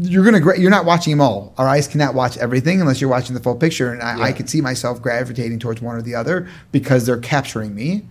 You're 0.00 0.24
gonna, 0.24 0.40
you're 0.58 0.70
not 0.70 0.84
watching 0.86 1.10
them 1.12 1.20
all. 1.20 1.52
Our 1.58 1.68
eyes 1.68 1.86
cannot 1.86 2.14
watch 2.14 2.36
everything 2.38 2.80
unless 2.80 3.00
you're 3.00 3.10
watching 3.10 3.34
the 3.34 3.42
full 3.42 3.54
picture. 3.56 3.92
And 3.92 4.02
I, 4.02 4.28
I 4.28 4.32
could 4.32 4.48
see 4.48 4.60
myself 4.60 5.02
gravitating 5.02 5.58
towards 5.58 5.82
one 5.82 5.94
or 5.96 6.02
the 6.02 6.14
other 6.14 6.48
because 6.72 7.04
they're 7.04 7.18
capturing 7.18 7.74
me, 7.74 8.06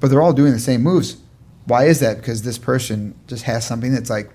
but 0.00 0.08
they're 0.10 0.22
all 0.22 0.32
doing 0.32 0.52
the 0.52 0.58
same 0.58 0.82
moves. 0.82 1.18
Why 1.66 1.84
is 1.84 2.00
that? 2.00 2.16
Because 2.16 2.42
this 2.42 2.58
person 2.58 3.14
just 3.28 3.44
has 3.44 3.64
something 3.66 3.92
that's 3.92 4.10
like, 4.10 4.30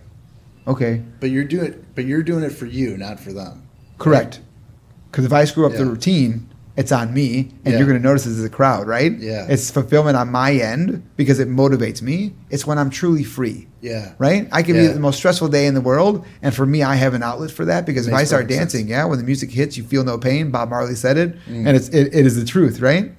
okay, 0.67 1.01
but 1.19 1.29
you're 1.29 1.43
doing, 1.43 1.85
but 1.95 2.05
you're 2.05 2.23
doing 2.23 2.43
it 2.43 2.51
for 2.51 2.65
you, 2.67 2.95
not 2.97 3.19
for 3.19 3.33
them. 3.33 3.63
correct. 3.97 4.39
Because 5.17 5.25
if 5.25 5.33
I 5.33 5.45
screw 5.45 5.65
up 5.65 5.73
the 5.73 5.83
routine, 5.83 6.47
it's 6.75 6.91
on 6.91 7.11
me, 7.11 7.49
and 7.65 7.73
Yeah. 7.73 7.79
you're 7.79 7.87
going 7.87 7.99
to 7.99 8.07
notice 8.07 8.25
this 8.25 8.37
as 8.37 8.43
a 8.43 8.49
crowd, 8.51 8.85
right? 8.85 9.17
Yeah. 9.19 9.47
It's 9.49 9.71
fulfillment 9.71 10.15
on 10.15 10.31
my 10.31 10.51
end 10.53 11.01
because 11.15 11.39
it 11.39 11.49
motivates 11.49 12.03
me. 12.03 12.35
It's 12.51 12.67
when 12.67 12.77
I'm 12.77 12.91
truly 12.91 13.23
free, 13.23 13.67
Yeah. 13.81 14.09
right? 14.19 14.47
I 14.51 14.61
can 14.61 14.75
Yeah. 14.75 14.81
be 14.83 14.87
the 14.93 14.99
most 14.99 15.15
stressful 15.17 15.47
day 15.47 15.65
in 15.65 15.73
the 15.73 15.81
world, 15.81 16.23
and 16.43 16.53
for 16.53 16.67
me, 16.67 16.83
I 16.83 16.97
have 16.97 17.15
an 17.15 17.23
outlet 17.23 17.49
for 17.49 17.65
that 17.65 17.87
because 17.87 18.07
if 18.07 18.13
I 18.13 18.25
start 18.25 18.43
perfect 18.43 18.59
sense. 18.59 18.73
dancing, 18.73 18.89
yeah, 18.89 19.05
when 19.05 19.17
the 19.17 19.25
music 19.25 19.49
hits, 19.49 19.75
you 19.75 19.83
feel 19.85 20.03
no 20.03 20.19
pain. 20.19 20.51
Bob 20.51 20.69
Marley 20.69 20.93
said 20.93 21.17
it, 21.17 21.33
Mm. 21.49 21.65
and 21.65 21.69
it's 21.69 21.89
it, 21.89 22.09
it 22.13 22.27
is 22.27 22.35
the 22.35 22.45
truth, 22.45 22.79
right? 22.79 23.11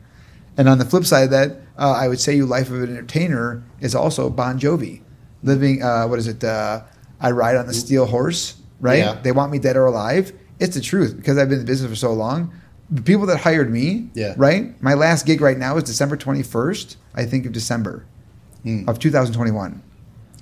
And 0.56 0.68
on 0.68 0.78
the 0.78 0.84
flip 0.84 1.04
side 1.04 1.24
of 1.24 1.30
that, 1.30 1.60
uh, 1.76 1.90
I 1.98 2.06
would 2.06 2.20
say 2.20 2.36
you 2.36 2.46
life 2.46 2.70
of 2.70 2.80
an 2.80 2.90
entertainer 2.90 3.64
is 3.80 3.92
also 3.92 4.30
Bon 4.30 4.56
Jovi, 4.60 5.00
living. 5.42 5.82
Uh, 5.82 6.04
what 6.06 6.20
is 6.20 6.28
it? 6.28 6.44
Uh, 6.44 6.82
I 7.20 7.32
ride 7.32 7.56
on 7.56 7.66
the 7.66 7.74
steel 7.74 8.06
horse, 8.06 8.54
right? 8.80 8.98
Yeah. 9.00 9.16
They 9.20 9.32
want 9.32 9.50
me 9.50 9.58
dead 9.58 9.76
or 9.76 9.86
alive. 9.86 10.32
It's 10.60 10.74
the 10.74 10.80
truth 10.82 11.16
because 11.16 11.38
I've 11.38 11.48
been 11.48 11.60
in 11.60 11.64
the 11.64 11.70
business 11.70 11.90
for 11.90 11.96
so 11.96 12.12
long. 12.12 12.52
The 12.90 13.02
people 13.02 13.26
that 13.26 13.38
hired 13.38 13.70
me, 13.70 14.08
Yeah. 14.14 14.34
right? 14.36 14.80
My 14.82 14.94
last 14.94 15.26
gig 15.26 15.40
right 15.40 15.58
now 15.58 15.76
is 15.76 15.84
December 15.84 16.16
twenty 16.16 16.42
first. 16.42 16.96
I 17.14 17.24
think 17.24 17.46
of 17.46 17.52
December 17.52 18.04
Mm. 18.64 18.88
of 18.88 18.98
two 18.98 19.10
thousand 19.10 19.34
twenty 19.34 19.50
one. 19.52 19.82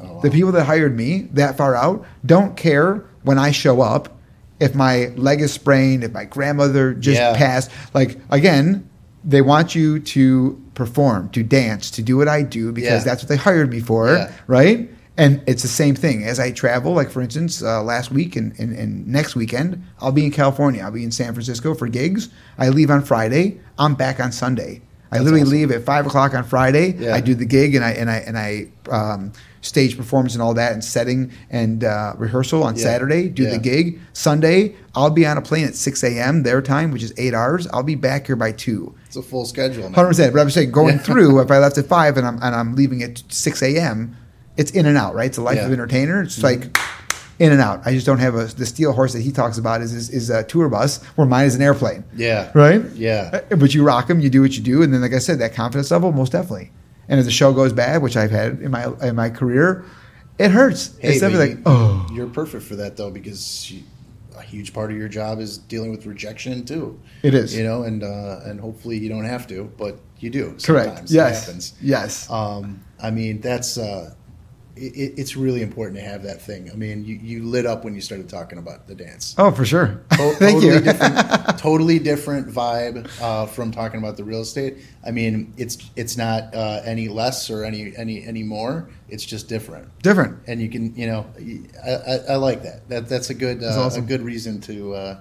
Oh, 0.01 0.15
wow. 0.15 0.21
The 0.21 0.31
people 0.31 0.53
that 0.53 0.65
hired 0.65 0.97
me 0.97 1.29
that 1.35 1.57
far 1.57 1.75
out 1.75 2.05
don't 2.25 2.57
care 2.57 3.03
when 3.25 3.39
I 3.39 3.51
show 3.51 3.81
up 3.81 4.17
if 4.61 4.75
my 4.75 5.11
leg 5.17 5.41
is 5.43 5.53
sprained, 5.53 6.03
if 6.05 6.13
my 6.13 6.25
grandmother 6.25 6.95
just 6.95 7.19
Yeah. 7.21 7.37
passed. 7.37 7.71
Like, 7.93 8.19
again, 8.31 8.85
they 9.25 9.43
want 9.43 9.75
you 9.75 9.99
to 9.99 10.59
perform, 10.75 11.29
to 11.31 11.43
dance, 11.43 11.91
to 11.91 12.03
do 12.03 12.17
what 12.17 12.29
I 12.29 12.43
do 12.43 12.73
because 12.73 13.05
Yeah. 13.05 13.11
that's 13.11 13.23
what 13.23 13.29
they 13.29 13.37
hired 13.37 13.71
me 13.71 13.81
for, 13.81 14.13
Yeah. 14.15 14.31
right? 14.47 14.89
And 15.19 15.43
it's 15.47 15.63
the 15.63 15.69
same 15.69 15.95
thing. 15.95 16.25
As 16.25 16.39
I 16.39 16.51
travel, 16.53 16.93
like 16.93 17.11
for 17.11 17.23
instance, 17.23 17.63
uh, 17.63 17.83
last 17.83 18.11
week 18.11 18.37
and, 18.37 18.59
and, 18.59 18.77
and 18.77 19.07
next 19.07 19.35
weekend, 19.35 19.83
I'll 20.01 20.13
be 20.13 20.25
in 20.27 20.31
California. 20.31 20.83
I'll 20.83 20.91
be 20.91 21.05
in 21.05 21.11
San 21.13 21.33
Francisco 21.33 21.75
for 21.75 21.89
gigs. 21.89 22.29
I 22.59 22.69
leave 22.69 22.91
on 22.91 23.03
Friday. 23.03 23.59
I'm 23.79 23.95
back 23.95 24.21
on 24.21 24.31
Sunday. 24.31 24.83
I 25.11 25.17
That's 25.19 25.25
literally 25.25 25.43
awesome. 25.43 25.53
leave 25.55 25.71
at 25.71 25.85
five 25.85 26.05
o'clock 26.07 26.35
on 26.35 26.45
Friday. 26.45 26.93
Yeah. 26.99 27.15
I 27.15 27.21
do 27.21 27.35
the 27.35 27.47
gig 27.47 27.75
and 27.77 27.85
I 27.85 27.93
and 27.93 28.11
I 28.11 28.17
and 28.17 28.37
I 28.37 28.67
um, 28.91 29.33
stage 29.63 29.97
performance 29.97 30.35
and 30.35 30.43
all 30.43 30.53
that 30.55 30.73
and 30.73 30.85
setting 30.85 31.33
and 31.49 31.83
uh, 31.85 32.13
rehearsal 32.19 32.63
on 32.65 32.75
Yeah. 32.77 32.83
Saturday. 32.83 33.29
Do 33.29 33.45
Yeah. 33.45 33.51
the 33.53 33.59
gig 33.59 34.01
Sunday. 34.13 34.75
I'll 34.95 35.11
be 35.11 35.25
on 35.25 35.39
a 35.39 35.43
plane 35.43 35.65
at 35.65 35.77
six 35.77 36.03
a.m. 36.05 36.43
their 36.43 36.61
time, 36.61 36.91
which 36.91 37.03
is 37.05 37.15
eight 37.17 37.33
hours. 37.35 37.67
I'll 37.69 37.85
be 37.85 37.95
back 37.95 38.27
here 38.27 38.37
by 38.37 38.53
two. 38.53 38.95
It's 39.07 39.17
a 39.17 39.23
full 39.23 39.47
schedule. 39.47 39.91
Hundred 39.93 40.09
percent. 40.09 40.35
But 40.35 40.41
I'm 40.41 40.51
saying 40.51 40.73
going 40.73 40.99
through. 40.99 41.41
If 41.47 41.51
I 41.53 41.59
left 41.59 41.79
at 41.79 41.87
five 41.87 42.19
and 42.19 42.27
I'm 42.27 42.37
and 42.43 42.55
I'm 42.55 42.75
leaving 42.75 43.03
at 43.03 43.23
six 43.29 43.63
a.m., 43.63 44.17
it's 44.57 44.71
in 44.73 44.87
and 44.87 44.97
out. 44.99 45.15
Right. 45.15 45.27
It's 45.27 45.39
a 45.39 45.43
life 45.43 45.57
Yeah. 45.57 45.63
Mm-hmm. 45.63 45.73
of 45.73 45.79
entertainer. 45.79 46.23
It's 46.23 46.43
like. 46.43 46.77
In 47.39 47.53
and 47.53 47.61
out. 47.61 47.83
I 47.87 47.93
just 47.93 48.07
don't 48.07 48.19
have 48.19 48.35
a 48.35 48.47
the 48.47 48.65
steel 48.65 48.93
horse 48.93 49.13
that 49.13 49.21
he 49.21 49.31
talks 49.31 49.59
about 49.59 49.83
is 49.83 49.93
is, 49.93 50.09
is 50.09 50.31
a 50.31 50.43
tour 50.43 50.71
bus 50.71 51.05
where 51.17 51.27
mine 51.27 51.45
is 51.45 51.55
an 51.55 51.61
airplane. 51.61 52.03
Yeah. 52.17 52.51
Right. 52.55 52.83
Yeah. 52.95 53.41
Uh, 53.53 53.57
But 53.57 53.75
you 53.75 53.85
rock 53.85 54.07
them, 54.07 54.21
you 54.21 54.31
do 54.31 54.41
what 54.41 54.57
you 54.57 54.63
do, 54.63 54.83
and 54.83 54.91
then, 54.91 55.03
like 55.03 55.13
I 55.13 55.19
said, 55.19 55.39
that 55.41 55.53
confidence 55.53 55.91
level, 55.91 56.13
most 56.13 56.33
definitely. 56.33 56.71
And 57.11 57.21
if 57.21 57.27
the 57.27 57.31
show 57.33 57.53
goes 57.53 57.75
bad, 57.75 58.01
which 58.01 58.17
I've 58.17 58.31
had 58.31 58.63
in 58.63 58.71
my 58.71 58.91
in 59.03 59.17
my 59.17 59.29
career, 59.29 59.85
it 60.39 60.51
hurts. 60.51 60.97
Hey, 60.97 61.09
it's 61.11 61.21
but 61.21 61.29
definitely 61.29 61.49
you, 61.51 61.55
like, 61.57 61.63
oh, 61.67 62.07
you're 62.15 62.27
perfect 62.27 62.65
for 62.65 62.77
that 62.77 62.97
though, 62.97 63.11
because 63.11 63.71
you, 63.71 63.83
a 64.39 64.41
huge 64.41 64.73
part 64.73 64.91
of 64.91 64.97
your 64.97 65.09
job 65.11 65.39
is 65.39 65.59
dealing 65.59 65.91
with 65.91 66.07
rejection 66.07 66.65
too. 66.65 66.99
it 67.23 67.35
is 67.35 67.55
You 67.55 67.65
know, 67.65 67.83
and 67.83 68.03
uh, 68.03 68.41
and 68.47 68.59
hopefully 68.59 68.97
you 68.97 69.11
don't 69.11 69.27
have 69.27 69.47
to, 69.49 69.71
but 69.77 69.99
you 70.21 70.31
do. 70.31 70.57
correct. 70.63 70.63
Sometimes. 70.89 71.11
It 71.13 71.15
Yes, 71.17 71.45
happens. 71.45 71.75
yes, 71.83 72.31
Um, 72.31 72.81
I 73.03 73.11
mean, 73.11 73.43
that's 73.43 73.77
uh, 73.77 74.15
it, 74.77 75.15
it's 75.19 75.37
really 75.37 75.63
important 75.63 75.97
to 75.99 76.03
have 76.05 76.23
that 76.25 76.41
thing. 76.43 76.71
I 76.71 76.75
mean, 76.75 77.05
you, 77.05 77.17
you 77.17 77.43
lit 77.45 77.67
up 77.67 77.85
when 77.85 77.95
you 77.95 78.01
started 78.01 78.29
talking 78.29 78.59
about 78.59 78.87
the 78.87 78.95
dance. 78.95 79.35
oh 79.39 79.51
for 79.51 79.65
sure. 79.65 80.03
To- 80.13 80.33
Thank 80.37 80.61
totally 80.63 80.75
you. 80.75 80.81
different, 80.81 81.59
totally 81.59 81.99
different 81.99 82.49
vibe 82.49 83.09
uh, 83.21 83.47
from 83.47 83.71
talking 83.71 83.99
about 83.99 84.17
the 84.17 84.25
real 84.25 84.41
estate. 84.41 84.79
I 85.05 85.11
mean, 85.11 85.53
it's 85.57 85.79
it's 85.97 86.17
not 86.17 86.55
uh, 86.55 86.81
any 86.85 87.09
less 87.09 87.51
or 87.51 87.65
any 87.65 87.95
any 87.97 88.25
any 88.25 88.43
more. 88.43 88.89
It's 89.09 89.25
just 89.25 89.49
different, 89.49 89.87
Different. 90.03 90.39
and 90.47 90.61
you 90.61 90.69
can 90.69 90.95
you 90.97 91.07
know 91.07 91.27
I, 91.85 91.91
I, 91.91 92.17
I 92.31 92.37
like 92.37 92.63
that. 92.65 92.89
That 92.89 93.09
that's 93.09 93.31
a 93.31 93.35
good 93.35 93.63
uh, 93.63 93.69
awesome. 93.85 94.05
a 94.05 94.07
good 94.07 94.23
reason 94.23 94.61
to. 94.63 95.17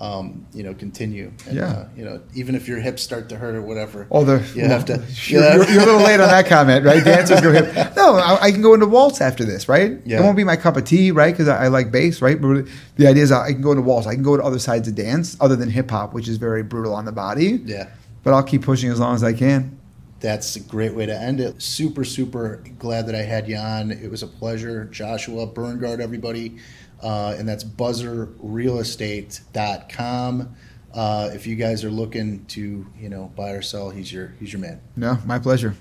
Um, 0.00 0.46
you 0.54 0.62
know, 0.62 0.74
continue. 0.74 1.32
And, 1.48 1.56
Yeah. 1.56 1.64
Uh, 1.70 1.88
you 1.96 2.04
know, 2.04 2.20
even 2.32 2.54
if 2.54 2.68
your 2.68 2.78
hips 2.78 3.02
start 3.02 3.28
to 3.30 3.36
hurt 3.36 3.56
or 3.56 3.62
whatever, 3.62 4.06
Oh, 4.12 4.24
the 4.24 4.34
you 4.54 4.64
have 4.64 4.84
to. 4.84 5.02
You're, 5.26 5.40
you 5.42 5.62
you're, 5.64 5.70
you're 5.70 5.82
a 5.82 5.86
little 5.86 6.00
late 6.02 6.20
on 6.20 6.28
that 6.28 6.46
comment, 6.54 6.84
right? 6.84 7.04
Dancers 7.04 7.40
go 7.40 7.50
hip. 7.52 7.74
No, 7.96 8.14
I, 8.14 8.38
I 8.44 8.52
can 8.52 8.62
go 8.62 8.74
into 8.74 8.86
waltz 8.86 9.20
after 9.20 9.44
this, 9.44 9.68
right? 9.68 9.98
Yeah. 10.04 10.20
It 10.20 10.22
won't 10.22 10.36
be 10.36 10.44
my 10.44 10.54
cup 10.54 10.76
of 10.76 10.84
tea, 10.84 11.10
right? 11.10 11.32
Because 11.34 11.48
I, 11.48 11.64
I 11.64 11.68
like 11.68 11.90
bass, 11.90 12.22
right? 12.22 12.40
But 12.40 12.66
the 12.94 13.08
idea 13.08 13.24
is 13.24 13.32
I 13.32 13.52
can 13.52 13.60
go 13.60 13.72
into 13.72 13.82
waltz. 13.82 14.06
I 14.06 14.14
can 14.14 14.22
go 14.22 14.36
to 14.36 14.42
other 14.44 14.60
sides 14.60 14.86
of 14.86 14.94
dance 14.94 15.36
other 15.40 15.56
than 15.56 15.68
hip 15.68 15.90
hop, 15.90 16.14
which 16.14 16.28
is 16.28 16.36
very 16.36 16.62
brutal 16.62 16.94
on 16.94 17.04
the 17.04 17.12
body. 17.12 17.60
yeah. 17.64 17.88
But 18.22 18.34
I'll 18.34 18.42
keep 18.44 18.62
pushing 18.62 18.90
as 18.90 19.00
long 19.00 19.14
as 19.16 19.24
I 19.24 19.32
can. 19.32 19.78
That's 20.20 20.56
a 20.56 20.60
great 20.60 20.94
way 20.94 21.06
to 21.06 21.16
end 21.16 21.40
it. 21.40 21.62
Super, 21.62 22.04
super 22.04 22.60
glad 22.78 23.06
that 23.06 23.14
I 23.14 23.22
had 23.22 23.48
you 23.48 23.56
on. 23.56 23.90
It 23.92 24.10
was 24.10 24.22
a 24.22 24.26
pleasure. 24.26 24.84
Joshua 24.86 25.46
Burngard, 25.46 26.00
everybody 26.00 26.58
uh, 27.02 27.34
and 27.38 27.48
that's 27.48 27.64
buzzerrealestate.com. 27.64 30.54
Uh, 30.94 31.30
if 31.32 31.46
you 31.46 31.54
guys 31.54 31.84
are 31.84 31.90
looking 31.90 32.44
to, 32.46 32.86
you 32.98 33.08
know, 33.08 33.30
buy 33.36 33.50
or 33.50 33.62
sell, 33.62 33.90
he's 33.90 34.12
your 34.12 34.34
he's 34.40 34.52
your 34.52 34.60
man. 34.60 34.80
No, 34.96 35.18
my 35.26 35.38
pleasure. 35.38 35.76